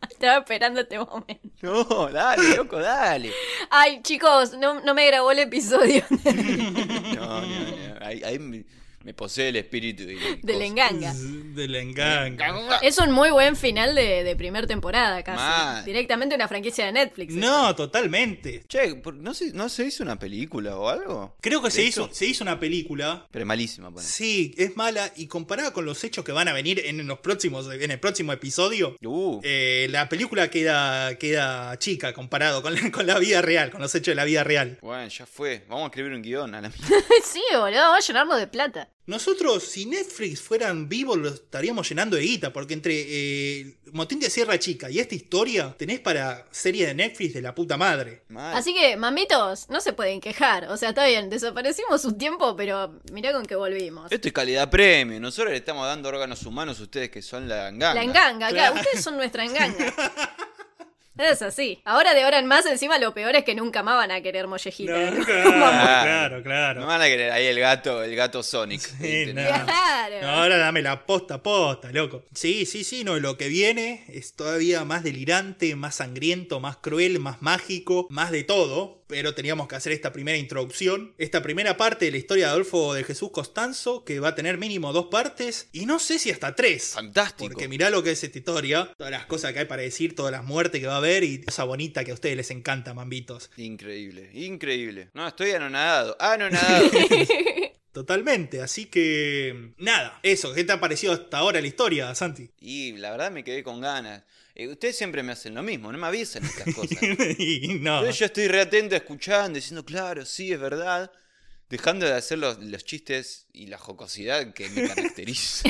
Estaba 0.09 0.37
esperando 0.39 0.79
este 0.81 0.97
momento. 0.97 1.49
No, 1.61 2.09
dale, 2.09 2.55
loco, 2.55 2.79
dale. 2.79 3.31
Ay, 3.69 4.01
chicos, 4.01 4.53
no, 4.53 4.79
no 4.79 4.93
me 4.93 5.05
grabó 5.07 5.31
el 5.31 5.39
episodio 5.39 6.03
No, 7.15 7.41
no, 7.41 7.47
no. 7.47 8.05
Ahí, 8.05 8.23
ahí 8.23 8.65
me, 9.05 9.13
posee 9.13 9.49
el 9.49 9.55
espíritu 9.57 10.03
y 10.03 10.17
del 10.41 10.61
enganga. 10.61 11.13
Del 11.13 11.75
enganga. 11.75 12.79
Es 12.81 12.97
un 12.97 13.11
muy 13.11 13.29
buen 13.31 13.55
final 13.55 13.95
de, 13.95 14.23
de 14.23 14.35
primer 14.35 14.67
temporada, 14.67 15.23
casi. 15.23 15.37
Mal. 15.37 15.85
Directamente 15.85 16.35
una 16.35 16.47
franquicia 16.47 16.85
de 16.85 16.91
Netflix. 16.91 17.33
No, 17.35 17.75
totalmente. 17.75 18.63
Che, 18.67 18.95
¿por- 18.95 19.15
¿no 19.15 19.33
se, 19.33 19.53
¿no 19.53 19.69
se 19.69 19.85
hizo 19.85 20.03
una 20.03 20.17
película 20.19 20.77
o 20.77 20.89
algo? 20.89 21.35
Creo 21.41 21.61
que 21.61 21.67
¿De 21.67 21.71
se 21.71 21.81
hecho? 21.87 22.05
hizo, 22.05 22.13
se 22.13 22.25
hizo 22.25 22.43
una 22.43 22.59
película. 22.59 23.27
Pero 23.31 23.43
es 23.43 23.47
malísima, 23.47 23.91
pone. 23.91 24.05
Sí, 24.05 24.53
es 24.57 24.75
mala 24.75 25.11
y 25.15 25.27
comparada 25.27 25.71
con 25.73 25.85
los 25.85 26.03
hechos 26.03 26.25
que 26.25 26.31
van 26.31 26.47
a 26.47 26.53
venir 26.53 26.81
en 26.85 27.05
los 27.07 27.19
próximos, 27.19 27.71
en 27.71 27.91
el 27.91 27.99
próximo 27.99 28.33
episodio, 28.33 28.95
Uh, 29.03 29.39
eh, 29.43 29.87
la 29.91 30.09
película 30.09 30.49
queda, 30.49 31.15
queda 31.17 31.77
chica 31.77 32.11
comparado 32.13 32.61
con 32.61 32.73
la, 32.73 32.79
con 32.91 33.05
la 33.07 33.19
vida 33.19 33.41
real, 33.41 33.69
con 33.71 33.81
los 33.81 33.93
hechos 33.93 34.07
de 34.11 34.15
la 34.15 34.23
vida 34.25 34.43
real. 34.43 34.77
bueno, 34.81 35.07
ya 35.07 35.25
fue. 35.25 35.63
Vamos 35.69 35.83
a 35.83 35.87
escribir 35.87 36.11
un 36.13 36.21
guion 36.21 36.55
a 36.55 36.61
la 36.61 36.71
sí, 37.23 37.41
boludo, 37.53 37.79
vamos 37.81 38.03
a 38.03 38.07
llenarlo 38.07 38.35
de 38.35 38.47
plata. 38.47 38.89
Nosotros, 39.07 39.63
si 39.63 39.85
Netflix 39.85 40.41
fueran 40.41 40.89
vivos, 40.89 41.17
lo 41.17 41.29
estaríamos 41.29 41.87
llenando 41.87 42.15
de 42.15 42.23
guita, 42.23 42.51
porque 42.51 42.73
entre 42.73 42.93
eh, 43.07 43.77
Motín 43.91 44.19
de 44.19 44.31
Sierra 44.31 44.57
Chica 44.57 44.89
y 44.89 44.99
esta 44.99 45.13
historia, 45.13 45.75
tenés 45.77 45.99
para 45.99 46.47
serie 46.49 46.87
de 46.87 46.95
Netflix 46.95 47.35
de 47.35 47.41
la 47.43 47.53
puta 47.53 47.77
madre. 47.77 48.23
Mal. 48.29 48.55
Así 48.57 48.73
que, 48.73 48.97
mamitos, 48.97 49.69
no 49.69 49.79
se 49.79 49.93
pueden 49.93 50.19
quejar. 50.21 50.69
O 50.69 50.77
sea, 50.77 50.89
está 50.89 51.05
bien, 51.05 51.29
desaparecimos 51.29 52.03
un 52.05 52.17
tiempo, 52.17 52.55
pero 52.55 52.99
mirá 53.11 53.31
con 53.31 53.45
qué 53.45 53.55
volvimos. 53.55 54.11
Esto 54.11 54.27
es 54.27 54.33
calidad 54.33 54.69
premio. 54.71 55.19
Nosotros 55.19 55.51
le 55.51 55.57
estamos 55.57 55.85
dando 55.85 56.09
órganos 56.09 56.43
humanos 56.45 56.79
a 56.79 56.83
ustedes 56.83 57.11
que 57.11 57.21
son 57.21 57.47
la 57.47 57.69
enganga. 57.69 57.93
La 57.93 58.03
enganga, 58.03 58.49
Claro. 58.49 58.53
claro, 58.73 58.75
ustedes 58.75 59.03
son 59.03 59.17
nuestra 59.17 59.45
enganga. 59.45 59.93
Es 61.17 61.41
así. 61.41 61.79
Ahora 61.85 62.13
de 62.13 62.23
ahora 62.23 62.39
en 62.39 62.45
más, 62.45 62.65
encima 62.65 62.97
lo 62.99 63.13
peor 63.13 63.35
es 63.35 63.43
que 63.45 63.55
nunca 63.55 63.83
más 63.83 63.95
van 63.95 64.11
a 64.11 64.21
querer 64.21 64.47
mollejita. 64.47 64.91
No, 64.91 65.11
¿no? 65.11 65.25
claro, 65.25 65.53
claro, 66.03 66.37
No 66.37 66.43
claro. 66.43 66.85
van 66.85 67.01
a 67.01 67.05
querer 67.05 67.31
ahí 67.31 67.45
el 67.45 67.59
gato, 67.59 68.03
el 68.03 68.15
gato 68.15 68.43
Sonic. 68.43 68.81
Sí, 68.81 68.93
¿viste? 69.25 69.33
no. 69.33 69.41
Claro. 69.43 70.21
No, 70.21 70.27
ahora 70.29 70.57
dame 70.57 70.81
la 70.81 71.05
posta 71.05 71.41
posta, 71.41 71.91
loco. 71.91 72.23
Sí, 72.33 72.65
sí, 72.65 72.83
sí, 72.83 73.03
no, 73.03 73.17
lo 73.19 73.37
que 73.37 73.47
viene 73.47 74.03
es 74.09 74.33
todavía 74.33 74.83
más 74.83 75.03
delirante, 75.03 75.75
más 75.75 75.95
sangriento, 75.95 76.59
más 76.59 76.77
cruel, 76.77 77.19
más 77.19 77.41
mágico, 77.41 78.07
más 78.09 78.31
de 78.31 78.43
todo. 78.43 79.03
Pero 79.07 79.35
teníamos 79.35 79.67
que 79.67 79.75
hacer 79.75 79.91
esta 79.93 80.11
primera 80.11 80.35
introducción, 80.35 81.13
esta 81.19 81.43
primera 81.43 81.77
parte 81.77 82.05
de 82.05 82.11
la 82.11 82.17
historia 82.17 82.45
de 82.47 82.51
Adolfo 82.53 82.95
de 82.95 83.03
Jesús 83.03 83.29
Costanzo, 83.29 84.03
que 84.03 84.19
va 84.19 84.29
a 84.29 84.35
tener 84.35 84.57
mínimo 84.57 84.93
dos 84.93 85.05
partes, 85.11 85.69
y 85.71 85.85
no 85.85 85.99
sé 85.99 86.17
si 86.17 86.31
hasta 86.31 86.55
tres. 86.55 86.93
Fantástico. 86.95 87.47
Porque 87.47 87.67
mirá 87.67 87.91
lo 87.91 88.01
que 88.01 88.09
es 88.11 88.23
esta 88.23 88.39
historia, 88.39 88.91
todas 88.97 89.11
las 89.11 89.27
cosas 89.27 89.53
que 89.53 89.59
hay 89.59 89.65
para 89.65 89.83
decir, 89.83 90.15
todas 90.15 90.31
las 90.31 90.43
muertes 90.43 90.81
que 90.81 90.87
va 90.87 90.93
a 90.95 90.97
haber 90.97 91.04
y 91.05 91.43
esa 91.47 91.63
bonita 91.63 92.03
que 92.03 92.11
a 92.11 92.13
ustedes 92.13 92.35
les 92.35 92.51
encanta, 92.51 92.93
mambitos. 92.93 93.51
Increíble, 93.57 94.29
increíble. 94.33 95.09
No, 95.13 95.27
estoy 95.27 95.51
anonadado, 95.51 96.15
anonadado. 96.19 96.89
Totalmente, 97.91 98.61
así 98.61 98.87
que 98.87 99.73
nada, 99.77 100.19
eso, 100.21 100.53
¿qué 100.53 100.63
te 100.65 100.73
ha 100.73 100.79
parecido 100.81 101.13
hasta 101.13 101.37
ahora 101.37 101.61
la 101.61 101.67
historia, 101.67 102.13
Santi? 102.13 102.49
y 102.59 102.91
la 102.93 103.11
verdad 103.11 103.31
me 103.31 103.43
quedé 103.43 103.63
con 103.63 103.79
ganas. 103.79 104.23
Eh, 104.53 104.67
ustedes 104.67 104.97
siempre 104.97 105.23
me 105.23 105.31
hacen 105.31 105.53
lo 105.53 105.63
mismo, 105.63 105.91
no 105.91 105.97
me 105.97 106.07
avisan 106.07 106.43
estas 106.43 106.73
cosas. 106.75 106.97
y 107.37 107.79
no. 107.79 108.03
Yo, 108.05 108.11
yo 108.11 108.25
estoy 108.25 108.47
re 108.47 108.61
atento 108.61 108.95
escuchando, 108.95 109.55
diciendo, 109.55 109.85
claro, 109.85 110.25
sí, 110.25 110.51
es 110.51 110.59
verdad. 110.59 111.11
Dejando 111.69 112.05
de 112.05 112.13
hacer 112.13 112.37
los, 112.37 112.59
los 112.59 112.85
chistes 112.85 113.47
y 113.51 113.67
la 113.67 113.77
jocosidad 113.77 114.53
que 114.53 114.69
me 114.69 114.87
caracteriza. 114.87 115.69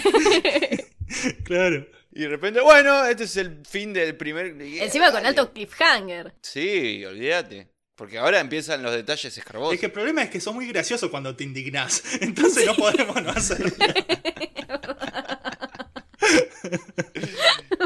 Claro. 1.44 1.88
Y 2.16 2.22
de 2.22 2.30
repente, 2.30 2.62
bueno, 2.62 3.06
este 3.06 3.26
es 3.26 3.36
el 3.36 3.60
fin 3.70 3.92
del 3.92 4.16
primer. 4.16 4.56
Encima 4.62 5.12
con 5.12 5.26
alto 5.26 5.52
cliffhanger. 5.52 6.34
Sí, 6.42 7.04
olvídate. 7.04 7.68
Porque 7.94 8.18
ahora 8.18 8.40
empiezan 8.40 8.82
los 8.82 8.94
detalles 8.94 9.38
escarbosos. 9.38 9.74
Es 9.74 9.82
que 9.82 9.88
el 9.88 9.92
problema 9.92 10.24
es 10.24 10.30
que 10.30 10.40
sos 10.40 10.56
muy 10.56 10.66
gracioso 10.66 11.12
cuando 11.12 11.36
te 11.36 11.44
indignás. 11.44 12.02
Entonces 12.22 12.66
no 12.66 12.74
podemos 12.74 13.22
no 13.22 13.32
hacerlo. 13.32 13.70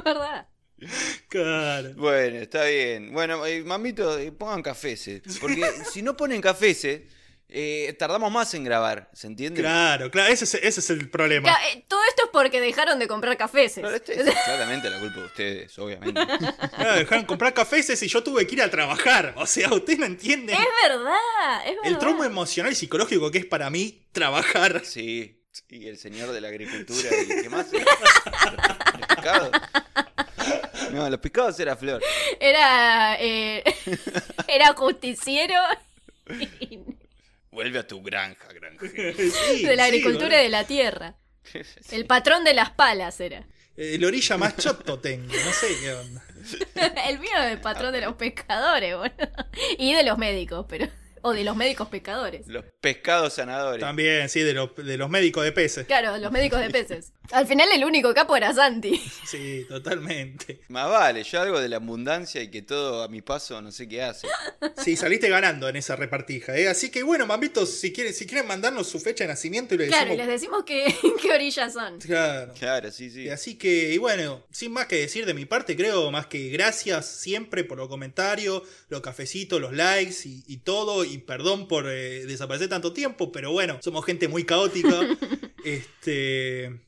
¿Verdad? 0.05 0.47
Claro. 1.27 1.93
Bueno, 1.95 2.37
está 2.37 2.65
bien. 2.65 3.11
Bueno, 3.11 3.43
eh, 3.47 3.63
mamito, 3.63 4.19
eh, 4.19 4.31
pongan 4.31 4.61
cafés. 4.61 5.09
Porque 5.41 5.65
si 5.91 6.03
no 6.03 6.15
ponen 6.15 6.39
cafés, 6.39 6.85
eh, 7.51 7.95
tardamos 7.97 8.31
más 8.31 8.53
en 8.53 8.63
grabar, 8.63 9.09
¿se 9.13 9.27
entiende? 9.27 9.61
Claro, 9.61 10.11
claro, 10.11 10.31
ese 10.31 10.45
es, 10.45 10.53
ese 10.53 10.79
es 10.79 10.89
el 10.91 11.09
problema. 11.09 11.51
Eh, 11.73 11.83
Todo 11.87 11.99
esto 12.09 12.23
es 12.25 12.29
porque 12.31 12.61
dejaron 12.61 12.99
de 12.99 13.07
comprar 13.07 13.35
cafés. 13.37 13.77
Este 13.77 14.21
es 14.21 14.35
claramente 14.45 14.89
la 14.89 14.99
culpa 14.99 15.19
de 15.19 15.25
ustedes, 15.25 15.79
obviamente. 15.79 16.21
Claro, 16.75 16.95
dejaron 16.99 17.25
comprar 17.25 17.53
cafés 17.53 18.01
y 18.01 18.07
yo 18.07 18.23
tuve 18.23 18.45
que 18.47 18.55
ir 18.55 18.61
a 18.61 18.69
trabajar. 18.69 19.33
O 19.37 19.45
sea, 19.45 19.73
ustedes 19.73 19.99
no 19.99 20.05
entienden 20.05 20.55
Es 20.55 20.67
verdad, 20.87 21.13
es 21.65 21.75
verdad. 21.75 21.85
el 21.85 21.97
trauma 21.97 22.25
emocional 22.25 22.71
y 22.71 22.75
psicológico 22.75 23.29
que 23.31 23.39
es 23.39 23.45
para 23.45 23.69
mí 23.69 24.07
trabajar. 24.11 24.81
Sí, 24.85 25.41
y 25.69 25.87
el 25.87 25.97
señor 25.97 26.31
de 26.31 26.41
la 26.41 26.47
agricultura 26.49 27.09
y 27.23 27.41
qué 27.41 27.49
más. 27.49 27.67
Los 27.73 29.07
pescados. 29.07 29.51
No, 30.91 31.09
los 31.09 31.19
pescados 31.19 31.59
era 31.59 31.75
flor. 31.75 32.01
Era. 32.39 33.17
eh, 33.19 33.63
era 34.47 34.73
justiciero 34.73 35.55
y- 36.59 36.79
Vuelve 37.51 37.79
a 37.79 37.87
tu 37.87 38.01
granja, 38.01 38.47
granja. 38.53 38.85
Sí, 38.87 39.65
de 39.65 39.75
la 39.75 39.85
sí, 39.85 39.89
agricultura 39.89 40.39
y 40.39 40.43
de 40.43 40.49
la 40.49 40.65
tierra. 40.65 41.15
El 41.91 42.05
patrón 42.05 42.43
de 42.43 42.53
las 42.53 42.71
palas 42.71 43.19
era. 43.19 43.47
El 43.75 44.03
orilla 44.03 44.37
más 44.37 44.57
choto 44.57 44.99
tengo, 44.99 45.33
no 45.33 45.53
sé 45.53 45.67
qué 45.81 45.93
onda. 45.93 46.23
El 47.07 47.19
mío 47.19 47.31
es 47.37 47.51
el 47.51 47.61
patrón 47.61 47.93
de 47.93 48.01
los 48.01 48.15
pescadores, 48.15 48.97
bueno. 48.97 49.15
Y 49.77 49.93
de 49.93 50.03
los 50.03 50.17
médicos, 50.17 50.65
pero. 50.67 50.87
O 51.21 51.33
de 51.33 51.43
los 51.43 51.55
médicos 51.55 51.87
pescadores. 51.89 52.47
Los 52.47 52.63
pescados 52.81 53.33
sanadores. 53.33 53.79
También, 53.81 54.29
sí, 54.29 54.41
de, 54.41 54.53
los- 54.53 54.75
de 54.75 54.97
los 54.97 55.09
médicos 55.09 55.43
de 55.43 55.51
peces. 55.51 55.85
Claro, 55.87 56.17
los 56.17 56.31
médicos 56.31 56.59
de 56.61 56.69
peces. 56.69 57.11
Al 57.31 57.45
final 57.45 57.67
el 57.73 57.83
único 57.85 58.13
capo 58.13 58.35
era 58.35 58.53
Santi. 58.53 58.99
Sí, 59.29 59.65
totalmente. 59.69 60.61
Más 60.69 60.89
vale, 60.89 61.23
yo 61.23 61.39
algo 61.41 61.59
de 61.59 61.69
la 61.69 61.75
abundancia 61.75 62.41
y 62.41 62.49
que 62.49 62.61
todo 62.63 63.03
a 63.03 63.07
mi 63.07 63.21
paso 63.21 63.61
no 63.61 63.71
sé 63.71 63.87
qué 63.87 64.01
hace. 64.01 64.27
Sí, 64.83 64.95
saliste 64.95 65.29
ganando 65.29 65.69
en 65.69 65.75
esa 65.75 65.95
repartija, 65.95 66.57
¿eh? 66.57 66.67
Así 66.67 66.89
que 66.89 67.03
bueno, 67.03 67.27
mamitos, 67.27 67.69
si 67.69 67.93
quieren, 67.93 68.13
si 68.13 68.25
quieren 68.25 68.47
mandarnos 68.47 68.87
su 68.87 68.99
fecha 68.99 69.23
de 69.25 69.27
nacimiento 69.29 69.75
y 69.75 69.77
le 69.79 69.87
Claro, 69.87 70.13
y 70.13 70.17
decimos. 70.17 70.27
les 70.27 70.41
decimos 70.41 70.63
que, 70.63 70.95
qué 71.21 71.31
orillas 71.31 71.73
son. 71.73 71.99
Claro. 71.99 72.53
Claro, 72.57 72.91
sí, 72.91 73.09
sí. 73.11 73.23
Y 73.25 73.29
Así 73.29 73.55
que, 73.57 73.93
y 73.93 73.97
bueno, 73.99 74.43
sin 74.51 74.71
más 74.71 74.87
que 74.87 74.95
decir 74.95 75.25
de 75.27 75.33
mi 75.35 75.45
parte, 75.45 75.75
creo, 75.75 76.09
más 76.11 76.25
que 76.27 76.49
gracias 76.49 77.05
siempre 77.05 77.63
por 77.63 77.77
los 77.77 77.87
comentarios, 77.89 78.63
los 78.89 79.01
cafecitos, 79.01 79.61
los 79.61 79.73
likes 79.73 80.15
y, 80.25 80.43
y 80.47 80.57
todo, 80.57 81.03
y 81.09 81.17
perdón 81.19 81.67
por 81.67 81.89
eh, 81.89 82.25
desaparecer 82.25 82.69
tanto 82.69 82.93
tiempo, 82.93 83.31
pero 83.31 83.51
bueno, 83.51 83.79
somos 83.81 84.05
gente 84.05 84.27
muy 84.27 84.45
caótica. 84.45 85.01
este, 85.65 86.79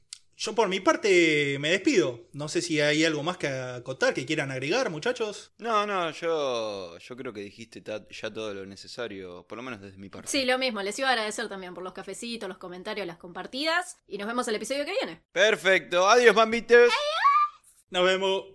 yo 0.41 0.55
por 0.55 0.69
mi 0.69 0.79
parte 0.79 1.57
me 1.59 1.69
despido. 1.69 2.21
No 2.33 2.47
sé 2.47 2.63
si 2.63 2.81
hay 2.81 3.05
algo 3.05 3.21
más 3.21 3.37
que 3.37 3.47
acotar, 3.47 4.13
que 4.13 4.25
quieran 4.25 4.49
agregar, 4.49 4.89
muchachos. 4.89 5.51
No, 5.59 5.85
no, 5.85 6.09
yo, 6.11 6.97
yo 6.97 7.15
creo 7.15 7.31
que 7.31 7.41
dijiste 7.41 7.83
ya 8.09 8.33
todo 8.33 8.53
lo 8.53 8.65
necesario, 8.65 9.45
por 9.47 9.57
lo 9.57 9.63
menos 9.63 9.81
desde 9.81 9.97
mi 9.97 10.09
parte. 10.09 10.29
Sí, 10.29 10.45
lo 10.45 10.57
mismo. 10.57 10.81
Les 10.81 10.97
iba 10.97 11.09
a 11.09 11.11
agradecer 11.11 11.47
también 11.47 11.73
por 11.73 11.83
los 11.83 11.93
cafecitos, 11.93 12.49
los 12.49 12.57
comentarios, 12.57 13.05
las 13.05 13.17
compartidas. 13.17 13.99
Y 14.07 14.17
nos 14.17 14.27
vemos 14.27 14.47
el 14.47 14.55
episodio 14.55 14.83
que 14.83 14.93
viene. 14.93 15.21
Perfecto, 15.31 16.09
adiós, 16.09 16.35
mambites. 16.35 16.91
Nos 17.91 18.03
vemos. 18.03 18.45